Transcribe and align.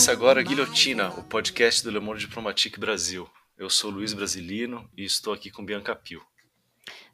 Começa 0.00 0.12
agora 0.12 0.42
Guilhotina, 0.42 1.10
o 1.10 1.22
podcast 1.22 1.84
do 1.84 1.90
Le 1.90 2.00
Monde 2.00 2.20
Diplomatique 2.20 2.80
Brasil. 2.80 3.28
Eu 3.58 3.68
sou 3.68 3.90
Luiz 3.90 4.14
Brasilino 4.14 4.88
e 4.96 5.04
estou 5.04 5.30
aqui 5.30 5.50
com 5.50 5.62
Bianca 5.62 5.94
Pio. 5.94 6.22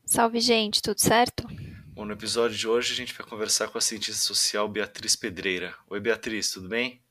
Salve, 0.05 0.39
gente, 0.39 0.81
tudo 0.81 1.01
certo? 1.01 1.49
Bom, 1.89 2.05
no 2.05 2.13
episódio 2.13 2.57
de 2.57 2.69
hoje 2.69 2.93
a 2.93 2.95
gente 2.95 3.13
vai 3.13 3.27
conversar 3.27 3.67
com 3.67 3.77
a 3.77 3.81
cientista 3.81 4.25
social 4.25 4.69
Beatriz 4.69 5.17
Pedreira. 5.17 5.75
Oi, 5.91 5.99
Beatriz, 5.99 6.53
tudo 6.53 6.69
bem? 6.69 7.03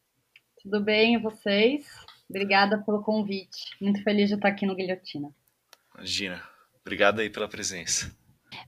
Tudo 0.63 0.79
bem, 0.79 1.15
e 1.15 1.17
vocês? 1.17 1.85
Obrigada 2.29 2.81
pelo 2.85 3.03
convite. 3.03 3.75
Muito 3.81 4.01
feliz 4.01 4.29
de 4.29 4.35
estar 4.35 4.47
aqui 4.47 4.65
no 4.65 4.77
Guilhotina. 4.77 5.29
Imagina. 5.93 6.41
Obrigada 6.79 7.21
aí 7.21 7.29
pela 7.29 7.49
presença. 7.49 8.15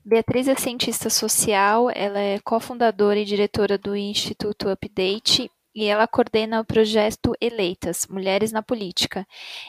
Beatriz 0.04 0.46
é 0.46 0.54
cientista 0.54 1.08
social, 1.08 1.88
ela 1.88 2.20
é 2.20 2.38
cofundadora 2.40 3.18
e 3.18 3.24
diretora 3.24 3.78
do 3.78 3.96
Instituto 3.96 4.68
Update 4.68 5.50
e 5.78 5.84
ela 5.84 6.08
coordena 6.08 6.60
o 6.60 6.64
projeto 6.64 7.36
Eleitas, 7.40 8.04
Mulheres 8.10 8.50
na 8.50 8.60
Política. 8.60 9.24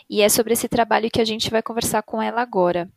E 0.09 0.23
é 0.23 0.28
sobre 0.28 0.53
esse 0.53 0.67
trabalho 0.67 1.11
que 1.11 1.22
a 1.22 1.25
gente 1.25 1.52
vai 1.52 1.61
conversar 1.61 2.02
com 2.02 2.20
ela 2.20 2.42
agora. 2.42 2.89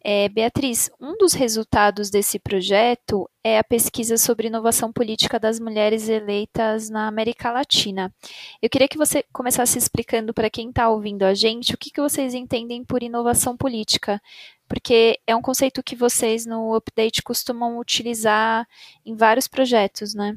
É, 0.00 0.28
Beatriz, 0.28 0.88
um 1.00 1.16
dos 1.16 1.32
resultados 1.32 2.10
desse 2.10 2.38
projeto 2.38 3.28
é 3.42 3.58
a 3.58 3.64
pesquisa 3.64 4.16
sobre 4.16 4.46
inovação 4.46 4.92
política 4.92 5.38
das 5.38 5.58
mulheres 5.58 6.08
eleitas 6.08 6.88
na 6.88 7.08
América 7.08 7.50
Latina. 7.50 8.14
Eu 8.62 8.70
queria 8.70 8.86
que 8.86 8.98
você 8.98 9.24
começasse 9.32 9.76
explicando 9.76 10.32
para 10.32 10.48
quem 10.48 10.68
está 10.68 10.88
ouvindo 10.88 11.24
a 11.24 11.34
gente 11.34 11.74
o 11.74 11.78
que, 11.78 11.90
que 11.90 12.00
vocês 12.00 12.34
entendem 12.34 12.84
por 12.84 13.02
inovação 13.02 13.56
política, 13.56 14.22
porque 14.68 15.18
é 15.26 15.34
um 15.34 15.42
conceito 15.42 15.82
que 15.82 15.96
vocês 15.96 16.46
no 16.46 16.72
Update 16.76 17.20
costumam 17.20 17.78
utilizar 17.78 18.64
em 19.04 19.16
vários 19.16 19.48
projetos, 19.48 20.14
né? 20.14 20.36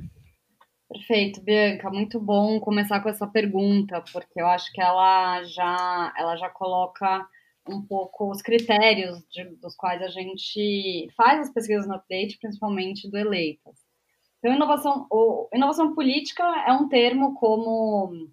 Perfeito, 0.90 1.42
Bianca, 1.42 1.90
muito 1.90 2.18
bom 2.18 2.62
começar 2.62 3.02
com 3.02 3.10
essa 3.10 3.28
pergunta, 3.28 4.02
porque 4.14 4.40
eu 4.40 4.48
acho 4.48 4.72
que 4.72 4.82
ela 4.82 5.44
já, 5.44 6.14
ela 6.18 6.38
já 6.38 6.50
coloca 6.50 7.28
um 7.68 7.82
pouco 7.82 8.32
os 8.32 8.42
critérios 8.42 9.22
de, 9.30 9.44
dos 9.56 9.76
quais 9.76 10.02
a 10.02 10.08
gente 10.08 11.10
faz 11.16 11.42
as 11.42 11.54
pesquisas 11.54 11.86
no 11.86 11.96
update, 11.96 12.38
principalmente 12.40 13.10
do 13.12 13.18
eleitas. 13.18 13.76
Então, 14.40 14.54
inovação, 14.56 15.08
inovação 15.54 15.94
política 15.94 16.44
é 16.66 16.72
um 16.72 16.88
termo 16.88 17.34
como 17.36 18.30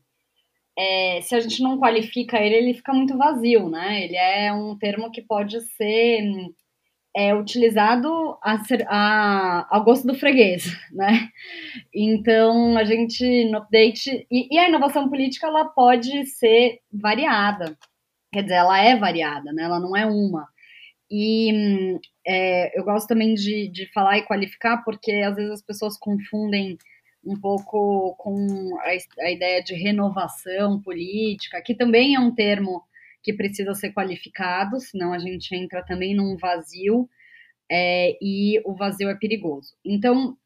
é, 0.78 1.20
se 1.22 1.34
a 1.34 1.41
gente 1.41 1.60
não 1.60 1.78
qualifica 1.78 2.38
ele, 2.41 2.55
ele 2.55 2.75
fica 2.75 2.92
muito 2.92 3.16
vazio, 3.19 3.69
né? 3.69 4.05
Ele 4.05 4.16
é 4.16 4.52
um 4.52 4.77
termo 4.78 5.10
que 5.10 5.22
pode 5.22 5.60
ser 5.60 6.52
é, 7.17 7.34
utilizado 7.34 8.37
a 8.43 8.61
a, 8.89 9.67
ao 9.70 9.84
gosto 9.84 10.07
do 10.07 10.15
freguês, 10.15 10.65
né? 10.93 11.29
Então, 11.95 12.77
a 12.77 12.84
gente, 12.84 13.45
no 13.51 13.59
update... 13.59 14.27
E, 14.31 14.55
e 14.55 14.59
a 14.59 14.69
inovação 14.69 15.09
política, 15.09 15.47
ela 15.47 15.65
pode 15.65 16.27
ser 16.27 16.81
variada. 16.93 17.77
Quer 18.33 18.43
dizer, 18.43 18.55
ela 18.55 18.81
é 18.81 18.97
variada, 18.97 19.53
né? 19.53 19.62
Ela 19.62 19.79
não 19.79 19.97
é 19.97 20.05
uma. 20.05 20.49
E 21.11 21.99
é, 22.27 22.78
eu 22.78 22.84
gosto 22.84 23.06
também 23.06 23.34
de, 23.34 23.69
de 23.69 23.87
falar 23.93 24.19
e 24.19 24.27
qualificar, 24.27 24.83
porque 24.84 25.12
às 25.12 25.37
vezes 25.37 25.53
as 25.53 25.62
pessoas 25.62 25.97
confundem 25.97 26.77
um 27.25 27.38
pouco 27.41 28.15
com 28.19 28.77
a, 28.81 29.25
a, 29.25 29.31
ideia 29.31 29.62
de 29.62 29.75
renovação 29.75 30.81
política, 30.81 31.62
que 31.62 31.75
também 31.75 32.15
é 32.15 32.21
um 32.21 32.34
termo 32.34 32.83
que 33.22 33.33
precisa 33.33 33.75
ser 33.75 33.93
qualificado, 33.93 34.78
senão 34.81 35.12
a 35.12 35.19
gente 35.19 35.55
entra 35.55 35.84
também 35.84 36.15
num 36.15 36.37
vazio, 36.37 37.09
é, 37.70 38.16
e 38.20 38.60
o 38.64 38.75
vazio 38.75 39.08
é 39.08 39.14
perigoso. 39.14 39.75
Então, 39.84 40.36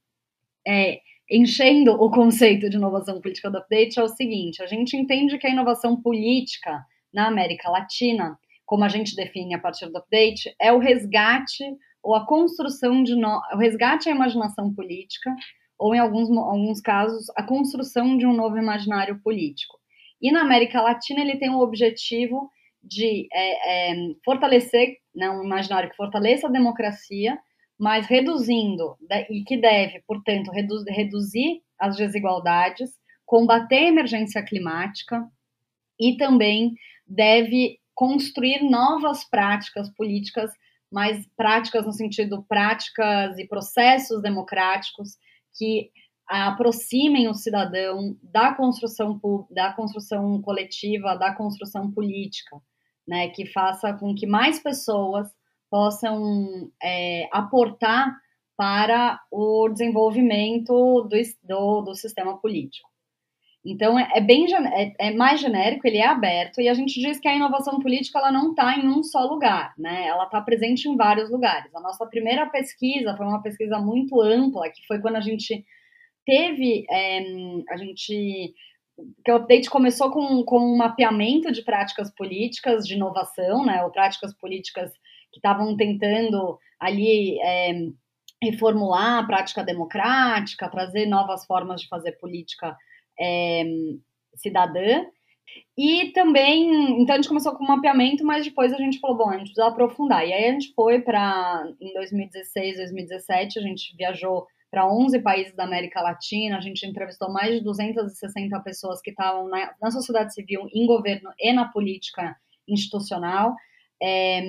é, 0.67 1.01
enchendo 1.31 1.93
o 1.93 2.11
conceito 2.11 2.69
de 2.71 2.77
inovação 2.77 3.21
política 3.21 3.51
do 3.51 3.59
update, 3.59 3.99
é 3.99 4.03
o 4.03 4.09
seguinte: 4.09 4.63
a 4.63 4.67
gente 4.67 4.97
entende 4.97 5.39
que 5.39 5.47
a 5.47 5.51
inovação 5.51 6.01
política 6.01 6.85
na 7.13 7.27
América 7.27 7.71
Latina, 7.71 8.39
como 8.65 8.85
a 8.85 8.89
gente 8.89 9.15
define 9.15 9.55
a 9.55 9.59
partir 9.59 9.87
do 9.91 9.99
update, 9.99 10.55
é 10.61 10.73
o 10.73 10.79
resgate 10.79 11.65
ou 12.03 12.15
a 12.15 12.27
construção 12.27 13.03
de 13.03 13.15
no... 13.15 13.41
o 13.53 13.59
resgate 13.59 14.09
à 14.09 14.13
imaginação 14.13 14.73
política, 14.75 15.35
ou 15.79 15.95
em 15.95 15.99
alguns, 15.99 16.31
alguns 16.31 16.81
casos, 16.81 17.27
a 17.37 17.43
construção 17.43 18.17
de 18.17 18.27
um 18.27 18.33
novo 18.33 18.57
imaginário 18.57 19.21
político. 19.23 19.79
E 20.21 20.33
na 20.33 20.43
América 20.43 20.81
Latina 20.81 21.21
ele 21.21 21.39
tem 21.39 21.51
o 21.51 21.61
objetivo 21.61 22.51
de 22.83 23.29
é, 23.33 23.93
é, 23.93 23.95
fortalecer 24.25 24.97
né, 25.19 25.29
um 25.29 25.43
imaginário 25.43 25.91
que 25.91 25.97
fortaleça 25.97 26.47
a 26.47 26.51
democracia, 26.51 27.37
mas 27.77 28.07
reduzindo, 28.07 28.97
e 29.29 29.43
que 29.45 29.57
deve, 29.57 30.03
portanto, 30.07 30.51
redu 30.51 30.83
reduzir 30.89 31.61
as 31.79 31.97
desigualdades, 31.97 32.91
combater 33.27 33.77
a 33.77 33.89
emergência 33.89 34.43
climática 34.43 35.29
e 36.01 36.17
também 36.17 36.75
deve 37.07 37.79
construir 37.95 38.63
novas 38.63 39.29
práticas 39.29 39.91
políticas, 39.91 40.53
mais 40.91 41.27
práticas 41.37 41.85
no 41.85 41.93
sentido 41.93 42.45
práticas 42.49 43.37
e 43.39 43.47
processos 43.47 44.23
democráticos 44.23 45.17
que 45.57 45.91
aproximem 46.27 47.29
o 47.29 47.35
cidadão 47.35 48.17
da 48.23 48.55
construção 48.55 49.19
da 49.51 49.73
construção 49.73 50.41
coletiva, 50.43 51.17
da 51.17 51.35
construção 51.35 51.91
política, 51.91 52.57
né, 53.09 53.29
que 53.29 53.47
faça 53.47 53.95
com 53.95 54.15
que 54.15 54.27
mais 54.27 54.63
pessoas 54.63 55.27
possam 55.71 56.71
é, 56.83 57.27
aportar 57.33 58.15
para 58.57 59.19
o 59.31 59.69
desenvolvimento 59.69 61.09
do, 61.09 61.17
do, 61.45 61.81
do 61.83 61.95
sistema 61.95 62.39
político. 62.39 62.89
Então 63.65 63.99
é, 63.99 64.09
é 64.15 64.21
bem 64.21 64.47
é, 64.55 64.95
é, 64.99 65.15
mais 65.15 65.41
genérico, 65.41 65.87
ele 65.87 65.99
é 65.99 66.07
aberto 66.07 66.61
e 66.61 66.69
a 66.69 66.75
gente 66.75 67.01
diz 67.01 67.19
que 67.19 67.29
a 67.29 67.35
inovação 67.35 67.81
política 67.81 68.19
ela 68.19 68.31
não 68.33 68.51
está 68.51 68.77
em 68.77 68.89
um 68.89 69.03
só 69.03 69.25
lugar, 69.27 69.75
né? 69.79 70.07
Ela 70.07 70.25
está 70.25 70.41
presente 70.41 70.89
em 70.89 70.97
vários 70.97 71.31
lugares. 71.31 71.75
A 71.75 71.81
nossa 71.81 72.07
primeira 72.07 72.47
pesquisa 72.47 73.17
foi 73.17 73.27
uma 73.27 73.43
pesquisa 73.43 73.79
muito 73.79 74.21
ampla, 74.21 74.71
que 74.71 74.87
foi 74.87 75.01
quando 75.01 75.17
a 75.17 75.21
gente 75.21 75.65
teve 76.25 76.87
é, 76.91 77.21
a 77.71 77.77
gente 77.77 78.55
que 79.25 79.31
o 79.31 79.37
update 79.37 79.71
começou 79.71 80.11
com, 80.11 80.43
com 80.45 80.59
um 80.59 80.77
mapeamento 80.77 81.53
de 81.53 81.63
práticas 81.63 82.11
políticas 82.15 82.87
de 82.87 82.95
inovação, 82.95 83.65
né? 83.65 83.83
Ou 83.85 83.91
práticas 83.91 84.35
políticas 84.35 84.93
que 85.33 85.39
estavam 85.39 85.77
tentando 85.77 86.59
ali 86.81 87.41
é, 87.41 87.73
reformular 88.43 89.19
a 89.19 89.27
prática 89.27 89.63
democrática, 89.63 90.71
trazer 90.71 91.07
novas 91.07 91.45
formas 91.45 91.81
de 91.81 91.89
fazer 91.89 92.13
política 92.13 92.77
é, 93.21 93.65
cidadã. 94.35 95.05
E 95.77 96.13
também, 96.13 97.01
então 97.01 97.15
a 97.15 97.17
gente 97.17 97.29
começou 97.29 97.55
com 97.55 97.65
um 97.65 97.69
mapeamento, 97.69 98.25
mas 98.25 98.45
depois 98.45 98.73
a 98.73 98.77
gente 98.77 99.01
falou, 99.01 99.17
bom, 99.17 99.31
a 99.31 99.39
gente 99.39 99.53
precisa 99.53 99.67
aprofundar. 99.67 100.27
E 100.27 100.33
aí 100.33 100.45
a 100.47 100.53
gente 100.53 100.73
foi 100.75 101.01
para, 101.01 101.65
em 101.81 101.93
2016, 101.95 102.77
2017, 102.77 103.59
a 103.59 103.63
gente 103.63 103.97
viajou 103.97 104.47
para 104.71 104.87
11 104.87 105.21
países 105.21 105.55
da 105.55 105.65
América 105.65 106.03
Latina, 106.03 106.59
a 106.59 106.61
gente 106.61 106.87
entrevistou 106.87 107.33
mais 107.33 107.55
de 107.55 107.65
260 107.65 108.61
pessoas 108.61 109.01
que 109.01 109.11
estavam 109.11 109.49
na, 109.49 109.73
na 109.81 109.91
sociedade 109.91 110.35
civil, 110.35 110.69
em 110.73 110.87
governo 110.87 111.31
e 111.39 111.53
na 111.53 111.67
política 111.69 112.37
institucional, 112.67 113.55
é, 114.03 114.43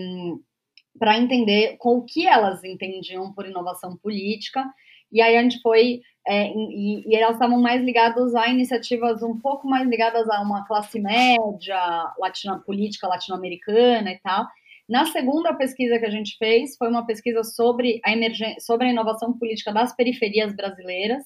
para 0.98 1.18
entender 1.18 1.78
com 1.78 1.98
o 1.98 2.06
que 2.06 2.28
elas 2.28 2.64
entendiam 2.64 3.32
por 3.34 3.48
inovação 3.48 3.96
política. 3.98 4.66
E 5.12 5.22
aí 5.22 5.38
a 5.38 5.42
gente 5.42 5.62
foi 5.62 6.02
é, 6.28 6.52
e, 6.54 7.04
e, 7.08 7.16
elas 7.16 7.36
estavam 7.36 7.60
mais 7.60 7.82
ligadas 7.82 8.36
a 8.36 8.48
iniciativas 8.48 9.24
um 9.24 9.40
pouco 9.40 9.68
mais 9.68 9.88
ligadas 9.88 10.30
a 10.30 10.42
uma 10.42 10.66
classe 10.68 11.00
média, 11.00 12.14
latina, 12.20 12.60
política 12.60 13.08
latino-americana 13.08 14.12
e 14.12 14.20
tal. 14.20 14.46
Na 14.90 15.06
segunda 15.06 15.54
pesquisa 15.54 16.00
que 16.00 16.06
a 16.06 16.10
gente 16.10 16.36
fez, 16.38 16.76
foi 16.76 16.90
uma 16.90 17.06
pesquisa 17.06 17.44
sobre 17.44 18.02
a, 18.04 18.60
sobre 18.60 18.88
a 18.88 18.90
inovação 18.90 19.38
política 19.38 19.72
das 19.72 19.96
periferias 19.96 20.56
brasileiras. 20.56 21.24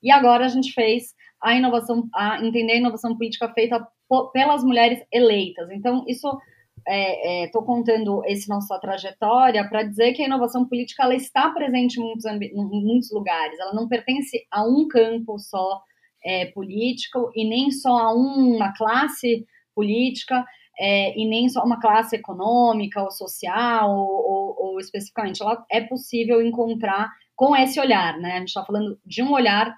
E 0.00 0.12
agora 0.12 0.44
a 0.44 0.48
gente 0.48 0.72
fez 0.72 1.12
a 1.42 1.54
inovação, 1.56 2.08
a 2.14 2.40
entender 2.44 2.74
a 2.74 2.76
inovação 2.76 3.16
política 3.16 3.52
feita 3.52 3.84
pelas 4.32 4.62
mulheres 4.62 5.02
eleitas. 5.12 5.68
Então, 5.72 6.04
isso 6.06 6.28
estou 6.28 6.42
é, 6.86 7.44
é, 7.44 7.48
contando 7.66 8.24
esse 8.26 8.48
nossa 8.48 8.78
trajetória 8.78 9.68
para 9.68 9.82
dizer 9.82 10.12
que 10.12 10.22
a 10.22 10.26
inovação 10.26 10.64
política 10.66 11.02
ela 11.02 11.14
está 11.14 11.50
presente 11.50 12.00
em 12.00 12.04
muitos, 12.04 12.24
em 12.24 12.84
muitos 12.84 13.10
lugares. 13.10 13.58
Ela 13.58 13.74
não 13.74 13.88
pertence 13.88 14.46
a 14.52 14.64
um 14.64 14.86
campo 14.86 15.36
só 15.36 15.82
é, 16.24 16.46
político 16.46 17.32
e 17.34 17.44
nem 17.48 17.72
só 17.72 17.98
a 17.98 18.14
uma 18.14 18.72
classe 18.72 19.44
política 19.74 20.44
é, 20.80 21.14
e 21.18 21.28
nem 21.28 21.46
só 21.50 21.62
uma 21.62 21.78
classe 21.78 22.16
econômica 22.16 23.02
ou 23.02 23.10
social 23.10 23.94
ou, 23.94 24.08
ou, 24.08 24.56
ou, 24.58 24.80
especificamente. 24.80 25.42
Ela 25.42 25.62
é 25.70 25.82
possível 25.82 26.40
encontrar 26.40 27.10
com 27.36 27.54
esse 27.54 27.78
olhar, 27.78 28.18
né? 28.18 28.32
A 28.32 28.38
gente 28.38 28.48
está 28.48 28.64
falando 28.64 28.98
de 29.04 29.22
um 29.22 29.30
olhar 29.30 29.76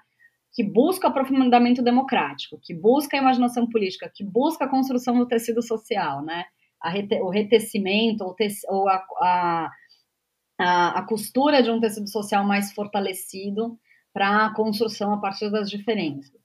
que 0.53 0.63
busca 0.63 1.09
aprofundamento 1.09 1.83
democrático, 1.83 2.57
que 2.61 2.73
busca 2.73 3.17
a 3.17 3.19
imaginação 3.19 3.67
política, 3.67 4.09
que 4.13 4.23
busca 4.23 4.63
a 4.63 4.69
construção 4.69 5.17
do 5.17 5.27
tecido 5.27 5.61
social, 5.61 6.23
né? 6.23 6.45
Rete, 6.85 7.21
o 7.21 7.29
retecimento 7.29 8.23
ou, 8.23 8.35
ou 8.69 8.89
a, 8.89 9.05
a, 9.21 9.71
a, 10.59 10.99
a, 10.99 11.01
costura 11.03 11.61
de 11.61 11.69
um 11.69 11.79
tecido 11.79 12.07
social 12.09 12.45
mais 12.45 12.71
fortalecido 12.71 13.77
para 14.13 14.45
a 14.45 14.53
construção 14.53 15.13
a 15.13 15.19
partir 15.19 15.49
das 15.49 15.69
diferenças. 15.69 16.42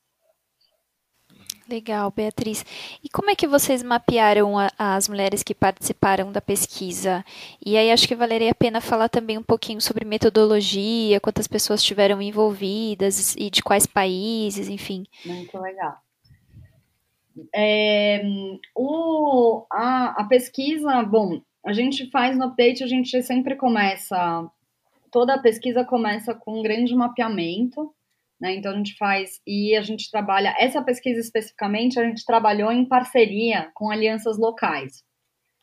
Legal, 1.69 2.11
Beatriz. 2.11 2.65
E 3.05 3.11
como 3.11 3.31
é 3.31 3.35
que 3.35 3.47
vocês 3.47 3.83
mapearam 3.83 4.59
a, 4.59 4.71
as 4.79 5.07
mulheres 5.07 5.43
que 5.43 5.55
participaram 5.55 6.33
da 6.33 6.41
pesquisa? 6.41 7.23
E 7.65 7.77
aí 7.77 7.91
acho 7.91 8.09
que 8.09 8.15
valeria 8.15 8.53
a 8.53 8.55
pena 8.55 8.81
falar 8.81 9.11
também 9.11 9.37
um 9.37 9.43
pouquinho 9.43 9.81
sobre 9.81 10.07
metodologia, 10.07 11.21
quantas 11.21 11.47
pessoas 11.47 11.81
estiveram 11.81 12.23
envolvidas 12.23 13.37
e 13.37 13.51
de 13.51 13.63
quais 13.63 13.87
países, 13.87 14.71
enfim. 14.71 15.05
Muito 15.27 15.59
legal. 15.59 15.99
É, 17.55 18.23
o, 18.75 19.67
a, 19.71 20.23
a 20.23 20.25
pesquisa, 20.25 21.03
bom, 21.03 21.41
a 21.65 21.75
gente 21.75 22.11
faz 22.11 22.37
no 22.37 22.47
update, 22.47 22.83
a 22.83 22.87
gente 22.87 23.23
sempre 23.23 23.57
começa, 23.57 24.51
toda 25.13 25.35
a 25.35 25.39
pesquisa 25.39 25.85
começa 25.85 26.35
com 26.35 26.61
um 26.61 26.63
grande 26.63 26.95
mapeamento, 26.95 27.95
né? 28.41 28.55
Então 28.55 28.73
a 28.73 28.77
gente 28.77 28.97
faz 28.97 29.41
e 29.47 29.75
a 29.77 29.83
gente 29.83 30.11
trabalha 30.11 30.55
essa 30.59 30.83
pesquisa 30.83 31.21
especificamente 31.21 31.99
a 31.99 32.05
gente 32.05 32.25
trabalhou 32.25 32.71
em 32.71 32.87
parceria 32.87 33.71
com 33.75 33.91
alianças 33.91 34.39
locais. 34.39 35.03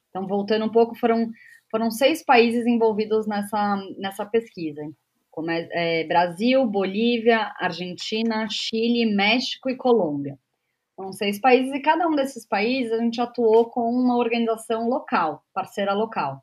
Então 0.09 0.27
voltando 0.27 0.65
um 0.65 0.71
pouco 0.71 0.95
foram 0.95 1.29
foram 1.71 1.89
seis 1.91 2.23
países 2.23 2.65
envolvidos 2.65 3.27
nessa 3.27 3.77
nessa 3.97 4.25
pesquisa, 4.25 4.81
como 5.31 5.51
é, 5.51 5.67
é 5.71 6.07
Brasil, 6.07 6.65
Bolívia, 6.65 7.53
Argentina, 7.59 8.47
Chile, 8.49 9.05
México 9.15 9.69
e 9.69 9.75
Colômbia. 9.75 10.37
São 10.95 11.11
seis 11.11 11.39
países 11.39 11.73
e 11.73 11.81
cada 11.81 12.07
um 12.07 12.15
desses 12.15 12.47
países 12.47 12.91
a 12.93 12.99
gente 12.99 13.19
atuou 13.19 13.69
com 13.69 13.89
uma 13.89 14.17
organização 14.17 14.87
local, 14.87 15.43
parceira 15.53 15.93
local, 15.93 16.41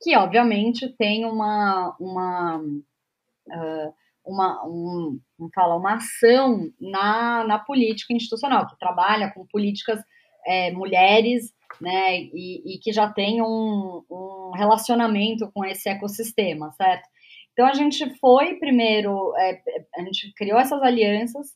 que 0.00 0.16
obviamente 0.16 0.88
tem 0.96 1.24
uma 1.24 1.96
uma 2.00 2.58
uh, 2.58 3.94
uma, 4.24 4.64
um, 4.66 5.18
fala, 5.54 5.76
uma 5.76 5.94
ação 5.94 6.70
na, 6.80 7.44
na 7.44 7.58
política 7.58 8.12
institucional, 8.12 8.66
que 8.66 8.78
trabalha 8.78 9.30
com 9.32 9.46
políticas 9.46 10.00
é, 10.46 10.70
mulheres, 10.72 11.52
né, 11.80 12.18
e, 12.18 12.74
e, 12.74 12.78
que 12.78 12.92
já 12.92 13.08
tem 13.10 13.40
um, 13.42 14.02
um, 14.10 14.50
relacionamento 14.54 15.50
com 15.52 15.64
esse 15.64 15.88
ecossistema, 15.88 16.70
certo? 16.72 17.08
Então 17.52 17.66
a 17.66 17.74
gente 17.74 18.08
foi 18.18 18.54
primeiro, 18.54 19.34
é, 19.36 19.60
a 19.96 20.02
gente 20.02 20.32
criou 20.34 20.58
essas 20.58 20.82
alianças 20.82 21.48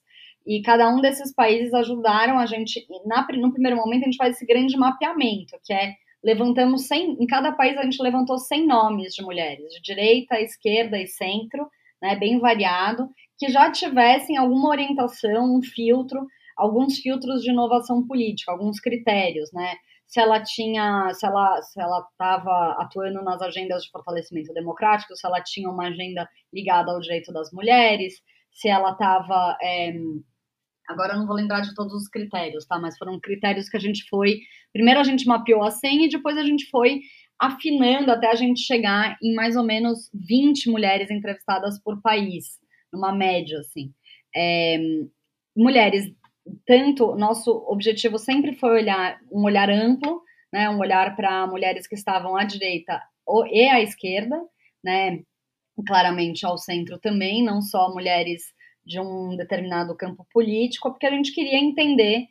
e 0.47 0.63
cada 0.63 0.89
um 0.89 1.01
desses 1.01 1.35
países 1.35 1.75
ajudaram 1.75 2.39
a 2.39 2.47
gente, 2.47 2.87
na, 3.05 3.27
no 3.37 3.53
primeiro 3.53 3.77
momento 3.77 4.03
a 4.03 4.05
gente 4.07 4.17
faz 4.17 4.37
esse 4.37 4.47
grande 4.47 4.77
mapeamento, 4.77 5.59
que 5.65 5.73
é 5.73 5.95
levantamos 6.25 6.87
100, 6.89 7.19
em 7.21 7.27
cada 7.27 7.53
país 7.53 7.77
a 7.77 7.83
gente 7.83 8.03
levantou 8.03 8.39
100 8.39 8.67
nomes 8.67 9.15
de 9.15 9.23
mulheres, 9.23 9.73
de 9.75 9.81
direita, 9.81 10.41
esquerda 10.41 10.99
e 10.99 11.07
centro, 11.07 11.69
né, 12.07 12.17
bem 12.17 12.39
variado, 12.39 13.09
que 13.37 13.49
já 13.49 13.71
tivessem 13.71 14.37
alguma 14.37 14.71
orientação, 14.71 15.57
um 15.57 15.63
filtro, 15.63 16.25
alguns 16.57 16.99
filtros 16.99 17.43
de 17.43 17.51
inovação 17.51 18.07
política, 18.07 18.53
alguns 18.53 18.81
critérios, 18.81 19.51
né? 19.53 19.75
Se 20.07 20.21
ela 20.21 20.41
tinha, 20.41 21.13
se 21.13 21.27
ela 21.27 21.61
se 21.63 21.81
ela 21.81 22.07
estava 22.13 22.77
atuando 22.79 23.23
nas 23.25 23.43
agendas 23.43 23.83
de 23.83 23.91
fortalecimento 23.91 24.55
democrático, 24.55 25.17
se 25.17 25.27
ela 25.27 25.43
tinha 25.43 25.69
uma 25.69 25.89
agenda 25.89 26.29
ligada 26.53 26.93
ao 26.93 27.01
direito 27.01 27.33
das 27.33 27.51
mulheres, 27.53 28.15
se 28.53 28.69
ela 28.69 28.93
estava 28.93 29.59
é, 29.61 29.93
Agora 30.89 31.15
eu 31.15 31.19
não 31.19 31.27
vou 31.27 31.35
lembrar 31.35 31.61
de 31.63 31.75
todos 31.75 31.93
os 31.93 32.09
critérios, 32.09 32.65
tá? 32.65 32.79
Mas 32.79 32.97
foram 32.97 33.19
critérios 33.19 33.69
que 33.69 33.77
a 33.77 33.81
gente 33.81 34.09
foi. 34.09 34.39
Primeiro 34.73 35.01
a 35.01 35.05
gente 35.05 35.27
mapeou 35.27 35.65
a 35.65 35.71
senha 35.73 36.07
e 36.07 36.09
depois 36.09 36.39
a 36.39 36.45
gente 36.45 36.71
foi 36.71 37.01
afinando 37.39 38.11
até 38.11 38.31
a 38.31 38.35
gente 38.35 38.61
chegar 38.61 39.17
em 39.23 39.35
mais 39.35 39.57
ou 39.57 39.63
menos 39.63 40.11
20 40.15 40.71
mulheres 40.71 41.11
entrevistadas 41.11 41.79
por 41.83 42.01
país, 42.01 42.59
numa 42.93 43.13
média, 43.13 43.59
assim. 43.59 43.93
É, 44.35 44.79
mulheres, 45.57 46.13
tanto, 46.67 47.15
nosso 47.17 47.51
objetivo 47.69 48.19
sempre 48.19 48.55
foi 48.55 48.71
olhar 48.71 49.19
um 49.31 49.45
olhar 49.45 49.71
amplo, 49.71 50.23
né, 50.53 50.71
um 50.71 50.79
olhar 50.79 51.15
para 51.17 51.47
mulheres 51.47 51.87
que 51.87 51.95
estavam 51.95 52.37
à 52.37 52.45
direita 52.45 53.01
e 53.51 53.69
à 53.69 53.81
esquerda, 53.81 54.41
né, 54.83 55.21
claramente 55.87 56.47
ao 56.47 56.57
centro 56.57 56.99
também, 56.99 57.43
não 57.43 57.61
só 57.61 57.93
mulheres 57.93 58.43
de 58.85 59.01
um 59.01 59.37
determinado 59.37 59.97
campo 59.97 60.27
político, 60.33 60.91
porque 60.91 61.07
a 61.07 61.11
gente 61.11 61.33
queria 61.33 61.59
entender 61.59 62.27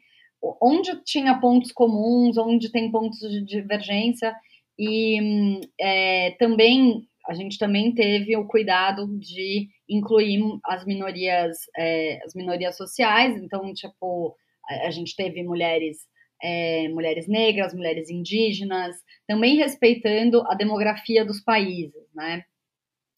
onde 0.62 1.04
tinha 1.04 1.40
pontos 1.40 1.72
comuns, 1.72 2.38
onde 2.38 2.72
tem 2.72 2.90
pontos 2.90 3.20
de 3.20 3.44
divergência 3.44 4.34
e 4.78 5.60
é, 5.80 6.32
também 6.40 7.08
a 7.28 7.34
gente 7.34 7.58
também 7.58 7.94
teve 7.94 8.38
o 8.38 8.46
cuidado 8.46 9.08
de 9.18 9.68
incluir 9.90 10.40
as 10.64 10.86
minorias, 10.86 11.58
é, 11.76 12.20
as 12.24 12.36
minorias 12.36 12.78
sociais. 12.78 13.36
Então, 13.42 13.74
tipo, 13.74 14.36
a, 14.68 14.92
gente 14.92 15.16
teve 15.16 15.44
mulheres, 15.44 15.98
é, 16.42 16.88
mulheres 16.90 17.28
negras, 17.28 17.74
mulheres 17.74 18.10
indígenas, 18.10 18.96
também 19.28 19.56
respeitando 19.56 20.44
a 20.48 20.54
demografia 20.54 21.26
dos 21.26 21.42
países, 21.42 22.04
né? 22.14 22.44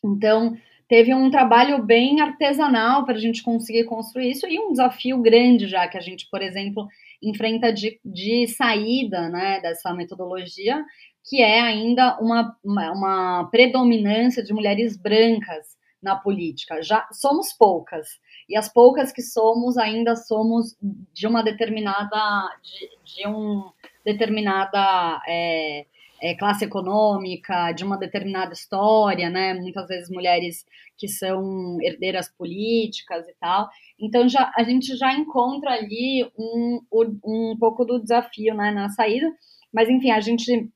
Então, 0.06 0.56
teve 0.88 1.14
um 1.14 1.30
trabalho 1.30 1.84
bem 1.84 2.22
artesanal 2.22 3.04
para 3.04 3.16
a 3.16 3.20
gente 3.20 3.44
conseguir 3.44 3.84
construir 3.86 4.32
isso 4.32 4.48
e 4.48 4.58
um 4.58 4.72
desafio 4.72 5.22
grande 5.22 5.68
já 5.68 5.86
que 5.88 5.98
a 5.98 6.02
gente, 6.02 6.28
por 6.32 6.42
exemplo, 6.42 6.88
enfrenta 7.22 7.74
de, 7.74 8.00
de 8.06 8.48
saída 8.48 9.28
né, 9.30 9.60
dessa 9.60 9.94
metodologia, 9.94 10.86
que 11.28 11.42
é 11.42 11.60
ainda 11.60 12.18
uma, 12.20 12.56
uma, 12.64 12.92
uma 12.92 13.50
predominância 13.52 14.42
de 14.44 14.54
mulheres 14.54 14.98
brancas 14.98 15.78
na 16.02 16.16
política. 16.16 16.82
Já 16.82 17.08
somos 17.12 17.52
poucas, 17.52 18.08
e 18.48 18.56
as 18.56 18.72
poucas 18.72 19.12
que 19.12 19.22
somos 19.22 19.78
ainda 19.78 20.16
somos 20.16 20.76
de 21.14 21.28
uma 21.28 21.44
determinada 21.44 22.50
de, 22.64 23.14
de 23.14 23.28
um 23.28 23.70
determinada 24.06 25.22
é, 25.28 25.86
é, 26.22 26.34
classe 26.36 26.64
econômica, 26.64 27.74
de 27.74 27.84
uma 27.84 27.98
determinada 27.98 28.54
história, 28.54 29.30
né? 29.30 29.54
Muitas 29.54 29.88
vezes 29.88 30.10
mulheres 30.10 30.66
que 30.98 31.08
são 31.10 31.78
herdeiras 31.82 32.30
políticas 32.30 33.28
e 33.28 33.34
tal. 33.40 33.70
Então 34.00 34.30
já 34.30 34.52
a 34.56 34.64
gente 34.64 34.96
já 34.96 35.14
encontra 35.14 35.72
ali 35.72 36.26
um, 36.38 36.80
um 37.24 37.58
pouco 37.60 37.84
do 37.84 38.02
desafio 38.02 38.56
né, 38.56 38.72
na 38.72 38.90
saída. 38.90 39.30
Mas 39.74 39.90
enfim, 39.90 40.12
a 40.12 40.22
gente 40.22 40.72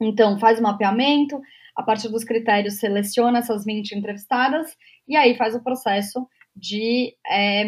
então, 0.00 0.38
faz 0.38 0.58
o 0.58 0.62
mapeamento, 0.62 1.40
a 1.74 1.82
partir 1.82 2.08
dos 2.08 2.24
critérios 2.24 2.78
seleciona 2.78 3.38
essas 3.38 3.64
20 3.64 3.92
entrevistadas 3.92 4.74
e 5.06 5.16
aí 5.16 5.36
faz 5.36 5.54
o 5.54 5.62
processo 5.62 6.26
de 6.54 7.14
é, 7.30 7.64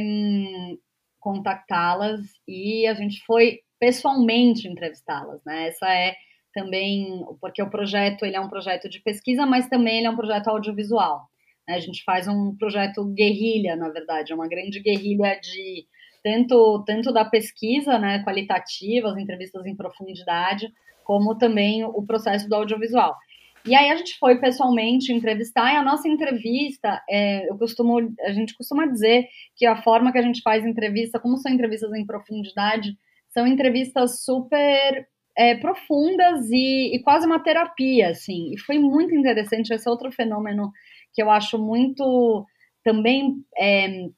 contactá-las 1.20 2.20
e 2.47 2.87
a 2.87 2.94
gente 2.94 3.23
foi 3.26 3.61
pessoalmente 3.78 4.66
entrevistá-las, 4.66 5.44
né? 5.44 5.68
Essa 5.68 5.92
é 5.92 6.16
também 6.54 7.25
porque 7.40 7.62
o 7.62 7.70
projeto 7.70 8.25
ele 8.25 8.35
é 8.35 8.40
um 8.40 8.49
projeto 8.49 8.88
de 8.88 9.00
pesquisa, 9.00 9.47
mas 9.47 9.68
também 9.68 9.99
ele 9.99 10.06
é 10.06 10.11
um 10.11 10.16
projeto 10.16 10.49
audiovisual. 10.49 11.28
Né? 11.68 11.75
A 11.75 11.80
gente 11.80 12.02
faz 12.02 12.26
um 12.26 12.56
projeto 12.56 13.04
guerrilha, 13.04 13.76
na 13.76 13.90
verdade, 13.90 14.32
é 14.32 14.35
uma 14.35 14.49
grande 14.49 14.80
guerrilha 14.80 15.38
de 15.40 15.87
tanto 16.25 16.82
tanto 16.85 17.12
da 17.12 17.25
pesquisa, 17.25 17.99
né, 17.99 18.25
qualitativa, 18.25 19.08
as 19.11 19.18
entrevistas 19.18 19.64
em 19.66 19.76
profundidade, 19.76 20.73
como 21.09 21.38
também 21.38 21.83
o 21.87 22.05
processo 22.05 22.47
do 22.47 22.55
audiovisual. 22.55 23.17
E 23.65 23.75
aí 23.75 23.91
a 23.91 23.97
gente 23.97 24.19
foi 24.19 24.38
pessoalmente 24.38 25.11
entrevistar, 25.11 25.73
e 25.73 25.77
a 25.77 25.83
nossa 25.83 26.07
entrevista, 26.07 27.03
é, 27.09 27.49
eu 27.49 27.57
costumo, 27.57 27.99
a 28.21 28.33
gente 28.33 28.55
costuma 28.55 28.85
dizer 28.85 29.27
que 29.57 29.65
a 29.65 29.81
forma 29.81 30.12
que 30.12 30.19
a 30.19 30.23
gente 30.23 30.43
faz 30.43 30.67
entrevista, 30.67 31.19
como 31.19 31.38
são 31.38 31.50
entrevistas 31.50 31.91
em 31.95 32.05
profundidade, 32.05 32.95
são 33.31 33.47
entrevistas 33.47 34.23
super 34.23 35.09
é, 35.35 35.55
profundas 35.55 36.50
e, 36.50 36.95
e, 36.95 37.03
quase 37.03 37.27
uma 37.27 37.43
terapia, 37.43 38.11
assim. 38.11 38.53
E 38.53 38.59
foi 38.59 38.79
muito 38.79 39.15
interessante, 39.15 39.73
esse 39.73 39.88
outro 39.88 40.12
fenômeno 40.12 40.71
que 41.15 41.23
eu 41.23 41.31
acho 41.31 41.59
muito 41.59 42.45
também 42.85 43.43
é, 43.57 44.09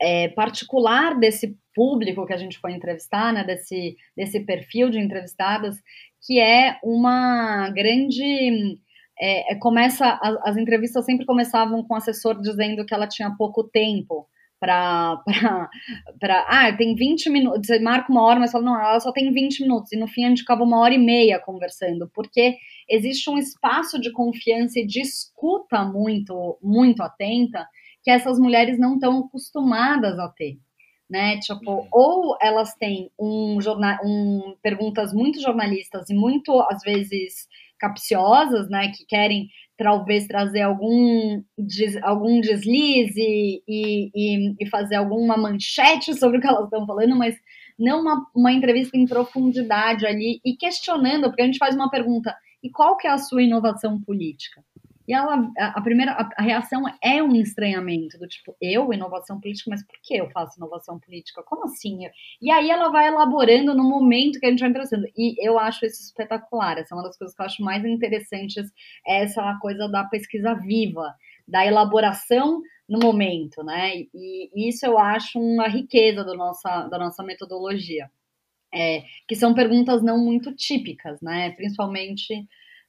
é, 0.00 0.28
particular 0.28 1.18
desse 1.18 1.56
público 1.74 2.26
que 2.26 2.32
a 2.32 2.36
gente 2.36 2.58
foi 2.58 2.72
entrevistar, 2.72 3.32
né, 3.32 3.44
desse, 3.44 3.96
desse 4.16 4.40
perfil 4.40 4.90
de 4.90 4.98
entrevistadas, 4.98 5.76
que 6.24 6.40
é 6.40 6.78
uma 6.82 7.70
grande. 7.70 8.78
É, 9.20 9.52
é 9.52 9.54
começa 9.56 10.18
as, 10.20 10.36
as, 10.42 10.56
entrevistas 10.56 11.04
sempre 11.04 11.26
começavam 11.26 11.84
com 11.84 11.94
o 11.94 11.96
assessor 11.96 12.40
dizendo 12.40 12.84
que 12.84 12.92
ela 12.92 13.06
tinha 13.06 13.30
pouco 13.36 13.62
tempo 13.62 14.26
para 14.58 15.22
ah 16.48 16.72
tem 16.76 16.96
20 16.96 17.30
minutos 17.30 17.66
você 17.66 17.78
marca 17.78 18.10
uma 18.10 18.22
hora 18.22 18.40
mas 18.40 18.50
fala 18.50 18.64
não 18.64 18.76
ela 18.76 18.98
só 18.98 19.12
tem 19.12 19.32
20 19.32 19.60
minutos 19.60 19.92
e 19.92 19.96
no 19.96 20.08
fim 20.08 20.24
a 20.24 20.28
gente 20.30 20.40
ficava 20.40 20.64
uma 20.64 20.80
hora 20.80 20.94
e 20.94 20.98
meia 20.98 21.38
conversando 21.38 22.10
porque 22.12 22.56
existe 22.88 23.30
um 23.30 23.38
espaço 23.38 24.00
de 24.00 24.10
confiança 24.10 24.80
e 24.80 24.86
de 24.86 25.00
escuta 25.00 25.84
muito 25.84 26.58
muito 26.60 27.00
atenta 27.00 27.64
que 28.04 28.10
essas 28.10 28.38
mulheres 28.38 28.78
não 28.78 28.94
estão 28.94 29.20
acostumadas 29.20 30.18
a 30.18 30.28
ter. 30.28 30.58
Né? 31.08 31.38
Tipo, 31.38 31.70
uhum. 31.70 31.88
ou 31.92 32.36
elas 32.40 32.74
têm 32.74 33.10
um 33.20 33.60
jornal, 33.60 33.98
um, 34.04 34.56
perguntas 34.62 35.12
muito 35.12 35.40
jornalistas 35.40 36.08
e 36.08 36.14
muito, 36.14 36.58
às 36.70 36.82
vezes, 36.82 37.46
capciosas, 37.78 38.68
né? 38.70 38.88
Que 38.88 39.04
querem 39.06 39.48
talvez 39.76 40.26
trazer 40.26 40.62
algum, 40.62 41.42
des, 41.58 41.96
algum 42.02 42.40
deslize 42.40 43.20
e, 43.20 43.62
e, 43.68 44.54
e, 44.58 44.66
fazer 44.68 44.96
alguma 44.96 45.36
manchete 45.36 46.14
sobre 46.18 46.38
o 46.38 46.40
que 46.40 46.46
elas 46.46 46.64
estão 46.64 46.86
falando, 46.86 47.16
mas 47.16 47.34
não 47.78 48.00
uma, 48.00 48.26
uma 48.34 48.52
entrevista 48.52 48.96
em 48.96 49.06
profundidade 49.06 50.06
ali 50.06 50.40
e 50.44 50.56
questionando, 50.56 51.24
porque 51.24 51.42
a 51.42 51.46
gente 51.46 51.58
faz 51.58 51.74
uma 51.74 51.90
pergunta, 51.90 52.34
e 52.62 52.70
qual 52.70 52.96
que 52.96 53.06
é 53.06 53.10
a 53.10 53.18
sua 53.18 53.42
inovação 53.42 54.00
política? 54.00 54.62
E 55.06 55.12
ela, 55.12 55.50
a, 55.58 55.80
primeira, 55.82 56.12
a, 56.12 56.28
a, 56.36 56.42
reação 56.42 56.82
é 57.02 57.22
um 57.22 57.34
estranhamento, 57.34 58.18
do 58.18 58.26
tipo, 58.26 58.56
eu, 58.60 58.92
inovação 58.92 59.38
política, 59.38 59.70
mas 59.70 59.84
por 59.86 59.96
que 60.02 60.16
eu 60.16 60.30
faço 60.30 60.58
inovação 60.58 60.98
política? 60.98 61.42
Como 61.42 61.64
assim? 61.64 62.00
E 62.40 62.50
aí 62.50 62.70
ela 62.70 62.88
vai 62.90 63.08
elaborando 63.08 63.74
no 63.74 63.84
momento 63.84 64.40
que 64.40 64.46
a 64.46 64.50
gente 64.50 64.60
vai 64.60 64.70
interessando. 64.70 65.06
E 65.16 65.36
eu 65.46 65.58
acho 65.58 65.84
isso 65.84 66.02
espetacular. 66.02 66.78
Essa 66.78 66.94
é 66.94 66.96
uma 66.96 67.04
das 67.04 67.18
coisas 67.18 67.36
que 67.36 67.42
eu 67.42 67.46
acho 67.46 67.62
mais 67.62 67.84
interessantes, 67.84 68.72
é 69.06 69.24
essa 69.24 69.58
coisa 69.60 69.86
da 69.88 70.04
pesquisa 70.04 70.54
viva, 70.54 71.14
da 71.46 71.66
elaboração 71.66 72.62
no 72.88 72.98
momento, 72.98 73.62
né? 73.62 73.96
E, 74.14 74.50
e 74.54 74.68
isso 74.68 74.86
eu 74.86 74.98
acho 74.98 75.38
uma 75.38 75.68
riqueza 75.68 76.24
do 76.24 76.34
nossa, 76.34 76.88
da 76.88 76.98
nossa 76.98 77.22
metodologia. 77.22 78.10
É, 78.76 79.04
que 79.28 79.36
são 79.36 79.54
perguntas 79.54 80.02
não 80.02 80.18
muito 80.18 80.52
típicas, 80.52 81.20
né? 81.20 81.50
Principalmente 81.50 82.44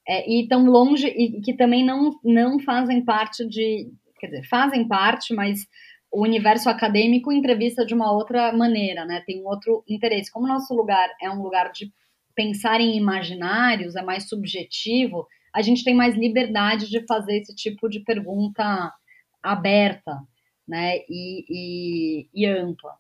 é, 0.07 0.29
e 0.29 0.47
tão 0.47 0.65
longe 0.65 1.07
e 1.07 1.41
que 1.41 1.53
também 1.53 1.83
não, 1.83 2.12
não 2.24 2.59
fazem 2.59 3.03
parte 3.03 3.47
de, 3.47 3.91
quer 4.19 4.27
dizer, 4.27 4.47
fazem 4.47 4.88
parte, 4.88 5.33
mas 5.33 5.67
o 6.12 6.24
universo 6.24 6.69
acadêmico 6.69 7.31
entrevista 7.31 7.85
de 7.85 7.93
uma 7.93 8.12
outra 8.12 8.53
maneira, 8.53 9.03
né? 9.03 9.21
Tem 9.25 9.41
um 9.41 9.47
outro 9.47 9.83
interesse. 9.88 10.31
Como 10.31 10.47
nosso 10.47 10.74
lugar 10.74 11.09
é 11.21 11.29
um 11.29 11.41
lugar 11.41 11.71
de 11.71 11.91
pensar 12.33 12.79
em 12.79 12.97
imaginários, 12.97 13.95
é 13.95 14.01
mais 14.01 14.29
subjetivo, 14.29 15.27
a 15.53 15.62
gente 15.62 15.83
tem 15.83 15.95
mais 15.95 16.15
liberdade 16.15 16.89
de 16.89 17.05
fazer 17.05 17.38
esse 17.39 17.55
tipo 17.55 17.89
de 17.89 18.01
pergunta 18.01 18.93
aberta, 19.41 20.19
né? 20.67 20.97
E, 21.09 21.45
e, 21.50 22.29
e 22.33 22.45
ampla. 22.45 22.93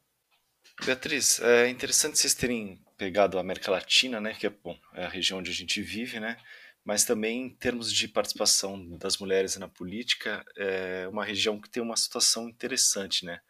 Beatriz, 0.85 1.39
é 1.41 1.69
interessante 1.69 2.17
vocês 2.17 2.33
terem 2.33 2.79
pegado 2.97 3.37
a 3.37 3.41
América 3.41 3.71
Latina, 3.71 4.19
né? 4.19 4.33
Que 4.33 4.47
é 4.47 4.49
bom, 4.49 4.77
é 4.93 5.05
a 5.05 5.09
região 5.09 5.39
onde 5.39 5.51
a 5.51 5.53
gente 5.53 5.81
vive, 5.81 6.19
né? 6.19 6.37
Mas 6.85 7.03
também 7.03 7.47
em 7.47 7.49
termos 7.49 7.91
de 7.91 8.07
participação 8.07 8.87
das 8.97 9.17
mulheres 9.17 9.57
na 9.57 9.67
política, 9.67 10.45
é 10.55 11.07
uma 11.07 11.25
região 11.25 11.59
que 11.59 11.69
tem 11.69 11.81
uma 11.81 11.97
situação 11.97 12.47
interessante, 12.47 13.25
né? 13.25 13.41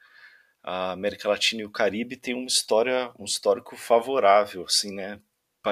A 0.63 0.93
América 0.93 1.27
Latina 1.27 1.61
e 1.61 1.65
o 1.65 1.69
Caribe 1.69 2.15
têm 2.15 2.33
uma 2.33 2.47
história, 2.47 3.11
um 3.19 3.25
histórico 3.25 3.75
favorável, 3.75 4.63
assim, 4.63 4.95
né, 4.95 5.21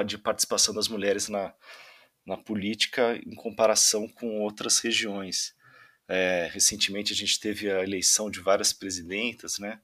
de 0.06 0.18
participação 0.18 0.74
das 0.74 0.88
mulheres 0.88 1.28
na, 1.28 1.54
na 2.26 2.36
política 2.36 3.16
em 3.26 3.34
comparação 3.34 4.08
com 4.08 4.40
outras 4.40 4.78
regiões. 4.80 5.54
É, 6.06 6.48
recentemente 6.52 7.12
a 7.12 7.16
gente 7.16 7.40
teve 7.40 7.70
a 7.70 7.82
eleição 7.82 8.30
de 8.30 8.40
várias 8.40 8.72
presidentas, 8.72 9.58
né, 9.58 9.80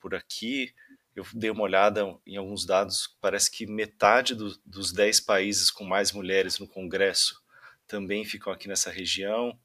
por 0.00 0.14
aqui, 0.14 0.74
eu 1.18 1.26
dei 1.34 1.50
uma 1.50 1.62
olhada 1.62 2.16
em 2.26 2.36
alguns 2.36 2.64
dados, 2.64 3.16
parece 3.20 3.50
que 3.50 3.66
metade 3.66 4.34
do, 4.34 4.56
dos 4.64 4.92
10 4.92 5.20
países 5.20 5.70
com 5.70 5.84
mais 5.84 6.12
mulheres 6.12 6.58
no 6.58 6.68
Congresso 6.68 7.42
também 7.86 8.24
ficam 8.24 8.52
aqui 8.52 8.68
nessa 8.68 8.90
região. 8.90 9.58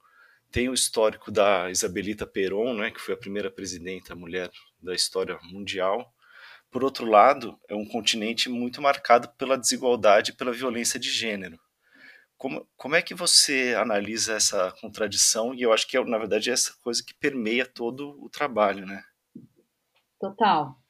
Tem 0.52 0.70
o 0.70 0.74
histórico 0.74 1.32
da 1.32 1.70
Isabelita 1.70 2.26
Perón, 2.26 2.74
né, 2.76 2.90
que 2.90 3.02
foi 3.02 3.14
a 3.14 3.18
primeira 3.18 3.52
presidenta 3.52 4.16
mulher 4.16 4.50
da 4.82 4.96
história 4.96 5.38
mundial. 5.44 6.14
Por 6.72 6.84
outro 6.84 7.06
lado, 7.06 7.60
é 7.68 7.76
um 7.76 7.86
continente 7.86 8.50
muito 8.50 8.82
marcado 8.82 9.30
pela 9.38 9.58
desigualdade 9.58 10.32
e 10.32 10.36
pela 10.36 10.52
violência 10.52 11.00
de 11.00 11.12
gênero. 11.12 11.60
Como, 12.38 12.68
como 12.76 12.96
é 12.96 13.02
que 13.02 13.14
você 13.14 13.76
analisa 13.78 14.34
essa 14.34 14.72
contradição? 14.82 15.54
E 15.54 15.62
eu 15.62 15.72
acho 15.72 15.88
que, 15.88 16.00
na 16.04 16.18
verdade, 16.18 16.50
é 16.50 16.54
essa 16.54 16.74
coisa 16.82 17.04
que 17.04 17.14
permeia 17.14 17.66
todo 17.66 18.20
o 18.24 18.30
trabalho, 18.30 18.86
né? 18.86 19.04
Total. 20.20 20.83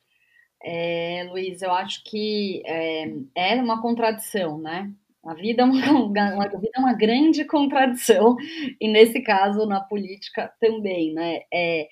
É, 0.63 1.27
Luiz, 1.29 1.61
eu 1.61 1.71
acho 1.73 2.03
que 2.05 2.63
é, 2.65 3.11
é, 3.35 3.55
uma 3.55 3.81
contradição, 3.81 4.57
né? 4.57 4.89
A 5.25 5.33
vida 5.33 5.63
é 5.63 5.65
uma, 5.65 5.75
a 6.45 6.57
vida 6.57 6.71
é 6.75 6.79
uma 6.79 6.93
grande 6.93 7.43
contradição, 7.45 8.35
e 8.79 8.87
nesse 8.87 9.21
caso, 9.21 9.65
na 9.65 9.81
política 9.81 10.53
também, 10.59 11.13
né? 11.13 11.41
É, 11.53 11.87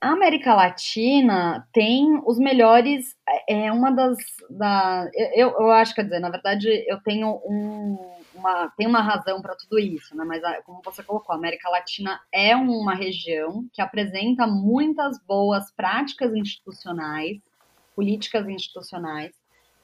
a 0.00 0.12
América 0.12 0.54
Latina 0.54 1.68
tem 1.72 2.20
os 2.24 2.38
melhores. 2.38 3.16
É, 3.48 3.66
é 3.66 3.72
uma 3.72 3.90
das. 3.90 4.16
Da, 4.48 5.10
eu, 5.34 5.50
eu 5.50 5.70
acho, 5.72 5.94
quer 5.94 6.04
dizer, 6.04 6.20
na 6.20 6.30
verdade, 6.30 6.68
eu 6.88 7.00
tenho 7.02 7.40
um, 7.44 7.98
uma, 8.34 8.72
tem 8.76 8.86
uma 8.86 9.02
razão 9.02 9.42
para 9.42 9.56
tudo 9.56 9.78
isso, 9.78 10.16
né? 10.16 10.24
Mas 10.24 10.40
como 10.64 10.80
você 10.84 11.02
colocou, 11.02 11.34
a 11.34 11.38
América 11.38 11.68
Latina 11.68 12.20
é 12.32 12.56
uma 12.56 12.94
região 12.94 13.66
que 13.72 13.82
apresenta 13.82 14.46
muitas 14.46 15.18
boas 15.26 15.70
práticas 15.72 16.32
institucionais 16.34 17.40
políticas 17.94 18.48
institucionais, 18.48 19.32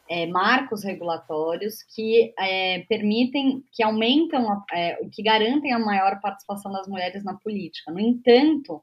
é, 0.08 0.26
marcos 0.26 0.84
regulatórios 0.84 1.82
que 1.94 2.32
é, 2.38 2.80
permitem, 2.88 3.64
que 3.72 3.82
aumentam, 3.82 4.62
é, 4.72 4.96
que 5.12 5.22
garantem 5.22 5.72
a 5.72 5.78
maior 5.78 6.20
participação 6.20 6.70
das 6.70 6.86
mulheres 6.86 7.24
na 7.24 7.34
política. 7.34 7.90
No 7.90 8.00
entanto, 8.00 8.82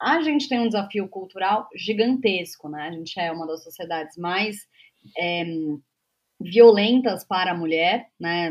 a 0.00 0.22
gente 0.22 0.48
tem 0.48 0.60
um 0.60 0.68
desafio 0.68 1.08
cultural 1.08 1.68
gigantesco, 1.74 2.68
né? 2.68 2.88
A 2.88 2.92
gente 2.92 3.18
é 3.18 3.30
uma 3.32 3.46
das 3.46 3.62
sociedades 3.62 4.16
mais 4.16 4.66
é, 5.18 5.44
violentas 6.40 7.24
para 7.24 7.50
a 7.50 7.56
mulher, 7.56 8.08
né? 8.18 8.50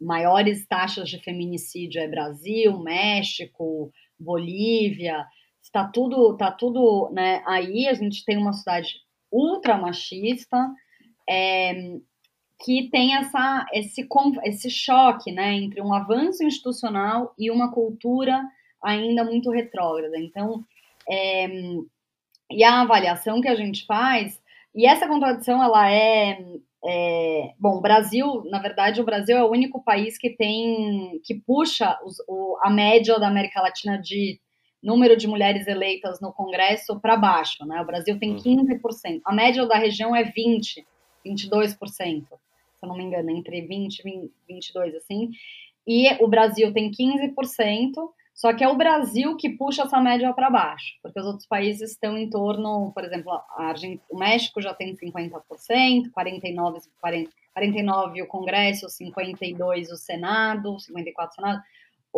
Maiores 0.00 0.64
taxas 0.66 1.08
de 1.08 1.18
feminicídio 1.18 2.00
é 2.00 2.06
Brasil, 2.06 2.78
México, 2.78 3.92
Bolívia, 4.18 5.26
está 5.68 5.84
tudo, 5.84 6.36
tá 6.36 6.50
tudo 6.50 7.10
né, 7.12 7.42
aí. 7.46 7.86
A 7.86 7.94
gente 7.94 8.24
tem 8.24 8.36
uma 8.36 8.52
cidade 8.52 8.94
ultra 9.30 9.76
machista 9.76 10.56
é, 11.28 11.98
que 12.64 12.88
tem 12.90 13.14
essa, 13.14 13.66
esse, 13.72 14.06
esse 14.44 14.70
choque 14.70 15.30
né, 15.30 15.54
entre 15.54 15.80
um 15.80 15.92
avanço 15.92 16.42
institucional 16.42 17.34
e 17.38 17.50
uma 17.50 17.72
cultura 17.72 18.42
ainda 18.82 19.24
muito 19.24 19.50
retrógrada. 19.50 20.18
Então, 20.18 20.64
é, 21.08 21.46
e 22.50 22.64
a 22.64 22.80
avaliação 22.80 23.40
que 23.40 23.48
a 23.48 23.54
gente 23.54 23.84
faz, 23.84 24.40
e 24.74 24.86
essa 24.86 25.06
contradição 25.06 25.62
ela 25.62 25.90
é, 25.90 26.38
é, 26.84 27.52
bom, 27.58 27.80
Brasil, 27.80 28.44
na 28.50 28.60
verdade, 28.60 29.00
o 29.00 29.04
Brasil 29.04 29.36
é 29.36 29.44
o 29.44 29.50
único 29.50 29.82
país 29.82 30.16
que 30.16 30.30
tem 30.30 31.20
que 31.24 31.34
puxa 31.34 31.98
os, 32.04 32.16
o, 32.26 32.56
a 32.62 32.70
média 32.70 33.18
da 33.18 33.28
América 33.28 33.60
Latina 33.60 34.00
de 34.00 34.40
número 34.82 35.16
de 35.16 35.26
mulheres 35.26 35.66
eleitas 35.66 36.20
no 36.20 36.32
Congresso 36.32 36.98
para 37.00 37.16
baixo, 37.16 37.64
né? 37.66 37.80
O 37.80 37.86
Brasil 37.86 38.18
tem 38.18 38.36
15%. 38.36 38.44
Uhum. 38.44 39.20
A 39.24 39.32
média 39.32 39.66
da 39.66 39.76
região 39.76 40.14
é 40.14 40.24
20, 40.24 40.86
22%, 41.26 41.78
se 41.88 42.28
eu 42.82 42.88
não 42.88 42.96
me 42.96 43.04
engano, 43.04 43.30
entre 43.30 43.60
20 43.62 43.98
e 44.00 44.30
22 44.48 44.94
assim. 44.94 45.30
E 45.86 46.06
o 46.22 46.28
Brasil 46.28 46.72
tem 46.72 46.90
15%, 46.90 47.34
só 48.34 48.52
que 48.52 48.62
é 48.62 48.68
o 48.68 48.76
Brasil 48.76 49.36
que 49.36 49.48
puxa 49.48 49.82
essa 49.82 50.00
média 50.00 50.32
para 50.32 50.50
baixo, 50.50 50.94
porque 51.02 51.18
os 51.18 51.26
outros 51.26 51.46
países 51.46 51.90
estão 51.90 52.16
em 52.16 52.30
torno, 52.30 52.92
por 52.92 53.02
exemplo, 53.04 53.32
o 54.08 54.18
México 54.18 54.60
já 54.60 54.72
tem 54.72 54.94
50%, 54.94 56.10
49, 56.12 56.80
40, 57.00 57.30
49 57.52 58.22
o 58.22 58.26
Congresso, 58.28 58.88
52 58.88 59.90
o 59.90 59.96
Senado, 59.96 60.78
54 60.78 61.32
o 61.32 61.34
Senado 61.34 61.62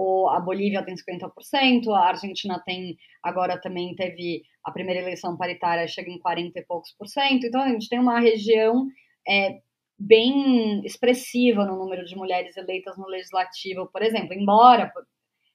o, 0.01 0.31
a 0.31 0.41
Bolívia 0.41 0.83
tem 0.83 0.95
50%, 0.95 1.89
a 1.93 2.09
Argentina 2.09 2.63
tem, 2.65 2.97
agora 3.23 3.61
também 3.61 3.95
teve 3.95 4.43
a 4.65 4.71
primeira 4.71 5.01
eleição 5.01 5.37
paritária, 5.37 5.87
chega 5.87 6.11
em 6.11 6.19
40 6.19 6.59
e 6.59 6.65
poucos 6.65 6.93
por 6.99 7.07
cento, 7.07 7.47
então 7.47 7.61
a 7.61 7.69
gente 7.69 7.89
tem 7.89 7.99
uma 7.99 8.19
região 8.19 8.87
é, 9.29 9.61
bem 9.99 10.81
expressiva 10.87 11.67
no 11.67 11.77
número 11.77 12.05
de 12.07 12.17
mulheres 12.17 12.57
eleitas 12.57 12.97
no 12.97 13.07
legislativo, 13.07 13.87
por 13.93 14.03
exemplo, 14.03 14.33
embora 14.33 14.91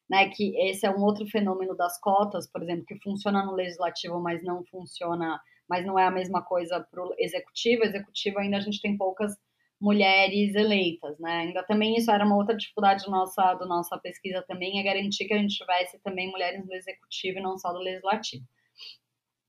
né, 0.08 0.30
que 0.30 0.56
esse 0.70 0.86
é 0.86 0.92
um 0.92 1.02
outro 1.02 1.25
fenômeno 1.25 1.75
das 1.75 2.00
cotas, 2.00 2.48
por 2.48 2.62
exemplo, 2.62 2.86
que 2.86 3.00
funciona 3.02 3.44
no 3.44 3.54
legislativo, 3.54 4.20
mas 4.20 4.44
não 4.44 4.64
funciona, 4.66 5.40
mas 5.68 5.84
não 5.84 5.98
é 5.98 6.06
a 6.06 6.12
mesma 6.12 6.44
coisa 6.44 6.80
para 6.80 7.04
o 7.04 7.16
executivo. 7.18 7.84
Executivo 7.84 8.38
ainda 8.38 8.58
a 8.58 8.60
gente 8.60 8.80
tem 8.80 8.96
poucas 8.96 9.36
mulheres 9.86 10.56
eleitas, 10.56 11.15
né? 11.20 11.42
Ainda 11.42 11.62
também 11.62 11.96
isso 11.96 12.10
era 12.10 12.25
uma 12.25 12.36
outra 12.36 12.58
dificuldade 12.58 13.08
nossa, 13.08 13.54
do 13.54 13.68
nossa 13.68 13.96
pesquisa 14.00 14.44
também, 14.48 14.80
é 14.80 14.84
garantir 14.84 15.25
que 15.25 15.34
a 15.34 15.38
gente 15.38 15.56
tivesse 15.56 16.00
também 16.00 16.32
mulheres 16.32 16.65
no 16.65 16.74
executivo 16.74 17.38
e 17.38 17.42
não 17.42 17.56
só 17.56 17.72
do 17.72 17.77
legislativo. 17.77 18.44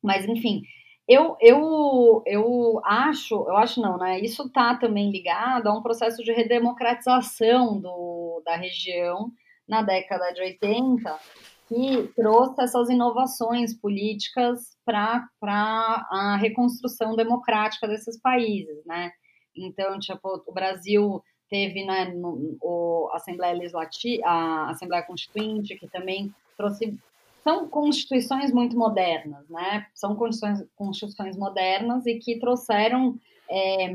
Mas, 0.03 0.27
enfim, 0.29 0.61
eu, 1.09 1.39
eu, 1.41 2.23
eu 2.27 2.83
acho, 2.85 3.35
eu 3.35 3.57
acho 3.57 3.81
não, 3.81 3.97
né? 3.97 4.21
Isso 4.21 4.47
está 4.47 4.75
também 4.77 5.11
ligado 5.11 5.69
a 5.69 5.73
um 5.73 5.83
processo 5.83 6.23
de 6.23 6.33
redemocratização 6.33 7.81
do, 7.81 8.43
da 8.45 8.57
região 8.57 9.33
na 9.67 9.81
década 9.81 10.35
de 10.35 10.43
80, 10.43 11.19
que 11.67 12.13
trouxe 12.15 12.63
essas 12.63 12.91
inovações 12.91 13.73
políticas 13.73 14.77
para 14.85 15.27
a 15.41 16.37
reconstrução 16.39 17.17
democrática 17.17 17.89
desses 17.89 18.21
países, 18.21 18.85
né? 18.85 19.13
Então, 19.57 19.99
tipo, 19.99 20.43
o 20.47 20.53
Brasil 20.53 21.23
teve 21.49 21.85
né, 21.85 22.07
no, 22.07 22.57
o 22.61 23.11
Assembleia 23.13 23.55
Legislativa, 23.55 24.23
a 24.27 24.71
Assembleia 24.71 25.05
Constituinte, 25.05 25.77
que 25.77 25.89
também 25.89 26.35
trouxe 26.57 26.99
são 27.43 27.69
constituições 27.69 28.53
muito 28.53 28.77
modernas, 28.77 29.49
né? 29.49 29.87
São 29.95 30.17
constituições, 30.17 30.69
constituições 30.75 31.37
modernas 31.37 32.05
e 32.05 32.19
que 32.19 32.41
trouxeram 32.41 33.17
é, 33.49 33.95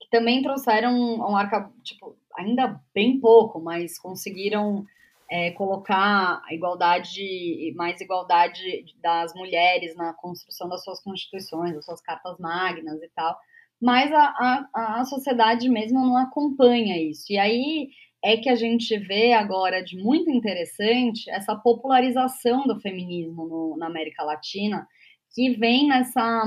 que 0.00 0.10
também 0.10 0.42
trouxeram 0.42 0.92
um 0.92 1.36
arca, 1.36 1.70
tipo, 1.82 2.16
ainda 2.36 2.80
bem 2.94 3.20
pouco, 3.20 3.60
mas 3.60 3.98
conseguiram 3.98 4.84
é, 5.30 5.50
colocar 5.52 6.42
a 6.44 6.54
igualdade, 6.54 7.72
mais 7.76 8.00
igualdade 8.00 8.84
das 9.00 9.34
mulheres 9.34 9.96
na 9.96 10.12
construção 10.12 10.68
das 10.68 10.84
suas 10.84 11.00
constituições, 11.00 11.74
das 11.74 11.84
suas 11.84 12.00
cartas 12.00 12.38
magnas 12.38 13.02
e 13.02 13.08
tal, 13.14 13.38
mas 13.80 14.12
a, 14.12 14.68
a, 14.74 15.00
a 15.00 15.04
sociedade 15.04 15.68
mesmo 15.68 16.00
não 16.00 16.16
acompanha 16.16 17.00
isso. 17.00 17.24
E 17.30 17.38
aí 17.38 17.88
é 18.24 18.36
que 18.36 18.48
a 18.48 18.56
gente 18.56 18.98
vê 18.98 19.32
agora 19.32 19.82
de 19.82 19.96
muito 19.96 20.30
interessante 20.30 21.30
essa 21.30 21.54
popularização 21.54 22.66
do 22.66 22.80
feminismo 22.80 23.46
no, 23.46 23.76
na 23.78 23.86
América 23.86 24.24
Latina, 24.24 24.86
que 25.34 25.50
vem 25.50 25.88
nessa. 25.88 26.44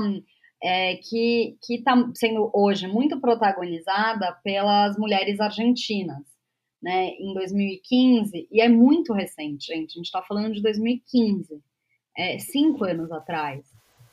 É, 0.62 0.96
que 0.96 1.56
está 1.70 1.94
sendo 2.14 2.50
hoje 2.52 2.86
muito 2.86 3.18
protagonizada 3.18 4.30
pelas 4.44 4.94
mulheres 4.98 5.40
argentinas 5.40 6.18
né, 6.82 7.10
em 7.18 7.34
2015, 7.34 8.48
e 8.50 8.60
é 8.60 8.68
muito 8.68 9.12
recente, 9.12 9.66
gente, 9.66 9.92
a 9.92 9.96
gente 9.96 10.06
está 10.06 10.22
falando 10.22 10.54
de 10.54 10.62
2015, 10.62 11.62
é, 12.16 12.38
cinco 12.38 12.84
anos 12.84 13.12
atrás, 13.12 13.64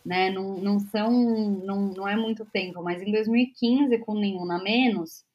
né, 0.07 0.29
não, 0.29 0.57
não 0.57 0.79
são, 0.79 1.11
não, 1.11 1.89
não 1.89 2.07
é 2.07 2.15
muito 2.15 2.45
tempo, 2.45 2.81
mas 2.81 3.01
em 3.01 3.11
2015, 3.11 3.97
com 3.99 4.13
nenhuma 4.13 4.57
menos, 4.63 5.25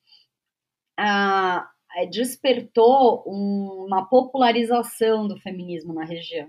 a, 0.99 1.69
a 1.91 2.05
despertou 2.11 3.23
um, 3.26 3.85
uma 3.87 4.07
popularização 4.09 5.29
do 5.29 5.38
feminismo 5.41 5.93
na 5.93 6.07
região, 6.07 6.49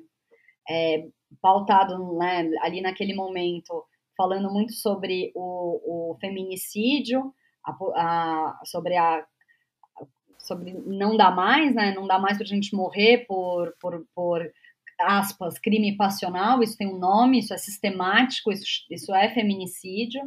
é, 0.70 1.06
pautado 1.42 2.18
né, 2.18 2.50
ali 2.62 2.80
naquele 2.82 3.14
momento, 3.14 3.84
falando 4.16 4.50
muito 4.50 4.72
sobre 4.72 5.34
o, 5.36 6.14
o 6.14 6.18
feminicídio, 6.22 7.34
a, 7.66 7.72
a, 7.96 8.60
sobre 8.64 8.96
a 8.96 9.26
sobre 10.40 10.74
não 10.74 11.16
dá 11.16 11.32
mais, 11.32 11.74
né? 11.74 11.94
Não 11.94 12.06
dá 12.06 12.20
mais 12.20 12.38
para 12.38 12.46
a 12.46 12.50
gente 12.50 12.76
morrer 12.76 13.26
por, 13.26 13.74
por, 13.80 14.06
por 14.14 14.52
aspas, 15.00 15.60
crime 15.60 15.96
passional, 15.98 16.62
isso 16.62 16.78
tem 16.78 16.88
um 16.88 16.98
nome, 16.98 17.40
isso 17.40 17.54
é 17.54 17.58
sistemático, 17.58 18.52
isso, 18.52 18.66
isso 18.90 19.14
é 19.14 19.30
feminicídio. 19.34 20.22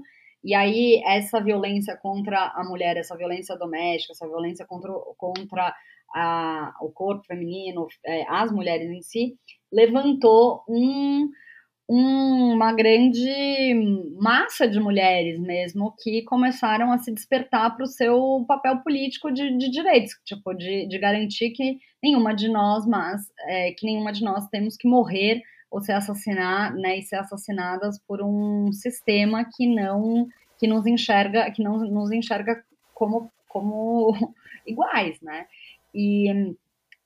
E 0.44 0.54
aí, 0.54 1.02
essa 1.04 1.40
violência 1.40 1.96
contra 1.96 2.52
a 2.54 2.62
mulher, 2.64 2.96
essa 2.96 3.16
violência 3.16 3.56
doméstica, 3.56 4.12
essa 4.12 4.26
violência 4.26 4.64
contra, 4.64 4.92
contra 5.16 5.74
a, 6.14 6.74
o 6.80 6.90
corpo 6.90 7.24
feminino, 7.26 7.86
é, 8.04 8.24
as 8.28 8.52
mulheres 8.52 8.90
em 8.90 9.02
si, 9.02 9.36
levantou 9.72 10.62
um, 10.68 11.28
uma 11.88 12.72
grande 12.72 14.12
massa 14.18 14.66
de 14.66 14.80
mulheres 14.80 15.38
mesmo 15.38 15.94
que 16.02 16.22
começaram 16.22 16.90
a 16.90 16.98
se 16.98 17.12
despertar 17.12 17.76
para 17.76 17.84
o 17.84 17.88
seu 17.88 18.44
papel 18.48 18.78
político 18.78 19.30
de, 19.30 19.56
de 19.56 19.70
direitos, 19.70 20.14
tipo, 20.24 20.52
de, 20.52 20.88
de, 20.88 20.98
garantir 20.98 21.50
que 21.50 21.78
nenhuma 22.02 22.34
de 22.34 22.48
nós, 22.48 22.84
mas 22.86 23.30
é, 23.46 23.70
que 23.72 23.86
nenhuma 23.86 24.12
de 24.12 24.24
nós 24.24 24.48
temos 24.48 24.76
que 24.76 24.88
morrer 24.88 25.42
ou 25.70 25.80
ser 25.80 25.92
assassinar, 25.92 26.74
né, 26.74 26.98
e 26.98 27.02
ser 27.02 27.16
assassinadas 27.16 28.00
por 28.00 28.20
um 28.22 28.72
sistema 28.72 29.44
que 29.44 29.66
não 29.66 30.26
que 30.58 30.66
nos 30.66 30.86
enxerga, 30.86 31.50
que 31.50 31.62
não 31.62 31.78
nos 31.78 32.10
enxerga 32.10 32.64
como 32.94 33.30
como 33.48 34.12
iguais, 34.66 35.20
né? 35.20 35.46
E, 35.94 36.54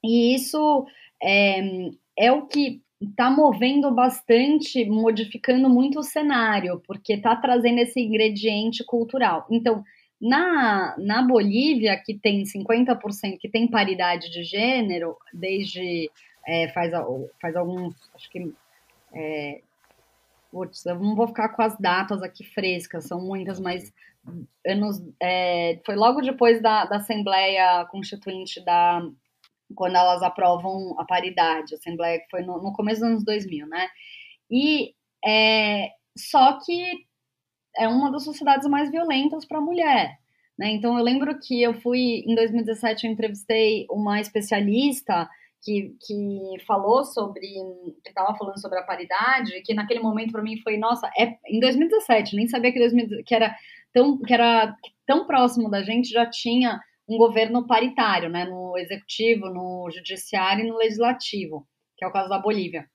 e 0.03 0.35
isso 0.35 0.87
é, 1.23 1.91
é 2.17 2.33
o 2.33 2.47
que 2.47 2.83
está 3.01 3.31
movendo 3.31 3.91
bastante, 3.91 4.85
modificando 4.85 5.69
muito 5.71 6.01
o 6.01 6.03
cenário, 6.03 6.83
porque 6.87 7.15
está 7.15 7.35
trazendo 7.35 7.79
esse 7.79 7.99
ingrediente 8.01 8.85
cultural. 8.85 9.47
Então, 9.51 9.83
na, 10.21 10.95
na 10.99 11.23
Bolívia, 11.23 11.97
que 11.97 12.15
tem 12.15 12.43
50%, 12.43 13.39
que 13.39 13.49
tem 13.49 13.67
paridade 13.67 14.31
de 14.31 14.43
gênero, 14.43 15.17
desde 15.33 16.11
é, 16.47 16.69
faz, 16.69 16.93
faz 17.41 17.57
alguns, 17.57 17.95
acho 18.15 18.31
que. 18.31 18.53
É, 19.13 19.61
putz, 20.53 20.85
eu 20.85 20.99
não 20.99 21.15
vou 21.15 21.29
ficar 21.29 21.49
com 21.51 21.63
as 21.63 21.79
datas 21.79 22.23
aqui 22.23 22.45
frescas, 22.45 23.05
são 23.05 23.21
muitas, 23.21 23.59
mas 23.59 23.93
anos, 24.67 25.03
é, 25.21 25.81
foi 25.85 25.95
logo 25.95 26.21
depois 26.21 26.61
da, 26.61 26.85
da 26.85 26.97
Assembleia 26.97 27.85
Constituinte 27.87 28.63
da, 28.65 29.01
quando 29.75 29.97
elas 29.97 30.23
aprovam 30.23 30.99
a 30.99 31.05
paridade, 31.05 31.75
a 31.75 31.79
Assembleia 31.79 32.21
que 32.21 32.31
foi 32.31 32.43
no, 32.43 32.63
no 32.63 32.73
começo 32.73 33.01
dos 33.01 33.09
anos 33.11 33.25
2000, 33.25 33.67
né? 33.67 33.89
E 34.51 34.95
é, 35.25 35.91
só 36.17 36.59
que 36.65 37.07
é 37.77 37.89
uma 37.89 38.11
das 38.11 38.25
sociedades 38.25 38.69
mais 38.69 38.91
violentas 38.91 39.45
para 39.47 39.59
a 39.59 39.63
mulher. 39.63 40.19
Né? 40.59 40.73
Então 40.73 40.99
eu 40.99 41.05
lembro 41.05 41.39
que 41.39 41.63
eu 41.63 41.75
fui 41.81 42.23
em 42.27 42.35
2017 42.35 43.07
eu 43.07 43.13
entrevistei 43.13 43.87
uma 43.89 44.21
especialista 44.21 45.29
que, 45.63 45.95
que 46.07 46.65
falou 46.67 47.05
sobre 47.05 47.41
que 48.03 48.09
estava 48.09 48.37
falando 48.37 48.61
sobre 48.61 48.79
a 48.79 48.83
paridade, 48.83 49.63
que 49.63 49.75
naquele 49.75 50.01
momento 50.01 50.33
para 50.33 50.43
mim 50.43 50.59
foi 50.63 50.77
nossa, 50.77 51.11
é 51.19 51.37
em 51.47 51.61
2017, 51.61 52.37
nem 52.37 52.49
sabia 52.49 52.73
que, 52.73 52.79
2000, 52.79 53.25
que 53.25 53.35
era 53.35 53.55
tão 53.93 54.19
que 54.19 54.33
era 54.33 54.75
tão 55.07 55.27
próximo 55.27 55.71
da 55.71 55.83
gente 55.83 56.09
já 56.09 56.27
tinha 56.27 56.81
um 57.11 57.19
governo 57.19 57.67
paritário, 57.67 58.31
né, 58.31 58.45
no 58.45 58.79
executivo, 58.79 59.51
no 59.51 59.91
judiciário 59.91 60.65
e 60.65 60.69
no 60.69 60.77
legislativo, 60.77 61.67
que 61.97 62.05
é 62.05 62.09
o 62.09 62.13
caso 62.13 62.29
da 62.29 62.39
Bolívia. 62.39 62.89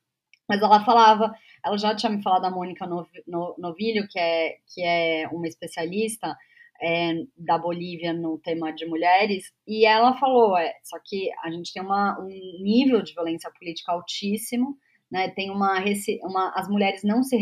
Mas 0.47 0.61
ela 0.61 0.85
falava, 0.85 1.33
ela 1.65 1.77
já 1.77 1.93
tinha 1.93 2.09
me 2.09 2.23
falado 2.23 2.43
da 2.43 2.49
Mônica 2.49 2.87
Novilho, 2.87 4.07
que 4.09 4.17
é, 4.17 4.55
que 4.73 4.81
é 4.83 5.27
uma 5.27 5.47
especialista 5.47 6.33
é, 6.81 7.13
da 7.35 7.57
Bolívia 7.57 8.13
no 8.13 8.39
tema 8.39 8.71
de 8.71 8.85
mulheres, 8.85 9.51
e 9.67 9.85
ela 9.85 10.17
falou, 10.17 10.57
é, 10.57 10.73
só 10.83 10.97
que 11.03 11.29
a 11.43 11.51
gente 11.51 11.73
tem 11.73 11.83
uma, 11.83 12.17
um 12.19 12.27
nível 12.63 13.01
de 13.01 13.13
violência 13.13 13.51
política 13.51 13.91
altíssimo, 13.91 14.77
né, 15.11 15.29
tem 15.29 15.51
uma, 15.51 15.83
uma 16.23 16.53
as 16.55 16.69
mulheres 16.69 17.03
não 17.03 17.21
se, 17.21 17.37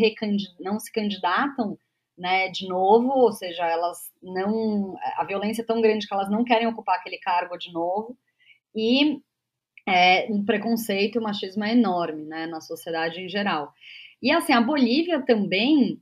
não 0.59 0.79
se 0.79 0.91
candidatam 0.91 1.77
né, 2.17 2.49
de 2.49 2.67
novo, 2.67 3.09
ou 3.09 3.31
seja, 3.31 3.65
elas 3.65 3.97
não. 4.21 4.95
A 5.17 5.23
violência 5.23 5.61
é 5.61 5.65
tão 5.65 5.81
grande 5.81 6.07
que 6.07 6.13
elas 6.13 6.29
não 6.29 6.43
querem 6.43 6.67
ocupar 6.67 6.95
aquele 6.95 7.17
cargo 7.17 7.57
de 7.57 7.71
novo, 7.71 8.17
e 8.75 9.19
é, 9.87 10.27
um 10.31 10.43
preconceito 10.45 11.15
e 11.15 11.19
o 11.19 11.23
machismo 11.23 11.63
é 11.63 11.73
enorme 11.73 12.23
né, 12.23 12.45
na 12.47 12.61
sociedade 12.61 13.19
em 13.19 13.29
geral. 13.29 13.73
E 14.21 14.31
assim, 14.31 14.53
a 14.53 14.61
Bolívia 14.61 15.21
também. 15.21 15.99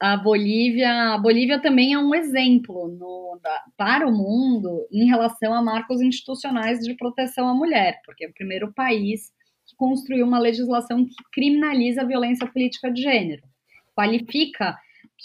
A 0.00 0.16
Bolívia, 0.16 1.14
a 1.14 1.18
Bolívia 1.18 1.60
também 1.60 1.92
é 1.92 1.98
um 1.98 2.14
exemplo 2.14 2.88
no, 2.88 3.38
da, 3.42 3.62
para 3.76 4.06
o 4.06 4.12
mundo 4.12 4.86
em 4.90 5.06
relação 5.06 5.52
a 5.52 5.62
marcos 5.62 6.00
institucionais 6.00 6.80
de 6.80 6.94
proteção 6.94 7.46
à 7.48 7.54
mulher, 7.54 8.00
porque 8.04 8.24
é 8.24 8.28
o 8.28 8.32
primeiro 8.32 8.72
país 8.72 9.32
que 9.66 9.76
construiu 9.76 10.26
uma 10.26 10.38
legislação 10.38 11.04
que 11.04 11.14
criminaliza 11.32 12.02
a 12.02 12.06
violência 12.06 12.46
política 12.46 12.90
de 12.90 13.02
gênero, 13.02 13.42
qualifica 13.94 14.76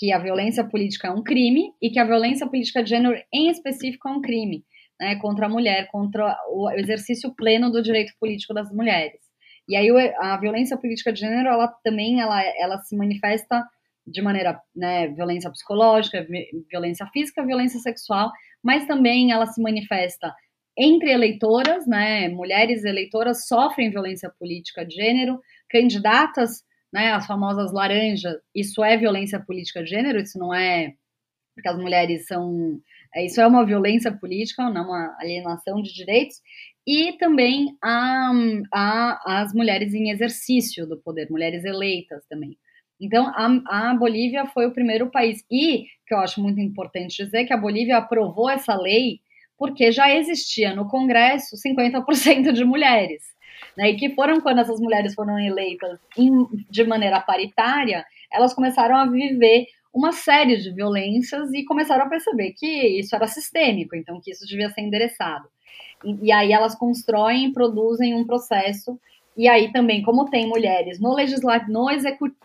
que 0.02 0.12
a 0.12 0.18
violência 0.18 0.64
política 0.64 1.10
é 1.10 1.12
um 1.12 1.22
crime 1.22 1.76
e 1.80 1.92
que 1.92 2.00
a 2.00 2.04
violência 2.04 2.48
política 2.48 2.82
de 2.82 2.90
gênero, 2.90 3.16
em 3.32 3.52
específico, 3.52 4.10
é 4.10 4.12
um 4.12 4.20
crime 4.20 4.66
né, 5.00 5.16
contra 5.18 5.46
a 5.46 5.50
mulher, 5.50 5.90
contra 5.92 6.36
o 6.50 6.72
exercício 6.72 7.32
pleno 7.36 7.72
do 7.72 7.84
direito 7.84 8.12
político 8.20 8.52
das 8.52 8.72
mulheres. 8.72 9.22
E 9.70 9.76
aí 9.76 9.90
a 10.20 10.38
violência 10.38 10.76
política 10.76 11.14
de 11.14 11.20
gênero, 11.20 11.50
ela 11.50 11.68
também 11.84 12.20
ela, 12.20 12.42
ela 12.58 12.80
se 12.80 12.98
manifesta 12.98 13.64
de 14.08 14.24
maneira, 14.24 14.60
né, 14.76 15.08
violência 15.10 15.52
psicológica, 15.52 16.26
violência 16.68 17.06
física, 17.14 17.46
violência 17.46 17.80
sexual, 17.80 18.32
mas 18.64 18.88
também 18.88 19.32
ela 19.32 19.46
se 19.46 19.62
manifesta 19.62 20.34
entre 20.76 21.12
eleitoras, 21.12 21.86
né, 21.86 22.28
mulheres 22.28 22.84
eleitoras 22.84 23.46
sofrem 23.46 23.92
violência 23.92 24.34
política 24.40 24.84
de 24.84 24.96
gênero, 24.96 25.40
candidatas 25.70 26.64
né, 26.94 27.12
as 27.14 27.26
famosas 27.26 27.72
laranjas, 27.72 28.36
isso 28.54 28.84
é 28.84 28.98
violência 28.98 29.40
política 29.40 29.84
de 29.84 29.90
gênero, 29.90 30.20
isso 30.20 30.38
não 30.38 30.54
é 30.54 30.94
porque 31.56 31.70
as 31.70 31.78
mulheres 31.78 32.26
são. 32.26 32.80
É, 33.14 33.26
isso 33.26 33.42
é 33.42 33.48
uma 33.48 33.66
violência 33.66 34.12
política, 34.12 34.70
não 34.70 34.86
uma 34.86 35.16
alienação 35.20 35.82
de 35.82 35.94
direitos, 35.94 36.38
e 36.88 37.14
também 37.14 37.78
a, 37.84 38.32
a, 38.74 39.42
as 39.42 39.54
mulheres 39.54 39.94
em 39.94 40.10
exercício 40.10 40.88
do 40.88 40.98
poder, 40.98 41.30
mulheres 41.30 41.66
eleitas 41.66 42.26
também. 42.30 42.58
Então, 43.00 43.28
a, 43.28 43.90
a 43.92 43.96
Bolívia 43.96 44.46
foi 44.48 44.66
o 44.66 44.74
primeiro 44.74 45.12
país, 45.12 45.44
e 45.52 45.88
que 46.08 46.14
eu 46.14 46.20
acho 46.20 46.42
muito 46.42 46.60
importante 46.60 47.24
dizer 47.24 47.46
que 47.46 47.54
a 47.54 47.58
Bolívia 47.58 47.98
aprovou 47.98 48.50
essa 48.50 48.76
lei 48.76 49.20
porque 49.58 49.92
já 49.92 50.14
existia 50.16 50.74
no 50.74 50.88
Congresso 50.88 51.56
50% 51.56 52.52
de 52.52 52.64
mulheres. 52.64 53.24
Né, 53.78 53.92
e 53.92 53.96
que 53.96 54.14
foram 54.14 54.42
quando 54.42 54.60
essas 54.60 54.80
mulheres 54.80 55.14
foram 55.14 55.40
eleitas 55.40 56.00
em, 56.18 56.48
de 56.70 56.84
maneira 56.84 57.20
paritária, 57.20 58.06
elas 58.32 58.54
começaram 58.54 58.96
a 58.96 59.06
viver 59.06 59.68
uma 59.94 60.12
série 60.12 60.58
de 60.58 60.72
violências 60.72 61.52
e 61.54 61.66
começaram 61.66 62.06
a 62.06 62.10
perceber 62.10 62.54
que 62.54 62.68
isso 63.00 63.16
era 63.16 63.28
sistêmico, 63.28 63.96
então 63.96 64.22
que 64.22 64.32
isso 64.32 64.46
devia 64.46 64.70
ser 64.70 64.82
endereçado. 64.82 65.48
E, 66.04 66.28
e 66.28 66.32
aí 66.32 66.52
elas 66.52 66.76
constroem, 66.76 67.52
produzem 67.52 68.14
um 68.14 68.26
processo. 68.26 69.00
E 69.36 69.48
aí 69.48 69.72
também, 69.72 70.02
como 70.02 70.30
tem 70.30 70.48
mulheres 70.48 71.00
no 71.00 71.14
legislativo, 71.14 71.72
no, 71.72 71.88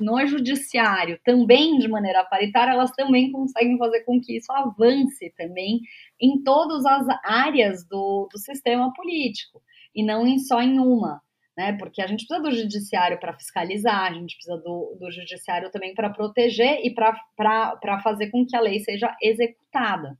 no 0.01 0.27
judiciário, 0.27 1.19
também 1.25 1.79
de 1.79 1.89
maneira 1.89 2.25
paritária, 2.25 2.73
elas 2.73 2.93
também 2.93 3.31
conseguem 3.31 3.77
fazer 3.77 4.01
com 4.01 4.21
que 4.21 4.37
isso 4.37 4.53
avance 4.53 5.33
também 5.37 5.81
em 6.21 6.43
todas 6.43 6.85
as 6.87 7.07
áreas 7.25 7.85
do, 7.85 8.29
do 8.33 8.39
sistema 8.39 8.93
político, 8.93 9.61
e 9.96 10.04
não 10.04 10.26
em, 10.26 10.38
só 10.38 10.61
em 10.61 10.78
uma. 10.78 11.20
Né? 11.56 11.72
Porque 11.78 12.02
a 12.02 12.06
gente 12.06 12.26
precisa 12.26 12.48
do 12.48 12.54
judiciário 12.54 13.18
para 13.18 13.32
fiscalizar, 13.32 14.11
a 14.11 14.12
gente 14.12 14.37
precisa 14.37 14.59
do, 14.59 14.96
do 15.00 15.11
judiciário 15.11 15.70
também 15.70 15.94
para 15.94 16.11
proteger 16.11 16.80
e 16.85 16.92
para 16.92 18.00
fazer 18.02 18.30
com 18.30 18.44
que 18.46 18.54
a 18.54 18.61
lei 18.61 18.80
seja 18.80 19.16
executada. 19.22 20.18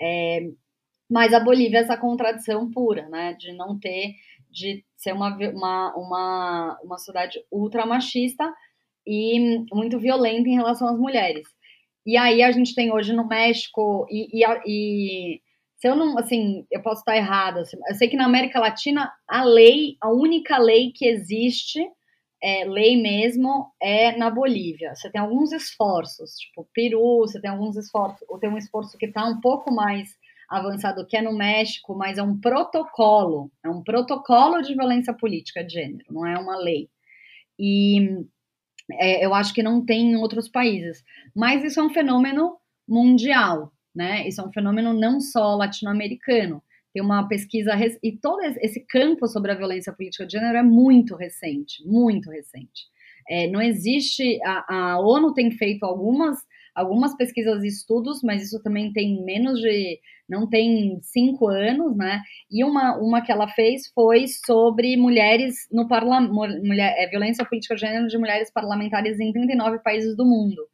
É, 0.00 0.40
mas 1.10 1.34
a 1.34 1.40
Bolívia 1.40 1.80
é 1.80 1.82
essa 1.82 1.98
contradição 1.98 2.70
pura, 2.70 3.08
né? 3.10 3.34
De 3.34 3.52
não 3.52 3.78
ter 3.78 4.14
de 4.50 4.84
ser 4.96 5.12
uma, 5.12 5.36
uma, 5.36 5.94
uma, 5.96 6.80
uma 6.82 6.98
sociedade 6.98 7.38
ultra 7.52 7.86
machista 7.86 8.52
e 9.06 9.64
muito 9.72 9.98
violenta 9.98 10.48
em 10.48 10.54
relação 10.54 10.88
às 10.88 10.98
mulheres. 10.98 11.46
E 12.04 12.16
aí 12.16 12.42
a 12.42 12.50
gente 12.50 12.74
tem 12.74 12.92
hoje 12.92 13.12
no 13.12 13.26
México, 13.26 14.06
e, 14.10 14.40
e 14.66 15.40
se 15.80 15.88
eu 15.88 15.96
não, 15.96 16.18
assim, 16.18 16.66
eu 16.70 16.82
posso 16.82 17.00
estar 17.00 17.16
errada, 17.16 17.62
assim, 17.62 17.78
eu 17.88 17.94
sei 17.94 18.06
que 18.06 18.16
na 18.16 18.26
América 18.26 18.60
Latina 18.60 19.10
a 19.26 19.42
lei, 19.42 19.96
a 19.98 20.10
única 20.10 20.58
lei 20.58 20.92
que 20.92 21.06
existe, 21.06 21.80
é, 22.42 22.64
lei 22.66 23.00
mesmo, 23.00 23.72
é 23.80 24.14
na 24.16 24.30
Bolívia. 24.30 24.94
Você 24.94 25.10
tem 25.10 25.20
alguns 25.20 25.52
esforços, 25.52 26.34
tipo 26.34 26.68
Peru, 26.74 27.20
você 27.20 27.40
tem 27.40 27.50
alguns 27.50 27.76
esforços, 27.78 28.20
ou 28.28 28.38
tem 28.38 28.50
um 28.50 28.58
esforço 28.58 28.98
que 28.98 29.06
está 29.06 29.24
um 29.24 29.40
pouco 29.40 29.72
mais 29.72 30.10
avançado 30.50 31.06
que 31.06 31.16
é 31.16 31.22
no 31.22 31.32
México, 31.32 31.94
mas 31.94 32.18
é 32.18 32.22
um 32.22 32.38
protocolo, 32.38 33.50
é 33.64 33.70
um 33.70 33.82
protocolo 33.82 34.60
de 34.60 34.74
violência 34.74 35.14
política 35.14 35.64
de 35.64 35.72
gênero, 35.72 36.04
não 36.10 36.26
é 36.26 36.38
uma 36.38 36.58
lei. 36.58 36.90
E 37.58 38.18
é, 38.92 39.24
eu 39.24 39.32
acho 39.32 39.54
que 39.54 39.62
não 39.62 39.82
tem 39.84 40.12
em 40.12 40.16
outros 40.16 40.48
países. 40.48 41.02
Mas 41.34 41.64
isso 41.64 41.80
é 41.80 41.82
um 41.82 41.90
fenômeno 41.90 42.58
mundial, 42.86 43.72
né? 43.94 44.26
Isso 44.26 44.40
é 44.40 44.44
um 44.44 44.52
fenômeno 44.52 44.92
não 44.92 45.20
só 45.20 45.54
latino-americano. 45.54 46.62
Tem 46.92 47.02
uma 47.02 47.28
pesquisa 47.28 47.72
e 48.02 48.16
todo 48.16 48.40
esse 48.42 48.80
campo 48.86 49.28
sobre 49.28 49.52
a 49.52 49.54
violência 49.54 49.92
política 49.92 50.26
de 50.26 50.32
gênero 50.32 50.58
é 50.58 50.62
muito 50.62 51.14
recente, 51.14 51.86
muito 51.86 52.30
recente. 52.30 52.88
É, 53.28 53.46
não 53.48 53.62
existe 53.62 54.40
a, 54.42 54.92
a 54.94 55.00
ONU 55.00 55.32
tem 55.32 55.52
feito 55.52 55.84
algumas 55.84 56.38
algumas 56.74 57.16
pesquisas 57.16 57.62
e 57.62 57.68
estudos, 57.68 58.22
mas 58.22 58.42
isso 58.42 58.62
também 58.62 58.92
tem 58.92 59.24
menos 59.24 59.60
de, 59.60 60.00
não 60.28 60.48
tem 60.48 60.98
cinco 61.02 61.48
anos, 61.48 61.96
né? 61.96 62.22
E 62.50 62.64
uma, 62.64 62.96
uma 62.96 63.20
que 63.20 63.32
ela 63.32 63.48
fez 63.48 63.88
foi 63.94 64.26
sobre 64.28 64.96
mulheres 64.96 65.66
no 65.70 65.88
parlamento, 65.88 66.32
mulher, 66.32 66.94
é, 66.96 67.08
violência 67.08 67.44
política 67.44 67.74
de 67.74 67.80
gênero 67.80 68.06
de 68.06 68.18
mulheres 68.18 68.50
parlamentares 68.52 69.18
em 69.18 69.32
39 69.32 69.80
países 69.80 70.16
do 70.16 70.24
mundo. 70.24 70.66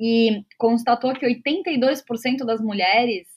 E 0.00 0.46
constatou 0.56 1.12
que 1.12 1.26
82% 1.26 2.46
das 2.46 2.58
mulheres 2.58 3.28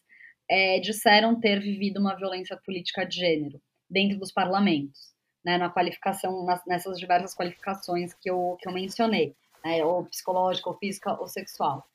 é, 0.50 0.80
disseram 0.80 1.38
ter 1.38 1.60
vivido 1.60 2.00
uma 2.00 2.16
violência 2.16 2.58
política 2.66 3.06
de 3.06 3.18
gênero 3.18 3.62
dentro 3.90 4.18
dos 4.18 4.32
parlamentos, 4.32 5.14
né, 5.44 5.58
na 5.58 5.70
qualificação, 5.70 6.46
nas, 6.46 6.66
nessas 6.66 6.98
diversas 6.98 7.36
qualificações 7.36 8.14
que 8.14 8.30
eu, 8.30 8.58
que 8.62 8.70
eu 8.70 8.74
mencionei, 8.74 9.36
né, 9.64 9.84
ou 9.84 10.06
psicológica, 10.06 10.70
ou 10.70 10.78
física, 10.78 11.20
ou 11.20 11.28
sexual. 11.28 11.86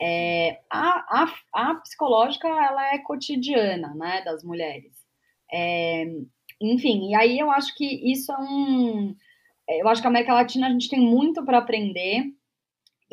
É, 0.00 0.60
a, 0.70 1.22
a, 1.22 1.34
a, 1.52 1.74
psicológica, 1.76 2.46
ela 2.46 2.94
é 2.94 2.98
cotidiana, 2.98 3.92
né, 3.94 4.22
das 4.22 4.44
mulheres. 4.44 4.92
É, 5.52 6.04
enfim, 6.60 7.10
e 7.10 7.14
aí 7.14 7.38
eu 7.38 7.50
acho 7.50 7.74
que 7.76 8.10
isso 8.10 8.32
é 8.32 8.38
um... 8.38 9.16
Eu 9.68 9.88
acho 9.88 10.00
que 10.00 10.06
a 10.06 10.10
América 10.10 10.34
Latina 10.34 10.66
a 10.66 10.70
gente 10.70 10.88
tem 10.88 11.00
muito 11.00 11.44
para 11.44 11.58
aprender, 11.58 12.24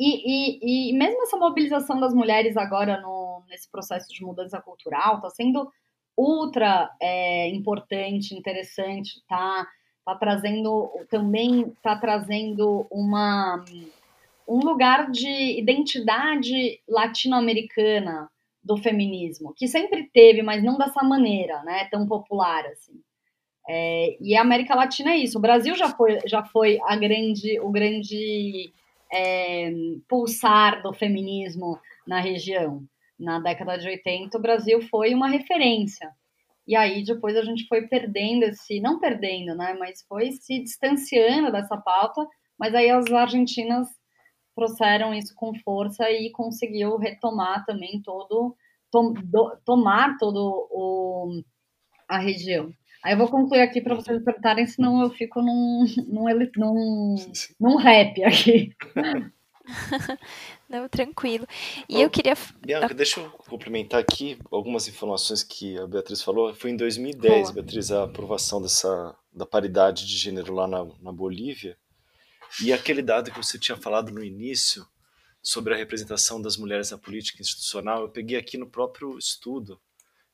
e, 0.00 0.60
e, 0.62 0.90
e, 0.90 0.92
mesmo 0.94 1.22
essa 1.24 1.36
mobilização 1.36 2.00
das 2.00 2.14
mulheres 2.14 2.56
agora 2.56 2.98
no, 3.02 3.42
nesse 3.50 3.70
processo 3.70 4.08
de 4.10 4.24
mudança 4.24 4.58
cultural 4.58 5.16
está 5.16 5.28
sendo 5.28 5.70
ultra 6.16 6.90
é, 6.98 7.48
importante, 7.50 8.34
interessante, 8.34 9.18
está 9.18 9.66
tá 10.02 10.14
trazendo 10.14 10.90
também 11.10 11.68
está 11.68 11.96
trazendo 11.96 12.86
uma 12.90 13.62
um 14.48 14.60
lugar 14.60 15.10
de 15.10 15.58
identidade 15.60 16.80
latino-americana 16.88 18.30
do 18.64 18.78
feminismo, 18.78 19.52
que 19.54 19.68
sempre 19.68 20.10
teve, 20.12 20.42
mas 20.42 20.64
não 20.64 20.78
dessa 20.78 21.02
maneira, 21.02 21.62
né, 21.62 21.88
tão 21.90 22.06
popular 22.06 22.64
assim. 22.66 23.00
É, 23.68 24.16
e 24.20 24.34
a 24.34 24.40
América 24.40 24.74
Latina 24.74 25.12
é 25.12 25.18
isso. 25.18 25.38
O 25.38 25.40
Brasil 25.40 25.76
já 25.76 25.90
foi, 25.90 26.18
já 26.26 26.42
foi 26.42 26.80
a 26.84 26.96
grande, 26.96 27.60
o 27.60 27.70
grande 27.70 28.72
é, 29.12 29.70
pulsar 30.08 30.82
do 30.82 30.92
feminismo 30.92 31.78
na 32.06 32.20
região. 32.20 32.84
Na 33.18 33.38
década 33.38 33.76
de 33.76 33.86
80, 33.86 34.36
o 34.36 34.40
Brasil 34.40 34.80
foi 34.82 35.14
uma 35.14 35.28
referência. 35.28 36.10
E 36.66 36.76
aí 36.76 37.04
depois 37.04 37.36
a 37.36 37.42
gente 37.42 37.66
foi 37.66 37.86
perdendo 37.88 38.44
esse, 38.44 38.80
não 38.80 38.98
perdendo, 38.98 39.54
né, 39.54 39.76
mas 39.78 40.04
foi 40.08 40.32
se 40.32 40.60
distanciando 40.60 41.52
dessa 41.52 41.76
pauta. 41.76 42.26
Mas 42.58 42.74
aí 42.74 42.90
as 42.90 43.10
argentinas 43.12 43.88
trouxeram 44.54 45.14
isso 45.14 45.34
com 45.34 45.54
força 45.60 46.10
e 46.10 46.30
conseguiu 46.30 46.96
retomar 46.96 47.64
também 47.64 48.02
todo, 48.02 48.54
tom, 48.90 49.12
do, 49.12 49.56
tomar 49.64 50.16
todo 50.18 50.68
o, 50.70 51.42
a 52.08 52.18
região. 52.18 52.72
Aí 53.02 53.14
eu 53.14 53.18
vou 53.18 53.28
concluir 53.28 53.60
aqui 53.60 53.80
para 53.80 53.94
vocês 53.94 54.22
perguntarem, 54.22 54.66
senão 54.66 55.00
eu 55.02 55.10
fico 55.10 55.40
num, 55.40 55.84
num, 56.06 56.24
num, 56.56 57.14
num 57.58 57.76
rap 57.76 58.22
aqui. 58.24 58.74
Não, 60.68 60.88
tranquilo. 60.88 61.46
E 61.88 62.00
eu 62.00 62.10
queria. 62.10 62.34
Bianca, 62.60 62.94
deixa 62.94 63.20
eu 63.20 63.30
complementar 63.30 64.00
aqui 64.00 64.38
algumas 64.50 64.86
informações 64.88 65.42
que 65.42 65.78
a 65.78 65.86
Beatriz 65.86 66.22
falou. 66.22 66.54
Foi 66.54 66.70
em 66.70 66.76
2010, 66.76 67.42
Boa. 67.42 67.52
Beatriz, 67.54 67.90
a 67.90 68.04
aprovação 68.04 68.60
dessa, 68.60 69.16
da 69.32 69.46
paridade 69.46 70.06
de 70.06 70.16
gênero 70.16 70.54
lá 70.54 70.66
na, 70.66 70.86
na 71.00 71.12
Bolívia. 71.12 71.76
E 72.62 72.72
aquele 72.72 73.02
dado 73.02 73.30
que 73.30 73.36
você 73.36 73.58
tinha 73.58 73.76
falado 73.76 74.12
no 74.12 74.24
início 74.24 74.86
sobre 75.42 75.72
a 75.72 75.76
representação 75.76 76.40
das 76.40 76.56
mulheres 76.56 76.90
na 76.90 76.98
política 76.98 77.40
institucional, 77.40 78.02
eu 78.02 78.08
peguei 78.08 78.36
aqui 78.36 78.58
no 78.58 78.66
próprio 78.66 79.18
estudo. 79.18 79.80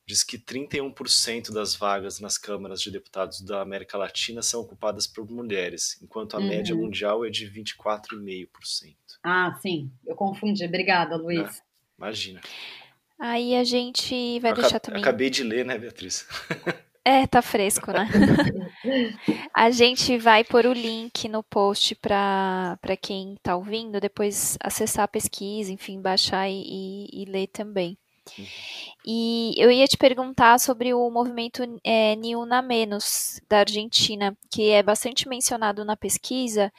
Diz 0.07 0.23
que 0.23 0.37
31% 0.37 1.51
das 1.51 1.75
vagas 1.75 2.21
nas 2.21 2.37
câmaras 2.37 2.81
de 2.81 2.89
deputados 2.89 3.41
da 3.41 3.61
América 3.61 3.97
Latina 3.97 4.41
são 4.41 4.61
ocupadas 4.61 5.05
por 5.05 5.29
mulheres, 5.29 6.01
enquanto 6.01 6.35
a 6.35 6.39
uhum. 6.39 6.47
média 6.47 6.73
mundial 6.73 7.25
é 7.25 7.29
de 7.29 7.45
24,5%. 7.51 8.95
Ah, 9.21 9.59
sim, 9.61 9.91
eu 10.05 10.15
confundi. 10.15 10.63
Obrigada, 10.63 11.17
Luiz. 11.17 11.59
Ah, 11.59 11.63
imagina. 11.97 12.39
Aí 13.19 13.53
a 13.53 13.65
gente 13.65 14.39
vai 14.39 14.51
eu 14.51 14.55
deixar 14.55 14.79
também. 14.79 15.01
Acabei 15.01 15.29
de 15.29 15.43
ler, 15.43 15.65
né, 15.65 15.77
Beatriz? 15.77 16.25
É, 17.03 17.25
tá 17.25 17.41
fresco, 17.41 17.91
né? 17.91 18.05
a 19.53 19.71
gente 19.71 20.17
vai 20.17 20.43
pôr 20.43 20.65
o 20.65 20.73
link 20.73 21.29
no 21.29 21.41
post 21.41 21.95
para 21.95 22.77
quem 23.01 23.37
tá 23.41 23.55
ouvindo, 23.55 23.99
depois 23.99 24.57
acessar 24.61 25.05
a 25.05 25.07
pesquisa, 25.07 25.71
enfim, 25.71 26.01
baixar 26.01 26.49
e, 26.49 26.63
e, 26.65 27.23
e 27.23 27.25
ler 27.25 27.47
também. 27.47 27.97
E 29.05 29.53
eu 29.57 29.71
ia 29.71 29.87
te 29.87 29.97
perguntar 29.97 30.59
sobre 30.59 30.93
o 30.93 31.09
movimento 31.09 31.63
é, 31.83 32.15
Ni 32.15 32.33
Menos, 32.65 33.39
da 33.47 33.59
Argentina, 33.59 34.37
que 34.51 34.69
é 34.69 34.83
bastante 34.83 35.29
mencionado 35.29 35.85
na 35.85 35.95
pesquisa, 35.95 36.71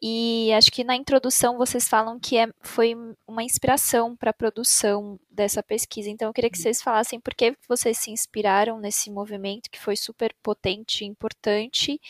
e 0.00 0.52
acho 0.52 0.70
que 0.72 0.82
na 0.82 0.96
introdução 0.96 1.56
vocês 1.56 1.88
falam 1.88 2.18
que 2.18 2.36
é, 2.36 2.48
foi 2.60 2.94
uma 3.26 3.44
inspiração 3.44 4.16
para 4.16 4.30
a 4.30 4.34
produção 4.34 5.18
dessa 5.30 5.62
pesquisa. 5.62 6.10
Então 6.10 6.28
eu 6.28 6.32
queria 6.32 6.50
que 6.50 6.58
vocês 6.58 6.82
falassem 6.82 7.20
por 7.20 7.34
que 7.34 7.56
vocês 7.68 7.98
se 7.98 8.10
inspiraram 8.10 8.78
nesse 8.80 9.10
movimento, 9.10 9.70
que 9.70 9.78
foi 9.78 9.96
super 9.96 10.34
potente 10.42 11.04
e 11.04 11.06
importante, 11.06 12.00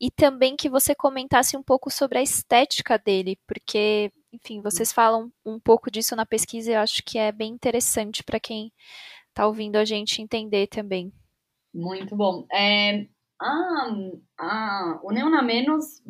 e 0.00 0.10
também 0.10 0.56
que 0.56 0.68
você 0.68 0.94
comentasse 0.94 1.56
um 1.56 1.62
pouco 1.62 1.90
sobre 1.90 2.18
a 2.18 2.22
estética 2.22 2.98
dele, 2.98 3.38
porque 3.46 4.12
enfim, 4.32 4.60
vocês 4.60 4.92
falam 4.92 5.30
um 5.44 5.60
pouco 5.60 5.90
disso 5.90 6.16
na 6.16 6.24
pesquisa 6.24 6.70
e 6.70 6.74
eu 6.74 6.80
acho 6.80 7.02
que 7.04 7.18
é 7.18 7.30
bem 7.30 7.52
interessante 7.52 8.24
para 8.24 8.40
quem 8.40 8.72
está 9.28 9.46
ouvindo 9.46 9.76
a 9.76 9.84
gente 9.84 10.22
entender 10.22 10.66
também. 10.68 11.12
Muito 11.74 12.16
bom. 12.16 12.46
É, 12.52 13.06
o 15.02 15.12
Neuna 15.12 15.42
Menos 15.42 16.02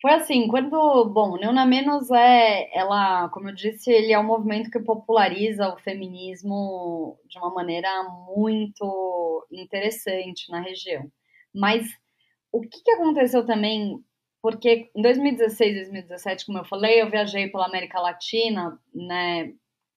foi 0.00 0.12
assim, 0.12 0.48
quando, 0.48 0.70
bom, 1.10 1.32
o 1.32 1.36
Neuna 1.36 1.66
Menos 1.66 2.10
é, 2.10 2.74
ela, 2.76 3.28
como 3.28 3.50
eu 3.50 3.54
disse, 3.54 3.90
ele 3.90 4.12
é 4.12 4.18
um 4.18 4.24
movimento 4.24 4.70
que 4.70 4.80
populariza 4.80 5.68
o 5.68 5.78
feminismo 5.78 7.18
de 7.28 7.38
uma 7.38 7.52
maneira 7.52 7.88
muito 8.34 9.46
interessante 9.52 10.50
na 10.50 10.60
região. 10.60 11.10
Mas 11.54 11.86
o 12.50 12.62
que, 12.62 12.82
que 12.82 12.90
aconteceu 12.92 13.44
também 13.44 14.02
porque 14.42 14.90
em 14.94 15.02
2016, 15.02 15.74
2017, 15.74 16.46
como 16.46 16.58
eu 16.58 16.64
falei, 16.64 17.00
eu 17.00 17.10
viajei 17.10 17.48
pela 17.48 17.66
América 17.66 18.00
Latina, 18.00 18.80
né, 18.94 19.52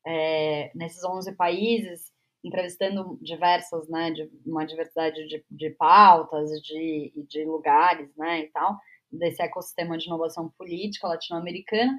é, 0.06 0.72
nesses 0.76 1.04
11 1.04 1.34
países, 1.36 2.12
entrevistando 2.44 3.18
diversas, 3.22 3.88
né, 3.88 4.12
de 4.12 4.30
uma 4.46 4.66
diversidade 4.66 5.26
de, 5.28 5.46
de 5.50 5.70
pautas, 5.72 6.50
de, 6.62 7.14
de 7.28 7.46
lugares, 7.46 8.14
né, 8.18 8.42
e 8.42 8.48
tal, 8.48 8.78
desse 9.10 9.42
ecossistema 9.42 9.98
de 9.98 10.08
inovação 10.08 10.50
política 10.58 11.08
latino-americana. 11.08 11.98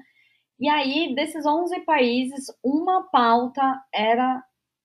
E 0.59 0.69
aí, 0.69 1.15
desses 1.15 1.45
11 1.45 1.79
países, 1.81 2.45
uma 2.63 3.09
pauta 3.09 3.81
era 3.93 4.43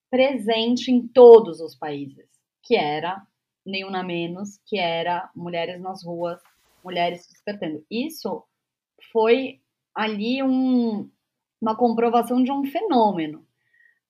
presente 0.09 0.91
em 0.91 1.07
todos 1.07 1.61
os 1.61 1.75
países, 1.75 2.27
que 2.63 2.75
era 2.75 3.21
nenhuma 3.65 4.03
menos, 4.03 4.59
que 4.65 4.77
era 4.77 5.29
mulheres 5.35 5.79
nas 5.79 6.03
ruas, 6.03 6.41
mulheres 6.83 7.27
despertando. 7.27 7.85
Isso 7.89 8.43
foi 9.11 9.61
ali 9.95 10.41
um, 10.41 11.09
uma 11.61 11.75
comprovação 11.75 12.43
de 12.43 12.51
um 12.51 12.63
fenômeno, 12.65 13.45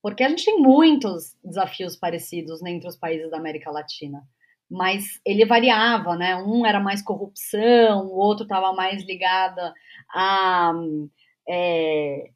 porque 0.01 0.23
a 0.23 0.29
gente 0.29 0.45
tem 0.45 0.59
muitos 0.59 1.37
desafios 1.43 1.95
parecidos 1.95 2.63
entre 2.63 2.87
os 2.87 2.97
países 2.97 3.29
da 3.29 3.37
América 3.37 3.71
Latina, 3.71 4.23
mas 4.69 5.19
ele 5.25 5.45
variava, 5.45 6.15
né? 6.15 6.35
Um 6.37 6.65
era 6.65 6.79
mais 6.79 7.01
corrupção, 7.01 8.07
o 8.07 8.17
outro 8.17 8.43
estava 8.43 8.71
mais 8.73 9.03
ligada 9.03 9.73
a, 10.13 10.73
é, 11.47 12.31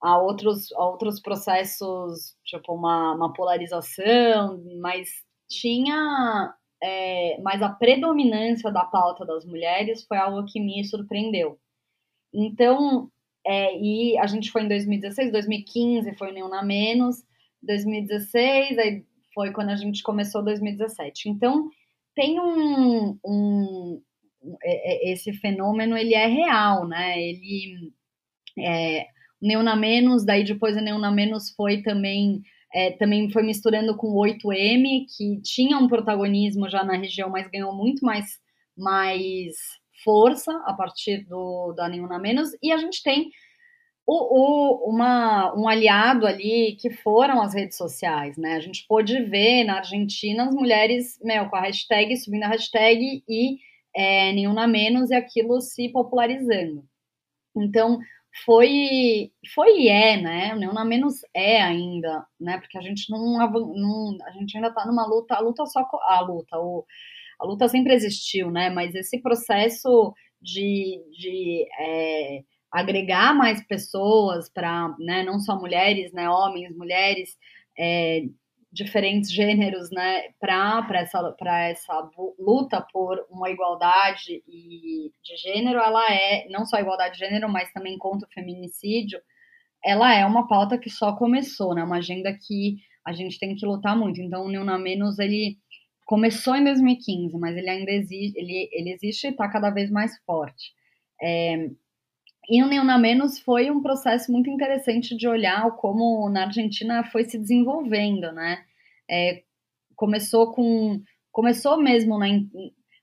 a, 0.00 0.18
outros, 0.18 0.72
a 0.72 0.86
outros 0.86 1.20
processos, 1.20 2.36
tipo 2.44 2.72
uma, 2.72 3.14
uma 3.14 3.32
polarização, 3.32 4.62
mas 4.80 5.08
tinha 5.48 6.54
é, 6.82 7.38
mas 7.42 7.62
a 7.62 7.68
predominância 7.68 8.70
da 8.70 8.84
pauta 8.84 9.24
das 9.24 9.44
mulheres 9.44 10.04
foi 10.04 10.16
algo 10.16 10.46
que 10.46 10.60
me 10.60 10.84
surpreendeu. 10.84 11.58
Então, 12.32 13.10
é, 13.46 13.76
e 13.78 14.18
a 14.18 14.26
gente 14.26 14.50
foi 14.50 14.62
em 14.62 14.68
2016, 14.68 15.32
2015 15.32 16.14
foi 16.14 16.32
nenhum 16.32 16.48
na 16.48 16.62
menos, 16.62 17.22
2016 17.62 18.78
aí 18.78 19.04
foi 19.34 19.52
quando 19.52 19.70
a 19.70 19.76
gente 19.76 20.02
começou 20.02 20.42
2017. 20.42 21.28
Então, 21.28 21.68
tem 22.14 22.40
um, 22.40 23.18
um 23.24 24.02
é, 24.62 25.10
é, 25.10 25.12
esse 25.12 25.32
fenômeno 25.34 25.96
ele 25.96 26.14
é 26.14 26.26
real, 26.26 26.86
né? 26.86 27.20
Ele 27.20 27.92
é, 28.58 29.06
Neuna 29.40 29.76
Menos, 29.76 30.24
daí 30.24 30.44
depois 30.44 30.76
a 30.76 30.80
Neuna 30.80 31.10
Menos 31.10 31.50
foi 31.50 31.82
também 31.82 32.42
é, 32.72 32.92
também 32.92 33.30
foi 33.30 33.42
misturando 33.42 33.96
com 33.96 34.08
o 34.08 34.22
8M, 34.22 35.06
que 35.16 35.40
tinha 35.42 35.76
um 35.78 35.88
protagonismo 35.88 36.68
já 36.68 36.84
na 36.84 36.96
região, 36.96 37.28
mas 37.28 37.48
ganhou 37.48 37.74
muito 37.74 38.04
mais, 38.04 38.38
mais 38.76 39.56
força 40.04 40.52
a 40.64 40.72
partir 40.74 41.26
do 41.26 41.72
da 41.72 41.88
Nenhuma 41.88 42.18
Menos. 42.18 42.50
E 42.62 42.72
a 42.72 42.78
gente 42.78 43.02
tem 43.02 43.30
o, 44.06 44.86
o, 44.86 44.90
uma, 44.90 45.54
um 45.56 45.68
aliado 45.68 46.26
ali 46.26 46.76
que 46.80 46.90
foram 46.90 47.40
as 47.42 47.54
redes 47.54 47.76
sociais, 47.76 48.36
né? 48.36 48.54
A 48.54 48.60
gente 48.60 48.84
pôde 48.88 49.22
ver 49.24 49.64
na 49.64 49.78
Argentina 49.78 50.44
as 50.44 50.54
mulheres, 50.54 51.18
meu, 51.22 51.48
com 51.48 51.56
a 51.56 51.62
hashtag, 51.62 52.16
subindo 52.16 52.44
a 52.44 52.48
hashtag 52.48 53.22
e 53.28 53.58
é, 53.94 54.32
Nenhuma 54.32 54.66
Menos 54.66 55.10
e 55.10 55.14
aquilo 55.14 55.60
se 55.60 55.88
popularizando. 55.90 56.84
Então, 57.56 57.98
foi 58.44 59.32
foi 59.54 59.82
e 59.82 59.88
é, 59.88 60.16
né? 60.20 60.54
O 60.54 60.58
Neuna 60.58 60.84
menos 60.84 61.20
é 61.34 61.60
ainda, 61.60 62.24
né? 62.38 62.58
Porque 62.58 62.78
a 62.78 62.80
gente 62.80 63.10
não, 63.10 63.38
não 63.38 64.16
a 64.24 64.30
gente 64.32 64.56
ainda 64.56 64.68
está 64.68 64.86
numa 64.86 65.06
luta, 65.06 65.34
a 65.34 65.40
luta 65.40 65.66
só 65.66 65.80
a 66.02 66.20
luta, 66.20 66.58
o, 66.58 66.84
a 67.38 67.44
luta 67.46 67.68
sempre 67.68 67.94
existiu, 67.94 68.50
né? 68.50 68.70
Mas 68.70 68.94
esse 68.94 69.20
processo 69.20 70.14
de, 70.40 71.02
de 71.12 71.66
é, 71.78 72.42
agregar 72.70 73.34
mais 73.34 73.64
pessoas 73.66 74.48
para, 74.48 74.94
né? 74.98 75.22
Não 75.24 75.40
só 75.40 75.58
mulheres, 75.58 76.12
né? 76.12 76.28
Homens, 76.30 76.76
mulheres, 76.76 77.36
é, 77.78 78.22
diferentes 78.72 79.32
gêneros, 79.32 79.90
né, 79.90 80.28
para 80.38 80.86
essa, 80.94 81.36
essa 81.68 82.10
luta 82.38 82.80
por 82.92 83.18
uma 83.28 83.50
igualdade 83.50 84.42
e 84.46 85.12
de 85.22 85.36
gênero, 85.36 85.80
ela 85.80 86.04
é 86.12 86.46
não 86.48 86.64
só 86.64 86.78
igualdade 86.78 87.14
de 87.14 87.20
gênero, 87.20 87.48
mas 87.48 87.72
também 87.72 87.98
contra 87.98 88.28
o 88.28 88.32
feminicídio, 88.32 89.20
ela 89.84 90.14
é 90.14 90.24
uma 90.24 90.46
pauta 90.46 90.78
que 90.78 90.88
só 90.88 91.16
começou, 91.16 91.74
né, 91.74 91.82
uma 91.82 91.98
agenda 91.98 92.32
que 92.32 92.76
a 93.04 93.12
gente 93.12 93.38
tem 93.38 93.56
que 93.56 93.66
lutar 93.66 93.96
muito. 93.96 94.20
Então, 94.20 94.44
o 94.44 94.48
Neuna 94.48 94.78
Menos, 94.78 95.18
ele 95.18 95.56
começou 96.06 96.54
em 96.54 96.64
2015, 96.64 97.36
mas 97.38 97.56
ele 97.56 97.68
ainda 97.68 97.90
existe, 97.90 98.38
ele, 98.38 98.68
ele 98.72 98.92
existe 98.92 99.26
e 99.26 99.30
está 99.30 99.48
cada 99.48 99.70
vez 99.70 99.90
mais 99.90 100.12
forte. 100.24 100.74
É, 101.22 101.70
e 102.50 102.64
o 102.64 102.66
Neuna 102.66 102.98
Menos 102.98 103.38
foi 103.38 103.70
um 103.70 103.80
processo 103.80 104.32
muito 104.32 104.50
interessante 104.50 105.16
de 105.16 105.28
olhar 105.28 105.70
como 105.76 106.28
na 106.28 106.46
Argentina 106.46 107.04
foi 107.04 107.22
se 107.22 107.38
desenvolvendo, 107.38 108.32
né? 108.32 108.64
É, 109.08 109.44
começou 109.94 110.52
com. 110.52 111.00
Começou 111.30 111.80
mesmo 111.80 112.18
na. 112.18 112.26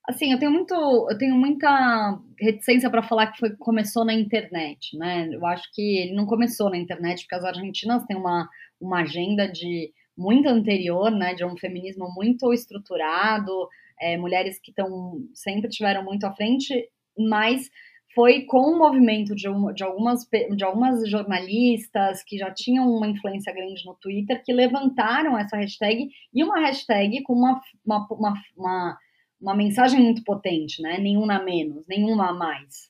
Assim, 0.06 0.34
eu 0.34 0.40
tenho 0.40 0.52
muito. 0.52 0.74
Eu 1.10 1.18
tenho 1.18 1.36
muita 1.36 2.20
reticência 2.38 2.90
para 2.90 3.02
falar 3.02 3.28
que 3.28 3.40
foi, 3.40 3.56
começou 3.56 4.04
na 4.04 4.14
internet, 4.14 4.98
né? 4.98 5.30
Eu 5.32 5.46
acho 5.46 5.72
que 5.74 6.00
ele 6.00 6.14
não 6.14 6.26
começou 6.26 6.70
na 6.70 6.78
internet, 6.78 7.22
porque 7.22 7.36
as 7.36 7.46
argentinas 7.46 8.04
têm 8.06 8.18
uma, 8.18 8.50
uma 8.82 9.00
agenda 9.04 9.48
de 9.48 9.94
muito 10.18 10.50
anterior, 10.50 11.10
né? 11.10 11.34
De 11.34 11.46
um 11.46 11.56
feminismo 11.56 12.14
muito 12.14 12.52
estruturado, 12.52 13.70
é, 13.98 14.18
mulheres 14.18 14.60
que 14.60 14.72
estão 14.72 15.22
sempre 15.34 15.70
tiveram 15.70 16.04
muito 16.04 16.26
à 16.26 16.34
frente, 16.34 16.90
mas 17.18 17.70
foi 18.18 18.46
com 18.46 18.58
o 18.58 18.80
movimento 18.80 19.36
de, 19.36 19.44
de, 19.76 19.84
algumas, 19.84 20.28
de 20.56 20.64
algumas 20.64 21.08
jornalistas 21.08 22.24
que 22.24 22.36
já 22.36 22.52
tinham 22.52 22.90
uma 22.90 23.08
influência 23.08 23.54
grande 23.54 23.86
no 23.86 23.94
Twitter 23.94 24.42
que 24.44 24.52
levantaram 24.52 25.38
essa 25.38 25.56
hashtag 25.56 26.10
e 26.34 26.44
uma 26.44 26.60
hashtag 26.62 27.22
com 27.22 27.34
uma, 27.34 27.62
uma, 27.86 28.08
uma, 28.10 28.34
uma, 28.58 28.98
uma 29.40 29.56
mensagem 29.56 30.02
muito 30.02 30.24
potente, 30.24 30.82
né? 30.82 30.98
Nenhuma 30.98 31.38
menos, 31.44 31.86
nenhuma 31.88 32.32
a 32.32 32.34
mais. 32.34 32.90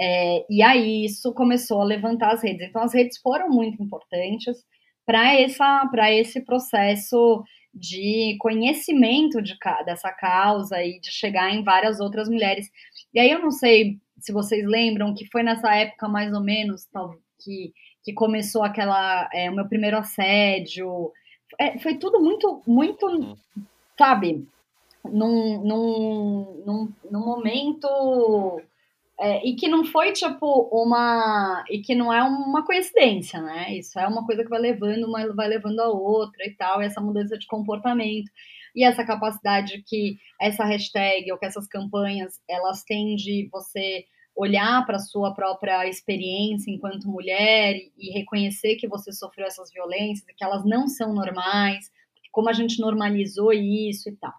É, 0.00 0.46
e 0.48 0.62
aí 0.62 1.04
isso 1.04 1.34
começou 1.34 1.82
a 1.82 1.84
levantar 1.84 2.32
as 2.32 2.42
redes. 2.42 2.66
Então 2.66 2.82
as 2.82 2.94
redes 2.94 3.18
foram 3.18 3.50
muito 3.50 3.82
importantes 3.82 4.56
para 5.04 6.10
esse 6.14 6.40
processo 6.46 7.44
de 7.74 8.38
conhecimento 8.38 9.42
de, 9.42 9.54
dessa 9.84 10.10
causa 10.12 10.82
e 10.82 10.98
de 10.98 11.10
chegar 11.10 11.50
em 11.50 11.62
várias 11.62 12.00
outras 12.00 12.26
mulheres. 12.26 12.70
E 13.12 13.20
aí 13.20 13.30
eu 13.30 13.38
não 13.38 13.50
sei 13.50 14.00
se 14.22 14.32
vocês 14.32 14.64
lembram, 14.66 15.14
que 15.14 15.26
foi 15.26 15.42
nessa 15.42 15.74
época 15.74 16.08
mais 16.08 16.32
ou 16.32 16.40
menos 16.40 16.88
que, 17.38 17.72
que 18.04 18.12
começou 18.12 18.62
aquela 18.62 19.28
é, 19.32 19.50
o 19.50 19.54
meu 19.54 19.66
primeiro 19.66 19.98
assédio. 19.98 21.12
É, 21.58 21.78
foi 21.78 21.96
tudo 21.96 22.20
muito, 22.20 22.62
muito, 22.66 23.06
uhum. 23.06 23.36
sabe, 23.98 24.46
num, 25.04 25.62
num, 25.62 26.62
num, 26.64 26.92
num 27.10 27.20
momento 27.20 28.62
é, 29.20 29.46
e 29.46 29.54
que 29.54 29.68
não 29.68 29.84
foi 29.84 30.12
tipo 30.12 30.68
uma 30.72 31.64
e 31.70 31.80
que 31.80 31.94
não 31.94 32.12
é 32.12 32.22
uma 32.22 32.64
coincidência, 32.64 33.40
né? 33.40 33.76
Isso 33.76 33.98
é 33.98 34.06
uma 34.06 34.24
coisa 34.24 34.42
que 34.44 34.50
vai 34.50 34.60
levando, 34.60 35.04
uma 35.04 35.32
vai 35.34 35.48
levando 35.48 35.80
a 35.80 35.88
outra 35.88 36.46
e 36.46 36.54
tal, 36.54 36.82
e 36.82 36.86
essa 36.86 37.00
mudança 37.00 37.36
de 37.38 37.46
comportamento 37.46 38.30
e 38.74 38.84
essa 38.84 39.04
capacidade 39.04 39.82
que 39.86 40.16
essa 40.40 40.64
hashtag 40.64 41.30
ou 41.30 41.38
que 41.38 41.46
essas 41.46 41.66
campanhas 41.68 42.40
elas 42.48 42.82
têm 42.84 43.16
de 43.16 43.48
você 43.52 44.06
olhar 44.34 44.84
para 44.86 44.96
a 44.96 45.00
sua 45.00 45.34
própria 45.34 45.86
experiência 45.86 46.70
enquanto 46.70 47.08
mulher 47.08 47.76
e 47.96 48.10
reconhecer 48.12 48.76
que 48.76 48.88
você 48.88 49.12
sofreu 49.12 49.46
essas 49.46 49.70
violências 49.72 50.24
que 50.36 50.44
elas 50.44 50.64
não 50.64 50.88
são 50.88 51.12
normais, 51.12 51.90
como 52.30 52.48
a 52.48 52.52
gente 52.52 52.80
normalizou 52.80 53.52
isso 53.52 54.08
e 54.08 54.16
tal. 54.16 54.32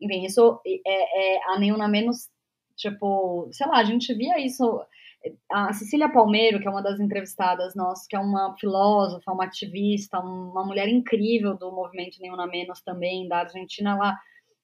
Enfim, 0.00 0.24
isso 0.24 0.60
é, 0.66 1.36
é 1.36 1.40
a 1.48 1.88
menos, 1.88 2.28
tipo, 2.76 3.48
sei 3.52 3.66
lá, 3.66 3.78
a 3.78 3.84
gente 3.84 4.12
via 4.14 4.38
isso. 4.38 4.82
A 5.50 5.72
Cecília 5.72 6.08
Palmeiro, 6.08 6.60
que 6.60 6.68
é 6.68 6.70
uma 6.70 6.82
das 6.82 7.00
entrevistadas 7.00 7.74
nossas, 7.74 8.06
que 8.06 8.14
é 8.14 8.18
uma 8.18 8.54
filósofa, 8.58 9.32
uma 9.32 9.44
ativista, 9.44 10.20
uma 10.20 10.64
mulher 10.64 10.88
incrível 10.88 11.56
do 11.56 11.72
movimento 11.72 12.20
Nenhuma 12.20 12.46
Menos 12.46 12.80
também, 12.80 13.26
da 13.26 13.38
Argentina, 13.38 13.90
ela, 13.92 14.16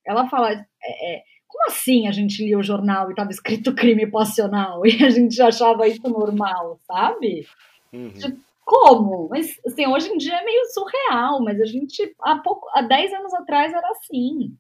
ela 0.07 0.29
fala. 0.29 0.53
É, 0.53 1.15
é, 1.15 1.23
como 1.53 1.67
assim 1.67 2.09
a 2.09 2.13
gente 2.13 2.43
lia 2.43 2.59
o 2.59 2.63
jornal 2.63 3.09
e 3.09 3.11
estava 3.11 3.31
escrito 3.31 3.75
crime 3.77 4.07
passional 4.07 4.85
e 4.87 5.05
a 5.05 5.11
gente 5.11 5.41
achava 5.41 5.87
isso 5.87 6.03
normal, 6.09 6.81
sabe? 6.87 7.47
Uhum. 7.93 8.11
Tipo, 8.11 8.41
como? 8.65 9.29
Mas 9.29 9.61
assim, 9.67 9.87
hoje 9.87 10.09
em 10.09 10.17
dia 10.17 10.35
é 10.35 10.45
meio 10.45 10.65
surreal, 10.67 11.43
mas 11.43 11.61
a 11.61 11.67
gente 11.67 12.15
há 12.23 12.39
pouco, 12.39 12.67
há 12.75 12.81
10 12.81 13.13
anos 13.13 13.35
atrás 13.35 13.73
era 13.73 13.87
assim. 13.91 14.57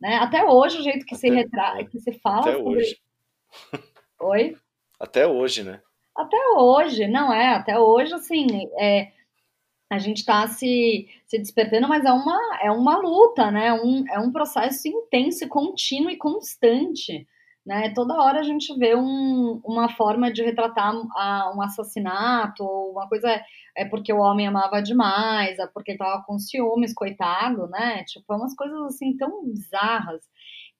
Né? 0.00 0.16
Até 0.16 0.44
hoje, 0.44 0.80
o 0.80 0.82
jeito 0.82 1.06
que 1.06 1.14
até, 1.14 1.78
se 1.78 1.84
que 1.84 2.00
se 2.00 2.12
fala 2.14 2.40
até 2.40 2.56
sobre... 2.56 2.76
hoje. 2.76 2.98
Oi? 4.20 4.56
Até 4.98 5.26
hoje, 5.26 5.62
né? 5.62 5.80
Até 6.16 6.36
hoje, 6.56 7.06
não 7.06 7.32
é? 7.32 7.54
Até 7.54 7.78
hoje, 7.78 8.12
assim, 8.12 8.68
é, 8.78 9.12
a 9.94 9.98
gente 9.98 10.18
está 10.18 10.46
se, 10.48 11.06
se 11.26 11.38
despertando, 11.38 11.88
mas 11.88 12.04
é 12.04 12.12
uma, 12.12 12.38
é 12.62 12.70
uma 12.70 12.96
luta, 12.98 13.50
né? 13.50 13.72
Um, 13.74 14.04
é 14.10 14.18
um 14.18 14.32
processo 14.32 14.88
intenso, 14.88 15.48
contínuo 15.48 16.10
e 16.10 16.16
constante. 16.16 17.26
né? 17.64 17.92
Toda 17.94 18.14
hora 18.22 18.40
a 18.40 18.42
gente 18.42 18.76
vê 18.78 18.96
um, 18.96 19.60
uma 19.64 19.88
forma 19.90 20.32
de 20.32 20.42
retratar 20.42 20.92
a, 21.16 21.52
um 21.56 21.62
assassinato, 21.62 22.64
ou 22.64 22.92
uma 22.92 23.08
coisa 23.08 23.30
é, 23.30 23.44
é 23.76 23.84
porque 23.84 24.12
o 24.12 24.18
homem 24.18 24.46
amava 24.46 24.82
demais, 24.82 25.58
é 25.58 25.66
porque 25.66 25.92
ele 25.92 25.98
tava 25.98 26.22
com 26.24 26.38
ciúmes, 26.38 26.94
coitado, 26.94 27.68
né? 27.68 28.04
Tipo, 28.04 28.32
é 28.34 28.36
umas 28.36 28.54
coisas 28.56 28.80
assim 28.86 29.16
tão 29.16 29.44
bizarras. 29.44 30.22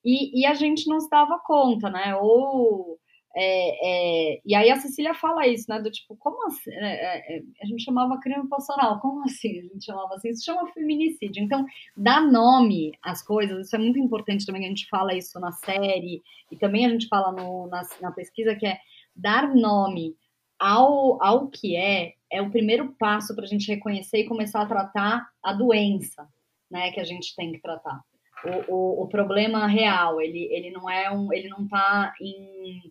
E, 0.05 0.41
e 0.43 0.47
a 0.47 0.55
gente 0.55 0.89
não 0.89 1.01
se 1.01 1.09
dava 1.11 1.39
conta, 1.45 1.91
né? 1.91 2.17
Ou 2.17 2.99
é, 3.35 4.35
é, 4.35 4.41
e 4.45 4.55
aí 4.55 4.71
a 4.71 4.77
Cecília 4.77 5.15
fala 5.15 5.47
isso, 5.47 5.65
né? 5.69 5.81
Do 5.81 5.91
tipo, 5.91 6.15
como 6.17 6.47
assim? 6.47 6.71
É, 6.71 7.37
é, 7.37 7.43
a 7.63 7.67
gente 7.67 7.83
chamava 7.83 8.21
crime 8.21 8.47
passional, 8.49 9.01
como 9.01 9.23
assim? 9.25 9.59
A 9.59 9.63
gente 9.63 9.85
chamava 9.85 10.15
assim, 10.15 10.31
isso 10.31 10.45
chama 10.45 10.71
feminicídio. 10.73 11.43
Então, 11.43 11.65
dar 11.97 12.21
nome 12.21 12.93
às 13.03 13.23
coisas, 13.23 13.67
isso 13.67 13.77
é 13.77 13.79
muito 13.79 13.99
importante 13.99 14.45
também, 14.45 14.67
a 14.67 14.69
gente 14.69 14.87
fala 14.89 15.15
isso 15.15 15.41
na 15.41 15.53
série, 15.53 16.23
e 16.51 16.57
também 16.57 16.85
a 16.85 16.91
gente 16.91 17.09
fala 17.09 17.33
no, 17.33 17.67
na, 17.69 17.83
na 18.01 18.13
pesquisa, 18.13 18.55
que 18.55 18.67
é 18.67 18.79
dar 19.17 19.55
nome 19.55 20.15
ao, 20.59 21.23
ao 21.23 21.49
que 21.49 21.75
é, 21.75 22.13
é 22.31 22.43
o 22.43 22.51
primeiro 22.51 22.95
passo 22.99 23.35
para 23.35 23.45
a 23.45 23.49
gente 23.49 23.67
reconhecer 23.69 24.19
e 24.19 24.29
começar 24.29 24.61
a 24.61 24.67
tratar 24.67 25.27
a 25.43 25.55
doença, 25.55 26.29
né? 26.71 26.93
Que 26.93 27.01
a 27.01 27.05
gente 27.05 27.35
tem 27.35 27.53
que 27.53 27.61
tratar. 27.61 28.01
O, 28.45 28.75
o, 28.75 29.03
o 29.05 29.09
problema 29.09 29.67
real, 29.67 30.21
ele, 30.21 30.49
ele 30.51 30.71
não 30.71 30.91
é 30.91 31.11
um, 31.11 31.33
ele 31.33 31.49
não 31.49 31.65
está 31.65 32.13
em 32.21 32.83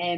é, 0.00 0.16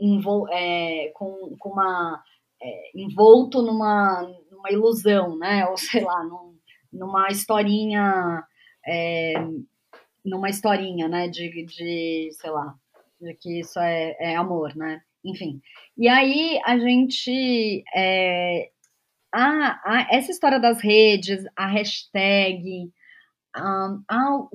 envol, 0.00 0.48
é, 0.50 1.10
com, 1.14 1.56
com 1.58 1.70
uma 1.70 2.22
é, 2.60 2.90
envolto 2.94 3.62
numa, 3.62 4.22
numa 4.50 4.70
ilusão, 4.70 5.36
né? 5.38 5.66
Ou 5.66 5.76
sei 5.76 6.02
lá, 6.02 6.24
num, 6.24 6.56
numa 6.92 7.28
historinha, 7.28 8.44
é, 8.86 9.34
numa 10.24 10.50
historinha, 10.50 11.08
né? 11.08 11.28
De, 11.28 11.64
de, 11.64 12.30
sei 12.32 12.50
lá, 12.50 12.74
de 13.20 13.34
que 13.34 13.60
isso 13.60 13.78
é, 13.78 14.16
é 14.18 14.36
amor, 14.36 14.74
né? 14.76 15.02
Enfim. 15.24 15.60
E 15.96 16.08
aí 16.08 16.60
a 16.64 16.78
gente 16.78 17.84
essa 20.10 20.30
história 20.30 20.58
das 20.58 20.80
redes, 20.80 21.44
a 21.54 21.66
hashtag, 21.66 22.90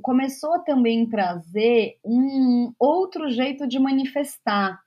começou 0.02 0.60
também 0.64 1.04
a 1.04 1.10
trazer 1.10 1.98
um 2.04 2.74
outro 2.80 3.30
jeito 3.30 3.68
de 3.68 3.80
manifestar, 3.80 4.80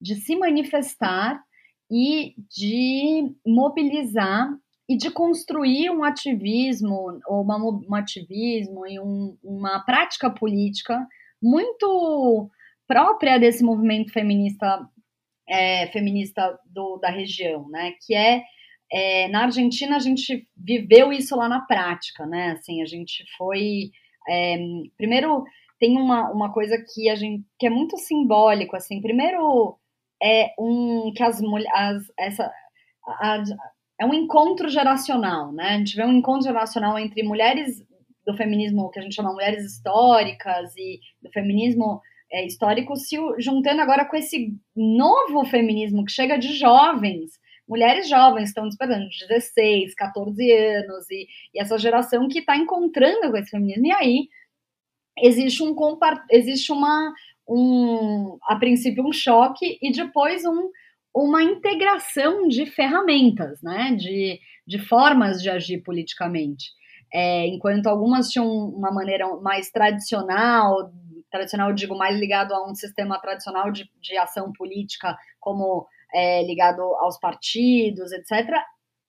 de 0.00 0.14
se 0.16 0.36
manifestar 0.36 1.42
e 1.90 2.34
de 2.48 3.34
mobilizar 3.46 4.48
e 4.88 4.96
de 4.96 5.10
construir 5.10 5.90
um 5.90 6.02
ativismo, 6.04 7.20
ou 7.26 7.42
uma, 7.42 7.56
um 7.58 7.94
ativismo 7.94 8.86
e 8.86 8.98
um, 8.98 9.36
uma 9.42 9.80
prática 9.80 10.28
política 10.28 11.06
muito 11.40 12.50
própria 12.86 13.38
desse 13.38 13.62
movimento 13.64 14.12
feminista 14.12 14.88
é, 15.48 15.86
feminista 15.88 16.58
do, 16.66 16.96
da 16.98 17.10
região, 17.10 17.68
né? 17.68 17.92
Que 18.06 18.14
é 18.14 18.42
é, 18.92 19.28
na 19.28 19.44
Argentina 19.44 19.96
a 19.96 19.98
gente 19.98 20.46
viveu 20.56 21.12
isso 21.12 21.34
lá 21.34 21.48
na 21.48 21.60
prática, 21.60 22.26
né? 22.26 22.50
Assim, 22.52 22.82
a 22.82 22.84
gente 22.84 23.24
foi. 23.38 23.90
É, 24.28 24.58
primeiro, 24.98 25.44
tem 25.80 25.96
uma, 25.96 26.30
uma 26.30 26.52
coisa 26.52 26.76
que 26.92 27.08
a 27.08 27.14
gente 27.14 27.44
que 27.58 27.66
é 27.66 27.70
muito 27.70 27.96
simbólico, 27.96 28.76
assim. 28.76 29.00
Primeiro 29.00 29.78
é 30.22 30.52
um 30.58 31.10
que 31.16 31.22
as 31.22 31.40
mulheres 31.40 32.04
essa 32.18 32.52
a, 33.06 33.42
é 33.98 34.04
um 34.04 34.12
encontro 34.12 34.68
geracional, 34.68 35.52
né? 35.52 35.70
A 35.70 35.78
gente 35.78 35.96
vê 35.96 36.04
um 36.04 36.12
encontro 36.12 36.44
geracional 36.44 36.98
entre 36.98 37.22
mulheres 37.22 37.82
do 38.26 38.36
feminismo 38.36 38.90
que 38.90 38.98
a 38.98 39.02
gente 39.02 39.14
chama 39.14 39.32
mulheres 39.32 39.64
históricas 39.64 40.76
e 40.76 41.00
do 41.22 41.30
feminismo 41.30 42.00
é, 42.30 42.44
histórico 42.46 42.94
se 42.96 43.16
juntando 43.38 43.80
agora 43.80 44.04
com 44.04 44.16
esse 44.16 44.54
novo 44.76 45.44
feminismo 45.46 46.04
que 46.04 46.12
chega 46.12 46.38
de 46.38 46.52
jovens 46.56 47.41
mulheres 47.68 48.08
jovens 48.08 48.48
estão 48.48 48.66
despertando, 48.66 49.08
de 49.08 49.26
16, 49.28 49.94
14 49.94 50.52
anos, 50.52 51.10
e, 51.10 51.26
e 51.54 51.60
essa 51.60 51.78
geração 51.78 52.28
que 52.28 52.40
está 52.40 52.56
encontrando 52.56 53.30
com 53.30 53.36
esse 53.36 53.50
feminismo. 53.50 53.86
E 53.86 53.92
aí 53.92 54.28
existe 55.18 55.62
um 55.62 55.74
existe 56.30 56.72
uma 56.72 57.12
um 57.48 58.38
a 58.44 58.56
princípio 58.56 59.06
um 59.06 59.12
choque 59.12 59.78
e 59.82 59.92
depois 59.92 60.44
um, 60.44 60.70
uma 61.14 61.42
integração 61.42 62.48
de 62.48 62.66
ferramentas, 62.66 63.60
né? 63.62 63.94
De, 63.96 64.40
de 64.66 64.78
formas 64.78 65.42
de 65.42 65.50
agir 65.50 65.82
politicamente. 65.82 66.70
É, 67.12 67.46
enquanto 67.46 67.88
algumas 67.88 68.28
tinham 68.28 68.46
uma 68.46 68.90
maneira 68.90 69.28
mais 69.36 69.70
tradicional, 69.70 70.90
tradicional, 71.30 71.72
digo, 71.72 71.96
mais 71.96 72.18
ligado 72.18 72.52
a 72.52 72.70
um 72.70 72.74
sistema 72.74 73.18
tradicional 73.18 73.70
de, 73.70 73.90
de 74.00 74.16
ação 74.16 74.52
política, 74.52 75.16
como 75.38 75.86
é, 76.14 76.44
ligado 76.44 76.82
aos 76.96 77.18
partidos, 77.18 78.12
etc. 78.12 78.54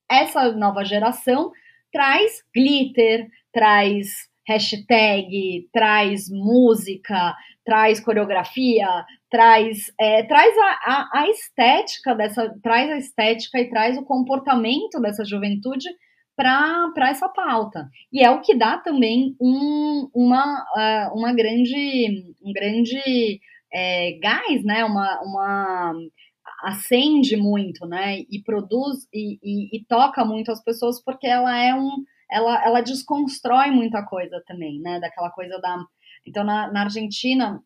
Essa 0.09 0.51
nova 0.51 0.83
geração 0.83 1.51
traz 1.91 2.43
glitter, 2.53 3.27
traz 3.51 4.07
hashtag, 4.47 5.69
traz 5.71 6.29
música, 6.29 7.35
traz 7.65 7.99
coreografia, 7.99 8.87
traz, 9.29 9.91
é, 9.99 10.23
traz 10.23 10.53
a, 10.57 10.69
a, 10.91 11.09
a, 11.21 11.29
estética 11.29 12.13
dessa, 12.13 12.53
traz 12.61 12.89
a 12.89 12.97
estética 12.97 13.59
e 13.59 13.69
traz 13.69 13.97
o 13.97 14.03
comportamento 14.03 14.99
dessa 15.01 15.23
juventude 15.23 15.87
para 16.35 17.09
essa 17.09 17.29
pauta. 17.29 17.87
E 18.11 18.23
é 18.23 18.29
o 18.29 18.41
que 18.41 18.55
dá 18.55 18.77
também 18.77 19.35
um, 19.39 20.09
uma, 20.13 20.65
uh, 20.75 21.17
uma 21.17 21.33
grande, 21.33 22.35
um 22.43 22.51
grande 22.51 23.39
é, 23.71 24.17
gás, 24.19 24.63
né? 24.63 24.83
Uma, 24.83 25.21
uma 25.21 25.93
acende 26.63 27.35
muito, 27.35 27.85
né? 27.85 28.19
E 28.29 28.41
produz 28.43 29.05
e, 29.13 29.37
e, 29.43 29.77
e, 29.77 29.85
toca 29.85 30.23
muito 30.23 30.51
as 30.51 30.63
pessoas 30.63 31.03
porque 31.03 31.27
ela 31.27 31.55
é 31.61 31.75
um, 31.75 31.91
ela, 32.31 32.65
ela 32.65 32.81
desconstrói 32.81 33.69
muita 33.69 34.03
coisa 34.05 34.41
também, 34.47 34.79
né? 34.79 34.99
Daquela 34.99 35.29
coisa 35.29 35.59
da. 35.59 35.77
Então 36.25 36.43
na, 36.43 36.71
na 36.71 36.83
Argentina, 36.83 37.61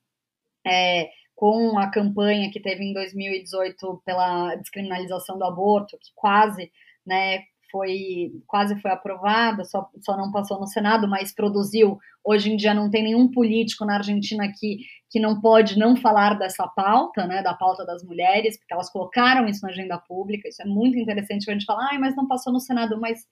é, 0.66 1.10
com 1.36 1.78
a 1.78 1.92
campanha 1.92 2.50
que 2.52 2.60
teve 2.60 2.84
em 2.84 2.94
2018 2.94 4.02
pela 4.04 4.56
descriminalização 4.56 5.38
do 5.38 5.46
aborto, 5.46 5.98
que 6.00 6.10
quase, 6.16 6.72
né? 7.06 7.44
Foi 7.72 8.32
quase 8.46 8.80
foi 8.82 8.92
aprovada, 8.92 9.64
só, 9.64 9.90
só 10.00 10.18
não 10.18 10.32
passou 10.32 10.60
no 10.60 10.68
Senado, 10.68 11.08
mas 11.08 11.34
produziu. 11.34 11.98
Hoje 12.24 12.52
em 12.52 12.58
dia 12.58 12.74
não 12.74 12.90
tem 12.90 13.04
nenhum 13.04 13.30
político 13.30 13.86
na 13.86 13.96
Argentina 13.96 14.52
que, 14.54 14.80
que 15.10 15.20
não 15.20 15.40
pode 15.40 15.78
não 15.78 15.96
falar 15.96 16.38
dessa 16.38 16.68
pauta, 16.68 17.26
né, 17.26 17.42
da 17.42 17.54
pauta 17.54 17.86
das 17.86 18.04
mulheres, 18.04 18.58
porque 18.58 18.74
elas 18.74 18.90
colocaram 18.90 19.48
isso 19.48 19.62
na 19.64 19.70
agenda 19.70 19.98
pública. 19.98 20.48
Isso 20.48 20.62
é 20.62 20.66
muito 20.66 20.98
interessante 20.98 21.46
que 21.46 21.52
a 21.52 21.54
gente 21.54 21.66
fala, 21.66 21.90
ah, 21.92 22.00
mas 22.00 22.16
não 22.16 22.28
passou 22.28 22.52
no 22.52 22.60
Senado, 22.60 23.00
mas 23.00 23.26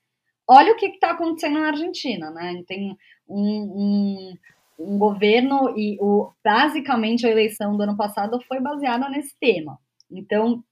olha 0.48 0.74
o 0.74 0.78
que 0.78 0.88
está 0.88 1.12
acontecendo 1.12 1.60
na 1.60 1.68
Argentina, 1.68 2.32
né? 2.32 2.64
Tem 2.68 2.96
um, 3.28 3.40
um, 3.40 4.38
um 4.80 4.98
governo 4.98 5.78
e 5.78 5.98
o, 6.00 6.32
basicamente 6.44 7.26
a 7.26 7.32
eleição 7.32 7.76
do 7.76 7.84
ano 7.84 7.98
passado 7.98 8.40
foi 8.48 8.60
baseada 8.60 9.10
nesse 9.10 9.38
tema. 9.40 9.78
Então, 10.12 10.64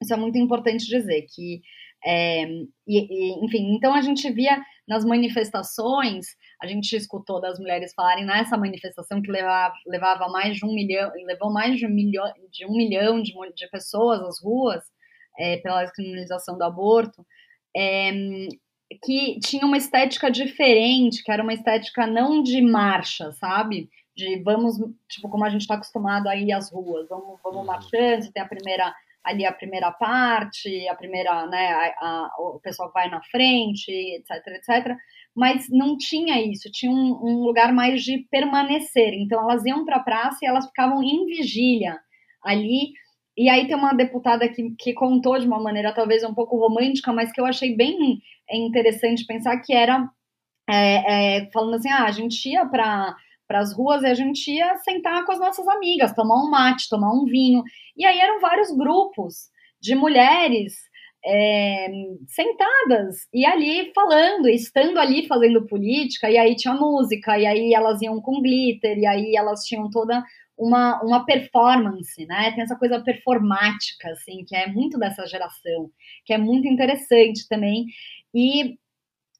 isso 0.00 0.14
é 0.14 0.16
muito 0.16 0.38
importante 0.38 0.86
dizer 0.86 1.26
que 1.34 1.60
é, 2.04 2.44
e, 2.44 2.66
e, 2.86 3.44
enfim, 3.44 3.74
então 3.74 3.92
a 3.92 4.00
gente 4.00 4.30
via 4.30 4.60
nas 4.86 5.04
manifestações, 5.04 6.26
a 6.62 6.66
gente 6.66 6.94
escutou 6.94 7.40
das 7.40 7.58
mulheres 7.58 7.92
falarem 7.94 8.24
nessa 8.24 8.56
manifestação 8.56 9.20
que 9.20 9.30
levava, 9.30 9.74
levava 9.86 10.28
mais 10.28 10.56
de 10.56 10.64
um 10.64 10.72
milhão, 10.72 11.10
levou 11.26 11.52
mais 11.52 11.78
de 11.78 11.86
um 11.86 11.90
milhão 11.90 12.32
de, 12.50 12.66
um 12.66 12.76
milhão 12.76 13.20
de, 13.20 13.32
de 13.54 13.68
pessoas 13.68 14.20
às 14.20 14.40
ruas 14.40 14.82
é, 15.38 15.58
pela 15.58 15.84
descriminalização 15.84 16.56
do 16.56 16.64
aborto, 16.64 17.24
é, 17.76 18.12
que 19.02 19.38
tinha 19.40 19.66
uma 19.66 19.76
estética 19.76 20.30
diferente, 20.30 21.22
que 21.22 21.30
era 21.30 21.42
uma 21.42 21.52
estética 21.52 22.06
não 22.06 22.42
de 22.42 22.62
marcha, 22.62 23.30
sabe? 23.32 23.88
De 24.16 24.42
vamos, 24.42 24.76
tipo, 25.08 25.28
como 25.28 25.44
a 25.44 25.50
gente 25.50 25.60
está 25.62 25.74
acostumado 25.74 26.28
a 26.28 26.34
ir 26.34 26.52
às 26.52 26.72
ruas, 26.72 27.08
vamos, 27.08 27.38
vamos 27.42 27.60
uhum. 27.60 27.66
marchando, 27.66 28.32
tem 28.32 28.42
a 28.42 28.48
primeira 28.48 28.94
ali 29.24 29.44
a 29.44 29.52
primeira 29.52 29.90
parte, 29.92 30.88
a 30.88 30.94
primeira, 30.94 31.46
né, 31.46 31.70
a, 31.70 32.06
a, 32.06 32.30
o 32.38 32.60
pessoal 32.60 32.90
vai 32.92 33.10
na 33.10 33.22
frente, 33.24 33.90
etc, 33.90 34.46
etc. 34.48 34.96
Mas 35.34 35.68
não 35.70 35.96
tinha 35.96 36.40
isso, 36.40 36.70
tinha 36.72 36.90
um, 36.90 37.18
um 37.22 37.42
lugar 37.44 37.72
mais 37.72 38.02
de 38.02 38.26
permanecer. 38.30 39.12
Então 39.14 39.40
elas 39.42 39.64
iam 39.64 39.84
para 39.84 39.96
a 39.96 40.02
praça 40.02 40.38
e 40.42 40.46
elas 40.46 40.66
ficavam 40.66 41.02
em 41.02 41.26
vigília 41.26 41.98
ali. 42.42 42.92
E 43.36 43.48
aí 43.48 43.66
tem 43.68 43.76
uma 43.76 43.94
deputada 43.94 44.48
que, 44.48 44.74
que 44.78 44.92
contou 44.94 45.38
de 45.38 45.46
uma 45.46 45.60
maneira 45.60 45.94
talvez 45.94 46.24
um 46.24 46.34
pouco 46.34 46.58
romântica, 46.58 47.12
mas 47.12 47.30
que 47.30 47.40
eu 47.40 47.46
achei 47.46 47.76
bem 47.76 48.20
interessante 48.50 49.26
pensar 49.26 49.60
que 49.60 49.72
era 49.72 50.08
é, 50.68 51.38
é, 51.38 51.50
falando 51.50 51.76
assim, 51.76 51.90
ah, 51.90 52.04
a 52.04 52.10
gente 52.10 52.48
ia 52.48 52.66
para 52.66 53.16
para 53.48 53.60
as 53.60 53.74
ruas 53.74 54.02
e 54.02 54.06
a 54.06 54.14
gente 54.14 54.52
ia 54.52 54.76
sentar 54.76 55.24
com 55.24 55.32
as 55.32 55.40
nossas 55.40 55.66
amigas, 55.66 56.12
tomar 56.12 56.36
um 56.36 56.50
mate, 56.50 56.88
tomar 56.88 57.10
um 57.12 57.24
vinho. 57.24 57.62
E 57.96 58.04
aí 58.04 58.20
eram 58.20 58.40
vários 58.40 58.70
grupos 58.76 59.48
de 59.80 59.94
mulheres 59.94 60.74
é, 61.24 61.88
sentadas 62.28 63.26
e 63.32 63.44
ali 63.46 63.90
falando, 63.94 64.48
estando 64.48 64.98
ali 64.98 65.26
fazendo 65.26 65.66
política, 65.66 66.30
e 66.30 66.36
aí 66.38 66.54
tinha 66.54 66.74
música, 66.74 67.38
e 67.38 67.46
aí 67.46 67.74
elas 67.74 68.00
iam 68.02 68.20
com 68.20 68.40
glitter, 68.40 68.98
e 68.98 69.06
aí 69.06 69.34
elas 69.34 69.64
tinham 69.64 69.90
toda 69.90 70.22
uma, 70.56 71.00
uma 71.02 71.24
performance, 71.24 72.26
né? 72.26 72.52
Tem 72.52 72.64
essa 72.64 72.76
coisa 72.76 73.00
performática, 73.00 74.10
assim, 74.10 74.44
que 74.46 74.56
é 74.56 74.66
muito 74.66 74.98
dessa 74.98 75.26
geração, 75.26 75.90
que 76.24 76.32
é 76.32 76.38
muito 76.38 76.66
interessante 76.68 77.46
também. 77.48 77.86
E 78.34 78.76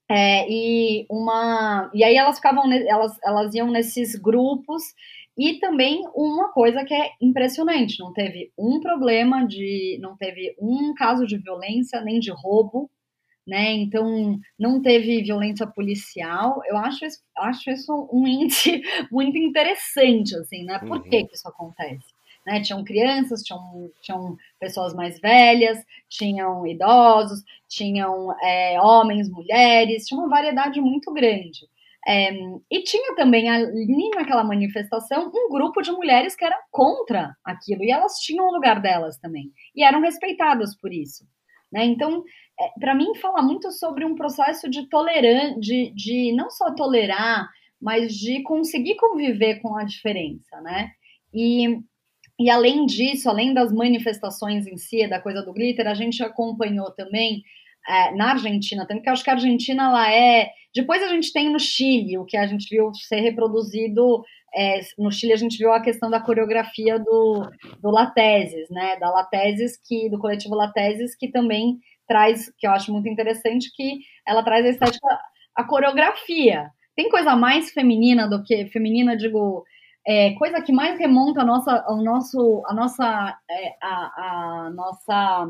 é, 0.09 0.46
e 0.48 1.06
uma 1.11 1.90
e 1.94 2.02
aí 2.02 2.16
elas 2.16 2.36
ficavam 2.36 2.70
elas, 2.72 3.18
elas 3.24 3.54
iam 3.54 3.70
nesses 3.70 4.14
grupos 4.14 4.82
e 5.36 5.59
também 5.61 6.02
uma 6.14 6.48
coisa 6.50 6.84
que 6.84 6.94
é 6.94 7.11
impressionante 7.20 7.98
não 8.00 8.12
teve 8.12 8.50
um 8.59 8.80
problema 8.80 9.46
de 9.46 9.98
não 10.00 10.16
teve 10.16 10.56
um 10.61 10.94
caso 10.94 11.26
de 11.26 11.38
violência 11.38 12.00
nem 12.00 12.18
de 12.18 12.30
roubo 12.30 12.90
né? 13.48 13.72
Então 13.72 14.38
não 14.59 14.82
teve 14.82 15.22
violência 15.22 15.66
policial. 15.66 16.61
Eu 16.66 16.76
acho 16.76 17.06
isso, 17.06 17.18
acho 17.38 17.70
isso 17.70 18.09
um 18.12 18.26
índice 18.26 18.82
muito 19.11 19.38
interessante, 19.38 20.36
assim, 20.36 20.64
né? 20.64 20.78
Por 20.80 20.98
uhum. 20.98 21.02
que, 21.02 21.24
que 21.24 21.34
isso 21.34 21.48
acontece? 21.48 22.17
Né? 22.47 22.61
Tinham 22.61 22.84
crianças, 22.84 23.43
tinham, 23.43 23.91
tinham 24.01 24.36
pessoas 24.59 24.95
mais 24.95 25.20
velhas, 25.20 25.78
tinham 26.09 26.66
idosos, 26.66 27.43
tinham 27.68 28.32
é, 28.43 28.80
homens, 28.80 29.30
mulheres, 29.30 30.07
tinha 30.07 30.18
uma 30.18 30.28
variedade 30.28 30.80
muito 30.80 31.12
grande. 31.12 31.66
É, 32.07 32.30
e 32.70 32.82
tinha 32.84 33.14
também 33.16 33.51
ali 33.51 34.11
naquela 34.14 34.43
manifestação 34.43 35.30
um 35.34 35.51
grupo 35.51 35.82
de 35.82 35.91
mulheres 35.91 36.34
que 36.34 36.45
era 36.45 36.59
contra 36.70 37.36
aquilo, 37.45 37.84
e 37.84 37.91
elas 37.91 38.14
tinham 38.20 38.47
o 38.47 38.53
lugar 38.53 38.80
delas 38.80 39.18
também, 39.18 39.53
e 39.74 39.84
eram 39.84 40.01
respeitadas 40.01 40.74
por 40.74 40.93
isso. 40.93 41.26
Né? 41.70 41.84
Então, 41.84 42.24
é, 42.59 42.80
para 42.80 42.95
mim, 42.95 43.14
fala 43.16 43.43
muito 43.43 43.70
sobre 43.72 44.05
um 44.05 44.14
processo 44.14 44.70
de 44.70 44.89
tolerância, 44.89 45.61
de, 45.61 45.93
de 45.95 46.32
não 46.32 46.51
só 46.51 46.74
tolerar, 46.74 47.49
mas 47.80 48.14
de 48.14 48.43
conseguir 48.43 48.97
conviver 48.97 49.61
com 49.61 49.76
a 49.76 49.84
diferença, 49.84 50.61
né? 50.61 50.91
E, 51.32 51.78
e 52.39 52.49
além 52.51 52.86
disso, 52.86 53.28
além 53.28 53.53
das 53.53 53.72
manifestações 53.72 54.66
em 54.66 54.76
si, 54.76 55.07
da 55.09 55.20
coisa 55.20 55.43
do 55.43 55.53
glitter, 55.53 55.86
a 55.89 55.95
gente 55.95 56.22
acompanhou 56.22 56.91
também 56.93 57.43
é, 57.89 58.14
na 58.14 58.32
Argentina, 58.32 58.86
também, 58.86 59.03
que 59.03 59.09
eu 59.09 59.12
acho 59.12 59.24
que 59.24 59.30
a 59.30 59.34
Argentina 59.34 59.84
ela 59.84 60.12
é. 60.12 60.51
Depois 60.74 61.03
a 61.03 61.09
gente 61.09 61.32
tem 61.32 61.51
no 61.51 61.59
Chile, 61.59 62.18
o 62.18 62.24
que 62.24 62.36
a 62.36 62.47
gente 62.47 62.68
viu 62.68 62.93
ser 62.95 63.20
reproduzido. 63.20 64.22
É, 64.55 64.80
no 64.99 65.11
Chile 65.11 65.32
a 65.32 65.36
gente 65.36 65.59
viu 65.59 65.72
a 65.72 65.80
questão 65.80 66.11
da 66.11 66.20
coreografia 66.20 66.99
do, 66.99 67.51
do 67.80 67.91
Lateses, 67.91 68.68
né? 68.70 68.97
Da 68.99 69.11
Lateses, 69.11 69.76
que, 69.76 70.09
do 70.09 70.18
coletivo 70.18 70.55
Lateses, 70.55 71.16
que 71.16 71.28
também 71.28 71.78
traz, 72.07 72.53
que 72.59 72.66
eu 72.66 72.70
acho 72.70 72.93
muito 72.93 73.09
interessante, 73.09 73.70
que 73.74 73.99
ela 74.26 74.43
traz 74.43 74.64
a 74.64 74.68
estética, 74.68 75.18
a 75.57 75.64
coreografia. 75.64 76.70
Tem 76.95 77.09
coisa 77.09 77.34
mais 77.34 77.70
feminina 77.70 78.28
do 78.28 78.43
que 78.45 78.66
feminina, 78.66 79.16
digo, 79.16 79.64
é, 80.09 80.32
coisa 80.36 80.62
que 80.62 80.72
mais 80.72 80.98
remonta 80.98 81.42
a 81.42 81.44
nossa, 81.44 81.84
ao 81.86 82.02
nosso, 82.02 82.62
a 82.66 82.72
nossa, 82.72 83.38
é, 83.50 83.74
a, 83.78 84.66
a, 84.66 84.70
nossa 84.70 85.46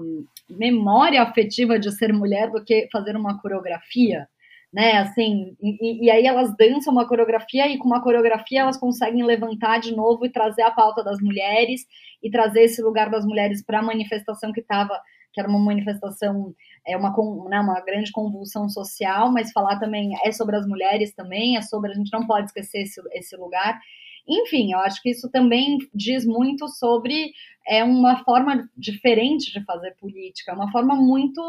memória 0.50 1.22
afetiva 1.22 1.78
de 1.78 1.92
ser 1.92 2.12
mulher 2.12 2.50
do 2.50 2.64
que 2.64 2.88
fazer 2.90 3.14
uma 3.14 3.40
coreografia, 3.40 4.28
né? 4.72 4.98
Assim, 4.98 5.56
e, 5.62 6.06
e 6.06 6.11
aí 6.11 6.26
elas 6.26 6.56
dançam 6.56 6.92
uma 6.92 7.06
coreografia 7.06 7.68
e 7.68 7.78
com 7.78 7.86
uma 7.86 8.02
coreografia 8.02 8.62
elas 8.62 8.76
conseguem 8.76 9.22
levantar 9.22 9.78
de 9.78 9.94
novo 9.94 10.26
e 10.26 10.32
trazer 10.32 10.62
a 10.62 10.72
pauta 10.72 11.04
das 11.04 11.20
mulheres 11.20 11.82
e 12.20 12.28
trazer 12.28 12.62
esse 12.62 12.82
lugar 12.82 13.11
das 13.11 13.24
mulheres 13.24 13.64
para 13.64 13.78
a 13.78 13.82
manifestação 13.82 14.52
que 14.52 14.61
estava 14.61 15.00
que 15.32 15.40
era 15.40 15.48
uma 15.48 15.59
manifestação, 15.61 16.52
é 16.84 16.96
uma, 16.96 17.14
né, 17.48 17.61
uma 17.61 17.80
grande 17.82 18.11
convulsão 18.11 18.68
social, 18.68 19.30
mas 19.30 19.52
falar 19.52 19.78
também 19.78 20.11
é 20.24 20.32
sobre 20.32 20.56
as 20.56 20.66
mulheres 20.66 21.14
também, 21.14 21.56
é 21.56 21.62
sobre, 21.62 21.92
a 21.92 21.94
gente 21.94 22.12
não 22.12 22.26
pode 22.26 22.46
esquecer 22.46 22.82
esse, 22.82 23.00
esse 23.12 23.36
lugar. 23.36 23.78
Enfim, 24.29 24.72
eu 24.72 24.79
acho 24.81 25.01
que 25.03 25.11
isso 25.11 25.31
também 25.31 25.79
diz 25.95 26.26
muito 26.26 26.68
sobre 26.68 27.33
é, 27.66 27.83
uma 27.83 28.22
forma 28.24 28.68
diferente 28.76 29.53
de 29.53 29.64
fazer 29.64 29.97
política, 29.99 30.55
uma 30.55 30.70
forma 30.70 30.95
muito 30.95 31.41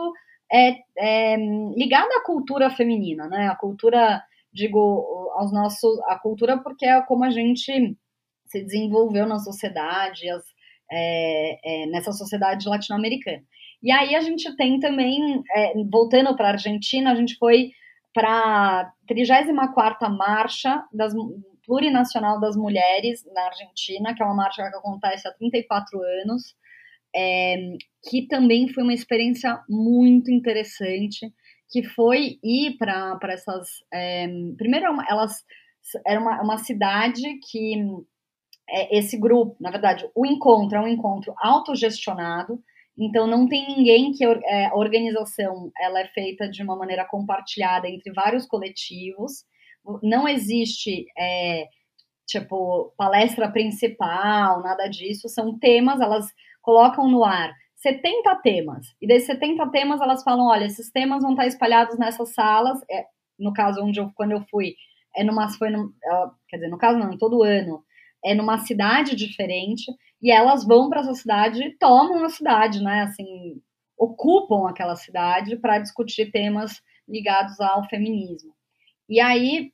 é, 0.52 0.76
é, 0.98 1.36
ligada 1.76 2.10
à 2.18 2.24
cultura 2.24 2.70
feminina, 2.70 3.28
né? 3.28 3.48
A 3.48 3.56
cultura, 3.56 4.24
digo, 4.52 5.32
aos 5.36 5.52
nossos, 5.52 6.00
a 6.08 6.18
cultura 6.18 6.58
porque 6.58 6.86
é 6.86 7.02
como 7.02 7.24
a 7.24 7.30
gente 7.30 7.98
se 8.46 8.64
desenvolveu 8.64 9.28
na 9.28 9.40
sociedade, 9.40 10.30
as, 10.30 10.44
é, 10.92 11.84
é, 11.84 11.86
nessa 11.88 12.12
sociedade 12.12 12.68
latino-americana. 12.68 13.44
E 13.82 13.92
aí 13.92 14.16
a 14.16 14.22
gente 14.22 14.54
tem 14.56 14.80
também, 14.80 15.42
é, 15.56 15.74
voltando 15.90 16.36
para 16.36 16.48
a 16.48 16.52
Argentina, 16.52 17.12
a 17.12 17.16
gente 17.16 17.38
foi 17.38 17.72
para 18.14 18.30
a 18.30 18.92
34ª 19.10 20.10
Marcha 20.10 20.84
das, 20.92 21.14
Plurinacional 21.70 22.40
das 22.40 22.56
Mulheres 22.56 23.24
na 23.32 23.46
Argentina, 23.46 24.16
que 24.16 24.24
é 24.24 24.26
uma 24.26 24.34
marcha 24.34 24.68
que 24.68 24.76
acontece 24.76 25.28
há 25.28 25.32
34 25.32 26.02
anos, 26.24 26.56
é, 27.16 27.78
que 28.10 28.28
também 28.28 28.68
foi 28.70 28.82
uma 28.82 28.94
experiência 28.94 29.62
muito 29.70 30.32
interessante, 30.32 31.32
que 31.70 31.84
foi 31.84 32.40
ir 32.44 32.76
para 32.80 33.20
essas... 33.30 33.68
É, 33.94 34.28
primeiro, 34.58 34.88
elas 35.08 35.44
era 36.06 36.20
uma, 36.20 36.42
uma 36.42 36.58
cidade 36.58 37.22
que 37.50 37.76
é, 38.68 38.98
esse 38.98 39.18
grupo, 39.20 39.56
na 39.60 39.70
verdade, 39.72 40.10
o 40.16 40.26
encontro 40.26 40.78
é 40.78 40.82
um 40.82 40.88
encontro 40.88 41.34
autogestionado, 41.38 42.60
então 42.98 43.28
não 43.28 43.48
tem 43.48 43.68
ninguém 43.68 44.12
que 44.12 44.26
é, 44.26 44.66
a 44.66 44.76
organização 44.76 45.72
ela 45.80 46.02
é 46.02 46.08
feita 46.08 46.50
de 46.50 46.62
uma 46.64 46.76
maneira 46.76 47.06
compartilhada 47.06 47.88
entre 47.88 48.12
vários 48.12 48.46
coletivos. 48.46 49.46
Não 50.04 50.28
existe 50.28 51.06
é, 51.18 51.68
tipo 52.28 52.94
palestra 52.98 53.52
principal, 53.52 54.62
nada 54.62 54.88
disso. 54.88 55.28
São 55.30 55.58
temas, 55.58 56.00
elas 56.00 56.28
colocam 56.62 57.10
no 57.10 57.24
ar 57.24 57.54
70 57.76 58.36
temas. 58.38 58.86
E 59.02 59.08
desses 59.08 59.28
70 59.28 59.70
temas 59.72 60.02
elas 60.02 60.24
falam, 60.24 60.48
olha, 60.48 60.66
esses 60.66 60.92
temas 60.92 61.22
vão 61.22 61.32
estar 61.32 61.48
espalhados 61.48 61.98
nessas 61.98 62.34
salas. 62.34 62.80
É, 62.90 63.06
no 63.38 63.54
caso 63.54 63.82
onde 63.82 64.00
eu, 64.00 64.12
quando 64.16 64.32
eu 64.32 64.42
fui, 64.50 64.76
é 65.16 65.24
numa 65.24 65.50
foi 65.50 65.70
no, 65.70 65.94
quer 66.48 66.58
dizer, 66.58 66.70
no 66.70 66.78
caso 66.78 67.00
não, 67.00 67.18
todo 67.18 67.44
ano 67.44 67.84
é 68.24 68.36
numa 68.36 68.58
cidade 68.60 69.16
diferente 69.16 69.92
e 70.22 70.32
elas 70.32 70.66
vão 70.66 70.90
para 70.90 71.02
essa 71.02 71.14
cidade 71.14 71.64
e 71.64 71.78
tomam 71.78 72.24
a 72.26 72.30
cidade, 72.30 72.82
né? 72.84 73.04
Assim, 73.04 73.62
ocupam 73.98 74.70
aquela 74.70 74.96
cidade 74.96 75.56
para 75.56 75.80
discutir 75.80 76.32
temas 76.32 76.82
ligados 77.08 77.60
ao 77.60 77.88
feminismo. 77.88 78.54
E 79.10 79.20
aí, 79.20 79.72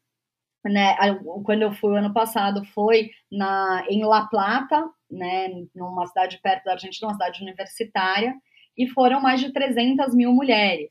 né, 0.65 0.95
quando 1.43 1.61
eu 1.63 1.73
fui 1.73 1.97
ano 1.97 2.13
passado, 2.13 2.65
foi 2.73 3.11
na, 3.31 3.85
em 3.89 4.03
La 4.05 4.25
Plata, 4.27 4.89
né, 5.11 5.49
numa 5.75 6.07
cidade 6.07 6.39
perto 6.41 6.63
da 6.65 6.73
Argentina, 6.73 7.07
uma 7.07 7.13
cidade 7.13 7.43
universitária, 7.43 8.33
e 8.77 8.87
foram 8.87 9.21
mais 9.21 9.41
de 9.41 9.53
300 9.53 10.15
mil 10.15 10.31
mulheres 10.33 10.89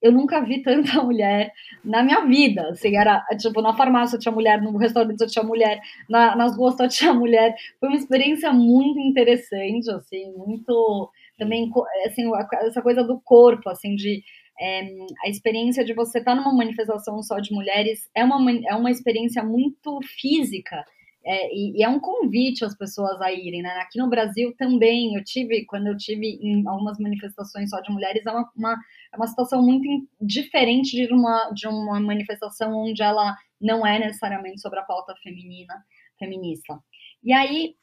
eu 0.00 0.12
nunca 0.12 0.40
vi 0.40 0.62
tanta 0.62 1.02
mulher 1.02 1.52
na 1.84 2.02
minha 2.02 2.24
vida. 2.24 2.68
Assim, 2.68 2.96
era 2.96 3.24
tipo, 3.38 3.60
na 3.60 3.74
farmácia 3.74 4.18
tinha 4.18 4.32
mulher, 4.32 4.60
no 4.60 4.76
restaurante 4.76 5.26
tinha 5.26 5.44
mulher, 5.44 5.80
na, 6.08 6.36
nas 6.36 6.56
ruas 6.56 6.76
tinha 6.88 7.12
mulher. 7.12 7.54
Foi 7.80 7.88
uma 7.88 7.98
experiência 7.98 8.52
muito 8.52 8.98
interessante, 9.00 9.90
assim, 9.90 10.32
muito 10.36 11.10
também 11.36 11.70
assim, 12.06 12.30
essa 12.62 12.82
coisa 12.82 13.04
do 13.04 13.20
corpo, 13.20 13.68
assim, 13.70 13.94
de 13.94 14.22
é, 14.60 14.88
a 15.24 15.28
experiência 15.28 15.84
de 15.84 15.94
você 15.94 16.18
estar 16.18 16.34
numa 16.34 16.52
manifestação 16.52 17.22
só 17.22 17.38
de 17.38 17.52
mulheres 17.52 18.08
é 18.14 18.24
uma, 18.24 18.50
é 18.66 18.74
uma 18.74 18.90
experiência 18.90 19.42
muito 19.42 20.00
física 20.20 20.84
é, 21.24 21.54
e, 21.54 21.76
e, 21.76 21.82
é 21.82 21.88
um 21.88 22.00
convite 22.00 22.64
às 22.64 22.76
pessoas 22.76 23.20
a 23.20 23.30
irem, 23.32 23.60
né? 23.60 23.70
Aqui 23.80 23.98
no 23.98 24.08
Brasil 24.08 24.54
também, 24.56 25.14
eu 25.14 25.22
tive, 25.22 25.66
quando 25.66 25.88
eu 25.88 25.96
tive 25.96 26.38
em 26.40 26.66
algumas 26.66 26.98
manifestações 26.98 27.68
só 27.68 27.80
de 27.80 27.92
mulheres, 27.92 28.24
é 28.24 28.30
uma, 28.30 28.50
uma, 28.56 28.72
é 29.12 29.16
uma 29.16 29.26
situação 29.26 29.62
muito 29.62 29.86
diferente 30.20 30.96
de 30.96 31.12
uma, 31.12 31.50
de 31.50 31.68
uma 31.68 32.00
manifestação 32.00 32.72
onde 32.72 33.02
ela 33.02 33.36
não 33.60 33.86
é 33.86 33.98
necessariamente 33.98 34.60
sobre 34.60 34.78
a 34.78 34.84
pauta 34.84 35.14
feminina, 35.22 35.74
feminista. 36.18 36.78
E 37.22 37.32
aí, 37.32 37.74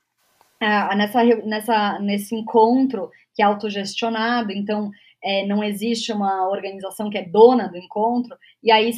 é, 0.60 0.96
nessa, 0.96 1.24
nessa, 1.24 2.00
nesse 2.00 2.36
encontro 2.36 3.12
que 3.36 3.44
é 3.44 3.46
autogestionado, 3.46 4.52
então 4.54 4.90
é, 5.26 5.44
não 5.48 5.64
existe 5.64 6.14
uma 6.14 6.48
organização 6.48 7.10
que 7.10 7.18
é 7.18 7.28
dona 7.28 7.68
do 7.68 7.78
encontro, 7.78 8.38
e 8.64 8.72
aí 8.72 8.92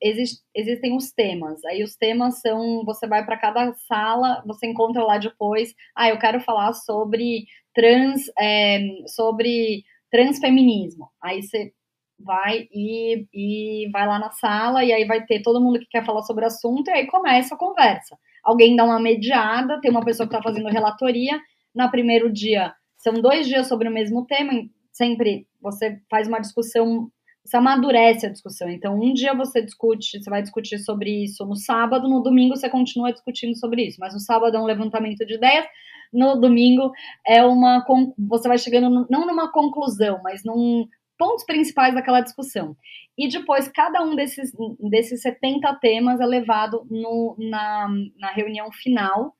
existe, 0.00 0.40
existem 0.54 0.96
os 0.96 1.12
temas. 1.12 1.62
Aí 1.66 1.82
os 1.82 1.94
temas 1.94 2.40
são, 2.40 2.82
você 2.86 3.06
vai 3.06 3.24
para 3.24 3.36
cada 3.36 3.74
sala, 3.74 4.42
você 4.46 4.66
encontra 4.66 5.04
lá 5.04 5.18
depois, 5.18 5.74
ah, 5.94 6.08
eu 6.08 6.18
quero 6.18 6.40
falar 6.40 6.72
sobre 6.72 7.44
trans, 7.74 8.22
é, 8.40 8.80
sobre 9.06 9.84
transfeminismo. 10.10 11.10
Aí 11.22 11.42
você 11.42 11.72
vai 12.18 12.66
e, 12.72 13.26
e 13.34 13.90
vai 13.92 14.06
lá 14.06 14.18
na 14.18 14.30
sala, 14.30 14.82
e 14.82 14.92
aí 14.92 15.04
vai 15.04 15.26
ter 15.26 15.42
todo 15.42 15.60
mundo 15.60 15.80
que 15.80 15.86
quer 15.86 16.04
falar 16.06 16.22
sobre 16.22 16.44
o 16.44 16.46
assunto, 16.46 16.88
e 16.88 16.92
aí 16.92 17.06
começa 17.06 17.54
a 17.54 17.58
conversa. 17.58 18.16
Alguém 18.42 18.74
dá 18.74 18.84
uma 18.84 19.00
mediada, 19.00 19.80
tem 19.82 19.90
uma 19.90 20.04
pessoa 20.04 20.26
que 20.26 20.34
está 20.34 20.42
fazendo 20.42 20.70
relatoria, 20.70 21.38
no 21.74 21.90
primeiro 21.90 22.32
dia 22.32 22.72
são 22.96 23.12
dois 23.20 23.46
dias 23.46 23.66
sobre 23.66 23.86
o 23.86 23.92
mesmo 23.92 24.24
tema, 24.24 24.52
sempre 24.94 25.46
você 25.60 26.00
faz 26.08 26.26
uma 26.26 26.40
discussão 26.40 27.10
você 27.44 27.58
amadurece 27.58 28.24
a 28.24 28.30
discussão. 28.30 28.70
Então, 28.70 28.98
um 28.98 29.12
dia 29.12 29.34
você 29.34 29.60
discute, 29.60 30.18
você 30.18 30.30
vai 30.30 30.40
discutir 30.40 30.78
sobre 30.78 31.24
isso 31.24 31.44
no 31.44 31.56
sábado, 31.56 32.08
no 32.08 32.22
domingo 32.22 32.56
você 32.56 32.70
continua 32.70 33.12
discutindo 33.12 33.54
sobre 33.56 33.82
isso. 33.86 33.98
Mas 34.00 34.14
no 34.14 34.20
sábado 34.20 34.56
é 34.56 34.60
um 34.60 34.64
levantamento 34.64 35.26
de 35.26 35.34
ideias, 35.34 35.66
no 36.10 36.36
domingo 36.40 36.90
é 37.26 37.44
uma. 37.44 37.84
Você 38.16 38.48
vai 38.48 38.56
chegando 38.56 39.06
não 39.10 39.26
numa 39.26 39.52
conclusão, 39.52 40.20
mas 40.22 40.42
num 40.42 40.88
pontos 41.18 41.44
principais 41.44 41.94
daquela 41.94 42.20
discussão. 42.20 42.76
E 43.16 43.28
depois, 43.28 43.68
cada 43.68 44.02
um 44.02 44.16
desses, 44.16 44.52
desses 44.80 45.20
70 45.22 45.72
temas 45.76 46.20
é 46.20 46.26
levado 46.26 46.86
no, 46.90 47.36
na, 47.38 47.88
na 48.18 48.32
reunião 48.32 48.72
final. 48.72 49.34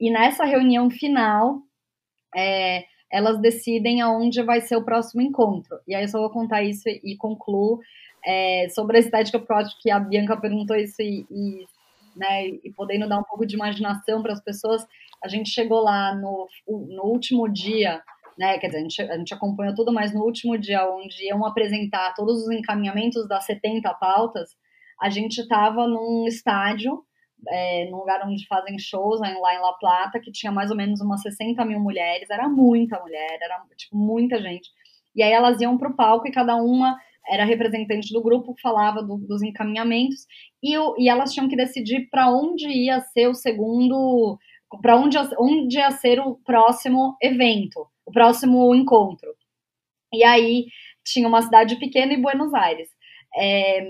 E 0.00 0.10
nessa 0.10 0.44
reunião 0.44 0.90
final, 0.90 1.62
é, 2.36 2.84
elas 3.14 3.40
decidem 3.40 4.00
aonde 4.00 4.42
vai 4.42 4.60
ser 4.60 4.74
o 4.74 4.84
próximo 4.84 5.22
encontro. 5.22 5.78
E 5.86 5.94
aí 5.94 6.02
eu 6.02 6.08
só 6.08 6.18
vou 6.18 6.30
contar 6.30 6.64
isso 6.64 6.88
e, 6.88 7.16
concluo 7.16 7.78
é, 8.26 8.66
sobre 8.70 8.96
a 8.96 9.00
estética, 9.00 9.38
porque 9.38 9.52
eu 9.52 9.56
acho 9.56 9.80
que 9.80 9.90
a 9.90 10.00
Bianca 10.00 10.36
perguntou 10.36 10.74
isso 10.74 11.00
e, 11.00 11.24
e, 11.30 11.64
né, 12.16 12.48
e 12.48 12.72
podendo 12.76 13.08
dar 13.08 13.20
um 13.20 13.22
pouco 13.22 13.46
de 13.46 13.54
imaginação 13.54 14.20
para 14.20 14.32
as 14.32 14.42
pessoas, 14.42 14.84
a 15.22 15.28
gente 15.28 15.48
chegou 15.48 15.80
lá 15.80 16.12
no, 16.16 16.48
no 16.66 17.04
último 17.04 17.48
dia 17.48 18.02
né? 18.36 18.58
Quer 18.58 18.66
dizer, 18.66 18.78
a 18.78 18.82
gente, 18.82 19.02
a 19.02 19.16
gente 19.16 19.32
acompanhou 19.32 19.76
tudo, 19.76 19.92
mas 19.92 20.12
no 20.12 20.24
último 20.24 20.58
dia, 20.58 20.84
onde 20.90 21.24
iam 21.24 21.46
apresentar 21.46 22.14
todos 22.14 22.42
os 22.42 22.50
encaminhamentos 22.50 23.28
das 23.28 23.44
70 23.46 23.94
pautas, 23.94 24.50
a 25.00 25.08
gente 25.08 25.40
estava 25.40 25.86
num 25.86 26.26
estádio, 26.26 27.04
é, 27.48 27.88
num 27.90 27.98
lugar 27.98 28.26
onde 28.26 28.46
fazem 28.46 28.78
shows, 28.78 29.20
lá 29.20 29.54
em 29.54 29.60
La 29.60 29.72
Plata, 29.74 30.20
que 30.20 30.32
tinha 30.32 30.52
mais 30.52 30.70
ou 30.70 30.76
menos 30.76 31.00
umas 31.00 31.22
60 31.22 31.64
mil 31.64 31.80
mulheres, 31.80 32.30
era 32.30 32.48
muita 32.48 33.00
mulher, 33.00 33.38
era 33.40 33.62
tipo, 33.76 33.96
muita 33.96 34.40
gente. 34.40 34.70
E 35.14 35.22
aí 35.22 35.32
elas 35.32 35.60
iam 35.60 35.78
para 35.78 35.90
o 35.90 35.96
palco 35.96 36.26
e 36.26 36.32
cada 36.32 36.56
uma 36.56 36.98
era 37.26 37.44
representante 37.44 38.12
do 38.12 38.22
grupo, 38.22 38.54
falava 38.62 39.02
do, 39.02 39.16
dos 39.16 39.42
encaminhamentos, 39.42 40.26
e, 40.62 40.74
e 40.98 41.08
elas 41.08 41.32
tinham 41.32 41.48
que 41.48 41.56
decidir 41.56 42.08
para 42.10 42.30
onde 42.30 42.68
ia 42.68 43.00
ser 43.00 43.28
o 43.28 43.34
segundo, 43.34 44.38
para 44.82 44.96
onde, 44.96 45.16
onde 45.38 45.78
ia 45.78 45.90
ser 45.90 46.20
o 46.20 46.36
próximo 46.44 47.16
evento 47.22 47.88
o 48.04 48.12
próximo 48.12 48.74
encontro. 48.74 49.34
E 50.12 50.22
aí 50.22 50.66
tinha 51.04 51.26
uma 51.26 51.42
cidade 51.42 51.76
pequena 51.76 52.12
e 52.12 52.20
Buenos 52.20 52.52
Aires. 52.54 52.88
É, 53.36 53.80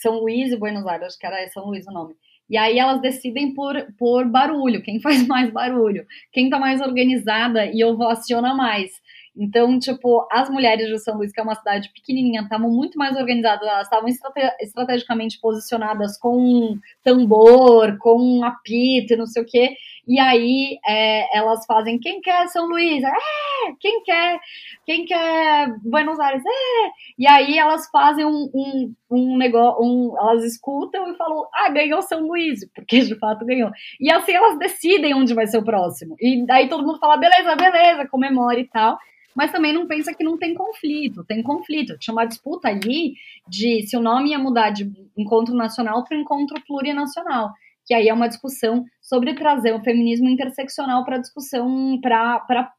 São 0.00 0.20
Luís 0.20 0.52
e 0.52 0.56
Buenos 0.56 0.86
Aires, 0.86 1.08
acho 1.08 1.18
que 1.18 1.26
era 1.26 1.48
São 1.48 1.66
Luís 1.66 1.86
o 1.86 1.92
nome. 1.92 2.14
E 2.48 2.56
aí 2.56 2.78
elas 2.78 3.00
decidem 3.00 3.54
por, 3.54 3.74
por 3.98 4.24
barulho, 4.24 4.82
quem 4.82 5.00
faz 5.02 5.26
mais 5.26 5.50
barulho, 5.50 6.06
quem 6.32 6.48
tá 6.48 6.58
mais 6.58 6.80
organizada 6.80 7.66
e 7.66 7.84
ovaciona 7.84 8.54
mais. 8.54 8.90
Então, 9.38 9.78
tipo, 9.78 10.26
as 10.32 10.48
mulheres 10.48 10.88
de 10.88 10.98
São 10.98 11.18
Luís, 11.18 11.30
que 11.30 11.38
é 11.38 11.42
uma 11.42 11.54
cidade 11.54 11.90
pequenininha, 11.92 12.40
estavam 12.40 12.70
muito 12.70 12.96
mais 12.96 13.14
organizadas, 13.16 13.68
elas 13.68 13.86
estavam 13.86 14.08
estrate 14.08 14.40
estrategicamente 14.62 15.38
posicionadas 15.38 16.18
com 16.18 16.78
tambor, 17.04 17.98
com 17.98 18.42
apito 18.42 19.12
e 19.12 19.16
não 19.16 19.26
sei 19.26 19.42
o 19.42 19.46
quê. 19.46 19.76
E 20.06 20.20
aí 20.20 20.78
é, 20.86 21.36
elas 21.36 21.66
fazem 21.66 21.98
quem 21.98 22.20
quer 22.20 22.46
São 22.48 22.66
Luís? 22.66 23.02
É! 23.02 23.72
Quem 23.80 24.02
quer? 24.04 24.38
Quem 24.84 25.04
quer 25.04 25.74
Buenos 25.82 26.20
Aires? 26.20 26.42
É! 26.46 26.90
E 27.18 27.26
aí 27.26 27.58
elas 27.58 27.88
fazem 27.90 28.24
um, 28.24 28.48
um, 28.54 28.94
um 29.10 29.36
negócio, 29.36 29.82
um, 29.82 30.14
elas 30.16 30.44
escutam 30.44 31.10
e 31.10 31.16
falam, 31.16 31.46
ah, 31.52 31.68
ganhou 31.70 32.00
São 32.02 32.20
Luís, 32.20 32.60
porque 32.74 33.00
de 33.00 33.16
fato 33.16 33.44
ganhou. 33.44 33.70
E 34.00 34.10
assim 34.12 34.32
elas 34.32 34.58
decidem 34.58 35.14
onde 35.14 35.34
vai 35.34 35.46
ser 35.46 35.58
o 35.58 35.64
próximo. 35.64 36.14
E 36.20 36.46
daí 36.46 36.68
todo 36.68 36.86
mundo 36.86 37.00
fala, 37.00 37.16
beleza, 37.16 37.56
beleza, 37.56 38.08
comemora 38.08 38.60
e 38.60 38.68
tal 38.68 38.98
mas 39.36 39.52
também 39.52 39.70
não 39.70 39.86
pensa 39.86 40.14
que 40.14 40.24
não 40.24 40.38
tem 40.38 40.54
conflito. 40.54 41.22
Tem 41.22 41.42
conflito. 41.42 41.98
Tinha 41.98 42.14
uma 42.14 42.24
disputa 42.24 42.68
ali 42.68 43.16
de 43.46 43.86
se 43.86 43.94
o 43.94 44.00
nome 44.00 44.30
ia 44.30 44.38
mudar 44.38 44.70
de 44.70 44.90
encontro 45.14 45.54
nacional 45.54 46.02
para 46.04 46.16
encontro 46.16 46.58
plurinacional 46.66 47.52
que 47.86 47.94
aí 47.94 48.08
é 48.08 48.12
uma 48.12 48.28
discussão 48.28 48.84
sobre 49.00 49.34
trazer 49.34 49.72
o 49.72 49.82
feminismo 49.82 50.28
interseccional 50.28 51.04
para 51.04 51.16
a 51.16 51.20
discussão, 51.20 51.98
para 52.00 52.72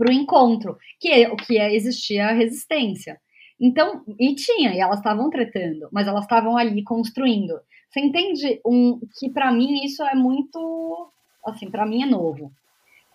o 0.00 0.12
encontro, 0.12 0.78
que 1.00 1.08
é 1.08 1.28
o 1.28 1.36
que 1.36 1.58
é, 1.58 1.74
existia 1.74 2.28
a 2.28 2.32
resistência. 2.32 3.20
Então, 3.60 4.04
e 4.18 4.36
tinha, 4.36 4.72
e 4.72 4.78
elas 4.78 4.98
estavam 4.98 5.28
tretando, 5.28 5.88
mas 5.90 6.06
elas 6.06 6.22
estavam 6.22 6.56
ali 6.56 6.84
construindo. 6.84 7.60
Você 7.90 8.00
entende 8.00 8.60
um, 8.64 9.00
que 9.18 9.28
para 9.30 9.50
mim 9.50 9.84
isso 9.84 10.04
é 10.04 10.14
muito, 10.14 11.10
assim, 11.44 11.68
para 11.68 11.84
mim 11.84 12.04
é 12.04 12.06
novo. 12.06 12.52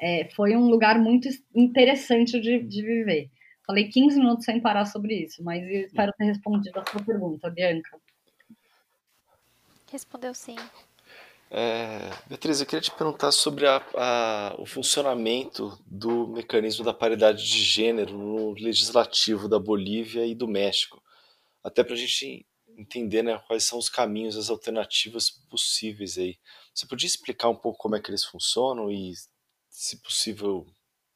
É, 0.02 0.28
foi 0.36 0.58
um 0.58 0.68
lugar 0.68 1.00
muito 1.00 1.30
interessante 1.56 2.42
de, 2.42 2.60
de 2.60 2.82
viver. 2.82 3.30
Falei 3.66 3.88
15 3.88 4.20
minutos 4.20 4.44
sem 4.44 4.60
parar 4.60 4.86
sobre 4.86 5.24
isso, 5.24 5.42
mas 5.42 5.64
espero 5.64 6.12
ter 6.18 6.26
respondido 6.26 6.78
a 6.82 6.86
sua 6.86 7.02
pergunta, 7.02 7.50
Bianca. 7.50 7.98
Respondeu 9.90 10.34
sim. 10.34 10.58
É, 11.56 12.10
Beatriz, 12.26 12.60
eu 12.60 12.66
queria 12.66 12.82
te 12.82 12.90
perguntar 12.90 13.32
sobre 13.32 13.68
a, 13.68 13.76
a, 13.96 14.56
o 14.58 14.66
funcionamento 14.66 15.80
do 15.86 16.28
mecanismo 16.28 16.84
da 16.84 16.96
paridade 16.96 17.46
de 17.46 17.64
gênero 17.64 18.18
no 18.18 18.54
legislativo 18.54 19.48
da 19.48 19.60
Bolívia 19.60 20.26
e 20.26 20.34
do 20.34 20.48
México, 20.48 21.00
até 21.64 21.84
para 21.84 21.94
a 21.94 21.98
gente 21.98 22.44
entender 22.76 23.22
né, 23.22 23.38
quais 23.46 23.66
são 23.66 23.78
os 23.78 23.88
caminhos, 23.88 24.36
as 24.36 24.50
alternativas 24.50 25.30
possíveis 25.30 26.18
aí. 26.18 26.40
Você 26.74 26.88
podia 26.88 27.06
explicar 27.06 27.50
um 27.50 27.56
pouco 27.56 27.78
como 27.78 27.96
é 27.96 28.02
que 28.02 28.10
eles 28.10 28.26
funcionam 28.26 28.90
e, 28.92 29.14
se 29.70 30.02
possível, 30.02 30.66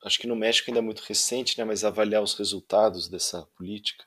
acho 0.04 0.20
que 0.20 0.28
no 0.28 0.36
México 0.36 0.70
ainda 0.70 0.82
é 0.82 0.84
muito 0.84 1.00
recente, 1.00 1.58
né, 1.58 1.66
mas 1.66 1.84
avaliar 1.84 2.22
os 2.22 2.36
resultados 2.36 3.08
dessa 3.08 3.42
política? 3.58 4.06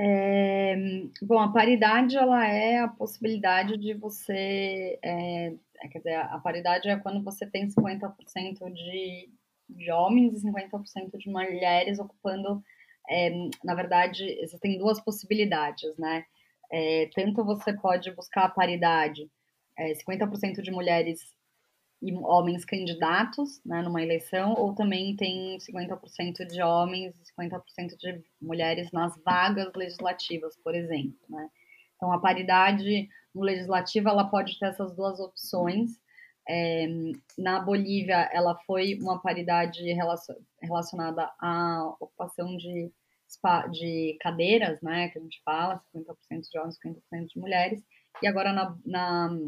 É, 0.00 0.76
bom, 1.22 1.40
a 1.40 1.52
paridade 1.52 2.16
ela 2.16 2.46
é 2.46 2.78
a 2.78 2.88
possibilidade 2.88 3.76
de 3.76 3.94
você, 3.94 4.96
é, 5.02 5.52
é 5.82 5.88
quer 5.88 5.98
dizer, 5.98 6.14
a 6.14 6.38
paridade 6.38 6.88
é 6.88 6.96
quando 6.96 7.22
você 7.24 7.44
tem 7.44 7.66
50% 7.66 8.72
de, 8.72 9.28
de 9.68 9.90
homens 9.90 10.44
e 10.44 10.46
50% 10.46 11.18
de 11.18 11.28
mulheres 11.28 11.98
ocupando, 11.98 12.62
é, 13.10 13.30
na 13.64 13.74
verdade, 13.74 14.24
existem 14.40 14.78
duas 14.78 15.00
possibilidades, 15.00 15.96
né? 15.98 16.24
É, 16.70 17.10
tanto 17.14 17.44
você 17.44 17.72
pode 17.72 18.10
buscar 18.12 18.44
a 18.44 18.50
paridade, 18.50 19.28
50% 19.78 20.58
é, 20.58 20.62
de 20.62 20.70
mulheres 20.70 21.34
e 22.00 22.14
homens 22.14 22.64
candidatos 22.64 23.60
né, 23.64 23.82
numa 23.82 24.02
eleição, 24.02 24.54
ou 24.54 24.74
também 24.74 25.16
tem 25.16 25.58
50% 25.58 26.46
de 26.46 26.62
homens 26.62 27.14
e 27.16 27.42
50% 27.42 27.96
de 27.98 28.22
mulheres 28.40 28.90
nas 28.92 29.16
vagas 29.24 29.72
legislativas, 29.74 30.56
por 30.62 30.74
exemplo. 30.74 31.18
Né? 31.28 31.48
Então, 31.96 32.12
a 32.12 32.20
paridade 32.20 33.08
no 33.34 33.42
legislativo 33.42 34.08
ela 34.08 34.28
pode 34.30 34.58
ter 34.58 34.66
essas 34.66 34.94
duas 34.94 35.18
opções. 35.18 35.90
É, 36.48 36.86
na 37.36 37.60
Bolívia, 37.60 38.30
ela 38.32 38.56
foi 38.66 38.94
uma 38.94 39.20
paridade 39.20 39.82
relacionada 40.62 41.30
à 41.40 41.94
ocupação 42.00 42.56
de, 42.56 42.90
de 43.72 44.16
cadeiras, 44.20 44.80
né, 44.80 45.08
que 45.08 45.18
a 45.18 45.22
gente 45.22 45.42
fala, 45.44 45.82
50% 45.94 46.14
de 46.50 46.58
homens, 46.58 46.78
50% 46.78 47.26
de 47.26 47.38
mulheres. 47.38 47.82
E 48.22 48.26
agora 48.26 48.52
na, 48.52 48.76
na 48.86 49.38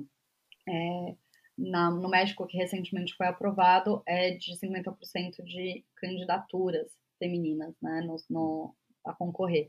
é, 0.69 1.15
na, 1.61 1.91
no 1.91 2.09
México, 2.09 2.47
que 2.47 2.57
recentemente 2.57 3.15
foi 3.15 3.27
aprovado, 3.27 4.03
é 4.07 4.31
de 4.31 4.53
50% 4.53 5.45
de 5.45 5.85
candidaturas 5.97 6.89
femininas 7.19 7.75
né, 7.83 8.01
no, 8.01 8.17
no 8.31 8.75
a 9.05 9.13
concorrer. 9.13 9.69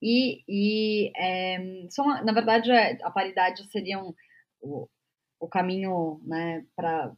E, 0.00 0.42
e 0.48 1.12
é, 1.16 1.58
são, 1.90 2.06
na 2.24 2.32
verdade, 2.32 2.70
é, 2.70 2.98
a 3.02 3.10
paridade 3.10 3.64
seria 3.70 3.98
um, 3.98 4.12
o, 4.60 4.88
o 5.40 5.48
caminho 5.48 6.20
né, 6.24 6.64
para. 6.76 7.12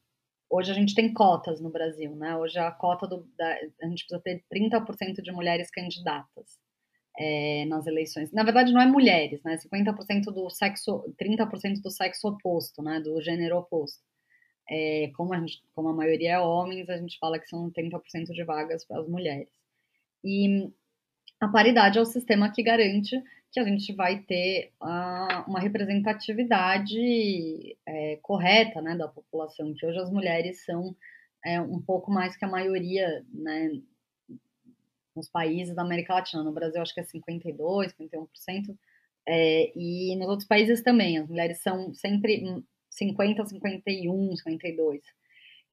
Hoje 0.51 0.71
a 0.71 0.75
gente 0.75 0.95
tem 0.95 1.13
cotas 1.13 1.61
no 1.61 1.71
Brasil, 1.71 2.15
né? 2.15 2.37
Hoje 2.37 2.59
a 2.59 2.71
cota 2.71 3.07
do. 3.09 3.27
Da, 3.37 3.57
a 3.83 3.89
gente 3.89 4.05
precisa 4.07 4.21
ter 4.23 4.45
30% 4.53 5.23
de 5.23 5.33
mulheres 5.33 5.71
candidatas. 5.71 6.63
É, 7.17 7.65
nas 7.67 7.87
eleições. 7.87 8.33
Na 8.33 8.43
verdade, 8.43 8.73
não 8.73 8.81
é 8.81 8.87
mulheres, 8.87 9.41
né? 9.45 9.57
50% 9.57 10.33
do 10.33 10.51
sexo, 10.51 11.05
30% 11.17 11.81
do 11.81 11.89
sexo 11.89 12.27
oposto, 12.27 12.83
né? 12.83 12.99
Do 12.99 13.21
gênero 13.23 13.57
oposto. 13.57 14.03
É, 14.69 15.11
como, 15.17 15.35
a 15.35 15.41
gente, 15.41 15.63
como 15.75 15.89
a 15.89 15.93
maioria 15.93 16.33
é 16.33 16.39
homens, 16.39 16.89
a 16.89 16.97
gente 16.97 17.19
fala 17.19 17.39
que 17.39 17.49
são 17.49 17.71
30% 17.71 18.33
de 18.33 18.45
vagas 18.45 18.85
para 18.85 19.01
as 19.01 19.09
mulheres. 19.09 19.49
E 20.25 20.71
a 21.41 21.49
paridade 21.49 21.99
é 21.99 22.01
o 22.01 22.07
sistema 22.07 22.51
que 22.51 22.63
garante 22.63 23.23
que 23.53 23.61
a 23.61 23.65
gente 23.65 23.95
vai 23.95 24.19
ter 24.19 24.73
uh, 24.83 25.49
uma 25.49 25.61
representatividade 25.61 27.77
é, 27.87 28.19
correta 28.21 28.83
né, 28.83 28.97
da 28.97 29.07
população, 29.07 29.73
que 29.75 29.87
hoje 29.87 29.99
as 29.99 30.11
mulheres 30.11 30.65
são 30.65 30.97
é, 31.45 31.61
um 31.61 31.81
pouco 31.81 32.11
mais 32.11 32.37
que 32.37 32.45
a 32.45 32.49
maioria 32.49 33.25
né, 33.33 33.81
nos 35.15 35.29
países 35.29 35.75
da 35.75 35.83
América 35.83 36.15
Latina. 36.15 36.43
No 36.43 36.53
Brasil, 36.53 36.83
acho 36.83 36.93
que 36.93 37.01
é 37.01 37.05
52%, 37.05 37.95
51%, 37.97 38.77
é, 39.27 39.73
e 39.77 40.17
nos 40.17 40.29
outros 40.29 40.49
países 40.49 40.83
também. 40.83 41.19
As 41.19 41.29
mulheres 41.29 41.63
são 41.63 41.95
sempre 41.95 42.65
50, 42.97 43.47
51, 43.47 44.37
52. 44.37 45.03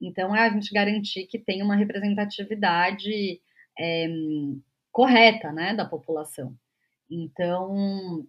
Então, 0.01 0.35
é 0.35 0.41
a 0.41 0.49
gente 0.49 0.73
garantir 0.73 1.27
que 1.27 1.39
tem 1.39 1.61
uma 1.61 1.75
representatividade 1.75 3.39
é, 3.79 4.07
correta 4.91 5.51
né, 5.51 5.75
da 5.75 5.85
população. 5.85 6.55
Então, 7.09 8.25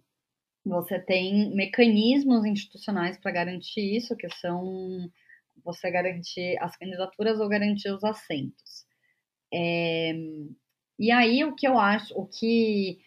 você 0.65 0.99
tem 0.99 1.55
mecanismos 1.55 2.45
institucionais 2.45 3.17
para 3.17 3.31
garantir 3.31 3.95
isso, 3.95 4.15
que 4.15 4.29
são 4.35 5.09
você 5.63 5.89
garantir 5.89 6.57
as 6.59 6.75
candidaturas 6.77 7.39
ou 7.39 7.49
garantir 7.49 7.89
os 7.89 8.03
assentos. 8.03 8.85
É, 9.53 10.13
e 10.99 11.11
aí 11.11 11.43
o 11.43 11.55
que 11.55 11.67
eu 11.67 11.77
acho, 11.77 12.13
o 12.15 12.25
que 12.25 12.99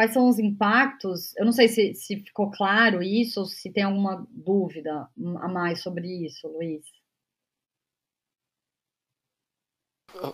quais 0.00 0.14
são 0.14 0.30
os 0.30 0.38
impactos? 0.38 1.36
Eu 1.36 1.44
não 1.44 1.52
sei 1.52 1.68
se, 1.68 1.94
se 1.94 2.16
ficou 2.22 2.50
claro 2.50 3.02
isso 3.02 3.40
ou 3.40 3.46
se 3.46 3.70
tem 3.70 3.82
alguma 3.82 4.26
dúvida 4.30 5.06
a 5.42 5.46
mais 5.46 5.82
sobre 5.82 6.08
isso, 6.24 6.48
Luiz. 6.48 6.82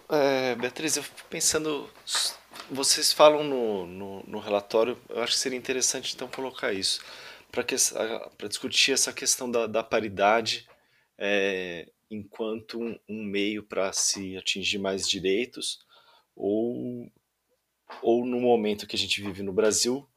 É, 0.08 0.54
Beatriz, 0.54 0.96
eu 0.96 1.02
fico 1.02 1.28
pensando, 1.28 1.90
vocês 2.70 3.12
falam 3.12 3.42
no, 3.42 3.86
no, 3.86 4.22
no, 4.22 4.38
relatório, 4.38 4.96
eu 5.08 5.20
acho 5.20 5.32
que 5.32 5.40
seria 5.40 5.58
interessante 5.58 6.14
então 6.14 6.28
colocar 6.28 6.72
isso, 6.72 7.04
para 7.50 8.48
discutir 8.48 8.92
essa 8.92 9.12
questão 9.12 9.50
da, 9.50 9.66
da 9.66 9.82
paridade 9.82 10.64
é, 11.18 11.90
enquanto 12.08 12.80
um, 12.80 12.96
um 13.08 13.24
meio 13.24 13.64
para 13.64 13.92
se 13.92 14.36
atingir 14.36 14.78
mais 14.78 15.08
direitos, 15.08 15.80
ou, 16.36 17.10
ou 18.03 18.24
no 18.24 18.41
momento 18.41 18.87
que 18.87 18.97
a 18.97 18.99
gente 18.99 19.20
vive 19.20 19.43
no 19.43 19.53
Brasil, 19.53 20.09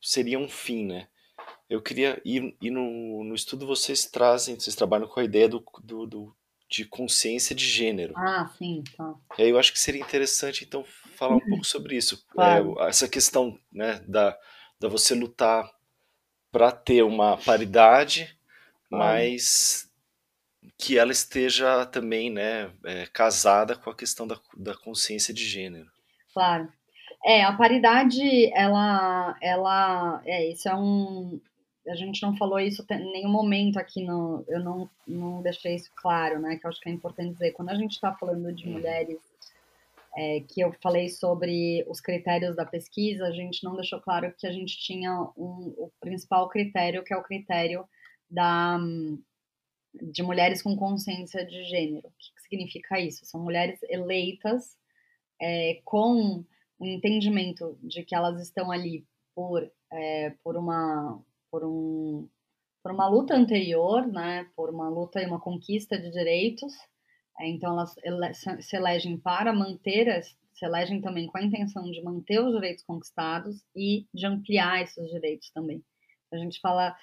seria 0.00 0.38
um 0.38 0.48
fim, 0.48 0.86
né? 0.86 1.08
Eu 1.68 1.80
queria, 1.80 2.20
e, 2.24 2.54
e 2.60 2.70
no, 2.70 3.24
no 3.24 3.34
estudo 3.34 3.66
vocês 3.66 4.04
trazem, 4.04 4.58
vocês 4.58 4.76
trabalham 4.76 5.08
com 5.08 5.20
a 5.20 5.24
ideia 5.24 5.48
do, 5.48 5.64
do, 5.82 6.06
do 6.06 6.36
de 6.72 6.86
consciência 6.86 7.54
de 7.54 7.66
gênero. 7.66 8.14
Ah, 8.16 8.50
sim, 8.56 8.82
tá. 8.96 9.14
E 9.38 9.42
aí 9.42 9.50
eu 9.50 9.58
acho 9.58 9.72
que 9.72 9.78
seria 9.78 10.00
interessante, 10.00 10.64
então, 10.64 10.82
falar 11.16 11.36
um 11.36 11.40
pouco 11.40 11.64
sobre 11.64 11.96
isso. 11.96 12.24
Claro. 12.32 12.76
É, 12.80 12.88
essa 12.88 13.06
questão 13.06 13.58
né, 13.70 14.02
da, 14.08 14.36
da 14.80 14.88
você 14.88 15.14
lutar 15.14 15.70
para 16.50 16.72
ter 16.72 17.02
uma 17.02 17.36
paridade, 17.36 18.36
claro. 18.88 19.04
mas 19.04 19.90
que 20.78 20.98
ela 20.98 21.12
esteja 21.12 21.84
também 21.86 22.30
né, 22.30 22.72
é, 22.84 23.06
casada 23.06 23.76
com 23.76 23.90
a 23.90 23.94
questão 23.94 24.26
da, 24.26 24.40
da 24.56 24.74
consciência 24.74 25.34
de 25.34 25.44
gênero. 25.44 25.90
Claro. 26.32 26.72
É, 27.24 27.42
a 27.42 27.52
paridade, 27.52 28.52
ela, 28.52 29.36
ela, 29.40 30.22
é, 30.26 30.48
isso 30.50 30.68
é 30.68 30.74
um, 30.74 31.40
a 31.86 31.94
gente 31.94 32.20
não 32.22 32.36
falou 32.36 32.58
isso 32.58 32.84
em 32.90 33.12
nenhum 33.12 33.30
momento 33.30 33.78
aqui 33.78 34.02
no, 34.04 34.44
eu 34.48 34.60
não, 34.60 34.90
não 35.06 35.40
deixei 35.40 35.76
isso 35.76 35.90
claro, 35.94 36.40
né, 36.40 36.56
que 36.56 36.66
eu 36.66 36.70
acho 36.70 36.80
que 36.80 36.88
é 36.88 36.92
importante 36.92 37.32
dizer, 37.32 37.52
quando 37.52 37.70
a 37.70 37.76
gente 37.76 37.92
está 37.92 38.12
falando 38.12 38.52
de 38.52 38.66
uhum. 38.66 38.72
mulheres, 38.72 39.20
é, 40.16 40.40
que 40.40 40.60
eu 40.60 40.72
falei 40.82 41.08
sobre 41.08 41.84
os 41.88 42.00
critérios 42.00 42.54
da 42.54 42.66
pesquisa, 42.66 43.24
a 43.24 43.32
gente 43.32 43.64
não 43.64 43.74
deixou 43.74 44.00
claro 44.00 44.32
que 44.36 44.46
a 44.46 44.52
gente 44.52 44.76
tinha 44.78 45.12
um, 45.36 45.74
o 45.78 45.90
principal 46.00 46.48
critério, 46.48 47.02
que 47.02 47.14
é 47.14 47.16
o 47.16 47.22
critério 47.22 47.88
da, 48.30 48.78
de 49.94 50.22
mulheres 50.22 50.60
com 50.60 50.76
consciência 50.76 51.44
de 51.46 51.64
gênero. 51.64 52.08
O 52.08 52.12
que, 52.18 52.34
que 52.34 52.42
significa 52.42 53.00
isso? 53.00 53.24
São 53.24 53.42
mulheres 53.42 53.80
eleitas 53.84 54.76
é, 55.40 55.80
com 55.84 56.44
o 56.82 56.86
entendimento 56.86 57.78
de 57.80 58.02
que 58.02 58.12
elas 58.12 58.42
estão 58.42 58.72
ali 58.72 59.06
por, 59.36 59.62
é, 59.92 60.30
por 60.42 60.56
uma 60.56 61.22
por, 61.48 61.64
um, 61.64 62.28
por 62.82 62.90
uma 62.90 63.08
luta 63.08 63.36
anterior, 63.36 64.04
né, 64.08 64.50
por 64.56 64.68
uma 64.68 64.88
luta 64.88 65.22
e 65.22 65.26
uma 65.26 65.38
conquista 65.38 65.96
de 65.96 66.10
direitos. 66.10 66.72
É, 67.38 67.48
então, 67.48 67.74
elas 67.74 67.94
ele, 68.02 68.62
se 68.62 68.76
elegem 68.76 69.16
para 69.16 69.52
manter, 69.52 70.08
as, 70.10 70.36
se 70.54 70.64
elegem 70.64 71.00
também 71.00 71.28
com 71.28 71.38
a 71.38 71.44
intenção 71.44 71.84
de 71.84 72.02
manter 72.02 72.40
os 72.40 72.52
direitos 72.52 72.84
conquistados 72.84 73.62
e 73.76 74.06
de 74.12 74.26
ampliar 74.26 74.82
esses 74.82 75.08
direitos 75.08 75.50
também. 75.50 75.84
A 76.32 76.36
gente 76.36 76.58
fala 76.60 76.96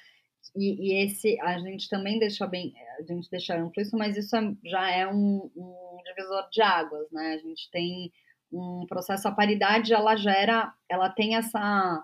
e, 0.55 0.91
e, 0.91 1.05
esse 1.05 1.39
a 1.39 1.57
gente 1.59 1.87
também 1.87 2.19
deixa 2.19 2.45
bem, 2.45 2.73
a 2.97 3.03
gente 3.03 3.29
deixa 3.29 3.55
amplo 3.55 3.81
isso, 3.81 3.95
mas 3.95 4.17
isso 4.17 4.35
é, 4.35 4.41
já 4.65 4.91
é 4.91 5.07
um, 5.07 5.49
um, 5.55 5.97
divisor 6.03 6.49
de 6.49 6.61
águas, 6.61 7.09
né? 7.11 7.33
A 7.35 7.37
gente 7.37 7.69
tem 7.71 8.11
um 8.51 8.85
processo, 8.87 9.27
a 9.27 9.31
paridade 9.31 9.93
ela 9.93 10.15
gera, 10.15 10.73
ela 10.89 11.09
tem 11.09 11.35
essa, 11.35 12.03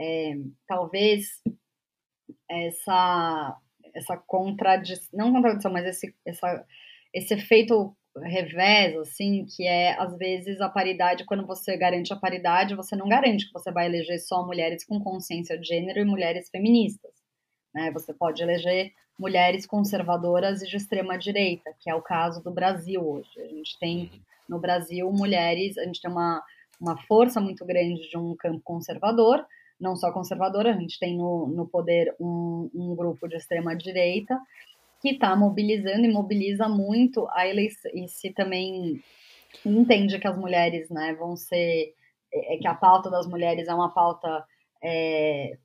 é, 0.00 0.34
talvez 0.66 1.26
essa 2.48 3.56
essa 3.94 4.16
contradição, 4.16 5.08
não 5.12 5.32
contradição, 5.32 5.72
mas 5.72 5.86
esse, 5.86 6.14
essa, 6.24 6.64
esse 7.14 7.34
efeito 7.34 7.94
revés, 8.16 8.96
assim, 8.96 9.46
que 9.46 9.66
é, 9.66 9.98
às 9.98 10.16
vezes, 10.16 10.60
a 10.60 10.68
paridade, 10.68 11.24
quando 11.24 11.46
você 11.46 11.76
garante 11.76 12.12
a 12.12 12.16
paridade, 12.16 12.74
você 12.74 12.96
não 12.96 13.08
garante 13.08 13.46
que 13.46 13.52
você 13.52 13.70
vai 13.70 13.86
eleger 13.86 14.18
só 14.18 14.44
mulheres 14.44 14.84
com 14.84 15.00
consciência 15.00 15.58
de 15.58 15.66
gênero 15.66 16.00
e 16.00 16.04
mulheres 16.04 16.48
feministas. 16.50 17.19
Né? 17.74 17.90
Você 17.92 18.12
pode 18.12 18.42
eleger 18.42 18.92
mulheres 19.18 19.66
conservadoras 19.66 20.62
e 20.62 20.66
de 20.66 20.76
extrema 20.76 21.18
direita, 21.18 21.74
que 21.78 21.90
é 21.90 21.94
o 21.94 22.02
caso 22.02 22.42
do 22.42 22.50
Brasil 22.50 23.06
hoje. 23.06 23.38
A 23.38 23.48
gente 23.48 23.78
tem 23.78 24.10
uhum. 24.12 24.20
no 24.48 24.58
Brasil 24.58 25.12
mulheres, 25.12 25.76
a 25.76 25.84
gente 25.84 26.00
tem 26.00 26.10
uma, 26.10 26.42
uma 26.80 26.96
força 27.06 27.40
muito 27.40 27.64
grande 27.64 28.08
de 28.08 28.16
um 28.16 28.34
campo 28.34 28.60
conservador, 28.64 29.44
não 29.78 29.94
só 29.96 30.12
conservadora, 30.12 30.70
a 30.70 30.78
gente 30.78 30.98
tem 30.98 31.16
no, 31.16 31.46
no 31.48 31.66
poder 31.66 32.14
um, 32.20 32.70
um 32.74 32.94
grupo 32.94 33.28
de 33.28 33.36
extrema 33.36 33.76
direita 33.76 34.38
que 35.00 35.10
está 35.10 35.34
mobilizando 35.34 36.04
e 36.04 36.12
mobiliza 36.12 36.68
muito 36.68 37.26
a 37.30 37.46
eleição, 37.46 37.90
e 37.94 38.06
se 38.06 38.30
também 38.30 39.02
entende 39.64 40.18
que 40.18 40.26
as 40.26 40.36
mulheres 40.36 40.90
né, 40.90 41.14
vão 41.14 41.36
ser, 41.36 41.94
é, 42.32 42.56
que 42.58 42.66
a 42.66 42.74
pauta 42.74 43.10
das 43.10 43.26
mulheres 43.26 43.66
é 43.68 43.74
uma 43.74 43.92
pauta 43.92 44.44
é, 44.82 45.56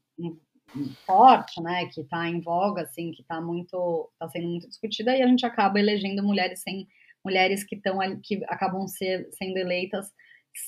forte, 1.05 1.61
né, 1.61 1.85
que 1.85 2.01
está 2.01 2.27
em 2.27 2.41
voga, 2.41 2.81
assim, 2.81 3.11
que 3.11 3.21
está 3.21 3.39
muito, 3.39 4.09
está 4.13 4.29
sendo 4.29 4.47
muito 4.49 4.67
discutida, 4.67 5.15
e 5.15 5.21
a 5.21 5.27
gente 5.27 5.45
acaba 5.45 5.79
elegendo 5.79 6.23
mulheres 6.23 6.61
sem, 6.61 6.87
mulheres 7.23 7.63
que 7.63 7.75
estão, 7.75 7.99
que 8.21 8.43
acabam 8.47 8.87
ser, 8.87 9.29
sendo 9.31 9.57
eleitas 9.57 10.11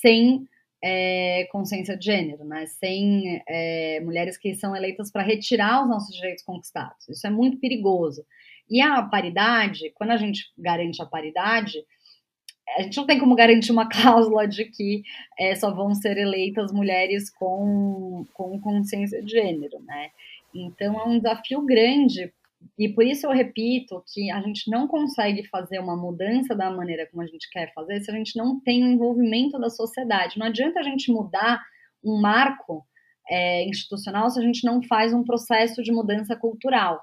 sem 0.02 0.48
é, 0.84 1.46
consciência 1.52 1.98
de 1.98 2.06
gênero, 2.06 2.44
né? 2.46 2.66
sem 2.68 3.42
é, 3.48 4.00
mulheres 4.02 4.38
que 4.38 4.54
são 4.56 4.76
eleitas 4.76 5.12
para 5.12 5.24
retirar 5.24 5.84
os 5.84 5.90
nossos 5.90 6.16
direitos 6.16 6.44
conquistados. 6.44 7.08
Isso 7.10 7.26
é 7.26 7.30
muito 7.30 7.60
perigoso. 7.60 8.26
E 8.70 8.82
a 8.82 9.02
paridade, 9.02 9.92
quando 9.96 10.12
a 10.12 10.18
gente 10.18 10.52
garante 10.58 11.02
a 11.02 11.06
paridade, 11.06 11.84
a 12.78 12.82
gente 12.82 12.98
não 12.98 13.06
tem 13.06 13.20
como 13.20 13.36
garantir 13.36 13.72
uma 13.72 13.88
cláusula 13.90 14.48
de 14.48 14.66
que 14.66 15.04
é, 15.40 15.56
só 15.56 15.74
vão 15.74 15.94
ser 15.94 16.18
eleitas 16.18 16.72
mulheres 16.72 17.30
com, 17.30 18.26
com 18.34 18.60
consciência 18.60 19.22
de 19.24 19.32
gênero, 19.32 19.80
né? 19.82 20.10
Então 20.54 21.00
é 21.00 21.04
um 21.06 21.18
desafio 21.18 21.62
grande 21.66 22.32
e 22.78 22.90
por 22.90 23.04
isso 23.04 23.26
eu 23.26 23.32
repito 23.32 24.04
que 24.14 24.32
a 24.32 24.42
gente 24.42 24.70
não 24.70 24.88
consegue 24.88 25.48
fazer 25.48 25.80
uma 25.80 25.96
mudança 25.96 26.56
da 26.56 26.70
maneira 26.70 27.08
como 27.10 27.22
a 27.22 27.28
gente 27.28 27.50
quer 27.50 27.72
fazer 27.74 28.02
se 28.02 28.12
a 28.12 28.14
gente 28.14 28.36
não 28.36 28.60
tem 28.60 28.84
o 28.84 28.88
envolvimento 28.88 29.60
da 29.60 29.70
sociedade. 29.70 30.38
Não 30.38 30.48
adianta 30.48 30.80
a 30.80 30.84
gente 30.84 31.12
mudar 31.12 31.62
um 32.04 32.20
marco 32.20 32.86
é, 33.30 33.68
institucional 33.68 34.30
se 34.30 34.40
a 34.40 34.44
gente 34.44 34.66
não 34.66 34.82
faz 34.84 35.14
um 35.14 35.24
processo 35.24 35.84
de 35.84 35.92
mudança 35.92 36.36
cultural. 36.36 37.02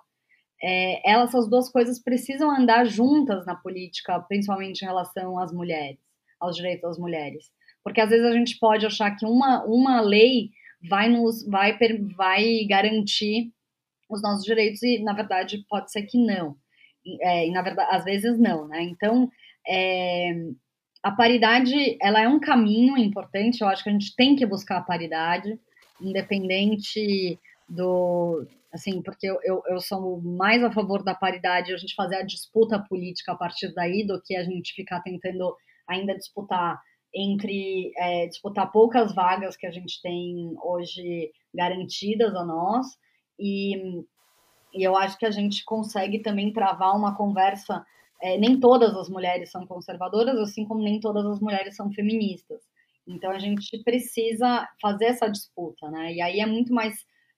É, 0.67 1.11
elas, 1.11 1.29
essas 1.29 1.49
duas 1.49 1.69
coisas 1.69 2.03
precisam 2.03 2.51
andar 2.51 2.87
juntas 2.87 3.45
na 3.45 3.55
política, 3.55 4.19
principalmente 4.21 4.81
em 4.81 4.87
relação 4.87 5.39
às 5.39 5.53
mulheres, 5.53 5.99
aos 6.41 6.57
direitos 6.57 6.89
das 6.89 6.99
mulheres. 6.99 7.51
Porque 7.83 8.01
às 8.01 8.09
vezes 8.09 8.25
a 8.25 8.33
gente 8.33 8.59
pode 8.59 8.87
achar 8.87 9.15
que 9.15 9.27
uma, 9.27 9.63
uma 9.65 10.01
lei 10.01 10.51
vai 10.89 11.09
nos 11.09 11.47
vai, 11.47 11.77
vai 12.17 12.65
garantir 12.67 13.53
os 14.09 14.23
nossos 14.23 14.45
direitos 14.45 14.83
e 14.83 15.03
na 15.03 15.13
verdade 15.13 15.65
pode 15.69 15.93
ser 15.93 16.03
que 16.03 16.17
não. 16.17 16.57
É, 17.21 17.47
e 17.47 17.51
na 17.51 17.61
verdade 17.61 17.95
às 17.95 18.05
vezes 18.05 18.39
não 18.39 18.67
né? 18.67 18.83
Então 18.85 19.31
é, 19.69 20.33
a 21.03 21.11
paridade 21.11 21.99
ela 22.01 22.23
é 22.23 22.29
um 22.29 22.41
caminho 22.41 22.97
importante. 22.97 23.61
Eu 23.61 23.69
acho 23.69 23.85
que 23.85 23.91
a 23.91 23.93
gente 23.93 24.17
tem 24.17 24.35
que 24.35 24.47
buscar 24.47 24.79
a 24.79 24.83
paridade 24.83 25.59
independente 26.01 27.39
do 27.69 28.47
assim 28.75 29.01
porque 29.01 29.27
eu, 29.27 29.39
eu, 29.45 29.63
eu 29.69 29.81
sou 29.81 30.21
mais 30.21 30.63
a 30.63 30.73
favor 30.73 31.03
da 31.03 31.15
paridade 31.15 31.73
a 31.73 31.77
gente 31.77 31.95
fazer 31.95 32.17
a 32.17 32.27
disputa 32.27 32.85
política 32.89 33.33
a 33.33 33.37
partir 33.37 33.73
daí 33.73 34.07
do 34.07 34.21
que 34.21 34.37
a 34.37 34.43
gente 34.43 34.75
ficar 34.75 35.01
tentando 35.01 35.57
ainda 35.89 36.15
disputar 36.15 36.81
entre 37.15 37.93
é, 37.97 38.27
disputar 38.27 38.73
poucas 38.73 39.15
vagas 39.15 39.57
que 39.57 39.67
a 39.67 39.71
gente 39.71 40.03
tem 40.03 40.57
hoje 40.61 41.31
garantidas 41.55 42.35
a 42.35 42.45
nós 42.45 42.87
e, 43.39 44.05
e 44.73 44.83
eu 44.83 44.97
acho 44.97 45.19
que 45.19 45.27
a 45.27 45.31
gente 45.31 45.65
consegue 45.65 46.21
também 46.21 46.53
travar 46.53 46.97
uma 46.97 47.17
conversa. 47.17 47.85
É, 48.23 48.39
nem 48.39 48.59
todas 48.59 48.95
as 48.97 49.09
mulheres 49.09 49.51
são 49.51 49.67
conservadoras, 49.67 50.39
assim 50.39 50.65
como 50.65 50.83
nem 50.83 51.01
todas 51.01 51.27
as 51.27 51.41
mulheres 51.41 51.77
são 51.77 51.93
feministas. 51.93 52.63
Então 53.07 53.31
a 53.31 53.39
gente 53.39 53.83
precisa 53.83 54.67
fazer 54.81 55.07
essa 55.07 55.29
disputa, 55.29 55.91
né? 55.91 56.15
E 56.15 56.23
aí 56.23 56.41
é 56.41 56.47
muito 56.47 56.73
mais. 56.73 56.95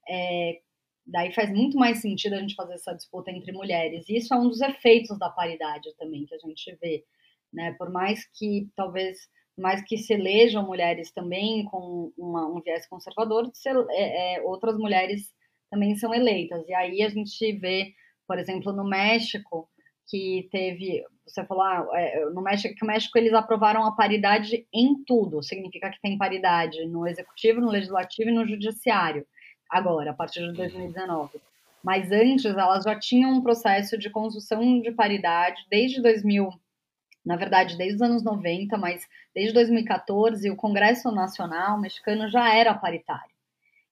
É, 0.09 0.61
daí 1.07 1.33
faz 1.33 1.51
muito 1.51 1.79
mais 1.79 2.01
sentido 2.01 2.35
a 2.35 2.41
gente 2.41 2.55
fazer 2.55 2.75
essa 2.75 2.95
disputa 2.95 3.31
entre 3.31 3.53
mulheres. 3.53 4.09
E 4.09 4.17
isso 4.17 4.35
é 4.35 4.37
um 4.37 4.49
dos 4.49 4.61
efeitos 4.61 5.19
da 5.19 5.31
paridade 5.31 5.95
também 5.97 6.27
que 6.27 6.35
a 6.35 6.39
gente 6.39 6.77
vê, 6.81 7.05
né? 7.53 7.75
Por 7.79 7.91
mais 7.91 8.27
que 8.37 8.69
talvez 8.75 9.19
mas 9.57 9.83
que 9.83 9.97
se 9.97 10.13
elejam 10.13 10.67
mulheres 10.67 11.11
também 11.13 11.65
com 11.65 12.13
uma, 12.17 12.47
um 12.47 12.61
viés 12.61 12.87
conservador, 12.87 13.51
se, 13.55 13.71
é, 13.71 14.37
é, 14.37 14.43
outras 14.43 14.77
mulheres 14.77 15.33
também 15.71 15.97
são 15.97 16.15
eleitas. 16.15 16.69
E 16.69 16.75
aí 16.75 17.03
a 17.03 17.09
gente 17.09 17.53
vê, 17.55 17.93
por 18.29 18.39
exemplo, 18.39 18.73
no 18.73 18.85
México, 18.85 19.69
que 20.09 20.49
teve, 20.53 21.03
você 21.27 21.45
falou, 21.47 21.65
ah, 21.65 21.89
é, 21.95 22.27
no 22.27 22.43
México, 22.43 22.75
que 22.75 22.85
o 22.85 22.87
México 22.87 23.17
eles 23.19 23.33
aprovaram 23.33 23.85
a 23.85 23.97
paridade 23.97 24.67
em 24.73 25.03
tudo, 25.05 25.43
significa 25.43 25.91
que 25.91 26.01
tem 26.01 26.19
paridade 26.19 26.85
no 26.87 27.07
executivo, 27.07 27.61
no 27.61 27.71
legislativo 27.71 28.31
e 28.31 28.35
no 28.35 28.47
judiciário, 28.47 29.27
agora, 29.71 30.11
a 30.11 30.14
partir 30.14 30.41
de 30.41 30.53
2019. 30.53 31.41
Mas 31.83 32.11
antes 32.11 32.45
elas 32.45 32.85
já 32.85 32.99
tinham 32.99 33.33
um 33.33 33.43
processo 33.43 33.97
de 33.97 34.11
construção 34.11 34.81
de 34.81 34.91
paridade 34.93 35.64
desde 35.71 36.03
2000, 36.03 36.49
na 37.25 37.37
verdade 37.37 37.77
desde 37.77 37.97
os 37.97 38.03
anos 38.03 38.25
90, 38.25 38.77
mas 38.77 39.07
desde 39.35 39.55
2014 39.55 40.51
o 40.51 40.57
Congresso 40.57 41.11
Nacional 41.12 41.81
mexicano 41.81 42.29
já 42.29 42.53
era 42.53 42.75
paritário. 42.75 43.37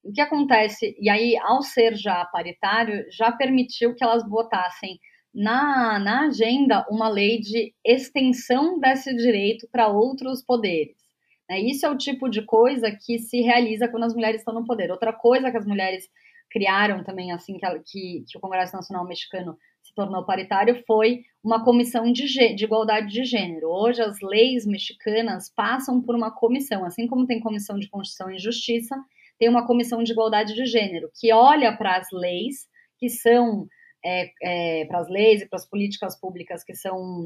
O 0.03 0.11
que 0.11 0.21
acontece, 0.21 0.95
e 0.99 1.09
aí 1.09 1.37
ao 1.37 1.61
ser 1.61 1.95
já 1.95 2.23
paritário, 2.25 3.05
já 3.11 3.31
permitiu 3.31 3.95
que 3.95 4.03
elas 4.03 4.27
votassem 4.27 4.99
na, 5.33 5.99
na 5.99 6.27
agenda 6.27 6.85
uma 6.89 7.09
lei 7.09 7.39
de 7.39 7.73
extensão 7.83 8.79
desse 8.79 9.13
direito 9.15 9.67
para 9.71 9.87
outros 9.87 10.43
poderes. 10.43 11.04
Né? 11.49 11.59
Isso 11.61 11.85
é 11.85 11.89
o 11.89 11.97
tipo 11.97 12.29
de 12.29 12.41
coisa 12.43 12.91
que 12.91 13.19
se 13.19 13.41
realiza 13.41 13.87
quando 13.87 14.03
as 14.03 14.13
mulheres 14.13 14.41
estão 14.41 14.53
no 14.53 14.65
poder. 14.65 14.91
Outra 14.91 15.13
coisa 15.13 15.51
que 15.51 15.57
as 15.57 15.65
mulheres 15.65 16.07
criaram 16.49 17.03
também, 17.03 17.31
assim 17.31 17.57
que, 17.57 17.67
que, 17.85 18.25
que 18.27 18.37
o 18.37 18.41
Congresso 18.41 18.75
Nacional 18.75 19.05
Mexicano 19.05 19.57
se 19.81 19.93
tornou 19.93 20.25
paritário, 20.25 20.83
foi 20.87 21.21
uma 21.43 21.63
comissão 21.63 22.11
de, 22.11 22.25
de 22.55 22.63
igualdade 22.63 23.07
de 23.07 23.23
gênero. 23.23 23.69
Hoje, 23.69 24.01
as 24.01 24.17
leis 24.21 24.65
mexicanas 24.65 25.49
passam 25.53 26.01
por 26.01 26.15
uma 26.15 26.31
comissão, 26.31 26.85
assim 26.85 27.07
como 27.07 27.27
tem 27.27 27.39
comissão 27.39 27.77
de 27.77 27.89
Constituição 27.89 28.31
e 28.31 28.39
Justiça, 28.39 28.95
tem 29.37 29.49
uma 29.49 29.67
comissão 29.67 30.01
de 30.01 30.11
igualdade 30.11 30.53
de 30.53 30.65
gênero, 30.65 31.09
que 31.19 31.31
olha 31.33 31.75
para 31.75 31.97
as 31.97 32.07
leis 32.11 32.67
que 32.97 33.09
são 33.09 33.67
é, 34.03 34.31
é, 34.41 34.85
para 34.85 34.99
as 34.99 35.09
leis 35.09 35.41
e 35.41 35.47
para 35.47 35.57
as 35.57 35.67
políticas 35.67 36.19
públicas 36.19 36.63
que 36.63 36.73
são 36.73 37.25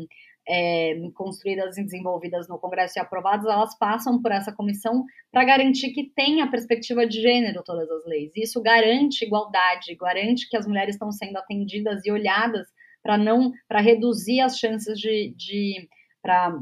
é, 0.49 0.95
construídas 1.13 1.77
e 1.77 1.83
desenvolvidas 1.83 2.49
no 2.49 2.57
Congresso 2.57 2.97
e 2.97 2.99
aprovadas, 2.99 3.45
elas 3.45 3.77
passam 3.77 4.19
por 4.19 4.31
essa 4.31 4.51
comissão 4.51 5.05
para 5.31 5.45
garantir 5.45 5.91
que 5.91 6.11
tenha 6.15 6.49
perspectiva 6.49 7.05
de 7.05 7.21
gênero 7.21 7.61
todas 7.63 7.89
as 7.91 8.03
leis. 8.05 8.31
Isso 8.35 8.59
garante 8.59 9.23
igualdade, 9.23 9.95
garante 9.95 10.49
que 10.49 10.57
as 10.57 10.65
mulheres 10.65 10.95
estão 10.95 11.11
sendo 11.11 11.37
atendidas 11.37 12.03
e 12.03 12.11
olhadas 12.11 12.67
para 13.03 13.15
não 13.15 13.51
para 13.67 13.79
reduzir 13.79 14.41
as 14.41 14.57
chances 14.57 14.99
de, 14.99 15.33
de 15.37 15.87
para 16.21 16.59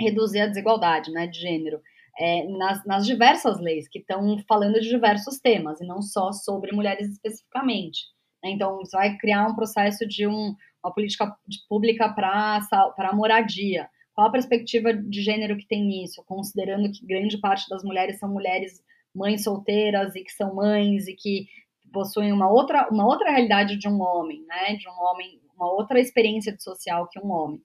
reduzir 0.00 0.40
a 0.40 0.46
desigualdade 0.46 1.10
né, 1.10 1.26
de 1.26 1.40
gênero. 1.40 1.80
É, 2.16 2.46
nas, 2.46 2.86
nas 2.86 3.04
diversas 3.04 3.58
leis 3.58 3.88
que 3.88 3.98
estão 3.98 4.38
falando 4.46 4.80
de 4.80 4.88
diversos 4.88 5.40
temas 5.40 5.80
e 5.80 5.84
não 5.84 6.00
só 6.00 6.30
sobre 6.30 6.70
mulheres 6.70 7.08
especificamente. 7.10 8.04
Né? 8.40 8.50
Então, 8.50 8.76
você 8.76 8.96
vai 8.96 9.16
criar 9.16 9.48
um 9.48 9.56
processo 9.56 10.06
de 10.06 10.24
um, 10.24 10.54
uma 10.84 10.92
política 10.92 11.34
pública 11.68 12.08
para 12.10 12.60
a 12.98 13.14
moradia. 13.14 13.88
Qual 14.12 14.28
a 14.28 14.32
perspectiva 14.32 14.92
de 14.92 15.22
gênero 15.22 15.56
que 15.56 15.66
tem 15.66 15.84
nisso, 15.84 16.22
considerando 16.26 16.92
que 16.92 17.04
grande 17.04 17.38
parte 17.38 17.68
das 17.68 17.82
mulheres 17.82 18.18
são 18.18 18.28
mulheres 18.28 18.82
mães 19.14 19.42
solteiras 19.42 20.14
e 20.14 20.22
que 20.22 20.32
são 20.32 20.54
mães 20.54 21.08
e 21.08 21.14
que 21.14 21.46
possuem 21.92 22.32
uma 22.32 22.50
outra, 22.50 22.88
uma 22.90 23.06
outra 23.06 23.30
realidade 23.30 23.76
de 23.76 23.88
um 23.88 24.00
homem, 24.00 24.44
né? 24.46 24.74
De 24.76 24.88
um 24.88 24.92
homem, 24.92 25.40
uma 25.56 25.70
outra 25.72 25.98
experiência 25.98 26.54
social 26.58 27.08
que 27.08 27.18
um 27.18 27.30
homem. 27.30 27.60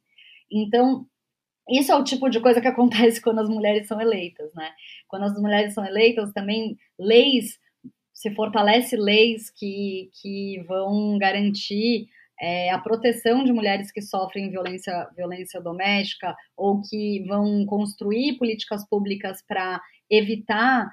Então, 0.52 1.06
isso 1.70 1.92
é 1.92 1.96
o 1.96 2.04
tipo 2.04 2.30
de 2.30 2.40
coisa 2.40 2.62
que 2.62 2.68
acontece 2.70 3.22
quando 3.22 3.40
as 3.40 3.50
mulheres 3.50 3.88
são 3.88 4.00
eleitas, 4.00 4.54
né? 4.54 4.72
Quando 5.08 5.26
as 5.26 5.40
mulheres 5.40 5.74
são 5.74 5.86
eleitas, 5.86 6.32
também 6.32 6.78
leis 6.98 7.60
se 8.12 8.30
fortalece 8.36 8.98
leis 8.98 9.50
que, 9.50 10.10
que 10.22 10.62
vão 10.68 11.18
garantir 11.18 12.10
é, 12.42 12.70
a 12.72 12.80
proteção 12.80 13.44
de 13.44 13.52
mulheres 13.52 13.92
que 13.92 14.02
sofrem 14.02 14.50
violência, 14.50 15.08
violência 15.16 15.62
doméstica 15.62 16.36
ou 16.56 16.82
que 16.82 17.24
vão 17.28 17.66
construir 17.66 18.38
políticas 18.38 18.88
públicas 18.88 19.44
para 19.48 19.82
evitar 20.10 20.90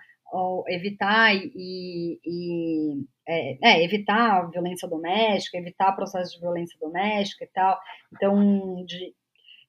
evitar 0.68 1.34
e, 1.34 2.18
e 2.24 3.05
é, 3.26 3.59
é, 3.62 3.84
evitar 3.84 4.40
a 4.40 4.47
violência 4.47 4.88
doméstica, 4.88 5.57
evitar 5.57 5.92
processos 5.92 6.34
de 6.34 6.40
violência 6.40 6.76
doméstica 6.80 7.44
e 7.44 7.49
tal. 7.49 7.78
Então, 8.12 8.84
de, 8.84 9.14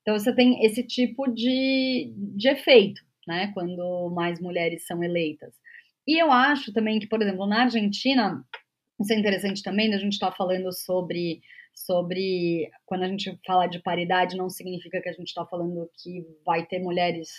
então 0.01 0.17
você 0.17 0.33
tem 0.33 0.65
esse 0.65 0.83
tipo 0.83 1.27
de, 1.27 2.13
de 2.35 2.49
efeito, 2.49 3.01
né, 3.27 3.51
quando 3.53 4.09
mais 4.13 4.39
mulheres 4.39 4.85
são 4.85 5.03
eleitas. 5.03 5.53
E 6.07 6.21
eu 6.21 6.31
acho 6.31 6.71
também 6.71 6.99
que, 6.99 7.07
por 7.07 7.21
exemplo, 7.21 7.45
na 7.45 7.63
Argentina, 7.63 8.43
isso 8.99 9.11
é 9.11 9.19
interessante 9.19 9.61
também, 9.61 9.93
a 9.93 9.97
gente 9.97 10.13
está 10.13 10.31
falando 10.31 10.71
sobre, 10.71 11.41
sobre. 11.85 12.69
Quando 12.85 13.03
a 13.03 13.07
gente 13.07 13.39
fala 13.45 13.67
de 13.67 13.81
paridade, 13.81 14.37
não 14.37 14.49
significa 14.49 15.01
que 15.01 15.09
a 15.09 15.13
gente 15.13 15.27
está 15.27 15.45
falando 15.45 15.89
que 16.01 16.25
vai 16.45 16.65
ter 16.65 16.79
mulheres 16.79 17.29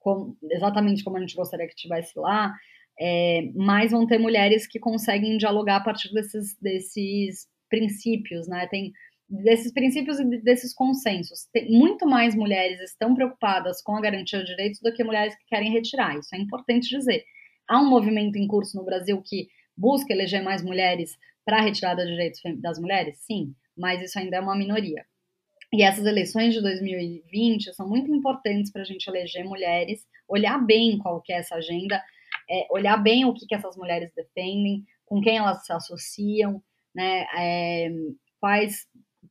com, 0.00 0.36
exatamente 0.50 1.02
como 1.02 1.16
a 1.16 1.20
gente 1.20 1.34
gostaria 1.34 1.66
que 1.66 1.74
tivesse 1.74 2.18
lá, 2.18 2.52
é, 3.00 3.50
mas 3.54 3.90
vão 3.90 4.06
ter 4.06 4.18
mulheres 4.18 4.66
que 4.66 4.78
conseguem 4.78 5.36
dialogar 5.38 5.76
a 5.76 5.84
partir 5.84 6.12
desses, 6.12 6.56
desses 6.60 7.48
princípios, 7.68 8.46
né? 8.46 8.66
Tem 8.68 8.92
desses 9.28 9.72
princípios 9.72 10.20
e 10.20 10.24
desses 10.42 10.74
consensos. 10.74 11.48
Tem, 11.52 11.70
muito 11.70 12.06
mais 12.06 12.34
mulheres 12.34 12.80
estão 12.80 13.14
preocupadas 13.14 13.82
com 13.82 13.96
a 13.96 14.00
garantia 14.00 14.40
de 14.40 14.46
direitos 14.46 14.80
do 14.80 14.92
que 14.92 15.02
mulheres 15.02 15.34
que 15.34 15.46
querem 15.46 15.72
retirar. 15.72 16.16
Isso 16.18 16.34
é 16.34 16.38
importante 16.38 16.88
dizer. 16.88 17.24
Há 17.66 17.80
um 17.80 17.88
movimento 17.88 18.36
em 18.36 18.46
curso 18.46 18.76
no 18.76 18.84
Brasil 18.84 19.20
que 19.24 19.48
busca 19.76 20.12
eleger 20.12 20.42
mais 20.42 20.62
mulheres 20.62 21.16
para 21.44 21.58
a 21.58 21.62
retirada 21.62 22.04
de 22.04 22.12
direitos 22.12 22.40
das 22.60 22.78
mulheres? 22.78 23.18
Sim, 23.18 23.54
mas 23.76 24.02
isso 24.02 24.18
ainda 24.18 24.36
é 24.36 24.40
uma 24.40 24.56
minoria. 24.56 25.04
E 25.72 25.82
essas 25.82 26.06
eleições 26.06 26.54
de 26.54 26.60
2020 26.60 27.74
são 27.74 27.88
muito 27.88 28.12
importantes 28.14 28.70
para 28.70 28.82
a 28.82 28.84
gente 28.84 29.06
eleger 29.08 29.44
mulheres, 29.44 30.06
olhar 30.28 30.58
bem 30.64 30.98
qual 30.98 31.20
que 31.20 31.32
é 31.32 31.38
essa 31.38 31.56
agenda, 31.56 32.00
é, 32.48 32.66
olhar 32.70 32.96
bem 32.96 33.24
o 33.24 33.34
que, 33.34 33.46
que 33.46 33.54
essas 33.54 33.76
mulheres 33.76 34.12
defendem, 34.14 34.84
com 35.04 35.20
quem 35.20 35.38
elas 35.38 35.64
se 35.64 35.72
associam, 35.72 36.62
né? 36.94 37.26
É, 37.36 37.90
quais, 38.40 38.86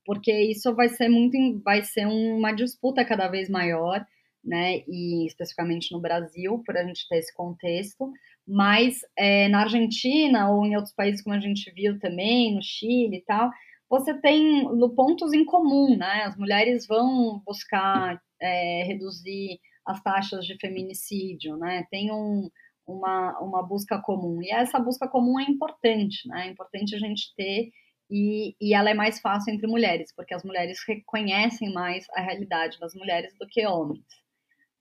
porque 0.06 0.34
isso 0.34 0.76
vai 0.76 0.90
ser 0.90 1.08
muito, 1.08 1.62
vai 1.64 1.84
ser 1.84 2.06
uma 2.08 2.52
disputa 2.52 3.06
cada 3.06 3.28
vez 3.28 3.50
maior 3.50 4.06
né, 4.44 4.84
e 4.88 5.26
especificamente 5.26 5.92
no 5.94 6.02
Brasil, 6.02 6.62
por 6.66 6.76
a 6.76 6.84
gente 6.84 7.08
ter 7.08 7.18
esse 7.18 7.34
contexto, 7.34 8.12
mas 8.46 9.00
é, 9.18 9.48
na 9.48 9.62
Argentina 9.62 10.52
ou 10.52 10.66
em 10.66 10.76
outros 10.76 10.94
países, 10.94 11.22
como 11.22 11.36
a 11.36 11.40
gente 11.40 11.72
viu 11.72 11.98
também, 12.00 12.54
no 12.54 12.62
Chile 12.62 13.18
e 13.18 13.22
tal, 13.22 13.50
você 13.90 14.14
tem 14.20 14.68
pontos 14.96 15.34
em 15.34 15.46
comum, 15.46 15.96
né? 15.98 16.24
As 16.26 16.36
mulheres 16.38 16.88
vão 16.88 17.42
buscar 17.46 18.20
é, 18.42 18.84
reduzir 18.84 19.60
as 19.86 20.02
taxas 20.02 20.46
de 20.46 20.58
feminicídio, 20.58 21.58
né? 21.58 21.86
Tem 21.92 22.12
um, 22.12 22.50
uma, 22.88 23.40
uma 23.40 23.64
busca 23.64 24.02
comum. 24.02 24.42
E 24.42 24.52
essa 24.52 24.80
busca 24.80 25.08
comum 25.08 25.40
é 25.40 25.44
importante, 25.44 26.28
né? 26.28 26.48
É 26.48 26.52
importante 26.52 26.96
a 26.96 27.00
gente 27.00 27.34
ter 27.36 27.70
e, 28.10 28.56
e 28.62 28.74
ela 28.74 28.90
é 28.90 28.94
mais 28.94 29.20
fácil 29.20 29.54
entre 29.54 29.68
mulheres, 29.68 30.14
porque 30.16 30.34
as 30.34 30.44
mulheres 30.44 30.80
reconhecem 30.88 31.74
mais 31.74 32.06
a 32.16 32.22
realidade 32.22 32.80
das 32.80 32.94
mulheres 32.94 33.34
do 33.40 33.48
que 33.48 33.66
homens. 33.66 34.06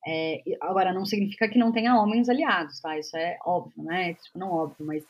É, 0.06 0.42
agora, 0.60 0.92
não 0.92 1.06
significa 1.06 1.48
que 1.48 1.58
não 1.58 1.72
tenha 1.72 1.96
homens 1.96 2.28
aliados, 2.28 2.80
tá? 2.80 2.98
Isso 2.98 3.16
é 3.16 3.38
óbvio, 3.44 3.84
né? 3.84 4.14
Tipo, 4.14 4.38
não 4.38 4.50
óbvio, 4.50 4.84
mas 4.84 5.06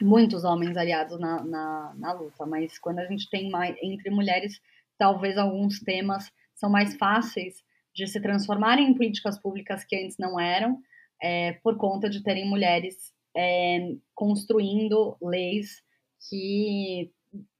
muitos 0.00 0.44
homens 0.44 0.76
aliados 0.76 1.18
na, 1.18 1.42
na, 1.44 1.94
na, 1.96 2.12
luta. 2.12 2.46
Mas 2.46 2.78
quando 2.78 3.00
a 3.00 3.06
gente 3.06 3.28
tem 3.30 3.50
mais 3.50 3.76
entre 3.82 4.10
mulheres, 4.10 4.60
talvez 4.96 5.36
alguns 5.36 5.80
temas 5.80 6.30
são 6.54 6.70
mais 6.70 6.96
fáceis 6.96 7.62
de 7.94 8.06
se 8.06 8.20
transformarem 8.20 8.88
em 8.88 8.94
políticas 8.94 9.38
públicas 9.40 9.84
que 9.84 9.96
antes 9.96 10.16
não 10.18 10.38
eram, 10.38 10.80
é, 11.20 11.52
por 11.62 11.76
conta 11.76 12.08
de 12.08 12.22
terem 12.22 12.48
mulheres 12.48 13.12
é, 13.36 13.94
construindo 14.14 15.16
leis 15.20 15.82
que, 16.28 17.10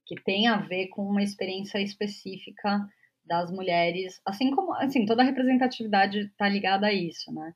que 0.05 0.15
têm 0.23 0.47
a 0.47 0.57
ver 0.57 0.87
com 0.87 1.03
uma 1.03 1.23
experiência 1.23 1.81
específica 1.81 2.87
das 3.25 3.51
mulheres, 3.51 4.19
assim 4.25 4.49
como, 4.51 4.73
assim, 4.73 5.05
toda 5.05 5.21
a 5.21 5.25
representatividade 5.25 6.19
está 6.19 6.49
ligada 6.49 6.87
a 6.87 6.93
isso, 6.93 7.31
né? 7.31 7.53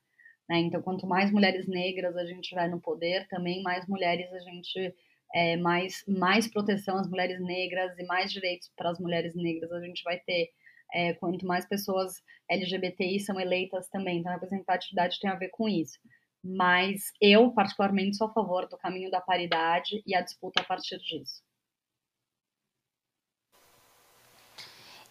Né? 0.48 0.58
Então, 0.58 0.82
quanto 0.82 1.06
mais 1.06 1.30
mulheres 1.30 1.66
negras 1.66 2.16
a 2.16 2.24
gente 2.24 2.48
tiver 2.48 2.68
no 2.68 2.80
poder, 2.80 3.26
também 3.28 3.62
mais 3.62 3.86
mulheres 3.86 4.32
a 4.32 4.38
gente, 4.40 4.94
é, 5.34 5.56
mais, 5.56 6.04
mais 6.06 6.48
proteção 6.48 6.96
às 6.98 7.08
mulheres 7.08 7.40
negras 7.40 7.98
e 7.98 8.04
mais 8.04 8.32
direitos 8.32 8.70
para 8.76 8.90
as 8.90 8.98
mulheres 8.98 9.34
negras 9.34 9.72
a 9.72 9.80
gente 9.80 10.02
vai 10.02 10.18
ter. 10.18 10.50
É, 10.92 11.14
quanto 11.14 11.46
mais 11.46 11.66
pessoas 11.66 12.22
LGBTI 12.48 13.18
são 13.18 13.40
eleitas 13.40 13.88
também, 13.88 14.18
então 14.18 14.30
a 14.30 14.34
representatividade 14.34 15.18
tem 15.18 15.30
a 15.30 15.34
ver 15.34 15.48
com 15.48 15.68
isso. 15.68 15.98
Mas 16.44 17.10
eu, 17.20 17.50
particularmente, 17.52 18.16
sou 18.16 18.28
a 18.28 18.32
favor 18.32 18.68
do 18.68 18.76
caminho 18.76 19.10
da 19.10 19.20
paridade 19.20 20.02
e 20.06 20.14
a 20.14 20.20
disputa 20.20 20.60
a 20.60 20.64
partir 20.64 20.98
disso. 20.98 21.42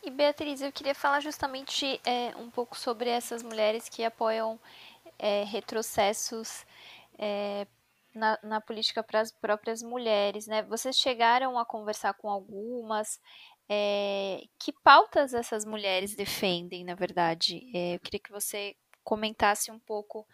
E 0.06 0.12
Beatriz, 0.12 0.62
eu 0.62 0.72
queria 0.72 0.94
falar 0.94 1.22
justamente 1.22 2.00
é, 2.06 2.36
um 2.36 2.50
pouco 2.50 2.78
sobre 2.78 3.10
essas 3.10 3.42
mulheres 3.42 3.88
que 3.88 4.04
apoiam 4.04 4.60
é, 5.24 5.46
retrocessos 5.46 6.66
é, 7.18 7.66
na, 8.14 8.38
na, 8.44 8.60
política 8.60 9.02
para 9.02 9.22
as 9.22 9.32
próprias 9.32 9.82
mulheres, 9.82 10.48
né? 10.48 10.62
Vocês 10.64 10.98
chegaram 10.98 11.58
a 11.58 11.66
conversar 11.66 12.14
com 12.16 12.30
algumas? 12.30 13.22
É, 13.70 14.42
que 14.60 14.74
pautas 14.84 15.34
essas 15.34 15.64
mulheres 15.64 16.14
defendem, 16.14 16.84
na 16.84 16.94
verdade? 16.94 17.64
É, 17.74 17.96
eu 17.96 18.00
queria 18.02 18.20
que 18.20 18.32
você 18.32 18.76
comentasse 19.02 19.72
um 19.72 19.80
pouco 19.80 20.28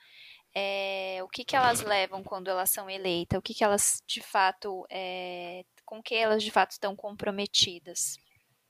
é, 0.55 1.19
o 1.23 1.27
que, 1.27 1.45
que 1.45 1.55
elas 1.55 1.81
levam 1.81 2.23
quando 2.23 2.49
elas 2.49 2.71
são 2.71 2.89
eleitas, 2.89 3.37
o 3.37 3.41
que, 3.43 3.53
que 3.53 3.63
elas 3.63 4.01
de 4.07 4.21
fato, 4.21 4.87
com 5.85 6.01
que 6.01 6.15
elas 6.15 6.41
de 6.41 6.49
fato 6.49 6.71
estão 6.71 6.95
comprometidas. 6.95 8.17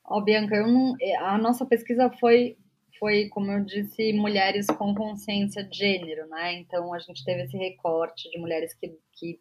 Ó, 0.04 0.20
Bianca, 0.20 0.56
eu 0.56 0.68
não, 0.68 0.96
é, 1.00 1.16
a 1.16 1.38
nossa 1.38 1.66
pesquisa 1.66 2.12
foi, 2.20 2.58
foi, 3.00 3.30
como 3.30 3.52
eu 3.52 3.64
disse, 3.64 4.14
mulheres 4.14 4.68
com 4.68 4.94
consciência 4.94 5.64
de 5.64 5.78
gênero, 5.78 6.28
né? 6.28 6.54
Então 6.54 6.94
a 6.94 7.00
gente 7.00 7.24
teve 7.24 7.44
esse 7.44 7.58
recorte 7.58 8.30
de 8.30 8.38
mulheres 8.38 8.74
que, 8.76 8.98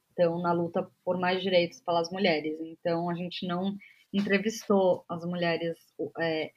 estão 0.09 0.41
na 0.41 0.53
luta 0.53 0.89
por 1.05 1.19
mais 1.19 1.43
direitos 1.43 1.81
pelas 1.81 2.11
mulheres. 2.11 2.59
Então 2.61 3.09
a 3.11 3.15
gente 3.15 3.47
não 3.47 3.77
entrevistou 4.13 5.05
as 5.09 5.25
mulheres. 5.25 5.77
É, 6.21 6.51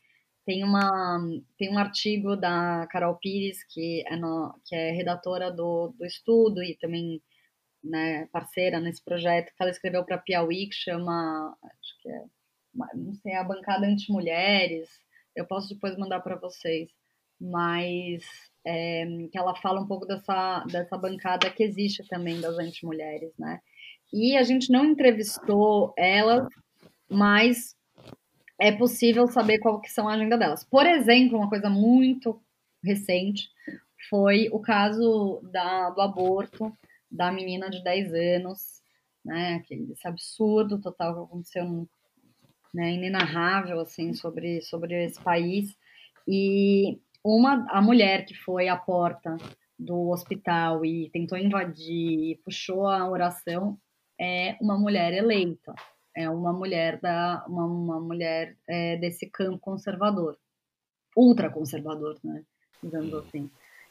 tem, 0.46 0.64
uma, 0.64 1.20
tem 1.58 1.72
um 1.72 1.78
artigo 1.78 2.36
da 2.36 2.88
Carol 2.92 3.18
Pires, 3.18 3.64
que 3.66 4.04
é, 4.08 4.16
no, 4.16 4.60
que 4.66 4.76
é 4.76 4.92
redatora 4.92 5.52
do, 5.52 5.94
do 5.98 6.06
estudo 6.06 6.64
e 6.64 6.76
também 6.78 7.22
né, 7.84 8.28
parceira 8.32 8.80
nesse 8.80 9.04
projeto, 9.04 9.54
que 9.56 9.62
ela 9.62 9.72
escreveu 9.72 10.06
para 10.06 10.18
Piauí, 10.18 10.68
que 10.68 10.76
chama. 10.76 11.56
Acho 11.64 12.02
que 12.02 12.10
é 12.10 12.24
não 12.96 13.14
sei, 13.16 13.36
a 13.36 13.44
bancada 13.44 13.86
anti-mulheres, 13.86 14.90
eu 15.36 15.46
posso 15.46 15.70
depois 15.70 15.98
mandar 15.98 16.20
para 16.22 16.36
vocês, 16.36 16.90
mas 17.40 18.24
é, 18.66 19.06
que 19.32 19.38
ela 19.38 19.56
fala 19.56 19.82
um 19.82 19.88
pouco 19.88 20.06
dessa, 20.06 20.64
dessa 20.72 20.98
bancada 20.98 21.50
que 21.50 21.64
existe 21.64 22.08
também 22.08 22.40
das 22.40 22.58
anti-mulheres, 22.58 23.32
né? 23.38 23.60
E 24.14 24.36
a 24.38 24.44
gente 24.44 24.72
não 24.72 24.86
entrevistou 24.86 25.94
elas, 25.98 26.48
mas 27.10 27.76
é 28.60 28.72
possível 28.72 29.26
saber 29.28 29.60
qual 29.60 29.82
que 29.82 29.90
são 29.90 30.08
a 30.08 30.14
agenda 30.14 30.38
delas. 30.38 30.64
Por 30.64 30.86
exemplo, 30.86 31.38
uma 31.38 31.50
coisa 31.50 31.70
muito 31.70 32.42
recente 32.84 33.50
foi 34.10 34.50
o 34.52 34.60
caso 34.60 35.40
da, 35.52 35.90
do 35.90 36.02
aborto 36.02 36.72
da 37.10 37.32
menina 37.32 37.70
de 37.70 37.84
10 37.84 38.14
anos, 38.14 38.82
né? 39.24 39.64
Esse 39.70 40.08
absurdo 40.08 40.80
total 40.80 41.14
que 41.14 41.22
aconteceu 41.22 41.88
né, 42.74 42.94
inenarrável 42.94 43.80
assim 43.80 44.14
sobre 44.14 44.62
sobre 44.62 45.06
esse 45.06 45.22
país 45.22 45.76
e 46.28 47.00
uma 47.24 47.66
a 47.70 47.82
mulher 47.82 48.26
que 48.26 48.34
foi 48.34 48.68
à 48.68 48.76
porta 48.76 49.36
do 49.78 50.10
hospital 50.10 50.86
e 50.86 51.10
tentou 51.10 51.38
invadir, 51.38 52.40
puxou 52.44 52.88
a 52.88 53.10
oração 53.10 53.78
é 54.20 54.56
uma 54.62 54.78
mulher 54.78 55.14
eleita, 55.14 55.74
é 56.16 56.30
uma 56.30 56.54
mulher 56.54 57.00
da 57.02 57.44
uma, 57.48 57.66
uma 57.66 58.00
mulher 58.00 58.56
é, 58.68 58.98
desse 58.98 59.26
campo 59.28 59.58
conservador, 59.58 60.38
ultra 61.18 61.50
conservador, 61.50 62.20
né, 62.24 62.44
digamos 62.84 63.14
assim. 63.16 63.50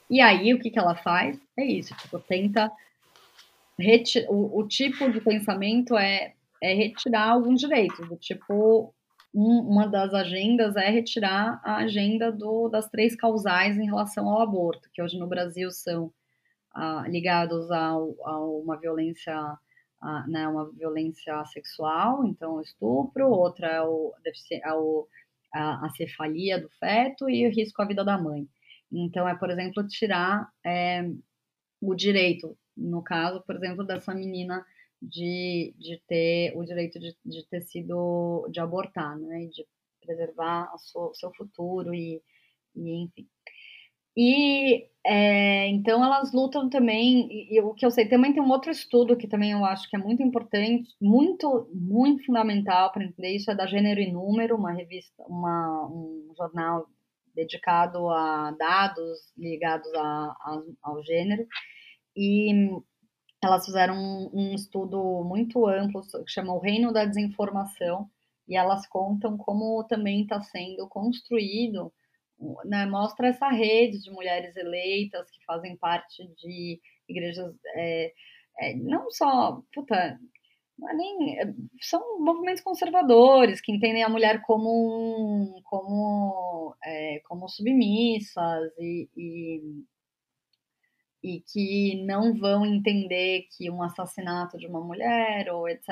E 0.08 0.20
aí 0.20 0.54
o 0.54 0.60
que 0.60 0.70
que 0.70 0.78
ela 0.78 0.94
faz? 0.94 1.38
É 1.56 1.64
isso, 1.64 1.94
tipo, 1.96 2.18
tenta 2.20 2.70
o, 4.28 4.60
o 4.60 4.68
tipo 4.68 5.10
de 5.10 5.20
pensamento 5.20 5.96
é 5.96 6.34
é 6.61 6.74
retirar 6.74 7.30
alguns 7.30 7.61
direitos, 7.61 8.08
do 8.08 8.16
tipo, 8.16 8.94
um, 9.34 9.61
uma 9.61 9.86
das 9.86 10.12
agendas 10.12 10.76
é 10.76 10.90
retirar 10.90 11.61
a 11.64 11.76
agenda 11.76 12.30
do, 12.30 12.68
das 12.68 12.88
três 12.88 13.14
causais 13.14 13.78
em 13.78 13.86
relação 13.86 14.28
ao 14.28 14.42
aborto, 14.42 14.90
que 14.92 15.02
hoje 15.02 15.18
no 15.18 15.26
Brasil 15.26 15.70
são 15.70 16.12
ah, 16.74 17.04
ligados 17.08 17.70
a, 17.70 17.96
uma 17.96 18.76
violência, 18.76 19.34
a, 20.00 20.26
né, 20.28 20.46
uma 20.48 20.70
violência 20.72 21.44
sexual, 21.46 22.24
então 22.24 22.61
estupro, 22.61 23.28
outra 23.28 23.66
é, 23.68 23.78
é 23.78 24.74
o, 24.74 25.06
a, 25.52 25.86
a 25.86 25.90
cefalia 25.90 26.61
do 26.61 26.68
feto 26.70 27.28
e 27.30 27.46
o 27.46 27.50
risco 27.50 27.80
à 27.82 27.86
vida 27.86 28.04
da 28.04 28.18
mãe. 28.18 28.48
Então, 28.92 29.28
é, 29.28 29.36
por 29.36 29.50
exemplo, 29.50 29.86
tirar 29.86 30.48
é, 30.64 31.08
o 31.80 31.94
direito, 31.94 32.56
no 32.76 33.02
caso, 33.02 33.42
por 33.42 33.56
exemplo, 33.56 33.84
dessa 33.84 34.14
menina 34.14 34.64
de, 35.01 35.74
de 35.78 36.01
ter 36.07 36.53
o 36.57 36.64
direito 36.64 36.98
de, 36.98 37.16
de 37.24 37.46
ter 37.48 37.62
sido, 37.62 38.46
de 38.51 38.61
abortar, 38.61 39.18
né, 39.18 39.46
de 39.46 39.66
preservar 40.01 40.70
o 40.74 41.14
seu 41.14 41.32
futuro 41.36 41.94
e, 41.94 42.22
e 42.74 43.05
enfim. 43.05 43.28
E 44.16 44.88
é, 45.07 45.68
então 45.68 46.05
elas 46.05 46.32
lutam 46.32 46.68
também, 46.68 47.28
e, 47.30 47.57
e, 47.57 47.61
o 47.61 47.72
que 47.74 47.86
eu 47.86 47.90
sei, 47.90 48.09
também 48.09 48.32
tem 48.32 48.42
um 48.42 48.51
outro 48.51 48.70
estudo 48.70 49.16
que 49.16 49.28
também 49.28 49.53
eu 49.53 49.64
acho 49.64 49.88
que 49.88 49.96
é 49.96 49.98
muito 49.98 50.22
importante, 50.22 50.90
muito, 51.01 51.70
muito 51.72 52.24
fundamental 52.26 52.92
para 52.92 53.05
entender 53.05 53.30
isso, 53.30 53.51
é 53.51 53.55
da 53.55 53.66
Gênero 53.66 54.01
e 54.01 54.12
Número, 54.12 54.57
uma 54.57 54.72
revista, 54.72 55.24
uma, 55.26 55.86
um 55.86 56.34
jornal 56.36 56.86
dedicado 57.34 58.09
a 58.11 58.51
dados 58.59 59.32
ligados 59.38 59.92
a, 59.94 60.01
a, 60.01 60.62
ao 60.82 61.03
gênero. 61.03 61.46
E 62.16 62.53
elas 63.43 63.64
fizeram 63.64 63.95
um, 63.97 64.30
um 64.32 64.55
estudo 64.55 65.24
muito 65.24 65.66
amplo 65.66 66.03
que 66.03 66.30
chama 66.30 66.55
O 66.55 66.59
Reino 66.59 66.93
da 66.93 67.05
Desinformação, 67.05 68.11
e 68.49 68.57
elas 68.57 68.86
contam 68.86 69.38
como 69.38 69.84
também 69.84 70.22
está 70.22 70.41
sendo 70.41 70.88
construído, 70.88 71.93
né, 72.64 72.86
mostra 72.86 73.28
essa 73.28 73.49
rede 73.49 74.03
de 74.03 74.11
mulheres 74.11 74.57
eleitas 74.57 75.30
que 75.30 75.45
fazem 75.45 75.76
parte 75.76 76.26
de 76.36 76.80
igrejas, 77.09 77.55
é, 77.76 78.12
é, 78.59 78.74
não 78.76 79.11
só, 79.11 79.62
puta, 79.72 79.95
é 80.88 80.95
nem, 80.95 81.38
é, 81.38 81.55
são 81.80 82.18
movimentos 82.20 82.62
conservadores 82.62 83.61
que 83.61 83.72
entendem 83.72 84.03
a 84.03 84.09
mulher 84.09 84.43
como, 84.43 85.61
como, 85.64 86.74
é, 86.84 87.20
como 87.28 87.49
submissas 87.49 88.72
e, 88.78 89.09
e 89.16 89.62
e 91.22 91.40
que 91.40 92.02
não 92.04 92.34
vão 92.34 92.64
entender 92.64 93.46
que 93.56 93.70
um 93.70 93.82
assassinato 93.82 94.56
de 94.56 94.66
uma 94.66 94.80
mulher 94.80 95.52
ou 95.52 95.68
etc 95.68 95.88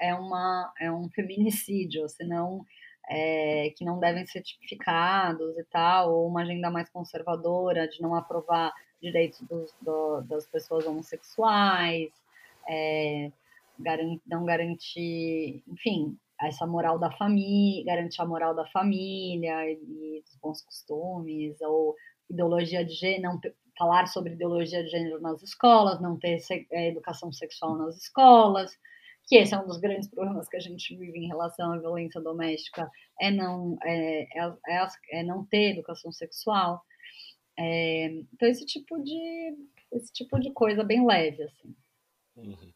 é 0.00 0.14
uma 0.14 0.72
é 0.78 0.90
um 0.92 1.08
feminicídio, 1.08 2.08
senão 2.08 2.64
é, 3.08 3.70
que 3.76 3.84
não 3.84 3.98
devem 3.98 4.26
ser 4.26 4.42
tipificados 4.42 5.56
e 5.56 5.64
tal, 5.64 6.12
ou 6.12 6.28
uma 6.28 6.42
agenda 6.42 6.70
mais 6.70 6.88
conservadora 6.90 7.88
de 7.88 8.00
não 8.02 8.14
aprovar 8.14 8.72
direitos 9.00 9.40
dos, 9.42 9.72
do, 9.80 10.22
das 10.22 10.46
pessoas 10.46 10.86
homossexuais, 10.86 12.10
é, 12.68 13.30
garant, 13.78 14.20
não 14.26 14.44
garantir, 14.44 15.62
enfim, 15.68 16.18
essa 16.40 16.66
moral 16.66 16.98
da 16.98 17.10
família, 17.12 17.84
garantir 17.84 18.20
a 18.20 18.26
moral 18.26 18.54
da 18.54 18.66
família 18.66 19.70
e, 19.70 20.18
e 20.18 20.22
dos 20.22 20.36
bons 20.36 20.62
costumes, 20.62 21.60
ou 21.60 21.94
ideologia 22.28 22.84
de 22.84 22.92
gênero, 22.92 23.22
não 23.22 23.40
falar 23.76 24.06
sobre 24.06 24.32
ideologia 24.32 24.82
de 24.82 24.90
gênero 24.90 25.20
nas 25.20 25.42
escolas, 25.42 26.00
não 26.00 26.18
ter 26.18 26.40
é, 26.70 26.88
educação 26.88 27.32
sexual 27.32 27.76
nas 27.76 27.96
escolas, 27.96 28.76
que 29.26 29.36
esse 29.36 29.54
é 29.54 29.58
um 29.58 29.66
dos 29.66 29.78
grandes 29.78 30.08
problemas 30.08 30.48
que 30.48 30.56
a 30.56 30.60
gente 30.60 30.96
vive 30.96 31.18
em 31.18 31.26
relação 31.26 31.72
à 31.72 31.78
violência 31.78 32.20
doméstica, 32.20 32.90
é 33.20 33.30
não, 33.30 33.76
é, 33.82 34.22
é, 34.38 34.54
é, 34.68 34.88
é 35.10 35.22
não 35.22 35.44
ter 35.44 35.72
educação 35.72 36.12
sexual. 36.12 36.82
É, 37.58 38.06
então, 38.32 38.48
esse 38.48 38.64
tipo 38.64 39.02
de 39.02 39.56
esse 39.92 40.12
tipo 40.12 40.38
de 40.38 40.52
coisa 40.52 40.82
bem 40.84 41.06
leve, 41.06 41.42
assim. 41.42 41.74
Uhum. 42.36 42.72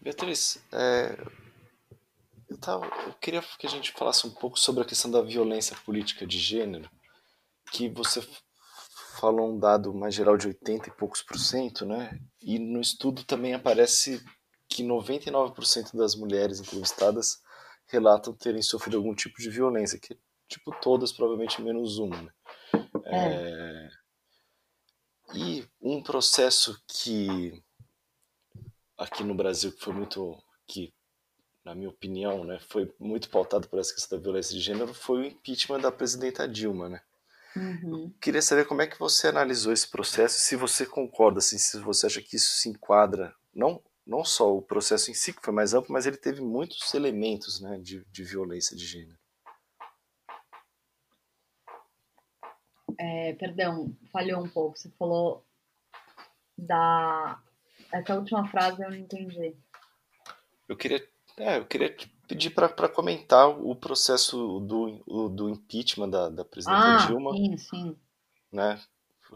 Beatriz, 0.00 0.62
é, 0.72 1.16
eu, 2.48 2.58
tava, 2.58 2.86
eu 3.06 3.14
queria 3.14 3.42
que 3.58 3.66
a 3.66 3.70
gente 3.70 3.92
falasse 3.92 4.26
um 4.26 4.30
pouco 4.30 4.58
sobre 4.58 4.82
a 4.82 4.86
questão 4.86 5.10
da 5.10 5.22
violência 5.22 5.76
política 5.84 6.26
de 6.26 6.38
gênero, 6.38 6.90
que 7.72 7.88
você 7.88 8.20
falou 9.18 9.50
um 9.50 9.58
dado 9.58 9.94
mais 9.94 10.14
geral 10.14 10.36
de 10.36 10.48
80 10.48 10.88
e 10.88 10.92
poucos 10.92 11.22
por 11.22 11.38
cento, 11.38 11.84
né? 11.84 12.18
E 12.40 12.58
no 12.58 12.80
estudo 12.80 13.24
também 13.24 13.54
aparece 13.54 14.22
que 14.68 14.82
99% 14.82 15.96
das 15.96 16.14
mulheres 16.14 16.60
entrevistadas 16.60 17.38
relatam 17.86 18.34
terem 18.34 18.62
sofrido 18.62 18.96
algum 18.96 19.14
tipo 19.14 19.40
de 19.40 19.50
violência, 19.50 19.98
que 19.98 20.18
tipo 20.48 20.72
todas, 20.80 21.12
provavelmente 21.12 21.62
menos 21.62 21.98
uma. 21.98 22.22
Né? 22.22 22.32
É. 23.04 23.88
É... 23.88 23.88
E 25.34 25.68
um 25.80 26.02
processo 26.02 26.80
que 26.88 27.62
aqui 28.96 29.24
no 29.24 29.34
Brasil 29.34 29.72
que 29.72 29.82
foi 29.82 29.92
muito 29.92 30.38
que 30.66 30.92
na 31.64 31.74
minha 31.74 31.88
opinião, 31.88 32.44
né, 32.44 32.60
foi 32.68 32.94
muito 32.98 33.28
pautado 33.28 33.68
por 33.68 33.80
essa 33.80 33.92
questão 33.92 34.16
da 34.16 34.22
violência 34.22 34.54
de 34.54 34.60
gênero 34.60 34.94
foi 34.94 35.22
o 35.22 35.24
impeachment 35.24 35.80
da 35.80 35.90
presidenta 35.90 36.46
Dilma, 36.46 36.88
né? 36.88 37.00
Uhum. 37.56 38.12
Queria 38.20 38.42
saber 38.42 38.66
como 38.66 38.82
é 38.82 38.86
que 38.86 38.98
você 38.98 39.28
analisou 39.28 39.72
esse 39.72 39.88
processo, 39.88 40.38
se 40.38 40.54
você 40.56 40.84
concorda, 40.84 41.38
assim, 41.38 41.56
se 41.56 41.78
você 41.80 42.06
acha 42.06 42.20
que 42.20 42.36
isso 42.36 42.50
se 42.50 42.68
enquadra, 42.68 43.34
não, 43.54 43.82
não 44.06 44.22
só 44.24 44.54
o 44.54 44.60
processo 44.60 45.10
em 45.10 45.14
si, 45.14 45.32
que 45.32 45.42
foi 45.42 45.54
mais 45.54 45.72
amplo, 45.72 45.92
mas 45.92 46.06
ele 46.06 46.18
teve 46.18 46.42
muitos 46.42 46.92
elementos 46.92 47.60
né, 47.60 47.78
de, 47.78 48.04
de 48.12 48.24
violência 48.24 48.76
de 48.76 48.84
gênero. 48.84 49.18
É, 52.98 53.32
perdão, 53.34 53.96
falhou 54.12 54.42
um 54.42 54.48
pouco. 54.48 54.78
Você 54.78 54.90
falou 54.98 55.44
da. 56.56 57.42
Essa 57.92 58.14
última 58.14 58.46
frase 58.48 58.82
eu 58.82 58.90
não 58.90 58.96
entendi. 58.96 59.56
Eu 60.68 60.76
queria, 60.76 61.06
é, 61.36 61.58
eu 61.58 61.66
queria 61.66 61.94
pedir 62.26 62.50
para 62.50 62.88
comentar 62.88 63.48
o 63.48 63.74
processo 63.74 64.60
do, 64.60 65.28
do 65.28 65.48
impeachment 65.48 66.10
da, 66.10 66.28
da 66.28 66.44
presidenta 66.44 67.04
ah, 67.04 67.06
Dilma. 67.06 67.32
Sim, 67.32 67.56
sim. 67.56 67.96
Né, 68.52 68.80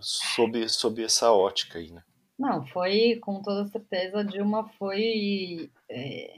sob, 0.01 0.69
sob 0.69 1.03
essa 1.03 1.33
ótica 1.33 1.79
aí, 1.79 1.91
né? 1.91 2.03
Não, 2.39 2.67
foi, 2.67 3.17
com 3.17 3.43
toda 3.43 3.67
certeza, 3.67 4.25
Dilma 4.25 4.67
foi 4.79 5.71
é, 5.91 6.35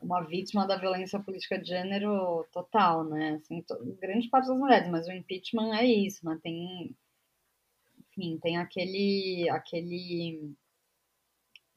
uma 0.00 0.22
vítima 0.22 0.66
da 0.66 0.76
violência 0.76 1.20
política 1.20 1.58
de 1.58 1.68
gênero 1.68 2.46
total, 2.50 3.04
né? 3.04 3.34
Assim, 3.34 3.64
grande 4.00 4.28
parte 4.28 4.48
das 4.48 4.56
mulheres, 4.56 4.88
mas 4.88 5.06
o 5.06 5.12
impeachment 5.12 5.74
é 5.74 5.84
isso, 5.84 6.24
né? 6.24 6.38
Tem, 6.42 6.96
enfim, 8.08 8.38
tem 8.38 8.56
aquele, 8.56 9.48
aquele 9.50 10.54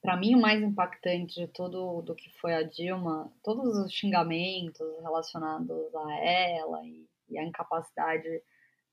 para 0.06 0.16
mim 0.16 0.36
o 0.36 0.40
mais 0.40 0.62
impactante 0.62 1.42
de 1.42 1.48
tudo 1.48 2.04
do 2.04 2.14
que 2.14 2.30
foi 2.40 2.54
a 2.54 2.62
Dilma, 2.62 3.32
todos 3.44 3.76
os 3.76 3.92
xingamentos 3.92 4.86
relacionados 5.02 5.96
a 5.96 6.14
ela 6.24 6.86
e, 6.86 7.08
e 7.30 7.40
a 7.40 7.44
incapacidade, 7.44 8.30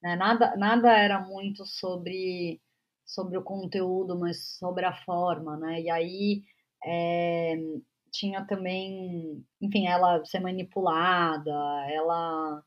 né? 0.03 0.17
nada, 0.17 0.57
nada 0.57 0.91
era 0.91 1.21
muito 1.21 1.67
sobre 1.67 2.61
sobre 3.05 3.37
o 3.37 3.43
conteúdo, 3.43 4.19
mas 4.19 4.57
sobre 4.59 4.87
a 4.87 4.95
forma, 5.05 5.57
né? 5.59 5.83
E 5.83 5.91
aí 5.91 6.43
é, 6.83 7.57
tinha 8.11 8.47
também, 8.47 9.45
enfim, 9.61 9.87
ela 9.87 10.25
ser 10.25 10.41
manipulada, 10.41 11.53
ela 11.91 12.63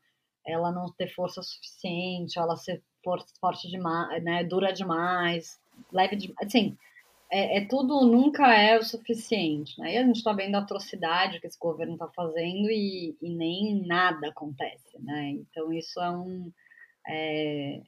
ela 0.46 0.70
não 0.70 0.92
ter 0.92 1.12
força 1.12 1.42
suficiente, 1.42 2.38
ela 2.38 2.56
ser 2.56 2.80
forte 3.40 3.68
demais, 3.68 4.22
né? 4.22 4.44
Dura 4.44 4.72
demais, 4.72 5.60
leve 5.92 6.14
demais, 6.16 6.36
assim 6.46 6.76
é, 7.30 7.58
é, 7.58 7.66
tudo 7.66 8.06
nunca 8.06 8.54
é 8.54 8.78
o 8.78 8.84
suficiente, 8.84 9.78
né? 9.80 9.94
E 9.94 9.98
a 9.98 10.04
gente 10.04 10.16
está 10.16 10.32
vendo 10.32 10.54
a 10.54 10.60
atrocidade 10.60 11.40
que 11.40 11.46
esse 11.46 11.58
governo 11.58 11.94
está 11.94 12.08
fazendo 12.08 12.70
e, 12.70 13.16
e, 13.20 13.34
nem 13.34 13.84
nada 13.86 14.28
acontece, 14.28 14.98
né? 15.02 15.30
Então 15.30 15.72
isso 15.72 16.00
é 16.00 16.10
um 16.10 16.52
é, 17.08 17.82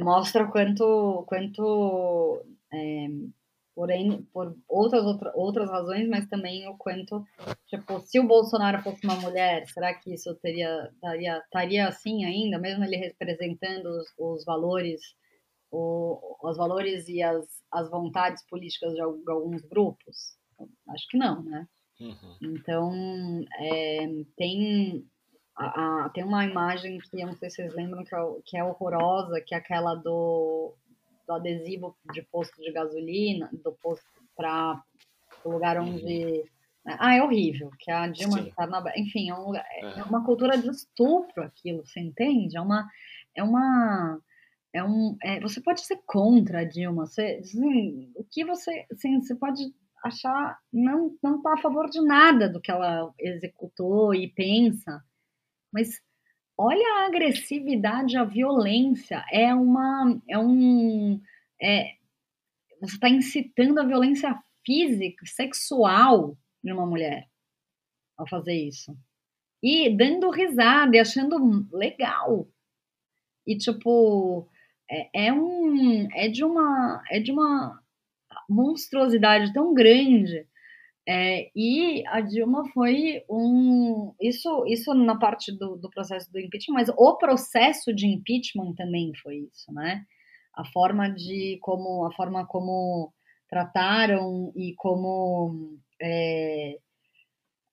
mostra 0.00 0.46
quanto 0.46 1.24
quanto 1.26 2.44
é, 2.72 3.08
porém 3.74 4.22
por 4.32 4.56
outras 4.68 5.04
outra, 5.04 5.32
outras 5.34 5.70
razões, 5.70 6.08
mas 6.08 6.28
também 6.28 6.68
o 6.68 6.76
quanto 6.76 7.24
tipo 7.66 8.00
se 8.00 8.20
o 8.20 8.26
Bolsonaro 8.26 8.82
fosse 8.82 9.04
uma 9.04 9.16
mulher, 9.16 9.66
será 9.68 9.94
que 9.94 10.12
isso 10.14 10.34
teria 10.36 10.90
estaria 10.94 11.38
estaria 11.38 11.88
assim 11.88 12.24
ainda, 12.26 12.58
mesmo 12.58 12.84
ele 12.84 12.96
representando 12.96 13.86
os, 13.86 14.12
os 14.18 14.44
valores 14.44 15.00
o, 15.70 16.36
os 16.42 16.56
valores 16.58 17.08
e 17.08 17.22
as, 17.22 17.61
as 17.72 17.90
vontades 17.90 18.44
políticas 18.48 18.92
de 18.94 19.00
alguns 19.00 19.62
grupos? 19.62 20.36
Acho 20.88 21.08
que 21.08 21.16
não, 21.16 21.42
né? 21.42 21.66
Uhum. 22.00 22.36
Então, 22.42 23.44
é, 23.58 24.06
tem, 24.36 25.06
a, 25.56 26.04
a, 26.04 26.08
tem 26.10 26.24
uma 26.24 26.44
imagem 26.44 26.98
que 26.98 27.20
eu 27.20 27.26
não 27.26 27.36
sei 27.36 27.50
se 27.50 27.56
vocês 27.56 27.74
lembram 27.74 28.04
que 28.04 28.14
é, 28.14 28.18
que 28.44 28.56
é 28.56 28.64
horrorosa, 28.64 29.40
que 29.40 29.54
é 29.54 29.58
aquela 29.58 29.94
do, 29.94 30.74
do 31.26 31.32
adesivo 31.32 31.96
de 32.12 32.22
posto 32.22 32.60
de 32.60 32.72
gasolina, 32.72 33.48
do 33.52 33.72
posto 33.72 34.04
para 34.36 34.82
o 35.44 35.50
lugar 35.50 35.78
uhum. 35.78 35.94
onde. 35.94 36.38
Uhum. 36.38 36.44
Ah, 36.84 37.14
é 37.14 37.22
horrível, 37.22 37.70
que 37.78 37.92
a 37.92 38.08
Dilma 38.08 38.40
está 38.40 38.66
na. 38.66 38.82
Enfim, 38.96 39.30
é, 39.30 39.34
um 39.34 39.54
é, 39.54 39.64
é 39.98 40.02
uma 40.02 40.24
cultura 40.24 40.58
de 40.58 40.68
estupro 40.68 41.44
aquilo, 41.44 41.86
você 41.86 42.00
entende? 42.00 42.56
É 42.56 42.60
uma. 42.60 42.88
É 43.36 43.42
uma 43.42 44.20
é 44.74 44.82
um, 44.82 45.16
é, 45.22 45.40
você 45.40 45.60
pode 45.60 45.84
ser 45.84 46.00
contra 46.06 46.60
a 46.60 46.64
Dilma, 46.64 47.06
você, 47.06 47.40
assim, 47.40 48.10
o 48.16 48.24
que 48.24 48.44
você, 48.44 48.86
assim, 48.90 49.20
você 49.20 49.34
pode 49.34 49.62
achar 50.04 50.58
não 50.72 51.16
não 51.22 51.36
está 51.36 51.54
a 51.54 51.58
favor 51.58 51.88
de 51.88 52.00
nada 52.00 52.48
do 52.48 52.60
que 52.60 52.70
ela 52.70 53.12
executou 53.20 54.14
e 54.14 54.28
pensa, 54.28 55.04
mas 55.72 56.00
olha 56.56 56.84
a 57.02 57.06
agressividade, 57.06 58.16
a 58.16 58.24
violência, 58.24 59.24
é 59.30 59.54
uma, 59.54 60.20
é 60.28 60.38
um, 60.38 61.20
é, 61.60 61.96
você 62.80 62.94
está 62.94 63.08
incitando 63.08 63.78
a 63.78 63.84
violência 63.84 64.36
física, 64.64 65.24
sexual 65.26 66.36
de 66.62 66.72
uma 66.72 66.86
mulher 66.86 67.28
ao 68.16 68.28
fazer 68.28 68.54
isso. 68.54 68.96
E 69.62 69.96
dando 69.96 70.30
risada 70.30 70.96
e 70.96 71.00
achando 71.00 71.68
legal. 71.72 72.48
E 73.46 73.56
tipo 73.56 74.48
é, 74.92 75.26
é, 75.28 75.32
um 75.32 76.08
é 76.14 76.28
de 76.28 76.44
uma 76.44 77.02
é 77.10 77.18
de 77.18 77.32
uma 77.32 77.80
monstruosidade 78.48 79.52
tão 79.52 79.72
grande 79.72 80.46
é, 81.08 81.50
e 81.56 82.06
a 82.06 82.20
Dilma 82.20 82.62
foi 82.72 83.24
um 83.28 84.14
isso 84.20 84.64
isso 84.66 84.94
na 84.94 85.18
parte 85.18 85.50
do, 85.56 85.76
do 85.76 85.90
processo 85.90 86.30
do 86.30 86.38
impeachment 86.38 86.74
mas 86.74 86.88
o 86.90 87.16
processo 87.16 87.92
de 87.92 88.06
impeachment 88.06 88.74
também 88.74 89.12
foi 89.22 89.48
isso 89.52 89.72
né? 89.72 90.04
A 90.54 90.64
forma 90.66 91.08
de 91.08 91.58
como 91.62 92.04
a 92.04 92.12
forma 92.12 92.46
como 92.46 93.12
trataram 93.48 94.52
e 94.54 94.74
como 94.76 95.78
é, 96.00 96.78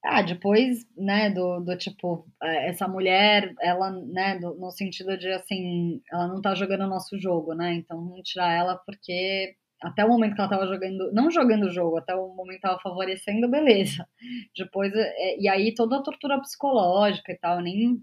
ah, 0.04 0.22
depois, 0.22 0.86
né, 0.97 1.30
do, 1.30 1.60
do 1.60 1.78
tipo, 1.78 2.26
é, 2.41 2.70
essa 2.70 2.88
mulher, 2.88 3.54
ela, 3.62 3.91
né, 3.91 4.39
do, 4.39 4.56
no 4.56 4.72
sentido 4.72 5.18
de, 5.18 5.30
assim, 5.30 6.02
ela 6.12 6.28
não 6.28 6.41
tá 6.41 6.56
jogando 6.56 6.86
o 6.86 6.89
nosso 6.89 7.20
jogo, 7.20 7.54
né, 7.54 7.74
então 7.74 7.97
vamos 7.97 8.22
tirar 8.30 8.52
ela 8.54 8.78
porque 8.86 9.56
até 9.82 10.04
o 10.06 10.10
momento 10.10 10.36
que 10.36 10.41
ela 10.41 10.50
tava 10.50 10.68
jogando, 10.68 11.12
não 11.14 11.32
jogando 11.32 11.66
o 11.68 11.72
jogo, 11.72 11.97
até 11.97 12.16
o 12.16 12.34
momento 12.34 12.56
que 12.58 12.62
tava 12.62 12.80
favorecendo, 12.82 13.50
beleza. 13.50 14.06
Depois, 14.58 14.93
é, 14.93 15.38
e 15.39 15.47
aí 15.50 15.74
toda 15.74 15.97
a 15.97 16.04
tortura 16.04 16.39
psicológica 16.41 17.32
e 17.32 17.38
tal, 17.38 17.58
eu 17.58 17.64
nem, 17.64 18.02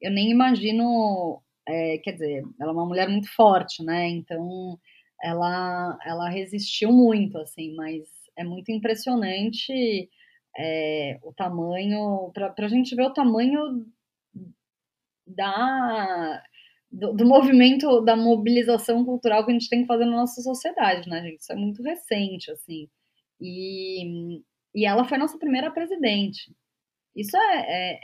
eu 0.00 0.10
nem 0.10 0.30
imagino, 0.30 1.42
é, 1.66 1.98
quer 1.98 2.12
dizer, 2.12 2.42
ela 2.60 2.70
é 2.70 2.74
uma 2.74 2.86
mulher 2.86 3.08
muito 3.08 3.28
forte, 3.34 3.84
né, 3.84 4.08
então 4.08 4.78
ela, 5.22 5.96
ela 6.04 6.28
resistiu 6.28 6.92
muito, 6.92 7.38
assim, 7.38 7.74
mas 7.76 8.02
é 8.36 8.44
muito 8.44 8.70
impressionante 8.70 10.08
é, 10.58 11.18
o 11.22 11.32
tamanho, 11.32 12.32
para 12.34 12.66
a 12.66 12.68
gente 12.68 12.94
ver 12.96 13.04
o 13.04 13.12
tamanho 13.12 13.86
da, 15.26 16.42
do, 16.90 17.12
do, 17.12 17.24
movimento, 17.24 18.00
da 18.00 18.16
mobilização 18.16 19.04
cultural 19.04 19.44
que 19.44 19.52
a 19.52 19.54
gente 19.54 19.68
tem 19.68 19.82
que 19.82 19.86
fazer 19.86 20.04
na 20.04 20.16
nossa 20.16 20.40
sociedade, 20.42 21.08
né, 21.08 21.22
gente? 21.22 21.40
Isso 21.40 21.52
é 21.52 21.56
muito 21.56 21.82
recente, 21.82 22.50
assim. 22.50 22.88
E, 23.40 24.42
e 24.74 24.84
ela 24.84 25.04
foi 25.04 25.16
nossa 25.16 25.38
primeira 25.38 25.70
presidente. 25.70 26.52
Isso 27.14 27.36
é, 27.36 27.60
é, 27.68 28.00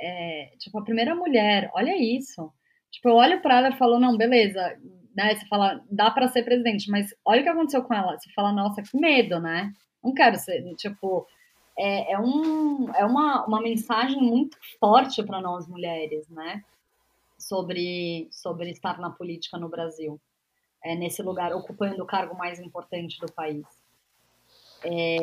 é 0.52 0.56
tipo, 0.58 0.78
a 0.78 0.84
primeira 0.84 1.14
mulher, 1.14 1.70
olha 1.74 1.96
isso. 1.96 2.52
Tipo, 2.92 3.08
eu 3.08 3.14
olho 3.14 3.42
para 3.42 3.58
ela 3.58 3.68
e 3.70 3.78
falo, 3.78 3.98
não, 3.98 4.16
beleza, 4.16 4.78
né? 5.16 5.34
Você 5.34 5.46
fala, 5.46 5.84
dá 5.90 6.10
para 6.10 6.28
ser 6.28 6.44
presidente, 6.44 6.88
mas 6.90 7.12
olha 7.24 7.40
o 7.40 7.44
que 7.44 7.50
aconteceu 7.50 7.82
com 7.82 7.94
ela. 7.94 8.16
Você 8.18 8.30
fala, 8.32 8.52
nossa, 8.52 8.82
que 8.82 8.96
medo, 8.96 9.40
né? 9.40 9.72
Não 10.02 10.14
quero 10.14 10.36
ser, 10.38 10.62
tipo, 10.76 11.26
é, 11.78 12.12
é, 12.12 12.18
um, 12.18 12.88
é 12.94 13.04
uma, 13.04 13.44
uma 13.46 13.60
mensagem 13.60 14.20
muito 14.20 14.56
forte 14.78 15.22
para 15.22 15.40
nós 15.40 15.66
mulheres, 15.66 16.28
né? 16.28 16.62
Sobre, 17.38 18.28
sobre 18.30 18.70
estar 18.70 18.98
na 18.98 19.10
política 19.10 19.58
no 19.58 19.68
Brasil, 19.68 20.20
é, 20.82 20.94
nesse 20.94 21.22
lugar, 21.22 21.52
ocupando 21.52 22.02
o 22.02 22.06
cargo 22.06 22.36
mais 22.36 22.58
importante 22.60 23.18
do 23.20 23.30
país. 23.32 23.64
É, 24.82 25.16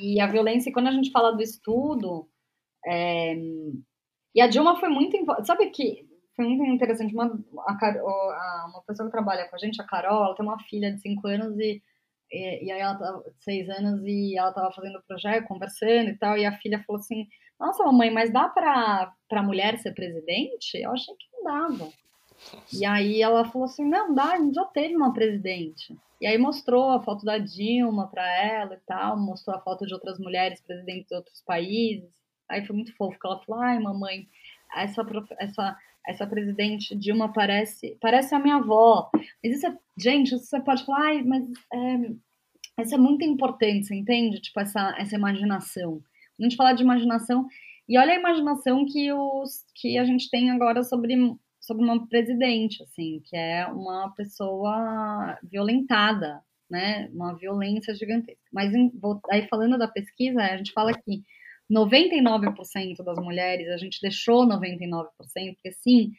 e 0.00 0.20
a 0.20 0.26
violência, 0.26 0.72
quando 0.72 0.88
a 0.88 0.92
gente 0.92 1.10
fala 1.10 1.32
do 1.32 1.42
estudo, 1.42 2.28
é, 2.86 3.36
e 4.34 4.40
a 4.40 4.46
Dilma 4.46 4.78
foi 4.78 4.88
muito. 4.88 5.16
Sabe 5.44 5.70
que 5.70 6.08
foi 6.36 6.46
muito 6.46 6.64
interessante? 6.70 7.12
Uma, 7.12 7.26
a, 7.26 8.66
uma 8.70 8.82
pessoa 8.86 9.08
que 9.08 9.12
trabalha 9.12 9.48
com 9.48 9.56
a 9.56 9.58
gente, 9.58 9.80
a 9.80 9.84
Carol, 9.84 10.24
ela 10.24 10.34
tem 10.34 10.46
uma 10.46 10.58
filha 10.60 10.92
de 10.92 11.00
5 11.00 11.26
anos 11.26 11.58
e 11.58 11.82
e, 12.30 12.66
e 12.66 12.70
aí 12.70 12.80
ela 12.80 12.94
tava 12.94 13.24
seis 13.40 13.68
anos 13.68 14.02
e 14.04 14.36
ela 14.36 14.52
tava 14.52 14.72
fazendo 14.72 14.98
o 14.98 15.02
projeto, 15.02 15.46
conversando 15.46 16.10
e 16.10 16.16
tal, 16.16 16.36
e 16.36 16.44
a 16.44 16.56
filha 16.58 16.82
falou 16.86 17.00
assim, 17.00 17.26
nossa, 17.58 17.84
mamãe, 17.84 18.10
mas 18.10 18.32
dá 18.32 18.48
pra, 18.48 19.12
pra 19.28 19.42
mulher 19.42 19.78
ser 19.78 19.92
presidente? 19.92 20.78
Eu 20.78 20.92
achei 20.92 21.14
que 21.14 21.26
não 21.32 21.44
dava. 21.44 21.90
E 22.72 22.84
aí 22.84 23.20
ela 23.20 23.44
falou 23.44 23.64
assim, 23.64 23.84
não, 23.84 24.14
dá, 24.14 24.34
a 24.34 24.38
gente 24.38 24.54
já 24.54 24.64
teve 24.66 24.94
uma 24.94 25.12
presidente. 25.12 25.96
E 26.20 26.26
aí 26.26 26.38
mostrou 26.38 26.90
a 26.90 27.02
foto 27.02 27.24
da 27.24 27.38
Dilma 27.38 28.08
para 28.08 28.26
ela 28.42 28.74
e 28.74 28.80
tal, 28.86 29.16
mostrou 29.18 29.56
a 29.56 29.60
foto 29.60 29.86
de 29.86 29.94
outras 29.94 30.18
mulheres 30.18 30.60
presidentes 30.60 31.08
de 31.08 31.14
outros 31.14 31.40
países. 31.42 32.08
Aí 32.48 32.64
foi 32.64 32.74
muito 32.74 32.94
fofo, 32.96 33.18
que 33.18 33.26
ela 33.26 33.40
falou, 33.44 33.62
ai, 33.62 33.78
mamãe, 33.78 34.28
essa, 34.74 35.04
essa 35.38 35.76
essa 36.06 36.26
presidente 36.26 36.96
Dilma 36.96 37.32
parece 37.32 37.96
parece 38.00 38.34
a 38.34 38.38
minha 38.38 38.56
avó. 38.56 39.10
Mas 39.42 39.56
isso 39.56 39.66
é, 39.66 39.76
gente, 39.98 40.30
você 40.30 40.60
pode 40.60 40.84
falar, 40.84 41.22
mas 41.24 41.44
é, 41.72 42.82
isso 42.82 42.94
é 42.94 42.98
muito 42.98 43.24
importante, 43.24 43.86
você 43.86 43.94
entende? 43.94 44.40
Tipo, 44.40 44.60
essa, 44.60 44.94
essa 44.98 45.14
imaginação. 45.14 46.00
A 46.38 46.42
gente 46.42 46.56
falar 46.56 46.72
de 46.74 46.82
imaginação, 46.82 47.46
e 47.88 47.98
olha 47.98 48.12
a 48.12 48.18
imaginação 48.18 48.84
que, 48.86 49.12
os, 49.12 49.64
que 49.74 49.98
a 49.98 50.04
gente 50.04 50.30
tem 50.30 50.50
agora 50.50 50.82
sobre, 50.82 51.14
sobre 51.60 51.84
uma 51.84 52.06
presidente, 52.06 52.82
assim, 52.82 53.20
que 53.24 53.36
é 53.36 53.66
uma 53.66 54.10
pessoa 54.14 55.38
violentada, 55.42 56.40
né? 56.70 57.08
Uma 57.12 57.34
violência 57.34 57.94
gigantesca. 57.94 58.40
Mas 58.52 58.72
aí 59.30 59.48
falando 59.48 59.78
da 59.78 59.88
pesquisa, 59.88 60.40
a 60.40 60.56
gente 60.56 60.72
fala 60.72 60.92
que 60.92 61.22
99% 61.70 63.02
das 63.04 63.18
mulheres, 63.18 63.68
a 63.68 63.76
gente 63.76 64.00
deixou 64.00 64.46
99%, 64.46 65.06
porque 65.54 65.72
sim, 65.72 66.12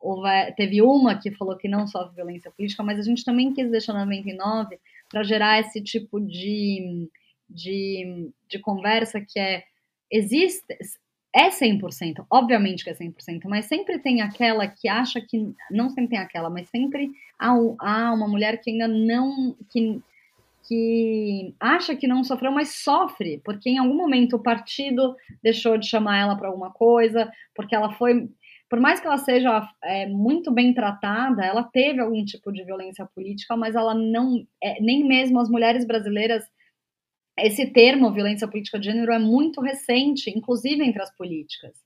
houve, 0.00 0.52
teve 0.56 0.82
uma 0.82 1.18
que 1.18 1.30
falou 1.30 1.56
que 1.56 1.68
não 1.68 1.86
sofre 1.86 2.16
violência 2.16 2.50
política, 2.50 2.82
mas 2.82 2.98
a 2.98 3.02
gente 3.02 3.24
também 3.24 3.52
quis 3.52 3.70
deixar 3.70 3.94
99% 3.94 4.78
para 5.08 5.22
gerar 5.22 5.60
esse 5.60 5.80
tipo 5.80 6.20
de, 6.20 7.08
de, 7.48 8.30
de 8.48 8.58
conversa 8.58 9.20
que 9.20 9.38
é 9.38 9.64
existe 10.10 10.64
é 11.34 11.50
100%, 11.50 12.24
obviamente 12.30 12.82
que 12.82 12.88
é 12.88 12.94
100%, 12.94 13.42
mas 13.44 13.66
sempre 13.66 13.98
tem 13.98 14.22
aquela 14.22 14.66
que 14.66 14.88
acha 14.88 15.20
que, 15.20 15.54
não 15.70 15.90
sempre 15.90 16.10
tem 16.10 16.18
aquela, 16.18 16.48
mas 16.48 16.66
sempre 16.70 17.10
há, 17.38 17.50
há 17.50 18.12
uma 18.14 18.26
mulher 18.26 18.58
que 18.58 18.70
ainda 18.70 18.88
não, 18.88 19.54
que, 19.70 20.00
que 20.66 21.54
acha 21.60 21.94
que 21.94 22.06
não 22.06 22.24
sofreu, 22.24 22.50
mas 22.50 22.82
sofre, 22.82 23.40
porque 23.44 23.70
em 23.70 23.78
algum 23.78 23.94
momento 23.94 24.36
o 24.36 24.42
partido 24.42 25.14
deixou 25.42 25.76
de 25.78 25.88
chamar 25.88 26.18
ela 26.18 26.36
para 26.36 26.48
alguma 26.48 26.72
coisa, 26.72 27.30
porque 27.54 27.74
ela 27.74 27.92
foi, 27.92 28.28
por 28.68 28.80
mais 28.80 29.00
que 29.00 29.06
ela 29.06 29.18
seja 29.18 29.68
é, 29.82 30.06
muito 30.06 30.50
bem 30.50 30.74
tratada, 30.74 31.44
ela 31.44 31.62
teve 31.62 32.00
algum 32.00 32.24
tipo 32.24 32.52
de 32.52 32.64
violência 32.64 33.06
política, 33.14 33.56
mas 33.56 33.74
ela 33.74 33.94
não, 33.94 34.44
é, 34.62 34.80
nem 34.80 35.04
mesmo 35.04 35.38
as 35.40 35.48
mulheres 35.48 35.86
brasileiras 35.86 36.44
esse 37.38 37.66
termo, 37.66 38.12
violência 38.12 38.48
política 38.48 38.78
de 38.78 38.86
gênero, 38.86 39.12
é 39.12 39.18
muito 39.18 39.60
recente, 39.60 40.30
inclusive 40.30 40.82
entre 40.82 41.02
as 41.02 41.14
políticas. 41.16 41.76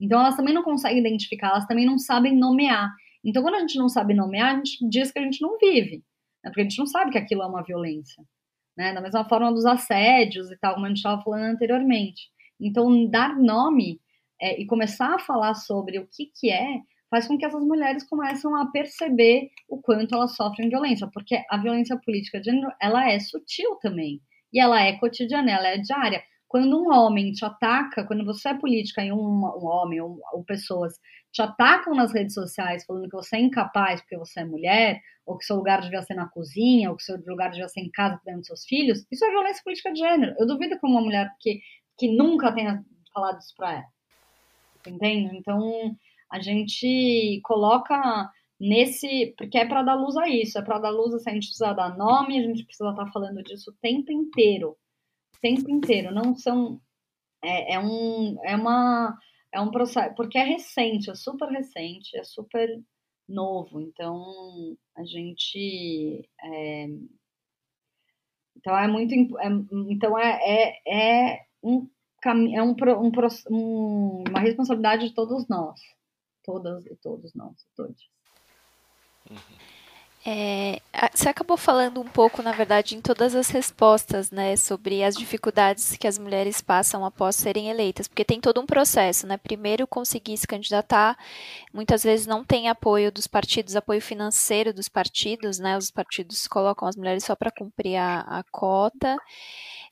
Então, 0.00 0.20
elas 0.20 0.36
também 0.36 0.54
não 0.54 0.62
conseguem 0.62 1.00
identificar, 1.00 1.48
elas 1.48 1.66
também 1.66 1.84
não 1.84 1.98
sabem 1.98 2.34
nomear. 2.34 2.90
Então, 3.24 3.42
quando 3.42 3.56
a 3.56 3.60
gente 3.60 3.76
não 3.76 3.88
sabe 3.88 4.14
nomear, 4.14 4.54
a 4.54 4.56
gente 4.56 4.78
diz 4.88 5.10
que 5.10 5.18
a 5.18 5.22
gente 5.22 5.42
não 5.42 5.58
vive, 5.58 6.02
né? 6.42 6.50
porque 6.50 6.60
a 6.60 6.64
gente 6.64 6.78
não 6.78 6.86
sabe 6.86 7.10
que 7.10 7.18
aquilo 7.18 7.42
é 7.42 7.46
uma 7.46 7.62
violência. 7.62 8.22
Né? 8.76 8.92
Da 8.92 9.00
mesma 9.00 9.28
forma 9.28 9.52
dos 9.52 9.66
assédios 9.66 10.50
e 10.50 10.58
tal, 10.58 10.74
como 10.74 10.86
a 10.86 10.88
gente 10.88 10.98
estava 10.98 11.22
falando 11.22 11.54
anteriormente. 11.54 12.30
Então, 12.60 13.08
dar 13.08 13.36
nome 13.36 14.00
é, 14.40 14.60
e 14.60 14.66
começar 14.66 15.14
a 15.14 15.18
falar 15.18 15.54
sobre 15.54 15.98
o 15.98 16.06
que, 16.06 16.26
que 16.34 16.50
é, 16.50 16.80
faz 17.10 17.26
com 17.26 17.36
que 17.36 17.44
essas 17.44 17.62
mulheres 17.64 18.08
comecem 18.08 18.50
a 18.54 18.66
perceber 18.66 19.50
o 19.68 19.82
quanto 19.82 20.14
elas 20.14 20.36
sofrem 20.36 20.68
violência, 20.68 21.08
porque 21.12 21.42
a 21.50 21.56
violência 21.58 21.98
política 21.98 22.40
de 22.40 22.50
gênero, 22.50 22.72
ela 22.80 23.10
é 23.10 23.18
sutil 23.18 23.76
também 23.82 24.20
e 24.52 24.60
ela 24.60 24.80
é 24.80 24.96
cotidiana, 24.96 25.50
ela 25.50 25.68
é 25.68 25.78
diária. 25.78 26.22
Quando 26.48 26.80
um 26.80 26.92
homem 26.92 27.32
te 27.32 27.44
ataca, 27.44 28.04
quando 28.04 28.24
você 28.24 28.48
é 28.48 28.54
política 28.54 29.04
e 29.04 29.12
um, 29.12 29.16
um 29.16 29.66
homem 29.66 30.00
ou, 30.00 30.18
ou, 30.32 30.44
pessoas 30.44 30.94
te 31.32 31.42
atacam 31.42 31.94
nas 31.94 32.12
redes 32.12 32.34
sociais 32.34 32.84
falando 32.84 33.08
que 33.08 33.16
você 33.16 33.36
é 33.36 33.40
incapaz 33.40 34.00
porque 34.00 34.16
você 34.16 34.40
é 34.40 34.44
mulher, 34.44 35.00
ou 35.24 35.38
que 35.38 35.44
seu 35.44 35.56
lugar 35.56 35.80
devia 35.80 36.02
ser 36.02 36.14
na 36.14 36.28
cozinha, 36.28 36.90
ou 36.90 36.96
que 36.96 37.04
seu 37.04 37.16
lugar 37.26 37.50
devia 37.50 37.68
ser 37.68 37.80
em 37.80 37.90
casa 37.90 38.18
cuidando 38.18 38.38
dos 38.38 38.46
seus 38.46 38.64
filhos, 38.64 39.06
isso 39.10 39.24
é 39.24 39.30
violência 39.30 39.62
política 39.62 39.92
de 39.92 40.00
gênero. 40.00 40.34
Eu 40.38 40.46
duvido 40.46 40.78
que 40.78 40.86
uma 40.86 41.00
mulher 41.00 41.30
que, 41.38 41.60
que 41.98 42.08
nunca 42.08 42.52
tenha 42.52 42.84
falado 43.12 43.38
isso 43.38 43.54
pra 43.56 43.74
ela. 43.74 43.84
Entende? 44.86 45.36
Então, 45.36 45.96
a 46.30 46.40
gente 46.40 47.40
coloca 47.44 48.30
nesse. 48.58 49.34
Porque 49.36 49.58
é 49.58 49.66
para 49.66 49.82
dar 49.82 49.94
luz 49.94 50.16
a 50.16 50.28
isso, 50.28 50.58
é 50.58 50.62
para 50.62 50.78
dar 50.78 50.90
luz 50.90 51.14
a 51.14 51.18
se 51.18 51.30
a 51.30 51.32
gente 51.32 51.46
precisa 51.46 51.72
dar 51.72 51.96
nome, 51.96 52.38
a 52.38 52.42
gente 52.42 52.64
precisa 52.64 52.90
estar 52.90 53.04
tá 53.04 53.10
falando 53.12 53.42
disso 53.42 53.70
o 53.70 53.74
tempo 53.80 54.12
inteiro. 54.12 54.76
O 55.36 55.40
tempo 55.40 55.70
inteiro. 55.70 56.12
Não 56.12 56.34
são. 56.34 56.80
É, 57.42 57.74
é, 57.74 57.80
um, 57.80 58.38
é 58.44 58.54
uma. 58.54 59.16
É 59.52 59.60
um 59.60 59.70
processo. 59.70 60.14
Porque 60.14 60.38
é 60.38 60.44
recente, 60.44 61.10
é 61.10 61.14
super 61.14 61.48
recente, 61.48 62.16
é 62.16 62.24
super 62.24 62.68
novo. 63.28 63.80
Então, 63.80 64.76
a 64.96 65.04
gente. 65.04 66.28
É, 66.42 66.86
então, 68.56 68.76
é 68.76 68.88
muito. 68.88 69.38
É, 69.38 69.48
então, 69.88 70.18
é, 70.18 70.38
é, 70.46 71.32
é 71.32 71.46
um 71.62 71.88
é 72.26 72.62
um, 72.62 72.74
um, 72.74 73.12
um, 73.50 74.24
uma 74.28 74.40
responsabilidade 74.40 75.08
de 75.08 75.14
todos 75.14 75.48
nós. 75.48 75.80
Todas 76.44 76.84
e 76.86 76.94
todos 76.96 77.34
nós, 77.34 77.66
todos. 77.74 78.10
É, 80.26 80.82
você 81.14 81.30
acabou 81.30 81.56
falando 81.56 81.98
um 81.98 82.06
pouco, 82.06 82.42
na 82.42 82.52
verdade, 82.52 82.94
em 82.94 83.00
todas 83.00 83.34
as 83.34 83.48
respostas, 83.48 84.30
né, 84.30 84.54
sobre 84.54 85.02
as 85.02 85.16
dificuldades 85.16 85.96
que 85.96 86.06
as 86.06 86.18
mulheres 86.18 86.60
passam 86.60 87.06
após 87.06 87.36
serem 87.36 87.70
eleitas, 87.70 88.06
porque 88.06 88.24
tem 88.24 88.38
todo 88.38 88.60
um 88.60 88.66
processo, 88.66 89.26
né? 89.26 89.38
Primeiro 89.38 89.86
conseguir 89.86 90.36
se 90.36 90.46
candidatar, 90.46 91.16
muitas 91.72 92.02
vezes 92.02 92.26
não 92.26 92.44
tem 92.44 92.68
apoio 92.68 93.10
dos 93.10 93.26
partidos, 93.26 93.74
apoio 93.74 94.02
financeiro 94.02 94.74
dos 94.74 94.88
partidos, 94.90 95.58
né? 95.58 95.78
Os 95.78 95.90
partidos 95.90 96.46
colocam 96.46 96.86
as 96.86 96.96
mulheres 96.96 97.24
só 97.24 97.34
para 97.34 97.50
cumprir 97.50 97.96
a, 97.96 98.20
a 98.20 98.44
cota 98.50 99.16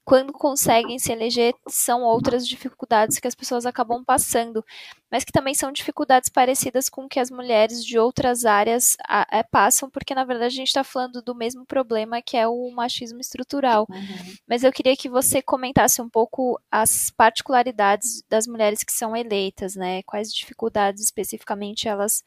quando 0.09 0.33
conseguem 0.33 0.99
se 0.99 1.13
eleger, 1.13 1.55
são 1.69 2.03
outras 2.03 2.49
dificuldades 2.49 3.19
que 3.19 3.29
as 3.29 3.35
pessoas 3.35 3.67
acabam 3.67 4.03
passando, 4.03 4.65
mas 5.11 5.25
que 5.25 5.33
também 5.33 5.55
são 5.55 5.73
dificuldades 5.73 6.29
parecidas 6.29 6.89
com 6.89 7.09
que 7.09 7.19
as 7.19 7.31
mulheres 7.31 7.85
de 7.85 7.99
outras 7.99 8.45
áreas 8.45 8.97
a, 9.07 9.27
é, 9.31 9.43
passam, 9.43 9.89
porque 9.91 10.15
na 10.15 10.25
verdade 10.25 10.47
a 10.55 10.57
gente 10.57 10.69
está 10.69 10.85
falando 10.85 11.23
do 11.23 11.35
mesmo 11.35 11.65
problema 11.65 12.23
que 12.23 12.37
é 12.37 12.47
o 12.47 12.71
machismo 12.71 13.21
estrutural. 13.21 13.87
Uhum. 13.89 14.35
Mas 14.47 14.65
eu 14.65 14.73
queria 14.73 14.97
que 14.97 15.09
você 15.09 15.41
comentasse 15.41 16.03
um 16.03 16.09
pouco 16.09 16.61
as 16.71 17.11
particularidades 17.11 18.23
das 18.29 18.47
mulheres 18.47 18.83
que 18.83 18.93
são 18.93 19.17
eleitas, 19.17 19.75
né? 19.75 20.03
Quais 20.03 20.33
dificuldades 20.33 21.03
especificamente 21.03 21.89
elas 21.89 22.23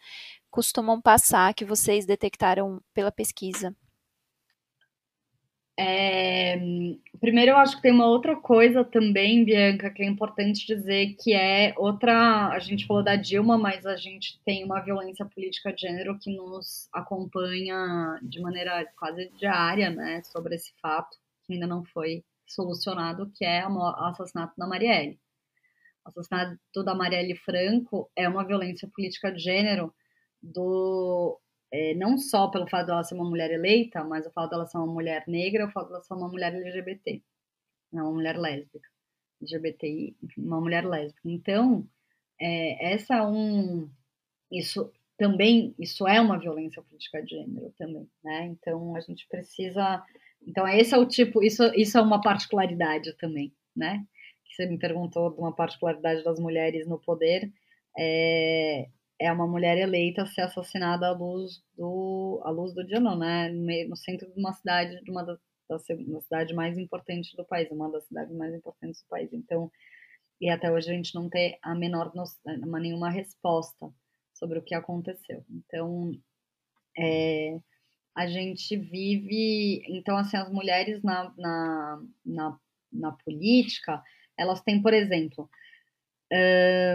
costumam 0.49 1.01
passar 1.01 1.53
que 1.53 1.63
vocês 1.63 2.05
detectaram 2.05 2.81
pela 2.93 3.11
pesquisa? 3.11 3.75
É, 5.79 6.57
primeiro, 7.19 7.51
eu 7.51 7.57
acho 7.57 7.75
que 7.77 7.81
tem 7.81 7.91
uma 7.91 8.07
outra 8.07 8.35
coisa 8.35 8.83
também, 8.83 9.43
Bianca, 9.43 9.89
que 9.89 10.03
é 10.03 10.05
importante 10.05 10.65
dizer, 10.67 11.15
que 11.19 11.33
é 11.33 11.73
outra. 11.77 12.49
A 12.49 12.59
gente 12.59 12.85
falou 12.85 13.03
da 13.03 13.15
Dilma, 13.15 13.57
mas 13.57 13.85
a 13.85 13.95
gente 13.95 14.39
tem 14.43 14.63
uma 14.63 14.81
violência 14.81 15.25
política 15.25 15.73
de 15.73 15.81
gênero 15.81 16.17
que 16.19 16.35
nos 16.35 16.87
acompanha 16.93 18.19
de 18.21 18.41
maneira 18.41 18.85
quase 18.97 19.29
diária, 19.37 19.89
né, 19.89 20.21
sobre 20.23 20.55
esse 20.55 20.73
fato, 20.81 21.17
que 21.45 21.53
ainda 21.53 21.67
não 21.67 21.83
foi 21.85 22.23
solucionado, 22.45 23.31
que 23.35 23.45
é 23.45 23.65
o 23.67 23.81
assassinato 23.81 24.53
da 24.57 24.67
Marielle. 24.67 25.19
O 26.05 26.09
assassinato 26.09 26.83
da 26.83 26.93
Marielle 26.93 27.35
Franco 27.35 28.11
é 28.15 28.27
uma 28.27 28.45
violência 28.45 28.89
política 28.93 29.31
de 29.31 29.39
gênero 29.39 29.93
do 30.41 31.39
é, 31.71 31.93
não 31.95 32.17
só 32.17 32.49
pelo 32.49 32.67
fato 32.67 32.87
dela 32.87 33.03
ser 33.03 33.15
uma 33.15 33.29
mulher 33.29 33.51
eleita, 33.51 34.03
mas 34.03 34.25
o 34.25 34.31
fato 34.31 34.49
dela 34.49 34.65
ser 34.65 34.77
uma 34.77 34.87
mulher 34.87 35.23
negra, 35.27 35.65
o 35.65 35.71
fato 35.71 35.89
dela 35.89 36.03
ser 36.03 36.13
uma 36.13 36.27
mulher 36.27 36.53
LGBT, 36.53 37.21
não 37.91 38.05
uma 38.05 38.13
mulher 38.13 38.37
lésbica, 38.37 38.89
LGBTI, 39.41 40.17
uma 40.37 40.59
mulher 40.59 40.85
lésbica. 40.85 41.21
Então, 41.25 41.87
é, 42.39 42.93
essa 42.93 43.15
é 43.15 43.23
um, 43.23 43.89
isso 44.51 44.91
também, 45.17 45.73
isso 45.77 46.07
é 46.07 46.19
uma 46.19 46.39
violência 46.39 46.81
política 46.81 47.21
de 47.21 47.35
gênero 47.35 47.71
também, 47.77 48.09
né? 48.23 48.45
Então 48.45 48.95
a 48.95 48.99
gente 48.99 49.27
precisa, 49.27 50.03
então 50.45 50.67
esse 50.67 50.95
é 50.95 50.97
o 50.97 51.05
tipo, 51.05 51.43
isso, 51.43 51.63
isso 51.75 51.97
é 51.97 52.01
uma 52.01 52.19
particularidade 52.19 53.13
também, 53.17 53.53
né? 53.75 54.05
Que 54.43 54.55
você 54.55 54.65
me 54.65 54.79
perguntou 54.79 55.31
de 55.31 55.39
uma 55.39 55.55
particularidade 55.55 56.23
das 56.23 56.39
mulheres 56.39 56.87
no 56.87 56.99
poder. 56.99 57.53
É, 57.97 58.89
é 59.21 59.31
uma 59.31 59.45
mulher 59.45 59.77
eleita 59.77 60.25
ser 60.25 60.41
assassinada 60.41 61.07
à 61.07 61.11
luz 61.11 61.63
do, 61.77 62.41
à 62.43 62.49
luz 62.49 62.73
do 62.73 62.83
dia, 62.83 62.99
não, 62.99 63.15
né? 63.15 63.49
No 63.87 63.95
centro 63.95 64.27
de 64.33 64.39
uma 64.39 64.51
cidade, 64.51 64.99
de 65.03 65.11
uma 65.11 65.23
da, 65.23 65.37
cidade 66.21 66.55
mais 66.55 66.75
importante 66.75 67.37
do 67.37 67.45
país, 67.45 67.69
uma 67.69 67.89
das 67.91 68.03
cidades 68.05 68.35
mais 68.35 68.51
importantes 68.55 69.03
do 69.03 69.07
país. 69.07 69.31
Então, 69.31 69.71
e 70.41 70.49
até 70.49 70.71
hoje 70.71 70.89
a 70.89 70.93
gente 70.93 71.13
não 71.13 71.29
tem 71.29 71.55
a 71.61 71.75
menor 71.75 72.11
nenhuma 72.81 73.11
resposta 73.11 73.93
sobre 74.33 74.57
o 74.57 74.63
que 74.63 74.73
aconteceu. 74.73 75.45
Então, 75.51 76.11
é, 76.97 77.59
a 78.15 78.25
gente 78.25 78.75
vive, 78.75 79.83
então 79.87 80.17
assim, 80.17 80.35
as 80.35 80.51
mulheres 80.51 81.03
na, 81.03 81.31
na, 81.37 82.03
na, 82.25 82.59
na 82.91 83.11
política, 83.11 84.01
elas 84.35 84.61
têm, 84.61 84.81
por 84.81 84.95
exemplo, 84.95 85.47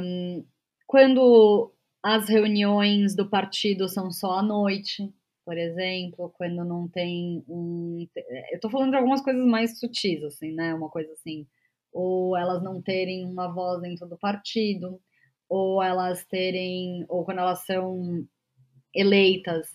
um, 0.03 0.45
quando 0.89 1.73
as 2.07 2.29
reuniões 2.29 3.17
do 3.17 3.29
partido 3.29 3.89
são 3.89 4.13
só 4.13 4.39
à 4.39 4.43
noite, 4.43 5.13
por 5.45 5.59
exemplo, 5.59 6.33
quando 6.37 6.65
não 6.65 6.87
tem 6.87 7.43
um. 7.49 8.07
Eu 8.53 8.61
tô 8.61 8.71
falando 8.71 8.91
de 8.91 8.97
algumas 8.97 9.21
coisas 9.23 9.45
mais 9.45 9.81
sutis, 9.81 10.23
assim, 10.23 10.53
né? 10.53 10.73
Uma 10.73 10.89
coisa 10.89 11.13
assim. 11.15 11.49
Ou 11.93 12.37
elas 12.37 12.63
não 12.63 12.81
terem 12.81 13.27
uma 13.27 13.53
voz 13.53 13.83
dentro 13.83 14.09
do 14.09 14.17
partido, 14.17 15.01
ou 15.49 15.83
elas 15.83 16.25
terem. 16.27 17.05
Ou 17.09 17.25
quando 17.25 17.41
elas 17.41 17.67
são 17.67 18.25
eleitas, 18.95 19.69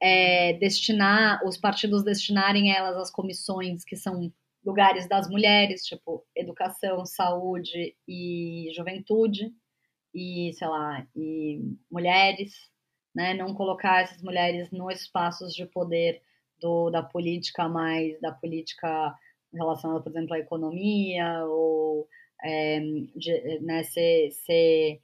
é, 0.00 0.54
destinar. 0.54 1.44
Os 1.46 1.58
partidos 1.58 2.02
destinarem 2.02 2.74
elas 2.74 2.96
às 2.96 3.10
comissões 3.10 3.84
que 3.84 3.94
são 3.94 4.32
lugares 4.64 5.06
das 5.06 5.28
mulheres, 5.28 5.84
tipo 5.84 6.24
educação, 6.34 7.04
saúde 7.04 7.94
e 8.08 8.72
juventude 8.74 9.52
e, 10.14 10.52
sei 10.54 10.68
lá, 10.68 11.06
e 11.16 11.60
mulheres, 11.90 12.54
né? 13.14 13.34
Não 13.34 13.54
colocar 13.54 14.02
essas 14.02 14.22
mulheres 14.22 14.70
nos 14.70 15.02
espaços 15.02 15.54
de 15.54 15.66
poder 15.66 16.22
do, 16.60 16.90
da 16.90 17.02
política 17.02 17.68
mais 17.68 18.20
da 18.20 18.32
política 18.32 19.14
relacionada, 19.52 20.00
por 20.02 20.10
exemplo, 20.10 20.34
à 20.34 20.38
economia 20.38 21.44
ou 21.46 22.08
é, 22.42 22.80
de, 23.16 23.60
né, 23.60 23.82
ser, 23.84 24.30
ser, 24.32 25.00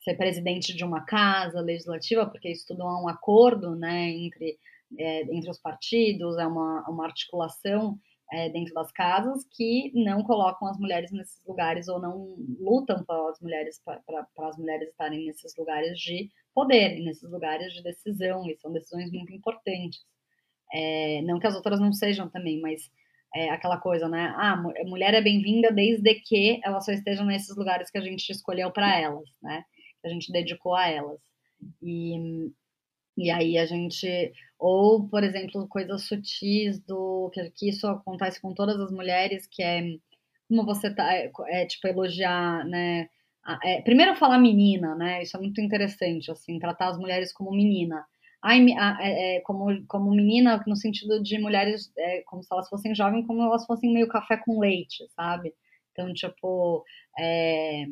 ser 0.00 0.14
presidente 0.16 0.74
de 0.74 0.84
uma 0.84 1.02
casa 1.02 1.60
legislativa, 1.60 2.26
porque 2.26 2.50
isso 2.50 2.66
tudo 2.68 2.82
é 2.82 3.02
um 3.02 3.08
acordo 3.08 3.74
né, 3.76 4.10
entre, 4.10 4.58
é, 4.98 5.22
entre 5.34 5.50
os 5.50 5.58
partidos, 5.58 6.38
é 6.38 6.46
uma, 6.46 6.88
uma 6.88 7.04
articulação 7.04 7.98
é, 8.32 8.48
dentro 8.48 8.72
das 8.74 8.92
casas 8.92 9.44
que 9.50 9.90
não 9.94 10.22
colocam 10.22 10.68
as 10.68 10.78
mulheres 10.78 11.10
nesses 11.10 11.44
lugares 11.46 11.88
ou 11.88 12.00
não 12.00 12.36
lutam 12.60 13.04
para 13.04 13.30
as 13.30 13.40
mulheres 13.40 13.80
para 13.84 14.48
as 14.48 14.56
mulheres 14.56 14.88
estarem 14.88 15.26
nesses 15.26 15.56
lugares 15.56 15.98
de 15.98 16.30
poder, 16.54 17.00
nesses 17.00 17.28
lugares 17.30 17.72
de 17.72 17.82
decisão, 17.82 18.48
e 18.48 18.56
são 18.58 18.72
decisões 18.72 19.10
muito 19.12 19.32
importantes. 19.32 20.00
É, 20.72 21.22
não 21.22 21.40
que 21.40 21.46
as 21.46 21.54
outras 21.56 21.80
não 21.80 21.92
sejam 21.92 22.28
também, 22.28 22.60
mas 22.60 22.90
é 23.34 23.50
aquela 23.50 23.78
coisa, 23.78 24.08
né? 24.08 24.32
Ah, 24.36 24.62
mulher 24.84 25.14
é 25.14 25.20
bem-vinda 25.20 25.72
desde 25.72 26.14
que 26.14 26.60
ela 26.64 26.80
só 26.80 26.92
esteja 26.92 27.24
nesses 27.24 27.56
lugares 27.56 27.90
que 27.90 27.98
a 27.98 28.00
gente 28.00 28.30
escolheu 28.30 28.72
para 28.72 28.98
elas, 28.98 29.28
né? 29.42 29.64
Que 30.00 30.08
a 30.08 30.10
gente 30.10 30.32
dedicou 30.32 30.74
a 30.74 30.88
elas. 30.88 31.20
E, 31.82 32.50
e 33.26 33.30
aí 33.30 33.58
a 33.58 33.66
gente, 33.66 34.32
ou 34.58 35.08
por 35.08 35.22
exemplo, 35.24 35.66
coisas 35.68 36.02
sutis 36.02 36.78
do 36.80 37.30
que, 37.54 37.68
isso 37.68 37.86
acontece 37.86 38.40
com 38.40 38.54
todas 38.54 38.80
as 38.80 38.90
mulheres, 38.90 39.46
que 39.46 39.62
é 39.62 39.82
como 40.48 40.64
você 40.64 40.92
tá, 40.92 41.14
é, 41.14 41.30
é 41.48 41.66
tipo 41.66 41.86
elogiar, 41.86 42.64
né? 42.66 43.08
É, 43.64 43.80
primeiro 43.82 44.14
falar 44.16 44.38
menina, 44.38 44.94
né? 44.94 45.22
Isso 45.22 45.36
é 45.36 45.40
muito 45.40 45.60
interessante, 45.60 46.30
assim, 46.30 46.58
tratar 46.58 46.88
as 46.88 46.98
mulheres 46.98 47.32
como 47.32 47.52
menina. 47.52 48.04
Ai, 48.42 48.66
é, 49.00 49.36
é, 49.36 49.40
como, 49.40 49.84
como 49.86 50.10
menina, 50.10 50.62
no 50.66 50.76
sentido 50.76 51.22
de 51.22 51.38
mulheres, 51.38 51.92
é, 51.96 52.22
como 52.26 52.42
se 52.42 52.48
elas 52.52 52.68
fossem 52.68 52.94
jovens, 52.94 53.26
como 53.26 53.42
elas 53.42 53.66
fossem 53.66 53.92
meio 53.92 54.08
café 54.08 54.36
com 54.38 54.58
leite, 54.60 55.06
sabe? 55.14 55.54
Então, 55.92 56.12
tipo, 56.14 56.84
é, 57.18 57.84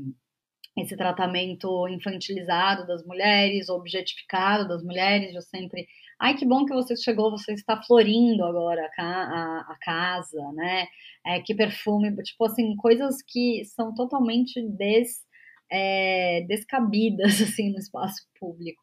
esse 0.80 0.96
tratamento 0.96 1.88
infantilizado 1.88 2.86
das 2.86 3.04
mulheres, 3.04 3.68
objetificado 3.68 4.68
das 4.68 4.82
mulheres, 4.82 5.34
eu 5.34 5.42
sempre. 5.42 5.86
Ai, 6.20 6.34
que 6.34 6.44
bom 6.44 6.64
que 6.64 6.74
você 6.74 6.96
chegou, 6.96 7.30
você 7.30 7.52
está 7.54 7.80
florindo 7.82 8.44
agora 8.44 8.88
a, 8.98 9.02
a, 9.02 9.60
a 9.72 9.78
casa, 9.80 10.40
né? 10.52 10.86
É, 11.26 11.40
que 11.40 11.54
perfume, 11.54 12.14
tipo 12.22 12.44
assim, 12.44 12.74
coisas 12.76 13.22
que 13.22 13.64
são 13.64 13.94
totalmente 13.94 14.60
des 14.68 15.26
é, 15.70 16.42
descabidas 16.48 17.40
assim 17.42 17.70
no 17.70 17.78
espaço 17.78 18.26
público 18.38 18.82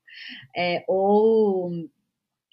é, 0.55 0.83
ou 0.87 1.71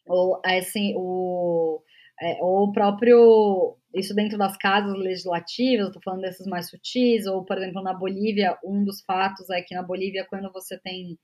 ou 0.06 0.40
assim 0.44 0.94
o 0.97 1.82
é, 2.23 2.39
ou 2.40 2.65
o 2.69 2.73
próprio 2.73 3.77
isso 3.94 4.15
dentro 4.15 4.39
das 4.39 4.57
casas 4.57 4.94
legislativas, 4.97 5.89
estou 5.89 6.01
falando 6.03 6.23
desses 6.23 6.47
mais 6.47 6.70
sutis, 6.70 7.27
ou 7.27 7.44
por 7.44 7.59
exemplo 7.59 7.82
na 7.82 7.93
Bolívia, 7.93 8.57
um 8.65 8.85
dos 8.85 9.03
fatos 9.03 9.51
é 9.51 9.61
que 9.61 9.74
na 9.74 9.82
Bolívia 9.82 10.27
quando 10.28 10.51
você 10.53 10.78
tem 10.78 11.19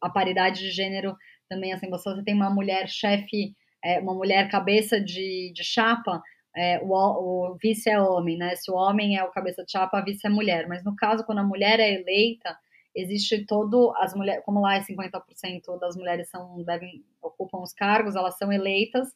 a 0.00 0.08
paridade 0.08 0.60
de 0.60 0.70
gênero 0.70 1.14
também 1.48 1.72
assim 1.72 1.90
você 1.90 2.22
tem 2.24 2.34
uma 2.34 2.50
mulher 2.50 2.88
chefe, 2.88 3.54
é, 3.84 3.98
uma 4.00 4.14
mulher 4.14 4.48
cabeça 4.50 5.00
de, 5.00 5.52
de 5.54 5.64
chapa, 5.64 6.22
é, 6.56 6.80
o, 6.82 6.90
o, 6.90 7.56
vice 7.60 7.90
é 7.90 8.00
homem, 8.00 8.38
né? 8.38 8.56
Se 8.56 8.70
o 8.70 8.74
homem 8.74 9.18
é 9.18 9.22
o 9.22 9.30
cabeça 9.30 9.62
de 9.62 9.70
chapa, 9.70 9.98
a 9.98 10.02
vice 10.02 10.26
é 10.26 10.30
mulher. 10.30 10.66
Mas 10.66 10.82
no 10.82 10.96
caso, 10.96 11.22
quando 11.24 11.40
a 11.40 11.44
mulher 11.44 11.78
é 11.78 11.92
eleita, 11.92 12.56
existe 12.94 13.44
todo 13.44 13.92
as 13.98 14.14
mulheres, 14.14 14.42
como 14.42 14.62
lá 14.62 14.76
é 14.76 14.80
50% 14.80 15.78
das 15.78 15.96
mulheres 15.96 16.30
são 16.30 16.62
devem 16.64 17.04
ocupam 17.22 17.58
os 17.58 17.74
cargos, 17.74 18.16
elas 18.16 18.38
são 18.38 18.50
eleitas. 18.50 19.08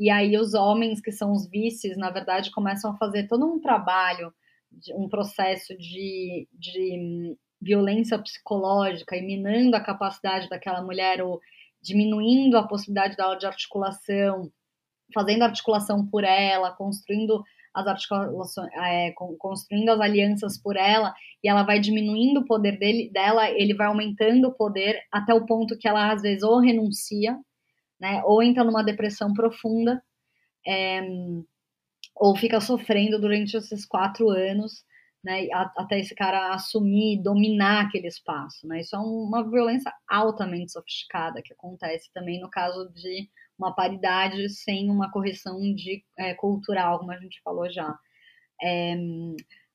E 0.00 0.08
aí 0.08 0.38
os 0.38 0.54
homens 0.54 0.98
que 0.98 1.12
são 1.12 1.30
os 1.30 1.46
vices, 1.46 1.94
na 1.98 2.10
verdade, 2.10 2.50
começam 2.50 2.90
a 2.90 2.96
fazer 2.96 3.28
todo 3.28 3.44
um 3.44 3.60
trabalho, 3.60 4.32
um 4.94 5.06
processo 5.10 5.76
de, 5.76 6.48
de 6.54 7.36
violência 7.60 8.18
psicológica 8.18 9.14
e 9.14 9.20
minando 9.20 9.76
a 9.76 9.84
capacidade 9.84 10.48
daquela 10.48 10.82
mulher 10.82 11.20
ou 11.20 11.38
diminuindo 11.82 12.56
a 12.56 12.66
possibilidade 12.66 13.14
dela 13.14 13.34
de 13.36 13.44
articulação, 13.44 14.50
fazendo 15.12 15.42
articulação 15.42 16.06
por 16.06 16.24
ela, 16.24 16.70
construindo 16.72 17.44
as 17.74 17.86
articulações, 17.86 18.70
é, 18.72 19.12
construindo 19.38 19.90
as 19.90 20.00
alianças 20.00 20.56
por 20.56 20.76
ela, 20.76 21.12
e 21.44 21.48
ela 21.48 21.62
vai 21.62 21.78
diminuindo 21.78 22.40
o 22.40 22.46
poder 22.46 22.78
dele, 22.78 23.10
dela, 23.12 23.50
ele 23.50 23.74
vai 23.74 23.88
aumentando 23.88 24.48
o 24.48 24.54
poder 24.54 24.98
até 25.12 25.34
o 25.34 25.44
ponto 25.44 25.76
que 25.76 25.86
ela 25.86 26.10
às 26.10 26.22
vezes 26.22 26.42
ou 26.42 26.58
renuncia, 26.58 27.36
né, 28.00 28.22
ou 28.24 28.42
entra 28.42 28.64
numa 28.64 28.82
depressão 28.82 29.32
profunda, 29.32 30.02
é, 30.66 31.02
ou 32.16 32.36
fica 32.36 32.60
sofrendo 32.60 33.20
durante 33.20 33.56
esses 33.56 33.84
quatro 33.86 34.30
anos, 34.30 34.84
né, 35.22 35.48
até 35.76 36.00
esse 36.00 36.14
cara 36.14 36.54
assumir, 36.54 37.22
dominar 37.22 37.86
aquele 37.86 38.06
espaço, 38.08 38.66
né, 38.66 38.80
isso 38.80 38.96
é 38.96 38.98
uma 38.98 39.48
violência 39.48 39.92
altamente 40.08 40.72
sofisticada 40.72 41.42
que 41.42 41.52
acontece 41.52 42.10
também 42.12 42.40
no 42.40 42.48
caso 42.48 42.90
de 42.94 43.28
uma 43.58 43.74
paridade 43.74 44.48
sem 44.48 44.90
uma 44.90 45.10
correção 45.10 45.60
de 45.74 46.02
é, 46.18 46.32
cultural, 46.34 46.98
como 46.98 47.12
a 47.12 47.18
gente 47.18 47.42
falou 47.42 47.70
já. 47.70 47.94
É, 48.62 48.96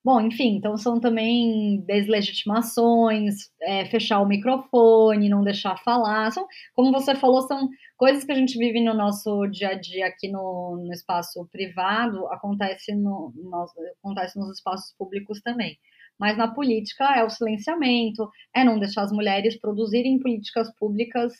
bom, 0.05 0.21
enfim, 0.21 0.57
então 0.57 0.77
são 0.77 0.99
também 0.99 1.81
deslegitimações, 1.87 3.49
é, 3.59 3.85
fechar 3.85 4.21
o 4.21 4.27
microfone, 4.27 5.27
não 5.27 5.43
deixar 5.43 5.77
falar. 5.77 6.31
São, 6.31 6.45
como 6.75 6.91
você 6.91 7.15
falou, 7.15 7.41
são 7.41 7.67
coisas 7.97 8.23
que 8.23 8.31
a 8.31 8.35
gente 8.35 8.55
vive 8.55 8.79
no 8.83 8.93
nosso 8.93 9.47
dia 9.47 9.69
a 9.69 9.73
dia 9.73 10.05
aqui 10.05 10.31
no, 10.31 10.77
no 10.85 10.93
espaço 10.93 11.43
privado, 11.51 12.27
acontece, 12.27 12.93
no, 12.93 13.33
no, 13.35 13.65
acontece 13.99 14.37
nos 14.37 14.55
espaços 14.55 14.93
públicos 14.95 15.41
também. 15.41 15.75
Mas 16.19 16.37
na 16.37 16.53
política 16.53 17.05
é 17.17 17.23
o 17.23 17.29
silenciamento, 17.31 18.29
é 18.55 18.63
não 18.63 18.77
deixar 18.77 19.01
as 19.01 19.11
mulheres 19.11 19.59
produzirem 19.59 20.19
políticas 20.19 20.71
públicas 20.75 21.33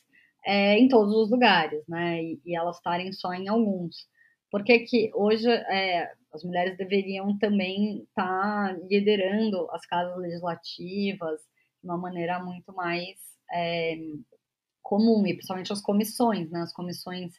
é, 0.43 0.79
em 0.79 0.87
todos 0.87 1.13
os 1.13 1.29
lugares, 1.29 1.83
né? 1.87 2.19
E, 2.19 2.41
e 2.43 2.57
elas 2.57 2.77
estarem 2.77 3.13
só 3.13 3.31
em 3.31 3.47
alguns. 3.47 4.07
Porque 4.51 4.79
que 4.79 5.11
hoje 5.13 5.49
é, 5.49 6.11
as 6.33 6.43
mulheres 6.43 6.77
deveriam 6.77 7.37
também 7.37 8.03
estar 8.03 8.73
tá 8.73 8.79
liderando 8.89 9.69
as 9.71 9.85
casas 9.85 10.17
legislativas 10.17 11.41
de 11.83 11.89
uma 11.89 11.97
maneira 11.97 12.39
muito 12.39 12.73
mais 12.73 13.17
é, 13.51 13.95
comum, 14.81 15.25
e 15.25 15.33
principalmente 15.33 15.73
as 15.73 15.81
comissões, 15.81 16.49
né? 16.51 16.61
As 16.61 16.73
comissões 16.73 17.33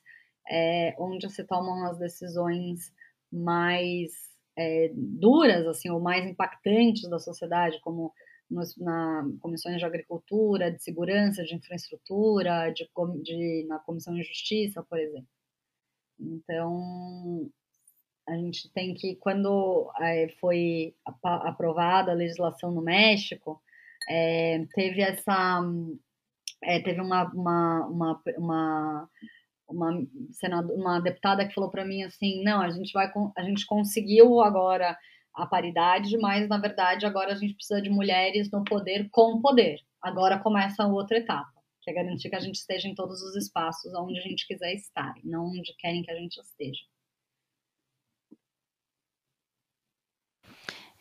é, 0.48 0.94
onde 0.98 1.28
se 1.30 1.44
tomam 1.44 1.86
as 1.86 1.98
decisões 1.98 2.92
mais 3.32 4.12
é, 4.56 4.90
duras, 4.94 5.66
assim, 5.66 5.90
ou 5.90 6.00
mais 6.00 6.26
impactantes 6.26 7.08
da 7.08 7.18
sociedade, 7.18 7.80
como 7.80 8.12
nos, 8.50 8.76
na 8.76 9.24
comissões 9.40 9.78
de 9.78 9.84
agricultura, 9.84 10.70
de 10.70 10.82
segurança, 10.82 11.44
de 11.44 11.54
infraestrutura, 11.54 12.72
de, 12.72 12.88
de, 13.22 13.66
na 13.68 13.78
comissão 13.80 14.14
de 14.14 14.22
justiça, 14.22 14.82
por 14.82 14.98
exemplo. 14.98 15.28
Então, 16.18 17.50
a 18.28 18.36
gente 18.36 18.70
tem 18.72 18.94
que, 18.94 19.16
quando 19.16 19.90
é, 20.00 20.28
foi 20.40 20.94
aprovada 21.22 22.10
a 22.10 22.14
legislação 22.14 22.70
no 22.70 22.82
México, 22.82 23.62
é, 24.08 24.64
teve 24.74 25.02
essa, 25.02 25.60
é, 26.62 26.80
teve 26.80 27.00
uma, 27.00 27.24
uma, 27.32 27.86
uma, 27.86 28.22
uma 28.38 29.08
uma, 29.68 29.90
uma 30.72 31.00
deputada 31.00 31.46
que 31.46 31.54
falou 31.54 31.70
para 31.70 31.84
mim 31.84 32.02
assim, 32.02 32.42
não, 32.44 32.60
a 32.60 32.70
gente 32.70 32.92
vai, 32.92 33.12
a 33.36 33.42
gente 33.42 33.66
conseguiu 33.66 34.40
agora 34.40 34.96
a 35.34 35.46
paridade, 35.46 36.16
mas 36.18 36.48
na 36.48 36.58
verdade 36.58 37.04
agora 37.04 37.32
a 37.32 37.36
gente 37.36 37.54
precisa 37.54 37.82
de 37.82 37.90
mulheres 37.90 38.50
no 38.50 38.64
poder 38.64 39.08
com 39.10 39.40
poder. 39.40 39.80
Agora 40.00 40.38
começa 40.38 40.82
a 40.82 40.86
outra 40.86 41.18
etapa, 41.18 41.52
que 41.86 41.90
é 41.90 41.94
garantir 41.94 42.28
que 42.28 42.34
a 42.34 42.40
gente 42.40 42.56
esteja 42.56 42.88
em 42.88 42.94
todos 42.96 43.22
os 43.22 43.36
espaços 43.36 43.94
onde 43.94 44.18
a 44.18 44.22
gente 44.22 44.44
quiser 44.44 44.74
estar, 44.74 45.14
não 45.22 45.46
onde 45.46 45.72
querem 45.78 46.02
que 46.02 46.10
a 46.10 46.16
gente 46.16 46.36
esteja. 46.40 46.80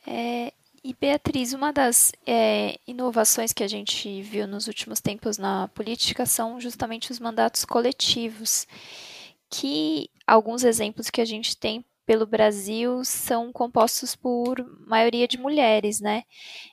É, 0.05 0.53
e 0.83 0.93
Beatriz, 0.93 1.53
uma 1.53 1.73
das 1.73 2.11
é, 2.27 2.77
inovações 2.85 3.51
que 3.51 3.63
a 3.63 3.67
gente 3.67 4.21
viu 4.21 4.47
nos 4.47 4.67
últimos 4.67 5.01
tempos 5.01 5.39
na 5.39 5.67
política 5.69 6.27
são 6.27 6.61
justamente 6.61 7.11
os 7.11 7.19
mandatos 7.19 7.65
coletivos, 7.65 8.67
que 9.49 10.11
alguns 10.27 10.63
exemplos 10.63 11.09
que 11.09 11.19
a 11.19 11.25
gente 11.25 11.57
tem 11.57 11.83
pelo 12.05 12.27
Brasil 12.27 13.03
são 13.03 13.51
compostos 13.51 14.15
por 14.15 14.63
maioria 14.85 15.27
de 15.27 15.39
mulheres, 15.39 15.99
né? 15.99 16.23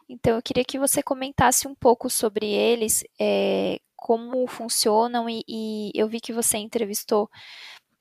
Então 0.07 0.37
eu 0.37 0.43
queria 0.43 0.65
que 0.67 0.79
você 0.79 1.03
comentasse 1.03 1.67
um 1.67 1.75
pouco 1.75 2.11
sobre 2.11 2.47
eles, 2.47 3.03
é, 3.19 3.81
como 4.03 4.47
funcionam, 4.49 5.29
e, 5.31 5.45
e, 5.49 5.93
eu 5.95 6.09
vi 6.09 6.21
que 6.21 6.33
você 6.33 6.59
entrevistou 6.59 7.31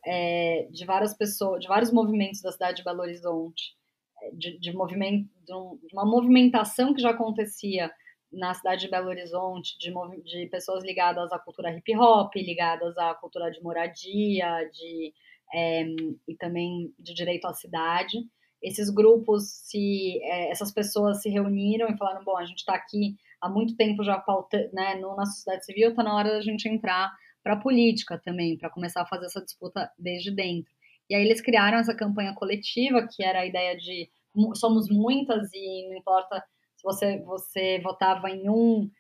é, 0.07 0.69
de 0.71 0.85
várias 0.85 1.15
pessoas, 1.15 1.61
de 1.61 1.69
vários 1.69 1.91
movimentos 1.91 2.43
da 2.43 2.53
cidade 2.53 2.79
de 2.79 2.85
Belo 2.85 3.01
Horizonte, 3.01 3.75
é, 4.23 4.31
de, 4.33 4.59
de, 4.59 4.73
movimento, 4.73 5.29
de 5.45 5.95
uma 5.95 6.05
movimentação 6.05 6.93
que 6.95 7.01
já 7.01 7.11
acontecia 7.11 7.91
na 8.31 8.53
cidade 8.53 8.83
de 8.83 8.91
Belo 8.91 9.09
Horizonte, 9.09 9.79
de, 9.79 9.93
de 10.23 10.47
pessoas 10.49 10.85
ligadas 10.85 11.33
à 11.33 11.39
cultura 11.39 11.75
hip 11.75 11.97
hop, 11.97 12.35
ligadas 12.37 12.97
à 12.99 13.15
cultura 13.15 13.51
de 13.51 13.63
moradia, 13.63 14.69
de, 14.73 15.15
é, 15.55 15.85
e 16.29 16.37
também 16.39 16.93
de 16.99 17.15
direito 17.15 17.47
à 17.47 17.55
cidade. 17.55 18.19
Esses 18.65 18.89
grupos, 18.91 19.45
se 19.45 20.19
é, 20.23 20.51
essas 20.51 20.73
pessoas 20.73 21.21
se 21.23 21.29
reuniram 21.29 21.89
e 21.89 21.97
falaram: 21.97 22.25
bom, 22.25 22.37
a 22.37 22.45
gente 22.45 22.59
está 22.59 22.75
aqui 22.75 23.17
há 23.41 23.49
muito 23.49 23.77
tempo 23.77 24.03
já 24.03 24.25
né, 24.73 24.95
no, 24.97 25.15
na 25.15 25.27
sociedade 25.27 25.67
civil, 25.67 25.91
está 25.91 26.03
na 26.03 26.17
hora 26.17 26.31
da 26.31 26.41
gente 26.41 26.69
entrar 26.69 27.13
para 27.43 27.53
a 27.53 27.61
política 27.61 28.19
também, 28.25 28.57
para 28.57 28.71
começar 28.71 29.03
a 29.03 29.07
fazer 29.07 29.27
essa 29.27 29.43
disputa 29.43 29.91
desde 29.99 30.31
dentro. 30.31 30.73
E 31.11 31.15
aí 31.15 31.23
eles 31.23 31.43
criaram 31.43 31.79
essa 31.79 31.95
campanha 31.95 32.35
coletiva, 32.35 33.07
que 33.07 33.23
era 33.23 33.41
a 33.41 33.47
ideia 33.47 33.77
de 33.77 34.09
somos 34.55 34.89
muitas 34.89 35.51
e 35.53 35.87
não 35.89 35.97
importa 35.97 36.43
se 36.77 36.83
você, 36.83 37.19
você 37.21 37.79
votava 37.81 38.31
em 38.31 38.49
um, 38.49 38.91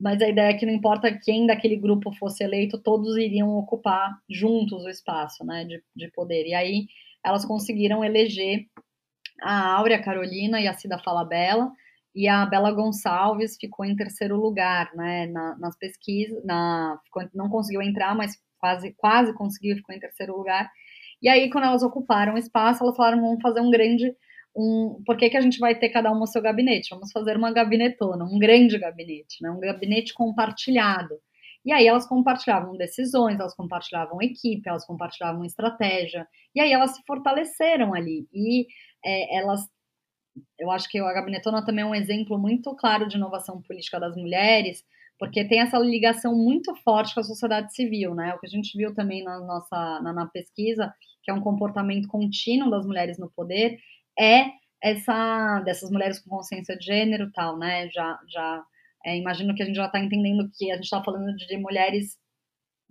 mas 0.00 0.22
a 0.22 0.28
ideia 0.28 0.50
é 0.50 0.54
que 0.54 0.64
não 0.64 0.72
importa 0.72 1.18
quem 1.18 1.46
daquele 1.46 1.76
grupo 1.76 2.12
fosse 2.12 2.42
eleito, 2.42 2.78
todos 2.78 3.16
iriam 3.16 3.50
ocupar 3.56 4.18
juntos 4.28 4.84
o 4.84 4.88
espaço 4.88 5.44
né, 5.44 5.64
de, 5.64 5.82
de 5.94 6.10
poder. 6.10 6.46
E 6.46 6.54
aí 6.54 6.86
elas 7.24 7.44
conseguiram 7.44 8.02
eleger 8.02 8.66
a 9.42 9.74
Áurea 9.74 10.02
Carolina 10.02 10.60
e 10.60 10.66
a 10.68 10.74
Cida 10.74 10.98
Falabella, 10.98 11.70
e 12.14 12.28
a 12.28 12.44
Bela 12.44 12.72
Gonçalves 12.72 13.56
ficou 13.58 13.84
em 13.84 13.94
terceiro 13.94 14.36
lugar, 14.36 14.90
né, 14.94 15.26
na, 15.26 15.56
nas 15.58 15.76
pesquisas, 15.76 16.44
na, 16.44 16.98
não 17.34 17.48
conseguiu 17.48 17.82
entrar, 17.82 18.14
mas 18.16 18.36
quase, 18.58 18.92
quase 18.96 19.32
conseguiu, 19.34 19.76
ficou 19.76 19.94
em 19.94 20.00
terceiro 20.00 20.36
lugar. 20.36 20.68
E 21.22 21.28
aí, 21.28 21.50
quando 21.50 21.64
elas 21.64 21.82
ocuparam 21.82 22.34
o 22.34 22.38
espaço, 22.38 22.82
elas 22.82 22.96
falaram, 22.96 23.20
vamos 23.20 23.42
fazer 23.42 23.60
um 23.60 23.70
grande, 23.70 24.12
um, 24.56 25.02
por 25.06 25.16
que, 25.16 25.30
que 25.30 25.36
a 25.36 25.40
gente 25.40 25.58
vai 25.58 25.78
ter 25.78 25.90
cada 25.90 26.10
uma 26.10 26.24
o 26.24 26.26
seu 26.26 26.42
gabinete? 26.42 26.88
Vamos 26.90 27.12
fazer 27.12 27.36
uma 27.36 27.52
gabinetona, 27.52 28.24
um 28.24 28.38
grande 28.38 28.78
gabinete, 28.78 29.42
né, 29.42 29.50
um 29.50 29.60
gabinete 29.60 30.12
compartilhado. 30.12 31.14
E 31.64 31.72
aí 31.72 31.86
elas 31.86 32.06
compartilhavam 32.06 32.76
decisões, 32.76 33.38
elas 33.38 33.54
compartilhavam 33.54 34.20
equipe, 34.22 34.68
elas 34.68 34.86
compartilhavam 34.86 35.44
estratégia, 35.44 36.26
e 36.54 36.60
aí 36.60 36.72
elas 36.72 36.92
se 36.96 37.02
fortaleceram 37.06 37.94
ali, 37.94 38.26
e 38.32 38.66
é, 39.04 39.38
elas 39.38 39.66
eu 40.58 40.70
acho 40.70 40.88
que 40.88 40.98
a 40.98 41.12
Gabinetona 41.12 41.64
também 41.64 41.82
é 41.84 41.86
um 41.86 41.94
exemplo 41.94 42.38
muito 42.38 42.74
claro 42.76 43.08
de 43.08 43.16
inovação 43.16 43.60
política 43.62 43.98
das 43.98 44.16
mulheres, 44.16 44.84
porque 45.18 45.44
tem 45.46 45.60
essa 45.60 45.78
ligação 45.78 46.34
muito 46.34 46.74
forte 46.76 47.14
com 47.14 47.20
a 47.20 47.24
sociedade 47.24 47.74
civil, 47.74 48.14
né? 48.14 48.34
O 48.34 48.38
que 48.38 48.46
a 48.46 48.50
gente 48.50 48.76
viu 48.76 48.94
também 48.94 49.22
na 49.24 49.38
nossa 49.40 50.00
na, 50.02 50.12
na 50.12 50.26
pesquisa, 50.26 50.92
que 51.22 51.30
é 51.30 51.34
um 51.34 51.40
comportamento 51.42 52.08
contínuo 52.08 52.70
das 52.70 52.86
mulheres 52.86 53.18
no 53.18 53.30
poder, 53.30 53.78
é 54.18 54.46
essa 54.82 55.60
dessas 55.60 55.90
mulheres 55.90 56.18
com 56.20 56.30
consciência 56.30 56.76
de 56.76 56.84
gênero, 56.86 57.30
tal, 57.32 57.58
né? 57.58 57.88
Já 57.90 58.18
já 58.28 58.64
é, 59.04 59.16
imagino 59.16 59.54
que 59.54 59.62
a 59.62 59.66
gente 59.66 59.76
já 59.76 59.86
está 59.86 59.98
entendendo 59.98 60.50
que 60.54 60.70
a 60.70 60.74
gente 60.74 60.84
está 60.84 61.02
falando 61.02 61.34
de 61.36 61.56
mulheres 61.56 62.18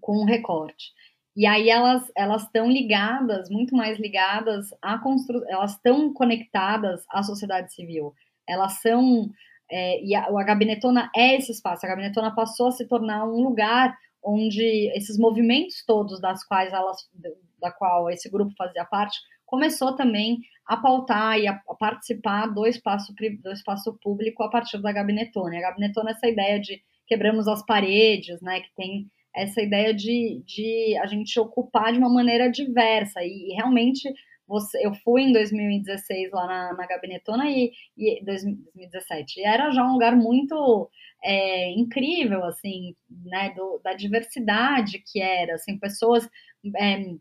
com 0.02 0.26
recorte. 0.26 0.92
E 1.36 1.46
aí 1.46 1.70
elas 1.70 2.12
elas 2.16 2.44
estão 2.44 2.70
ligadas, 2.70 3.50
muito 3.50 3.76
mais 3.76 4.00
ligadas 4.00 4.68
à 4.82 4.98
construção, 4.98 5.48
elas 5.50 5.72
estão 5.72 6.14
conectadas 6.14 7.06
à 7.10 7.24
sociedade 7.24 7.74
civil. 7.74 8.14
Elas 8.48 8.82
são 8.82 9.30
é, 9.72 10.04
e 10.04 10.16
a, 10.16 10.26
a 10.26 10.44
Gabinetona 10.44 11.10
é 11.16 11.36
esse 11.36 11.52
espaço. 11.52 11.86
A 11.86 11.90
Gabinetona 11.90 12.34
passou 12.34 12.68
a 12.68 12.72
se 12.72 12.88
tornar 12.88 13.26
um 13.26 13.42
lugar 13.44 13.96
onde 14.24 14.92
esses 14.98 15.18
movimentos 15.18 15.84
todos 15.86 16.20
das 16.20 16.44
quais 16.44 16.74
elas, 16.74 17.08
da 17.60 17.72
qual 17.72 18.10
esse 18.10 18.30
grupo 18.30 18.54
fazia 18.58 18.84
parte, 18.86 19.18
começou 19.50 19.96
também 19.96 20.40
a 20.66 20.78
pautar 20.78 21.40
e 21.40 21.48
a, 21.48 21.60
participar 21.80 22.46
do 22.46 22.68
espaço, 22.68 23.12
do 23.42 23.52
espaço 23.52 23.98
público 24.02 24.44
a 24.44 24.50
partir 24.50 24.80
da 24.80 24.92
Gabinetona. 24.92 25.58
A 25.58 25.62
Gabinetona 25.62 26.12
é 26.12 26.14
essa 26.14 26.28
ideia 26.28 26.60
de 26.60 26.80
quebramos 27.08 27.48
as 27.48 27.66
paredes, 27.66 28.40
né, 28.42 28.62
que 28.62 28.70
tem 28.76 29.08
essa 29.36 29.62
ideia 29.62 29.92
de, 29.92 30.44
de 30.46 30.96
a 31.02 31.08
gente 31.08 31.40
ocupar 31.40 31.92
de 31.92 31.98
uma 31.98 32.14
maneira 32.14 32.52
diversa. 32.52 33.24
E, 33.24 33.52
e 33.52 33.56
realmente 33.56 34.08
você, 34.48 34.86
eu 34.86 34.94
fui 34.94 35.24
em 35.24 35.34
2016 35.34 36.32
lá 36.32 36.46
na, 36.46 36.74
na 36.74 36.86
Gabinetona 36.86 37.50
e, 37.50 37.72
e 37.98 38.24
2017 38.24 39.40
e 39.40 39.44
era 39.44 39.72
já 39.72 39.84
um 39.84 39.94
lugar 39.94 40.16
muito 40.16 40.90
é, 41.24 41.72
incrível 41.74 42.44
assim 42.46 42.96
né 43.10 43.54
do, 43.56 43.80
da 43.84 43.94
diversidade 43.94 45.04
que 45.06 45.22
era 45.22 45.54
assim 45.54 45.78
pessoas 45.78 46.28
é, 46.78 47.14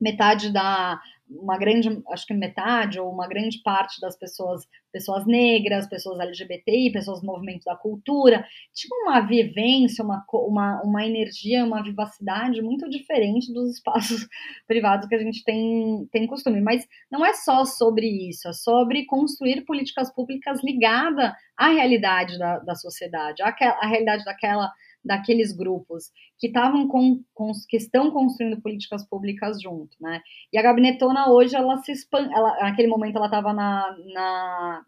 metade 0.00 0.52
da 0.52 1.00
uma 1.30 1.58
grande, 1.58 2.02
acho 2.10 2.26
que 2.26 2.34
metade 2.34 2.98
ou 2.98 3.12
uma 3.12 3.28
grande 3.28 3.60
parte 3.62 4.00
das 4.00 4.16
pessoas, 4.16 4.66
pessoas 4.92 5.26
negras, 5.26 5.88
pessoas 5.88 6.18
LGBTI, 6.18 6.92
pessoas 6.92 7.20
do 7.20 7.26
movimento 7.26 7.64
da 7.64 7.76
cultura, 7.76 8.44
tinha 8.72 8.96
uma 9.02 9.20
vivência, 9.20 10.04
uma, 10.04 10.24
uma, 10.32 10.82
uma 10.82 11.06
energia, 11.06 11.64
uma 11.64 11.82
vivacidade 11.82 12.62
muito 12.62 12.88
diferente 12.88 13.52
dos 13.52 13.76
espaços 13.76 14.26
privados 14.66 15.08
que 15.08 15.14
a 15.14 15.22
gente 15.22 15.44
tem, 15.44 16.08
tem 16.10 16.26
costume. 16.26 16.60
Mas 16.60 16.86
não 17.10 17.24
é 17.24 17.34
só 17.34 17.64
sobre 17.64 18.06
isso, 18.06 18.48
é 18.48 18.52
sobre 18.52 19.04
construir 19.06 19.64
políticas 19.64 20.12
públicas 20.12 20.62
ligadas 20.62 21.32
à 21.56 21.68
realidade 21.68 22.38
da, 22.38 22.58
da 22.60 22.74
sociedade, 22.74 23.42
à, 23.42 23.48
à 23.48 23.86
realidade 23.86 24.24
daquela 24.24 24.70
daqueles 25.04 25.52
grupos 25.52 26.10
que 26.38 26.48
estavam 26.48 26.88
com, 26.88 27.22
com, 27.34 27.52
que 27.68 27.76
estão 27.76 28.10
construindo 28.10 28.60
políticas 28.60 29.06
públicas 29.08 29.60
junto, 29.60 29.96
né? 30.00 30.20
E 30.52 30.58
a 30.58 30.62
gabinetona 30.62 31.30
hoje 31.30 31.56
ela 31.56 31.76
se 31.78 31.92
expande, 31.92 32.32
ela, 32.32 32.56
naquele 32.60 32.88
momento 32.88 33.16
ela 33.16 33.26
estava 33.26 33.52
na, 33.52 33.96
na, 34.12 34.82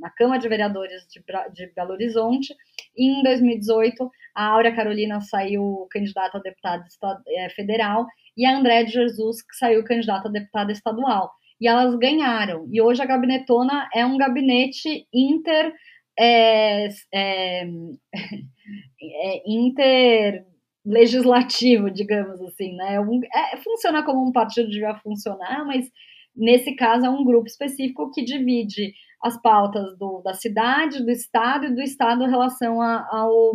na 0.00 0.10
Câmara 0.10 0.40
de 0.40 0.48
Vereadores 0.48 1.06
de, 1.08 1.22
de 1.52 1.72
Belo 1.74 1.92
Horizonte 1.92 2.54
e 2.96 3.20
em 3.20 3.22
2018 3.22 4.10
a 4.34 4.46
Áurea 4.46 4.74
Carolina 4.74 5.20
saiu 5.20 5.86
candidata 5.90 6.38
a 6.38 6.40
deputada 6.40 6.84
é, 7.28 7.50
federal 7.50 8.06
e 8.36 8.46
a 8.46 8.56
André 8.56 8.84
de 8.84 8.92
Jesus 8.92 9.42
que 9.42 9.56
saiu 9.56 9.84
candidata 9.84 10.28
a 10.28 10.32
deputada 10.32 10.72
estadual 10.72 11.32
e 11.60 11.66
elas 11.66 11.96
ganharam. 11.96 12.68
E 12.70 12.80
hoje 12.80 13.02
a 13.02 13.06
gabinetona 13.06 13.88
é 13.94 14.06
um 14.06 14.16
gabinete 14.16 15.06
inter 15.12 15.72
é, 16.18 16.88
é, 17.12 17.66
é, 19.00 19.42
interlegislativo, 19.46 21.90
digamos 21.90 22.40
assim, 22.42 22.74
né? 22.74 22.94
É 22.94 23.00
um, 23.00 23.20
é, 23.24 23.56
funciona 23.58 24.04
como 24.04 24.26
um 24.26 24.32
partido 24.32 24.70
devia 24.70 24.96
funcionar, 24.96 25.64
mas 25.64 25.88
nesse 26.34 26.74
caso 26.74 27.06
é 27.06 27.10
um 27.10 27.24
grupo 27.24 27.46
específico 27.46 28.10
que 28.10 28.24
divide 28.24 28.92
as 29.22 29.40
pautas 29.40 29.96
do, 29.98 30.22
da 30.22 30.34
cidade, 30.34 31.02
do 31.02 31.10
Estado 31.10 31.66
e 31.66 31.74
do 31.74 31.82
Estado 31.82 32.24
em 32.24 32.30
relação 32.30 32.80
a, 32.80 33.06
ao, 33.10 33.52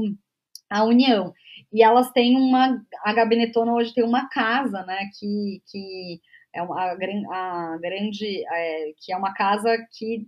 à 0.69 0.83
União. 0.83 1.33
E 1.71 1.83
elas 1.83 2.11
têm 2.11 2.35
uma. 2.35 2.81
A 3.03 3.13
gabinetona 3.13 3.73
hoje 3.73 3.93
tem 3.93 4.03
uma 4.03 4.29
casa, 4.29 4.83
né? 4.83 5.09
Que, 5.17 5.61
que 5.67 6.19
é 6.53 6.61
uma, 6.61 6.79
a, 6.79 7.73
a 7.73 7.77
grande. 7.77 8.45
É, 8.47 8.93
que 8.97 9.11
é 9.11 9.17
uma 9.17 9.33
casa 9.33 9.75
que, 9.97 10.27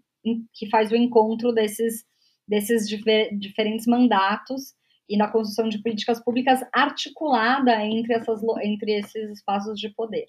que 0.53 0.69
faz 0.69 0.91
o 0.91 0.95
encontro 0.95 1.51
desses, 1.51 2.03
desses 2.47 2.87
difer, 2.87 3.37
diferentes 3.37 3.85
mandatos 3.85 4.73
e 5.09 5.17
na 5.17 5.27
construção 5.27 5.69
de 5.69 5.81
políticas 5.81 6.23
públicas 6.23 6.61
articulada 6.73 7.83
entre, 7.83 8.13
essas, 8.13 8.41
entre 8.63 8.99
esses 8.99 9.31
espaços 9.31 9.79
de 9.79 9.89
poder. 9.89 10.25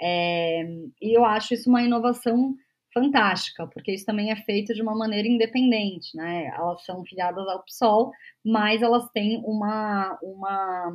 É, 0.00 0.62
e 1.00 1.16
eu 1.16 1.24
acho 1.24 1.54
isso 1.54 1.68
uma 1.68 1.82
inovação 1.82 2.54
fantástica, 2.92 3.66
porque 3.66 3.92
isso 3.92 4.06
também 4.06 4.30
é 4.30 4.36
feito 4.36 4.72
de 4.72 4.80
uma 4.80 4.94
maneira 4.94 5.26
independente, 5.26 6.16
né? 6.16 6.46
Elas 6.46 6.84
são 6.84 7.04
filiadas 7.04 7.46
ao 7.48 7.64
PSOL, 7.64 8.12
mas 8.44 8.82
elas 8.82 9.08
têm 9.10 9.42
uma, 9.44 10.16
uma, 10.22 10.92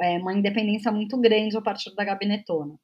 é, 0.00 0.18
uma 0.18 0.34
independência 0.34 0.92
muito 0.92 1.18
grande 1.18 1.56
a 1.56 1.62
partir 1.62 1.94
da 1.94 2.04
gabinetona. 2.04 2.78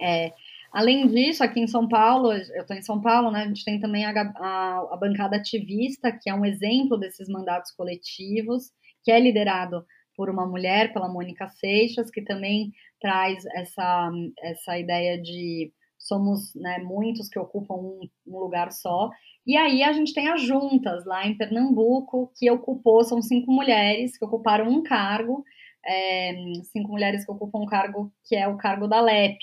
É, 0.00 0.32
além 0.72 1.06
disso, 1.06 1.44
aqui 1.44 1.60
em 1.60 1.66
São 1.66 1.86
Paulo, 1.86 2.32
eu 2.32 2.62
estou 2.62 2.76
em 2.76 2.82
São 2.82 3.00
Paulo, 3.00 3.30
né? 3.30 3.42
A 3.42 3.48
gente 3.48 3.64
tem 3.64 3.78
também 3.78 4.04
a, 4.04 4.10
a, 4.10 4.88
a 4.92 4.96
bancada 4.96 5.36
ativista, 5.36 6.10
que 6.10 6.30
é 6.30 6.34
um 6.34 6.44
exemplo 6.44 6.96
desses 6.96 7.28
mandatos 7.28 7.70
coletivos, 7.72 8.70
que 9.04 9.10
é 9.10 9.20
liderado 9.20 9.84
por 10.16 10.30
uma 10.30 10.46
mulher, 10.46 10.92
pela 10.92 11.08
Mônica 11.08 11.48
Seixas, 11.48 12.10
que 12.10 12.22
também 12.22 12.72
traz 13.00 13.44
essa, 13.54 14.10
essa 14.42 14.78
ideia 14.78 15.20
de 15.20 15.72
somos 15.98 16.54
né, 16.56 16.78
muitos 16.78 17.28
que 17.28 17.38
ocupam 17.38 17.74
um, 17.74 18.00
um, 18.26 18.38
lugar 18.38 18.72
só. 18.72 19.10
E 19.46 19.56
aí 19.56 19.82
a 19.82 19.92
gente 19.92 20.12
tem 20.12 20.28
as 20.28 20.42
juntas 20.42 21.04
lá 21.04 21.26
em 21.26 21.36
Pernambuco, 21.36 22.32
que 22.36 22.50
ocupou, 22.50 23.04
são 23.04 23.22
cinco 23.22 23.52
mulheres 23.52 24.16
que 24.16 24.24
ocuparam 24.24 24.68
um 24.68 24.82
cargo, 24.82 25.44
é, 25.84 26.32
cinco 26.72 26.90
mulheres 26.90 27.24
que 27.24 27.30
ocupam 27.30 27.60
um 27.60 27.66
cargo 27.66 28.12
que 28.24 28.36
é 28.36 28.46
o 28.48 28.56
cargo 28.56 28.86
da 28.86 29.00
LEP. 29.00 29.38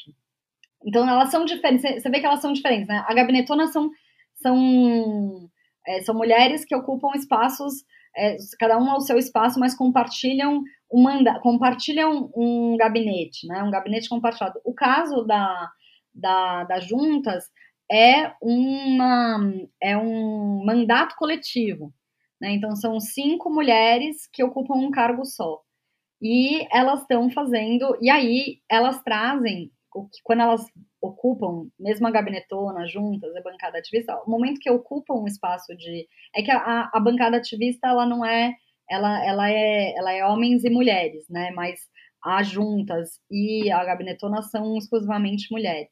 Então 0.86 1.08
elas 1.08 1.30
são 1.32 1.46
diferentes, 1.46 2.02
você 2.02 2.10
vê 2.10 2.20
que 2.20 2.26
elas 2.26 2.42
são 2.42 2.54
diferentes, 2.54 2.88
né? 2.88 3.04
A 3.08 3.14
gabinetona 3.14 3.68
são, 3.68 3.90
são, 4.36 5.50
é, 5.88 6.02
são 6.02 6.16
mulheres 6.16 6.66
que 6.66 6.76
ocupam 6.76 7.12
espaços, 7.16 7.84
é, 8.16 8.38
cada 8.60 8.78
uma 8.78 8.94
ao 8.94 9.02
seu 9.02 9.18
espaço, 9.18 9.60
mas 9.60 9.76
compartilham 9.76 10.64
um 10.92 11.04
manda 11.04 11.40
compartilham 11.42 12.32
um 12.36 12.76
gabinete, 12.78 13.46
né? 13.48 13.64
Um 13.64 13.72
gabinete 13.72 14.10
compartilhado. 14.10 14.60
O 14.66 14.74
caso 14.74 15.24
da 15.24 15.70
da, 16.14 16.64
das 16.66 16.86
juntas 16.86 17.46
é, 17.92 18.34
uma, 18.42 19.40
é 19.82 19.98
um 19.98 20.64
mandato 20.64 21.16
coletivo. 21.16 21.94
Né? 22.40 22.52
Então, 22.52 22.76
são 22.76 23.00
cinco 23.00 23.50
mulheres 23.50 24.28
que 24.32 24.44
ocupam 24.44 24.76
um 24.76 24.92
cargo 24.92 25.26
só. 25.26 25.62
E 26.22 26.68
elas 26.72 27.02
estão 27.02 27.30
fazendo. 27.32 27.98
E 28.02 28.10
aí, 28.10 28.60
elas 28.70 29.02
trazem, 29.04 29.72
quando 30.24 30.42
elas 30.42 30.66
ocupam, 31.02 31.68
mesmo 31.80 32.08
a 32.08 32.12
gabinetona, 32.12 32.88
juntas, 32.88 33.36
a 33.36 33.42
bancada 33.42 33.80
ativista, 33.80 34.16
o 34.26 34.30
momento 34.30 34.60
que 34.60 34.70
ocupam 34.70 35.16
um 35.16 35.28
espaço 35.28 35.76
de. 35.76 36.08
É 36.36 36.42
que 36.42 36.52
a, 36.52 36.90
a 36.94 37.00
bancada 37.00 37.38
ativista, 37.38 37.88
ela 37.88 38.06
não 38.06 38.26
é. 38.26 38.54
Ela, 38.90 39.24
ela, 39.26 39.50
é, 39.50 39.94
ela 39.96 40.12
é 40.14 40.26
homens 40.26 40.64
e 40.64 40.70
mulheres, 40.70 41.26
né? 41.30 41.52
Mas 41.52 41.80
as 42.24 42.48
juntas 42.48 43.20
e 43.30 43.72
a 43.72 43.84
gabinetona 43.84 44.42
são 44.42 44.78
exclusivamente 44.78 45.48
mulheres. 45.52 45.90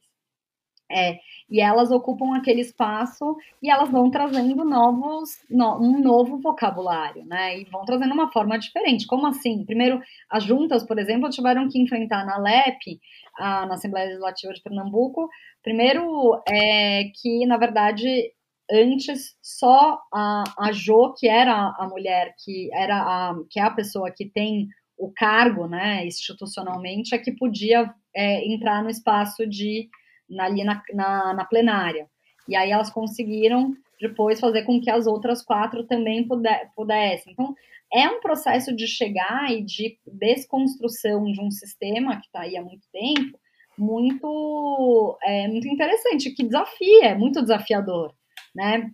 É, 0.90 1.18
e 1.50 1.60
elas 1.60 1.90
ocupam 1.90 2.36
aquele 2.36 2.60
espaço 2.60 3.36
e 3.62 3.70
elas 3.70 3.90
vão 3.90 4.10
trazendo 4.10 4.64
novos, 4.64 5.38
no, 5.50 5.78
um 5.80 6.00
novo 6.00 6.38
vocabulário, 6.38 7.24
né? 7.24 7.58
E 7.58 7.64
vão 7.64 7.84
trazendo 7.84 8.12
uma 8.12 8.30
forma 8.32 8.58
diferente. 8.58 9.06
Como 9.06 9.26
assim? 9.26 9.64
Primeiro, 9.64 10.00
as 10.30 10.44
juntas, 10.44 10.84
por 10.84 10.98
exemplo, 10.98 11.30
tiveram 11.30 11.68
que 11.68 11.78
enfrentar 11.78 12.24
na 12.24 12.38
LEP, 12.38 13.00
a, 13.38 13.66
na 13.66 13.74
Assembleia 13.74 14.06
Legislativa 14.06 14.52
de 14.52 14.62
Pernambuco, 14.62 15.28
primeiro 15.62 16.42
é 16.48 17.04
que, 17.20 17.46
na 17.46 17.56
verdade, 17.56 18.32
antes 18.70 19.36
só 19.42 19.98
a, 20.12 20.44
a 20.58 20.72
Jo, 20.72 21.14
que 21.16 21.28
era 21.28 21.74
a 21.78 21.88
mulher, 21.88 22.34
que 22.44 22.68
era 22.72 22.96
a, 22.96 23.34
que 23.50 23.58
é 23.58 23.62
a 23.62 23.70
pessoa 23.70 24.10
que 24.10 24.26
tem 24.26 24.68
o 24.98 25.12
cargo, 25.12 25.66
né, 25.66 26.04
institucionalmente, 26.04 27.14
é 27.14 27.18
que 27.18 27.32
podia 27.32 27.88
é, 28.14 28.44
entrar 28.52 28.82
no 28.82 28.90
espaço 28.90 29.46
de 29.46 29.88
ali 30.38 30.64
na, 30.64 30.82
na, 30.92 31.34
na 31.34 31.44
plenária. 31.44 32.08
E 32.48 32.56
aí 32.56 32.70
elas 32.70 32.90
conseguiram 32.90 33.74
depois 34.00 34.40
fazer 34.40 34.62
com 34.62 34.80
que 34.80 34.90
as 34.90 35.06
outras 35.06 35.42
quatro 35.42 35.84
também 35.84 36.26
pudessem. 36.74 37.32
Então, 37.32 37.54
é 37.92 38.08
um 38.08 38.20
processo 38.20 38.74
de 38.74 38.86
chegar 38.86 39.50
e 39.50 39.62
de 39.62 39.98
desconstrução 40.06 41.24
de 41.24 41.40
um 41.40 41.50
sistema 41.50 42.16
que 42.20 42.26
está 42.26 42.40
aí 42.40 42.56
há 42.56 42.62
muito 42.62 42.86
tempo, 42.92 43.38
muito, 43.76 45.18
é, 45.22 45.48
muito 45.48 45.68
interessante, 45.68 46.30
que 46.30 46.44
desafia, 46.44 47.06
é 47.06 47.14
muito 47.14 47.40
desafiador, 47.40 48.12
né? 48.54 48.90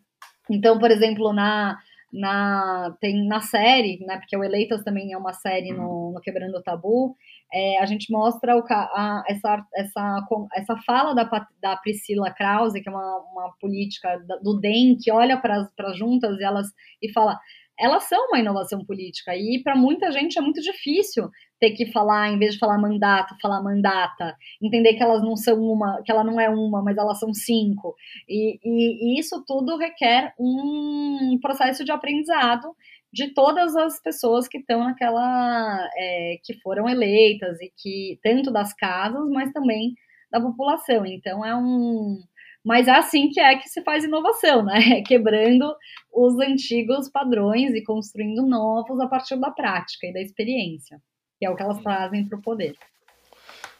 Então, 0.49 0.79
por 0.79 0.91
exemplo, 0.91 1.33
na, 1.33 1.79
na, 2.13 2.97
tem 3.01 3.27
na 3.27 3.41
série, 3.41 3.99
né, 4.07 4.19
porque 4.19 4.37
o 4.37 4.45
Eleitas 4.45 4.85
também 4.85 5.13
é 5.13 5.19
uma 5.19 5.33
série 5.33 5.73
no, 5.73 6.13
no 6.13 6.21
Quebrando 6.21 6.59
o 6.59 6.63
Tabu, 6.63 7.17
é, 7.55 7.79
a 7.79 7.87
gente 7.87 8.11
mostra 8.11 8.57
o, 8.57 8.65
a, 8.69 9.23
essa, 9.29 9.65
essa, 9.77 10.27
essa 10.55 10.77
fala 10.85 11.15
da, 11.15 11.49
da 11.63 11.77
Priscila 11.77 12.33
Krause, 12.33 12.83
que 12.83 12.89
é 12.89 12.93
uma, 12.93 13.19
uma 13.33 13.53
política 13.61 14.21
do 14.43 14.59
DEM, 14.59 14.97
que 15.01 15.13
olha 15.13 15.37
para 15.39 15.69
as 15.79 15.97
juntas 15.97 16.37
e, 16.41 16.45
elas, 16.45 16.67
e 17.01 17.13
fala 17.13 17.39
elas 17.79 18.05
são 18.05 18.29
uma 18.29 18.39
inovação 18.39 18.85
política 18.85 19.37
e 19.37 19.61
para 19.63 19.75
muita 19.75 20.13
gente 20.13 20.39
é 20.39 20.43
muito 20.43 20.61
difícil 20.61 21.29
ter 21.59 21.71
que 21.73 21.91
falar, 21.91 22.31
em 22.31 22.39
vez 22.39 22.55
de 22.55 22.59
falar 22.59 22.79
mandato, 22.79 23.35
falar 23.41 23.63
mandata, 23.63 24.37
entender 24.63 24.95
que 24.95 25.03
elas 25.03 25.23
não 25.23 25.35
são 25.37 25.61
uma, 25.61 26.01
que 26.05 26.13
ela 26.13 26.23
não 26.23 26.39
é 26.39 26.49
uma, 26.49 26.83
mas 26.83 26.97
elas 26.97 27.19
são 27.19 27.33
cinco. 27.33 27.95
E, 28.29 28.59
e, 28.63 29.17
e 29.17 29.21
isso 29.21 29.43
tudo 29.47 29.77
requer 29.77 30.35
um 30.39 31.39
processo 31.41 31.85
de 31.85 31.91
aprendizado 31.91 32.75
de 33.15 33.33
todas 33.33 33.77
as 33.77 34.03
pessoas 34.03 34.49
que 34.49 34.59
estão 34.59 34.81
naquela, 34.81 35.89
é, 35.97 36.37
que 36.43 36.61
foram 36.61 36.89
eleitas 36.89 37.61
e 37.61 37.73
que, 37.79 38.19
tanto 38.21 38.51
das 38.51 38.75
casas, 38.75 39.31
mas 39.31 39.53
também 39.53 39.95
da 40.33 40.41
população. 40.41 41.07
Então 41.07 41.47
é 41.47 41.55
um. 41.55 42.21
Mas 42.65 42.89
é 42.89 42.93
assim 42.93 43.29
que 43.31 43.39
é 43.39 43.57
que 43.57 43.69
se 43.69 43.83
faz 43.83 44.03
inovação, 44.03 44.65
né? 44.65 45.01
Quebrando 45.07 45.73
os 46.13 46.37
antigos 46.41 47.09
padrões 47.09 47.73
e 47.75 47.85
construindo 47.85 48.45
novos 48.45 48.99
a 48.99 49.07
partir 49.07 49.39
da 49.39 49.53
prática 49.53 50.09
e 50.09 50.13
da 50.13 50.21
experiência, 50.21 51.01
que 51.39 51.47
é 51.47 51.51
o 51.51 51.55
que 51.55 51.63
elas 51.63 51.79
trazem 51.81 52.27
para 52.29 52.37
o 52.37 52.43
poder. 52.43 52.75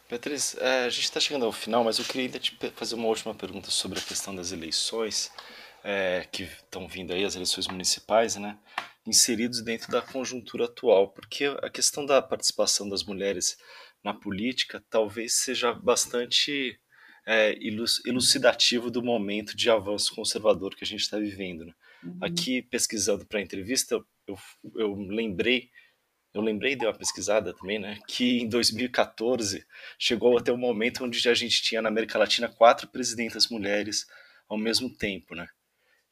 Beatriz, 0.09 0.57
é, 0.61 0.85
a 0.85 0.89
gente 0.91 1.05
está 1.05 1.19
chegando 1.19 1.45
ao 1.45 1.51
final, 1.51 1.83
mas 1.83 1.99
eu 1.99 2.05
queria 2.05 2.27
ainda 2.27 2.39
te 2.39 2.57
fazer 2.77 2.95
uma 2.95 3.09
última 3.09 3.35
pergunta 3.35 3.71
sobre 3.71 3.99
a 3.99 4.03
questão 4.03 4.37
das 4.37 4.53
eleições, 4.53 5.33
é, 5.83 6.25
que 6.31 6.45
estão 6.45 6.87
vindo 6.87 7.13
aí, 7.13 7.25
as 7.25 7.35
eleições 7.35 7.67
municipais, 7.67 8.37
né? 8.37 8.57
Inseridos 9.07 9.63
dentro 9.63 9.91
da 9.91 10.01
conjuntura 10.01 10.65
atual, 10.65 11.09
porque 11.11 11.45
a 11.63 11.71
questão 11.71 12.07
da 12.07 12.23
participação 12.23 12.89
das 12.89 13.05
mulheres 13.05 13.57
na 14.03 14.15
política 14.15 14.83
talvez 14.91 15.35
seja 15.35 15.73
bastante 15.73 16.79
é, 17.27 17.57
elucidativo 18.05 18.91
do 18.91 19.03
momento 19.03 19.57
de 19.57 19.71
avanço 19.71 20.15
conservador 20.15 20.75
que 20.75 20.85
a 20.85 20.87
gente 20.87 21.01
está 21.01 21.19
vivendo. 21.19 21.65
Né? 21.65 21.75
Uhum. 22.03 22.19
Aqui, 22.21 22.63
pesquisando 22.63 23.27
para 23.27 23.39
a 23.39 23.43
entrevista, 23.43 23.95
eu, 24.27 24.39
eu 24.77 24.95
lembrei, 24.95 25.71
eu 26.35 26.43
lembrei, 26.43 26.77
de 26.77 26.85
uma 26.85 26.95
pesquisada 26.95 27.55
também, 27.55 27.79
né, 27.79 27.99
que 28.07 28.41
em 28.41 28.49
2014 28.49 29.65
chegou 29.99 30.37
até 30.37 30.53
o 30.53 30.59
momento 30.59 31.05
onde 31.05 31.27
a 31.29 31.35
gente 31.35 31.63
tinha 31.63 31.81
na 31.81 31.89
América 31.89 32.19
Latina 32.19 32.49
quatro 32.49 32.89
presidentas 32.89 33.49
mulheres 33.49 34.07
ao 34.49 34.59
mesmo 34.59 34.91
tempo, 34.95 35.35
né? 35.35 35.49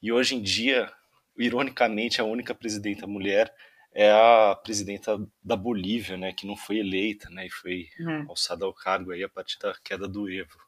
E 0.01 0.11
hoje 0.11 0.35
em 0.35 0.43
dia 0.43 0.91
ironicamente, 1.37 2.21
a 2.21 2.25
única 2.25 2.55
presidenta 2.55 3.07
mulher 3.07 3.53
é 3.95 4.11
a 4.11 4.55
presidenta 4.55 5.19
da 5.43 5.55
Bolívia, 5.55 6.17
né, 6.17 6.33
que 6.33 6.47
não 6.47 6.57
foi 6.57 6.79
eleita, 6.79 7.29
né, 7.31 7.47
e 7.47 7.51
foi 7.51 7.89
uhum. 8.01 8.27
alçada 8.31 8.65
ao 8.65 8.73
cargo 8.73 9.13
aí 9.13 9.23
a 9.23 9.29
partir 9.29 9.59
da 9.59 9.75
queda 9.85 10.09
do 10.09 10.31
Evo. 10.31 10.59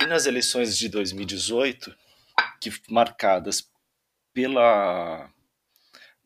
E 0.00 0.06
nas 0.06 0.26
eleições 0.26 0.76
de 0.76 0.88
2018, 0.88 1.94
que 2.60 2.70
marcadas 2.88 3.70
pela 4.32 5.30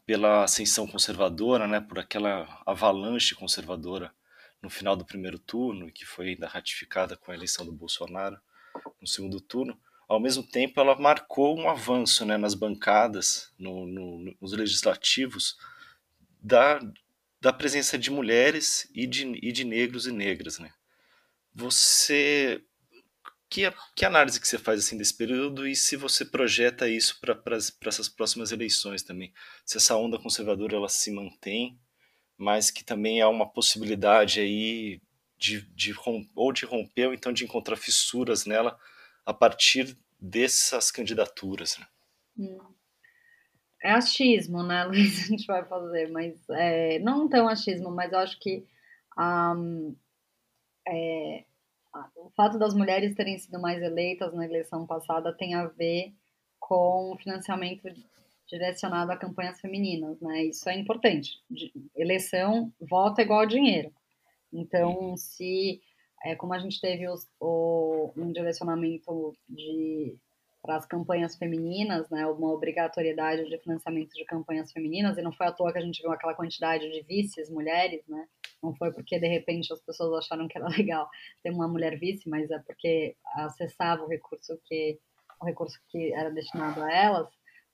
pela 0.07 0.45
ascensão 0.45 0.87
conservadora, 0.87 1.67
né, 1.67 1.81
por 1.81 1.99
aquela 1.99 2.63
avalanche 2.65 3.35
conservadora 3.35 4.15
no 4.63 4.71
final 4.71 4.95
do 4.95 5.05
primeiro 5.05 5.37
turno, 5.37 5.91
que 5.91 6.07
foi 6.07 6.29
ainda 6.29 6.47
ratificada 6.47 7.17
com 7.17 7.33
a 7.33 7.35
eleição 7.35 7.67
do 7.67 7.73
Bolsonaro 7.73 8.39
no 9.01 9.07
segundo 9.07 9.41
turno, 9.41 9.77
ao 10.09 10.21
mesmo 10.21 10.43
tempo 10.43 10.81
ela 10.81 10.99
marcou 10.99 11.59
um 11.59 11.69
avanço 11.69 12.25
né, 12.25 12.37
nas 12.37 12.55
bancadas, 12.55 13.53
no, 13.59 13.87
no, 13.87 14.37
nos 14.41 14.53
legislativos, 14.53 15.57
da, 16.41 16.81
da 17.41 17.53
presença 17.53 17.99
de 17.99 18.11
mulheres 18.11 18.89
e 18.95 19.07
de, 19.07 19.27
e 19.43 19.51
de 19.51 19.65
negros 19.65 20.07
e 20.07 20.13
negras. 20.13 20.59
Né? 20.59 20.73
Você. 21.53 22.63
que, 23.49 23.63
que 23.97 24.05
análise 24.05 24.41
que 24.41 24.47
você 24.47 24.59
faz 24.59 24.85
assim 24.85 24.97
desse 24.97 25.15
período 25.15 25.67
e 25.67 25.75
se 25.75 25.97
você 25.97 26.25
projeta 26.25 26.89
isso 26.89 27.21
para 27.21 27.57
essas 27.57 28.09
próximas 28.09 28.53
eleições 28.53 29.03
também? 29.03 29.33
Se 29.65 29.77
essa 29.77 29.97
onda 29.97 30.19
conservadora 30.19 30.77
ela 30.77 30.89
se 30.89 31.11
mantém, 31.11 31.77
mas 32.39 32.71
que 32.71 32.85
também 32.85 33.21
há 33.21 33.29
uma 33.29 33.49
possibilidade 33.49 34.39
aí 34.39 35.01
de, 35.37 35.63
de 35.75 35.95
ou 36.35 36.53
de 36.53 36.65
romper 36.65 37.09
ou 37.09 37.15
então 37.15 37.33
de 37.33 37.45
encontrar 37.45 37.77
fissuras 37.77 38.47
nela 38.47 38.79
a 39.27 39.35
partir 39.35 39.99
dessas 40.19 40.91
candidaturas. 40.91 41.77
Né? 41.77 41.87
Hum. 42.39 42.59
É 43.83 43.91
achismo, 43.91 44.63
né, 44.63 44.85
Luiz? 44.89 45.25
A 45.25 45.27
gente 45.27 45.47
vai 45.47 45.65
fazer, 45.65 46.11
mas 46.11 46.49
é, 46.51 46.99
não 47.01 47.29
tão 47.29 47.49
achismo, 47.49 47.91
mas 47.91 48.13
eu 48.13 48.19
acho 48.21 48.39
que 48.39 48.65
um, 49.19 49.95
é, 50.89 51.45
o 52.15 52.31
fato 52.31 52.59
das 52.59 52.75
mulheres 52.75 53.15
terem 53.15 53.39
sido 53.39 53.61
mais 53.61 53.83
eleitas 53.83 54.33
na 54.33 54.45
eleição 54.45 54.87
passada 54.87 55.33
tem 55.33 55.55
a 55.55 55.67
ver 55.67 56.15
com 56.59 57.17
financiamento 57.19 57.89
direcionado 58.47 59.11
a 59.11 59.17
campanhas 59.17 59.61
femininas, 59.61 60.21
né? 60.21 60.45
Isso 60.45 60.69
é 60.69 60.79
importante. 60.79 61.43
Eleição, 61.97 62.73
voto 62.81 63.21
é 63.21 63.25
igual 63.25 63.41
a 63.41 63.47
dinheiro. 63.47 63.93
Então, 64.53 65.17
se, 65.17 65.81
é, 66.25 66.35
como 66.35 66.55
a 66.55 66.59
gente 66.59 66.81
teve 66.81 67.09
os, 67.09 67.29
o, 67.41 68.13
um 68.17 68.33
direcionamento 68.33 69.37
de 69.49 70.17
para 70.63 70.77
as 70.77 70.87
campanhas 70.87 71.37
femininas, 71.37 72.11
né, 72.11 72.27
uma 72.27 72.51
obrigatoriedade 72.53 73.49
de 73.49 73.57
financiamento 73.59 74.13
de 74.13 74.25
campanhas 74.25 74.73
femininas, 74.73 75.17
e 75.17 75.23
não 75.23 75.33
foi 75.33 75.47
à 75.47 75.53
toa 75.53 75.73
que 75.73 75.79
a 75.79 75.83
gente 75.83 76.03
viu 76.03 76.11
aquela 76.11 76.35
quantidade 76.35 76.91
de 76.91 77.03
vices 77.03 77.49
mulheres, 77.49 78.03
né, 78.09 78.27
não 78.61 78.75
foi 78.75 78.93
porque 78.93 79.17
de 79.19 79.29
repente 79.29 79.73
as 79.73 79.81
pessoas 79.81 80.25
acharam 80.25 80.49
que 80.49 80.59
era 80.59 80.67
legal 80.77 81.09
ter 81.41 81.51
uma 81.51 81.69
mulher 81.69 81.97
vice, 81.99 82.29
mas 82.29 82.51
é 82.51 82.59
porque 82.59 83.17
acessava 83.37 84.03
o 84.03 84.09
recurso 84.09 84.59
que 84.65 84.99
o 85.41 85.45
recurso 85.45 85.79
que 85.91 86.13
era 86.15 86.31
destinado 86.31 86.83
a 86.83 86.93
elas, 86.93 87.29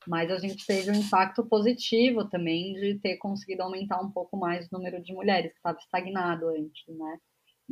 mas 0.06 0.30
a 0.30 0.38
gente 0.38 0.66
teve 0.66 0.90
um 0.90 0.94
impacto 0.94 1.44
positivo 1.46 2.28
também 2.28 2.74
de 2.74 2.98
ter 2.98 3.16
conseguido 3.18 3.62
aumentar 3.62 4.00
um 4.00 4.10
pouco 4.10 4.36
mais 4.36 4.66
o 4.66 4.76
número 4.76 5.00
de 5.00 5.12
mulheres 5.12 5.52
que 5.52 5.58
estava 5.58 5.78
estagnado 5.78 6.48
antes, 6.48 6.84
né? 6.88 7.20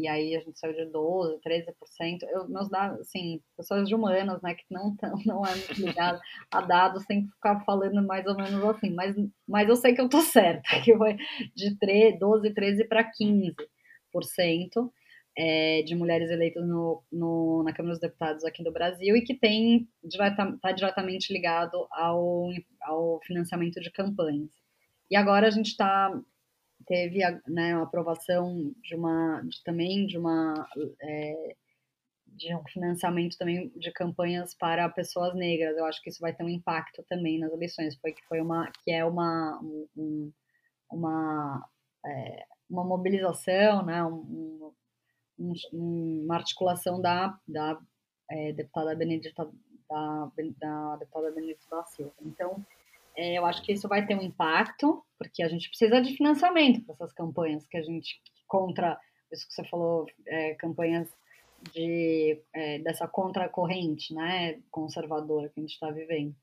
E 0.01 0.09
aí 0.09 0.35
a 0.35 0.41
gente 0.41 0.59
saiu 0.59 0.73
de 0.73 0.91
12%, 0.91 1.41
13%. 1.45 2.23
Eu, 2.23 2.49
meus 2.49 2.71
dados, 2.71 3.01
assim, 3.01 3.43
pessoas 3.57 3.87
de 3.87 3.95
humanas, 3.95 4.41
né, 4.41 4.55
que 4.55 4.65
não, 4.71 4.97
tão, 4.97 5.13
não 5.27 5.45
é 5.45 5.55
muito 5.55 5.75
ligado 5.75 6.19
a 6.51 6.61
dados, 6.63 7.05
tem 7.05 7.27
que 7.27 7.33
ficar 7.33 7.61
falando 7.65 8.03
mais 8.07 8.27
ou 8.27 8.35
menos 8.35 8.65
assim. 8.65 8.91
Mas, 8.91 9.15
mas 9.47 9.69
eu 9.69 9.77
sei 9.77 9.95
que 9.95 10.01
eu 10.01 10.09
tô 10.09 10.23
certa, 10.23 10.69
que 10.83 10.97
foi 10.97 11.17
de 11.55 11.77
3, 11.79 12.19
12, 12.19 12.55
13 12.55 12.85
para 12.89 13.05
15% 13.05 14.91
é, 15.37 15.83
de 15.83 15.95
mulheres 15.95 16.31
eleitas 16.31 16.67
no, 16.67 17.03
no, 17.13 17.63
na 17.63 17.73
Câmara 17.73 17.93
dos 17.93 18.01
Deputados 18.01 18.45
aqui 18.45 18.65
do 18.65 18.73
Brasil 18.73 19.17
e 19.17 19.23
que 19.23 19.35
tem 19.35 19.89
está 20.03 20.57
tá 20.61 20.73
diretamente 20.73 21.33
ligado 21.33 21.87
ao, 21.93 22.49
ao 22.83 23.21
financiamento 23.25 23.81
de 23.81 23.91
campanhas. 23.91 24.51
E 25.11 25.17
agora 25.17 25.47
a 25.47 25.51
gente 25.51 25.69
está 25.69 26.11
teve 26.91 27.23
a, 27.23 27.41
né, 27.47 27.73
a 27.73 27.83
aprovação 27.83 28.75
de 28.83 28.97
uma 28.97 29.41
de, 29.43 29.63
também 29.63 30.09
de 30.09 30.19
uma 30.19 30.69
é, 31.01 31.55
de 32.27 32.53
um 32.53 32.65
financiamento 32.65 33.39
também 33.39 33.69
de 33.77 33.93
campanhas 33.93 34.55
para 34.55 34.89
pessoas 34.89 35.33
negras. 35.37 35.77
Eu 35.77 35.85
acho 35.85 36.03
que 36.03 36.11
isso 36.11 36.21
vai 36.21 36.35
ter 36.35 36.43
um 36.43 36.49
impacto 36.49 37.05
também 37.09 37.39
nas 37.39 37.53
eleições. 37.53 37.97
Foi 37.97 38.13
que 38.13 38.27
foi 38.27 38.41
uma 38.41 38.69
que 38.83 38.91
é 38.91 39.05
uma 39.05 39.61
um, 39.97 40.33
uma 40.91 41.65
é, 42.05 42.45
uma 42.69 42.85
mobilização, 42.85 43.85
né, 43.85 44.03
um, 44.05 44.73
um, 45.39 45.53
uma 46.25 46.37
articulação 46.37 47.01
da, 47.01 47.39
da 47.47 47.81
é, 48.29 48.53
deputada 48.53 48.97
Benedita 48.97 49.49
da, 49.89 50.31
da 50.59 50.97
deputada 50.97 51.31
Benedita 51.31 51.65
da 51.71 51.85
Silva. 51.85 52.13
Então 52.23 52.67
é, 53.17 53.39
eu 53.39 53.47
acho 53.47 53.63
que 53.63 53.73
isso 53.73 53.89
vai 53.89 54.07
ter 54.07 54.17
um 54.17 54.23
impacto, 54.23 55.05
porque 55.19 55.43
a 55.43 55.49
gente 55.49 55.69
precisa 55.69 56.01
de 56.01 56.17
financiamento 56.17 56.83
para 56.85 56.95
essas 56.95 57.13
campanhas 57.13 57.67
que 57.67 57.77
a 57.77 57.83
gente 57.83 58.21
contra 58.47 58.99
isso 59.33 59.47
que 59.47 59.55
você 59.55 59.65
falou, 59.65 60.07
é, 60.27 60.55
campanhas 60.55 61.09
de 61.73 62.41
é, 62.53 62.79
dessa 62.81 63.07
contracorrente, 63.07 64.15
né, 64.15 64.61
conservadora 64.71 65.49
que 65.49 65.61
a 65.61 65.63
gente 65.63 65.73
está 65.73 65.91
vivendo. 65.91 66.35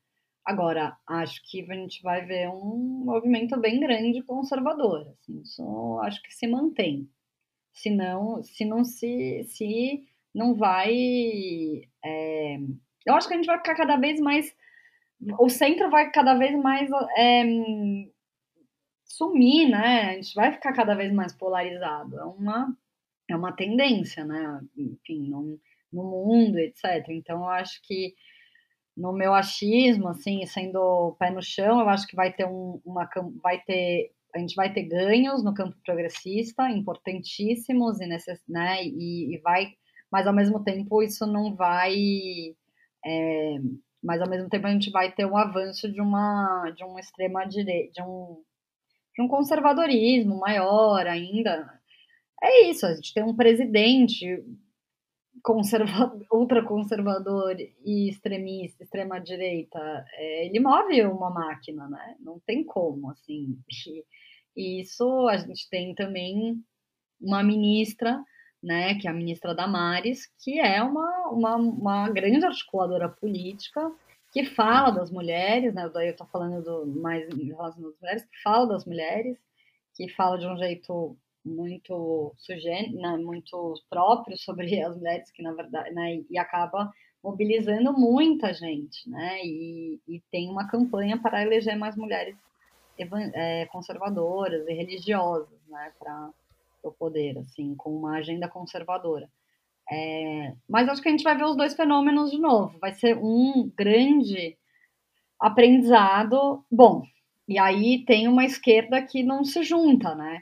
Agora, 0.45 0.97
acho 1.05 1.41
que 1.49 1.69
a 1.69 1.75
gente 1.75 2.01
vai 2.01 2.25
ver 2.25 2.47
um 2.49 3.03
movimento 3.03 3.59
bem 3.59 3.79
grande 3.79 4.23
conservador, 4.23 5.01
assim, 5.09 5.41
isso 5.41 5.99
acho 6.03 6.21
que 6.23 6.33
se 6.33 6.47
mantém. 6.47 7.09
Se 7.73 7.89
não, 7.89 8.41
se 8.43 8.63
não 8.63 8.83
se, 8.85 9.43
se 9.43 10.07
não 10.33 10.55
vai, 10.55 10.93
é, 12.03 12.57
eu 13.05 13.13
acho 13.15 13.27
que 13.27 13.33
a 13.33 13.37
gente 13.37 13.45
vai 13.45 13.57
ficar 13.57 13.75
cada 13.75 13.97
vez 13.97 14.19
mais 14.19 14.55
o 15.39 15.49
centro 15.49 15.89
vai 15.89 16.11
cada 16.11 16.35
vez 16.35 16.55
mais 16.55 16.89
é, 17.17 17.43
sumir, 19.03 19.69
né? 19.69 20.11
A 20.11 20.13
gente 20.13 20.33
vai 20.35 20.51
ficar 20.51 20.73
cada 20.73 20.95
vez 20.95 21.11
mais 21.11 21.33
polarizado. 21.33 22.19
É 22.19 22.25
uma, 22.25 22.77
é 23.29 23.35
uma 23.35 23.51
tendência, 23.51 24.23
né? 24.25 24.61
Enfim, 24.77 25.29
no, 25.29 25.59
no 25.91 26.03
mundo, 26.03 26.57
etc. 26.59 27.05
Então, 27.09 27.39
eu 27.39 27.49
acho 27.49 27.81
que 27.83 28.13
no 28.95 29.13
meu 29.13 29.33
achismo, 29.33 30.07
assim, 30.07 30.45
sendo 30.45 31.15
pé 31.19 31.29
no 31.29 31.41
chão, 31.41 31.79
eu 31.79 31.89
acho 31.89 32.07
que 32.07 32.15
vai 32.15 32.33
ter 32.33 32.45
um, 32.45 32.81
uma 32.85 33.07
vai 33.43 33.61
ter 33.61 34.11
a 34.35 34.39
gente 34.39 34.55
vai 34.55 34.71
ter 34.71 34.83
ganhos 34.83 35.43
no 35.43 35.53
campo 35.53 35.75
progressista 35.85 36.69
importantíssimos 36.69 37.99
e 37.99 38.05
necess, 38.05 38.43
né, 38.47 38.83
e, 38.83 39.33
e 39.35 39.39
vai, 39.39 39.73
mas 40.11 40.27
ao 40.27 40.33
mesmo 40.33 40.63
tempo 40.63 41.01
isso 41.01 41.25
não 41.25 41.55
vai 41.55 41.95
é, 43.05 43.55
mas 44.07 44.21
ao 44.21 44.29
mesmo 44.29 44.49
tempo 44.49 44.65
a 44.65 44.71
gente 44.71 44.89
vai 44.89 45.11
ter 45.11 45.25
um 45.25 45.35
avanço 45.35 45.91
de 45.91 45.99
uma 45.99 46.71
de 46.71 46.83
uma 46.85 46.99
extrema 46.99 47.45
direita, 47.45 47.91
de 47.91 48.01
um 48.01 48.41
de 49.13 49.21
um 49.21 49.27
conservadorismo 49.27 50.39
maior 50.39 51.05
ainda. 51.05 51.77
É 52.41 52.69
isso, 52.69 52.85
a 52.85 52.95
gente 52.95 53.13
tem 53.13 53.23
um 53.23 53.35
presidente 53.35 54.45
conserva 55.43 56.13
ultraconservador 56.31 57.55
e 57.85 58.09
extremista, 58.09 58.83
extrema 58.83 59.19
direita, 59.19 59.79
é, 60.13 60.45
ele 60.45 60.59
move 60.59 61.03
uma 61.03 61.29
máquina, 61.29 61.87
né? 61.89 62.15
Não 62.19 62.39
tem 62.39 62.63
como, 62.63 63.11
assim. 63.11 63.57
E 64.55 64.81
isso 64.81 65.27
a 65.27 65.37
gente 65.37 65.69
tem 65.69 65.93
também 65.93 66.63
uma 67.19 67.43
ministra 67.43 68.23
né, 68.61 68.95
que 68.95 69.07
é 69.07 69.11
a 69.11 69.13
ministra 69.13 69.53
Damares, 69.53 70.27
que 70.39 70.59
é 70.59 70.81
uma, 70.81 71.29
uma, 71.29 71.55
uma 71.55 72.09
grande 72.09 72.45
articuladora 72.45 73.09
política 73.09 73.91
que 74.31 74.43
fala 74.45 74.91
das 74.91 75.09
mulheres, 75.09 75.73
né, 75.73 75.89
daí 75.93 76.07
eu 76.07 76.11
estou 76.11 76.27
falando 76.27 76.63
do, 76.63 76.85
mais 76.85 77.27
em 77.29 77.47
relação 77.47 77.87
às 77.87 77.95
mulheres, 77.99 78.25
que 78.25 78.41
fala 78.43 78.67
das 78.67 78.85
mulheres, 78.85 79.37
que 79.95 80.09
fala 80.09 80.37
de 80.37 80.45
um 80.45 80.57
jeito 80.57 81.17
muito 81.45 82.33
sugênito, 82.37 82.97
né, 82.97 83.17
muito 83.17 83.73
próprio 83.89 84.37
sobre 84.37 84.81
as 84.81 84.95
mulheres, 84.97 85.31
que 85.31 85.41
na 85.41 85.53
verdade, 85.53 85.93
né, 85.93 86.21
e 86.29 86.37
acaba 86.37 86.91
mobilizando 87.23 87.93
muita 87.93 88.53
gente, 88.53 89.09
né, 89.09 89.39
e, 89.43 89.99
e 90.07 90.21
tem 90.31 90.49
uma 90.49 90.67
campanha 90.67 91.17
para 91.17 91.41
eleger 91.41 91.77
mais 91.77 91.95
mulheres 91.95 92.35
é, 93.33 93.65
conservadoras 93.67 94.67
e 94.67 94.73
religiosas, 94.73 95.59
né, 95.67 95.93
para 95.97 96.31
o 96.89 96.93
poder, 96.93 97.37
assim, 97.39 97.75
com 97.75 97.91
uma 97.95 98.17
agenda 98.17 98.47
conservadora. 98.47 99.29
É, 99.89 100.53
mas 100.67 100.89
acho 100.89 101.01
que 101.01 101.07
a 101.07 101.11
gente 101.11 101.23
vai 101.23 101.37
ver 101.37 101.45
os 101.45 101.55
dois 101.55 101.73
fenômenos 101.75 102.31
de 102.31 102.39
novo. 102.39 102.77
Vai 102.79 102.93
ser 102.93 103.17
um 103.17 103.71
grande 103.77 104.57
aprendizado. 105.39 106.65
Bom, 106.71 107.03
e 107.47 107.57
aí 107.57 108.03
tem 108.05 108.27
uma 108.27 108.45
esquerda 108.45 109.01
que 109.01 109.23
não 109.23 109.43
se 109.43 109.63
junta, 109.63 110.13
né? 110.15 110.41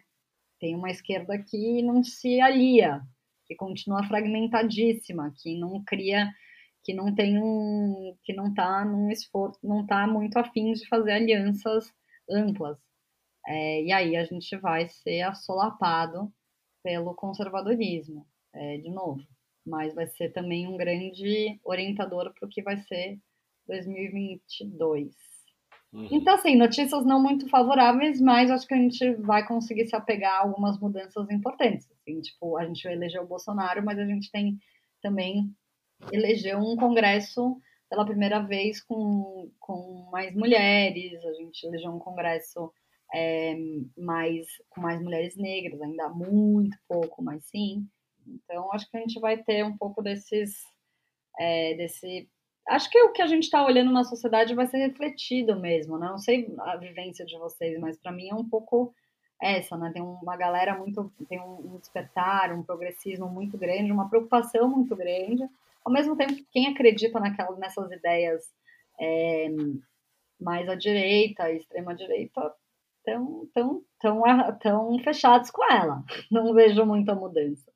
Tem 0.60 0.76
uma 0.76 0.90
esquerda 0.90 1.38
que 1.38 1.82
não 1.84 2.04
se 2.04 2.40
alia, 2.42 3.02
que 3.46 3.56
continua 3.56 4.04
fragmentadíssima, 4.08 5.32
que 5.42 5.58
não 5.60 5.84
cria, 5.86 6.32
que 6.84 6.94
não 6.94 7.14
tem 7.14 7.38
um, 7.38 8.16
que 8.24 8.34
não 8.34 8.48
está 8.48 8.84
num 8.86 9.12
esforço, 9.12 9.60
não 9.64 9.82
está 9.82 10.08
muito 10.08 10.38
afim 10.38 10.74
de 10.74 10.88
fazer 10.88 11.12
alianças 11.12 11.92
amplas. 12.30 12.78
É, 13.48 13.84
e 13.84 13.92
aí 13.92 14.16
a 14.16 14.24
gente 14.24 14.56
vai 14.58 14.88
ser 14.88 15.22
assolapado 15.22 16.32
pelo 16.84 17.14
conservadorismo, 17.14 18.26
é, 18.54 18.78
de 18.78 18.90
novo. 18.90 19.22
Mas 19.66 19.94
vai 19.94 20.08
ser 20.08 20.32
também 20.32 20.68
um 20.68 20.78
grande 20.78 21.60
orientador 21.64 22.34
para 22.34 22.46
o 22.46 22.50
que 22.50 22.62
vai 22.62 22.78
ser 22.78 23.20
2022. 23.68 25.16
Uhum. 25.92 26.08
Então, 26.12 26.36
assim, 26.36 26.56
notícias 26.56 27.06
não 27.06 27.22
muito 27.22 27.48
favoráveis, 27.50 28.20
mas 28.20 28.52
acho 28.52 28.68
que 28.68 28.74
a 28.74 28.78
gente 28.78 29.14
vai 29.16 29.48
conseguir 29.48 29.88
se 29.88 29.96
apegar 29.96 30.34
a 30.34 30.44
algumas 30.44 30.80
mudanças 30.80 31.30
importantes. 31.30 31.90
Assim, 31.92 32.20
tipo, 32.22 32.58
a 32.58 32.66
gente 32.66 32.86
elegeu 32.86 33.24
o 33.24 33.28
Bolsonaro, 33.28 33.84
mas 33.84 33.98
a 33.98 34.06
gente 34.06 34.30
tem 34.32 34.60
também 35.02 35.56
elegeu 36.12 36.60
um 36.60 36.76
Congresso 36.76 37.58
pela 37.90 38.06
primeira 38.06 38.40
vez 38.40 38.82
com, 38.84 39.52
com 39.60 40.10
mais 40.12 40.36
mulheres, 40.36 41.24
a 41.24 41.34
gente 41.34 41.66
elegeu 41.66 41.92
um 41.92 42.00
Congresso 42.00 42.72
é, 43.16 43.56
mais, 43.98 44.46
com 44.70 44.82
mais 44.82 45.02
mulheres 45.02 45.38
negras, 45.38 45.82
ainda 45.82 46.10
muito 46.10 46.78
pouco, 46.86 47.24
mas 47.24 47.46
sim. 47.46 47.88
Então, 48.28 48.70
acho 48.74 48.92
que 48.92 48.98
a 48.98 49.00
gente 49.00 49.18
vai 49.22 49.38
ter 49.38 49.64
um 49.64 49.78
pouco 49.78 50.02
desses, 50.02 50.62
é, 51.40 51.76
desse. 51.76 52.28
Acho 52.68 52.90
que 52.90 53.02
o 53.04 53.14
que 53.14 53.22
a 53.22 53.28
gente 53.28 53.44
está 53.44 53.66
olhando 53.66 53.92
na 53.92 54.04
sociedade 54.04 54.54
vai 54.54 54.68
ser 54.68 54.80
refletido 54.80 55.58
mesmo, 55.58 55.98
né? 55.98 56.08
Não 56.10 56.18
sei 56.18 56.54
a 56.60 56.76
vivência 56.76 57.26
de 57.26 57.38
vocês, 57.38 57.80
mas 57.80 57.98
para 57.98 58.12
mim 58.12 58.30
é 58.30 58.36
um 58.36 58.48
pouco 58.50 58.94
essa, 59.42 59.78
né? 59.78 59.92
Tem 59.94 60.02
uma 60.02 60.36
galera 60.36 60.78
muito, 60.78 61.10
tem 61.30 61.40
um 61.40 61.78
despertar, 61.78 62.52
um 62.52 62.64
progressismo 62.64 63.30
muito 63.30 63.58
grande, 63.58 63.94
uma 63.94 64.10
preocupação 64.10 64.68
muito 64.68 64.94
grande. 64.94 65.48
Ao 65.86 65.92
mesmo 65.92 66.18
tempo, 66.18 66.34
quem 66.52 66.68
acredita 66.68 67.20
naquelas, 67.20 67.58
nessas 67.60 67.90
ideias 67.92 68.44
é, 69.00 69.48
mais 70.42 70.68
à 70.68 70.76
direita, 70.76 71.52
extrema 71.52 71.96
direita, 71.96 72.52
estão 73.06 73.48
tão, 73.54 73.84
tão, 74.00 74.58
tão 74.60 75.00
fechados 75.00 75.52
com 75.52 75.64
ela. 75.72 76.04
Não 76.32 76.54
vejo 76.54 76.86
muita 76.86 77.16
mudança. 77.16 77.72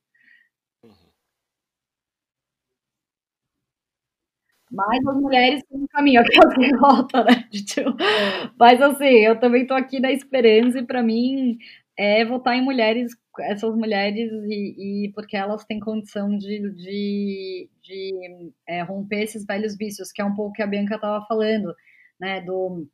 Mas 4.71 5.05
as 5.07 5.15
mulheres 5.19 5.63
têm 5.63 5.79
um 5.81 5.87
caminho, 5.87 6.21
aquelas 6.21 6.53
que 6.53 6.77
volta, 6.77 7.23
né? 7.23 7.43
Tipo, 7.51 7.95
mas 8.57 8.81
assim, 8.81 9.05
eu 9.05 9.39
também 9.39 9.65
tô 9.65 9.73
aqui 9.73 9.99
na 9.99 10.11
esperança 10.11 10.79
e 10.79 10.85
para 10.85 11.01
mim 11.01 11.57
é 11.97 12.23
votar 12.23 12.55
em 12.55 12.61
mulheres, 12.63 13.11
essas 13.41 13.75
mulheres, 13.75 14.31
e, 14.47 15.05
e 15.07 15.11
porque 15.13 15.35
elas 15.35 15.65
têm 15.65 15.79
condição 15.79 16.37
de, 16.37 16.71
de, 16.75 17.69
de 17.81 18.51
é, 18.67 18.81
romper 18.83 19.23
esses 19.23 19.45
velhos 19.45 19.75
vícios, 19.77 20.11
que 20.11 20.21
é 20.21 20.25
um 20.25 20.35
pouco 20.35 20.53
que 20.53 20.61
a 20.63 20.67
Bianca 20.67 20.95
estava 20.95 21.25
falando, 21.25 21.73
né? 22.19 22.41
Do 22.41 22.87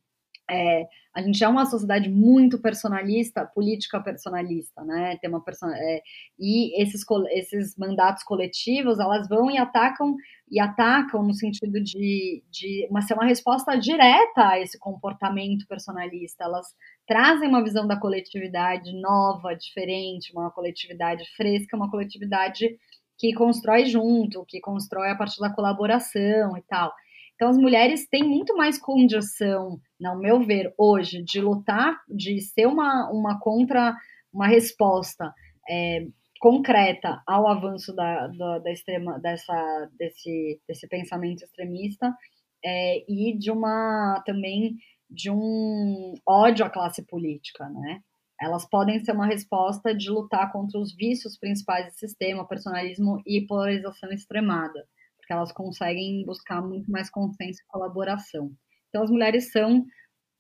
é, 0.50 0.88
a 1.16 1.22
gente 1.22 1.44
é 1.44 1.48
uma 1.48 1.66
sociedade 1.66 2.10
muito 2.10 2.62
personalista, 2.62 3.46
política 3.46 4.02
personalista, 4.02 4.84
né? 4.84 5.18
Tem 5.22 5.30
uma 5.30 5.44
person... 5.44 5.68
É, 5.70 6.02
e 6.38 6.82
esses, 6.82 7.04
esses 7.32 7.78
mandatos 7.78 8.24
coletivos, 8.24 9.00
elas 9.00 9.28
vão 9.28 9.50
e 9.50 9.58
atacam 9.58 10.16
e 10.52 10.60
atacam 10.60 11.24
no 11.24 11.34
sentido 11.34 11.82
de, 11.82 12.44
de 12.52 12.88
uma, 12.92 13.02
ser 13.02 13.16
uma 13.16 13.26
resposta 13.26 13.76
direta 13.76 14.50
a 14.50 14.60
esse 14.60 14.78
comportamento 14.78 15.66
personalista. 15.68 16.44
Elas 16.44 16.68
trazem 17.08 17.48
uma 17.48 17.64
visão 17.64 17.88
da 17.88 18.00
coletividade 18.00 18.94
nova, 19.02 19.56
diferente, 19.56 20.32
uma 20.34 20.52
coletividade 20.52 21.24
fresca, 21.36 21.78
uma 21.78 21.90
coletividade 21.90 22.78
que 23.18 23.34
constrói 23.34 23.86
junto, 23.86 24.46
que 24.46 24.60
constrói 24.60 25.10
a 25.10 25.16
partir 25.16 25.40
da 25.40 25.54
colaboração 25.54 26.58
e 26.58 26.62
tal. 26.68 26.94
Então, 27.36 27.50
as 27.50 27.58
mulheres 27.58 28.08
têm 28.08 28.24
muito 28.24 28.56
mais 28.56 28.80
condição, 28.80 29.78
no 30.00 30.18
meu 30.18 30.40
ver, 30.46 30.74
hoje, 30.78 31.22
de 31.22 31.42
lutar, 31.42 31.98
de 32.08 32.40
ser 32.40 32.66
uma, 32.66 33.10
uma 33.12 33.40
contra, 33.40 33.94
uma 34.34 34.48
resposta 34.48 35.34
é, 35.70 36.08
concreta 36.40 37.22
ao 37.28 37.48
avanço 37.48 37.94
da, 37.94 38.28
da, 38.28 38.60
da, 38.60 38.72
extrema, 38.72 39.20
dessa, 39.20 39.90
desse, 39.98 40.62
desse 40.68 40.88
pensamento 40.88 41.44
extremista 41.44 42.16
é, 42.64 43.04
e 43.12 43.38
de 43.38 43.52
uma 43.52 44.24
também 44.26 44.78
de 45.10 45.30
um 45.30 46.14
ódio 46.26 46.66
à 46.66 46.70
classe 46.70 47.06
política, 47.06 47.70
né? 47.70 48.00
Elas 48.42 48.68
podem 48.68 49.00
ser 49.04 49.14
uma 49.14 49.28
resposta 49.28 49.96
de 49.96 50.10
lutar 50.10 50.52
contra 50.52 50.80
os 50.80 50.94
vícios 50.96 51.38
principais 51.38 51.88
do 51.88 51.98
sistema, 51.98 52.48
personalismo 52.48 53.22
e 53.26 53.46
polarização 53.46 54.12
extremada 54.12 54.86
porque 55.26 55.34
elas 55.34 55.52
conseguem 55.52 56.24
buscar 56.26 56.62
muito 56.62 56.90
mais 56.92 57.10
consenso 57.10 57.60
e 57.62 57.68
colaboração. 57.68 58.52
Então, 58.90 59.04
as 59.04 59.10
mulheres 59.10 59.52
são, 59.52 59.84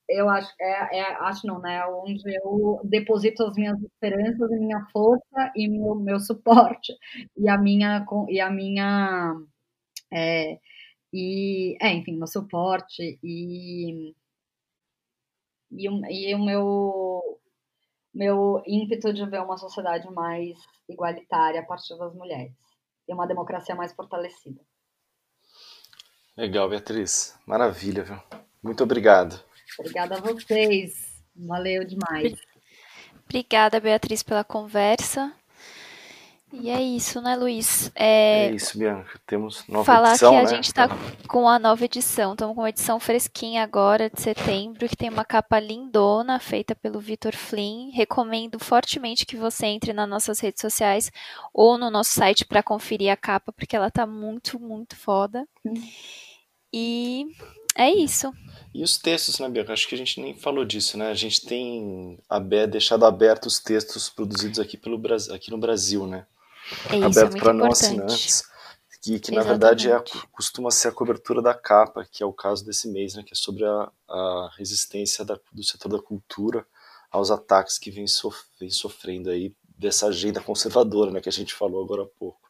eu 0.10 0.30
acho, 0.30 0.52
é, 0.62 1.00
é, 1.00 1.02
acho 1.22 1.48
não, 1.48 1.60
né, 1.60 1.86
onde 1.88 2.24
eu 2.44 2.82
deposito 2.86 3.44
as 3.44 3.56
minhas 3.56 3.82
esperanças, 3.82 4.52
a 4.52 4.58
minha 4.58 4.86
força 4.94 5.52
e 5.56 5.68
meu, 5.68 5.96
meu 5.96 6.20
suporte 6.20 6.94
e 7.38 7.50
a 7.50 7.58
minha 7.58 8.06
e 8.30 8.40
a 8.40 8.50
minha 8.52 9.34
é, 10.14 10.60
e 11.14 11.78
é, 11.82 11.94
enfim, 11.94 12.18
meu 12.18 12.28
suporte 12.28 13.20
e 13.24 14.14
e, 15.72 15.86
e 16.32 16.36
o 16.36 16.40
meu 16.46 17.40
meu 18.14 18.64
ímpeto 18.68 19.14
de 19.14 19.26
ver 19.30 19.42
uma 19.42 19.58
sociedade 19.58 20.10
mais 20.14 20.58
igualitária 20.90 21.62
a 21.62 21.66
partir 21.66 21.98
das 21.98 22.14
mulheres 22.16 22.54
e 23.08 23.14
uma 23.14 23.28
democracia 23.28 23.76
mais 23.76 23.94
fortalecida. 23.94 24.62
Legal, 26.38 26.70
Beatriz. 26.70 27.34
Maravilha, 27.46 28.04
viu? 28.04 28.20
Muito 28.62 28.84
obrigado. 28.84 29.40
Obrigada 29.80 30.18
a 30.18 30.22
vocês. 30.22 31.24
Valeu 31.36 31.86
demais. 31.86 32.34
Obrigada, 33.24 33.80
Beatriz, 33.80 34.22
pela 34.22 34.44
conversa. 34.44 35.34
E 36.52 36.70
é 36.70 36.82
isso, 36.82 37.22
né, 37.22 37.36
Luiz? 37.36 37.92
É, 37.96 38.48
é 38.48 38.52
isso, 38.52 38.78
Bianca. 38.78 39.20
Temos 39.26 39.68
nova 39.68 39.84
falar 39.84 40.12
edição, 40.12 40.32
que 40.32 40.38
a 40.38 40.44
né? 40.44 40.48
gente 40.48 40.66
está 40.66 40.88
com 41.28 41.50
a 41.50 41.60
nova 41.60 41.84
edição. 41.84 42.32
Estamos 42.32 42.56
com 42.56 42.62
uma 42.62 42.70
edição 42.70 43.00
fresquinha 43.00 43.64
agora, 43.64 44.10
de 44.10 44.22
setembro, 44.22 44.88
que 44.88 44.96
tem 44.96 45.10
uma 45.10 45.26
capa 45.26 45.60
lindona, 45.60 46.40
feita 46.40 46.74
pelo 46.74 47.00
Vitor 47.00 47.36
Flynn. 47.36 47.92
Recomendo 47.92 48.58
fortemente 48.60 49.26
que 49.26 49.36
você 49.36 49.66
entre 49.66 49.92
nas 49.92 50.08
nossas 50.08 50.40
redes 50.40 50.62
sociais 50.62 51.12
ou 51.54 51.78
no 51.78 51.90
nosso 51.90 52.12
site 52.12 52.46
para 52.46 52.64
conferir 52.64 53.12
a 53.12 53.18
capa, 53.18 53.52
porque 53.52 53.76
ela 53.76 53.92
tá 53.92 54.06
muito, 54.06 54.60
muito 54.60 54.96
foda. 54.96 55.46
Hum. 55.66 55.74
E 56.78 57.34
é 57.74 57.90
isso. 57.90 58.34
E 58.74 58.84
os 58.84 58.98
textos, 58.98 59.40
né, 59.40 59.48
Bianca? 59.48 59.72
Acho 59.72 59.88
que 59.88 59.96
a 59.96 59.98
gente 59.98 60.20
nem 60.20 60.36
falou 60.36 60.66
disso, 60.66 60.98
né? 60.98 61.10
A 61.10 61.14
gente 61.14 61.46
tem 61.46 62.20
deixado 62.70 63.06
aberto 63.06 63.46
os 63.46 63.60
textos 63.60 64.10
produzidos 64.10 64.60
aqui, 64.60 64.76
pelo, 64.76 65.02
aqui 65.34 65.50
no 65.50 65.58
Brasil, 65.58 66.06
né? 66.06 66.28
É 66.90 66.98
isso, 66.98 67.06
aberto 67.06 67.38
é 67.38 67.40
para 67.40 67.54
não 67.54 67.72
assinantes. 67.72 68.44
Que, 69.02 69.20
que 69.20 69.32
na 69.32 69.44
verdade 69.44 69.90
é, 69.90 70.04
costuma 70.32 70.70
ser 70.70 70.90
a 70.90 70.92
cobertura 70.92 71.42
da 71.42 71.54
capa, 71.54 72.06
que 72.12 72.22
é 72.22 72.26
o 72.26 72.34
caso 72.34 72.66
desse 72.66 72.90
mês, 72.90 73.14
né, 73.14 73.24
que 73.24 73.34
é 73.34 73.36
sobre 73.36 73.64
a, 73.64 73.92
a 74.10 74.50
resistência 74.58 75.24
da, 75.24 75.40
do 75.54 75.64
setor 75.64 75.90
da 75.90 76.00
cultura 76.00 76.66
aos 77.12 77.30
ataques 77.30 77.78
que 77.78 77.92
vem, 77.92 78.08
sof 78.08 78.36
vem 78.60 78.72
sofrendo 78.72 79.30
aí 79.30 79.54
dessa 79.78 80.08
agenda 80.08 80.42
conservadora, 80.42 81.12
né, 81.12 81.22
que 81.22 81.30
a 81.30 81.32
gente 81.32 81.54
falou 81.54 81.84
agora 81.84 82.02
há 82.02 82.08
pouco. 82.20 82.45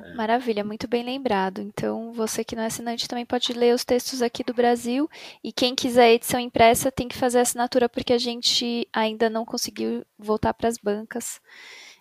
É. 0.00 0.14
Maravilha, 0.14 0.64
muito 0.64 0.86
bem 0.86 1.04
lembrado. 1.04 1.60
Então, 1.60 2.12
você 2.12 2.44
que 2.44 2.54
não 2.54 2.62
é 2.62 2.66
assinante 2.66 3.08
também 3.08 3.26
pode 3.26 3.52
ler 3.52 3.74
os 3.74 3.84
textos 3.84 4.22
aqui 4.22 4.44
do 4.44 4.54
Brasil. 4.54 5.08
E 5.42 5.52
quem 5.52 5.74
quiser 5.74 6.12
edição 6.12 6.38
impressa 6.38 6.92
tem 6.92 7.08
que 7.08 7.16
fazer 7.16 7.40
assinatura, 7.40 7.88
porque 7.88 8.12
a 8.12 8.18
gente 8.18 8.86
ainda 8.92 9.28
não 9.30 9.44
conseguiu 9.44 10.04
voltar 10.18 10.54
para 10.54 10.68
as 10.68 10.78
bancas. 10.78 11.40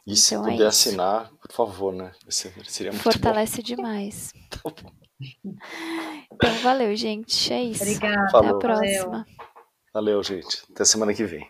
E 0.06 0.12
então, 0.12 0.16
se 0.16 0.36
é 0.36 0.38
puder 0.38 0.64
é 0.64 0.68
assinar, 0.68 1.32
por 1.42 1.52
favor, 1.52 1.94
né? 1.94 2.12
Seria 2.30 2.92
muito 2.92 3.04
Fortalece 3.04 3.58
bom. 3.58 3.64
demais. 3.76 4.34
tá 4.50 4.60
então, 6.32 6.54
valeu, 6.62 6.96
gente. 6.96 7.52
É 7.52 7.64
isso. 7.64 7.84
Obrigada. 7.84 8.38
Até 8.38 8.48
a 8.48 8.54
próxima. 8.56 9.12
Valeu. 9.12 9.26
valeu, 9.94 10.24
gente. 10.24 10.64
Até 10.72 10.86
semana 10.86 11.14
que 11.14 11.24
vem. 11.24 11.50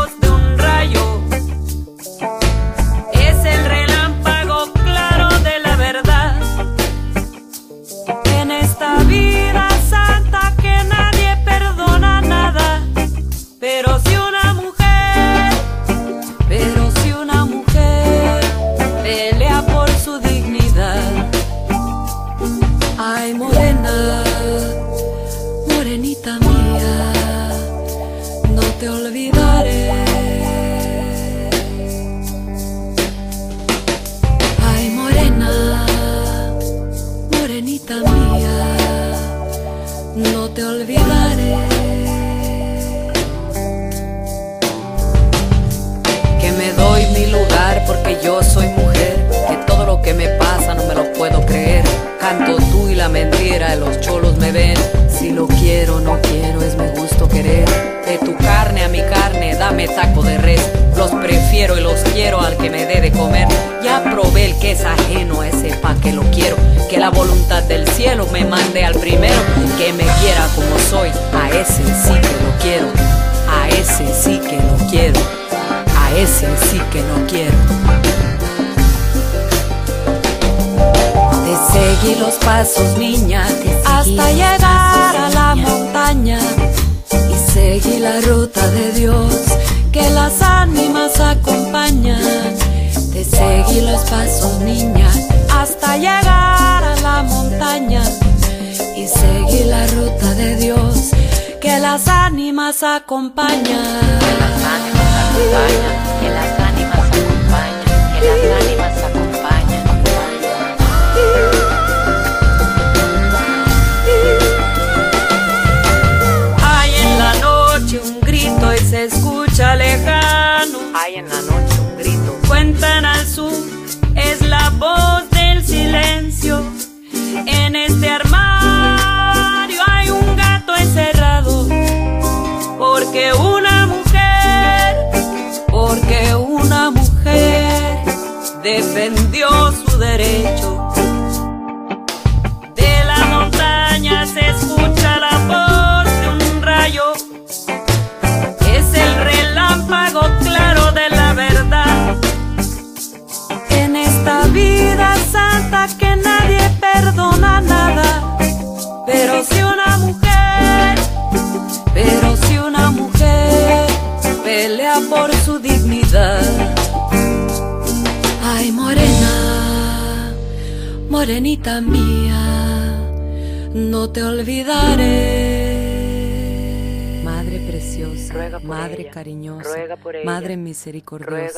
misericordioso. 180.81 181.50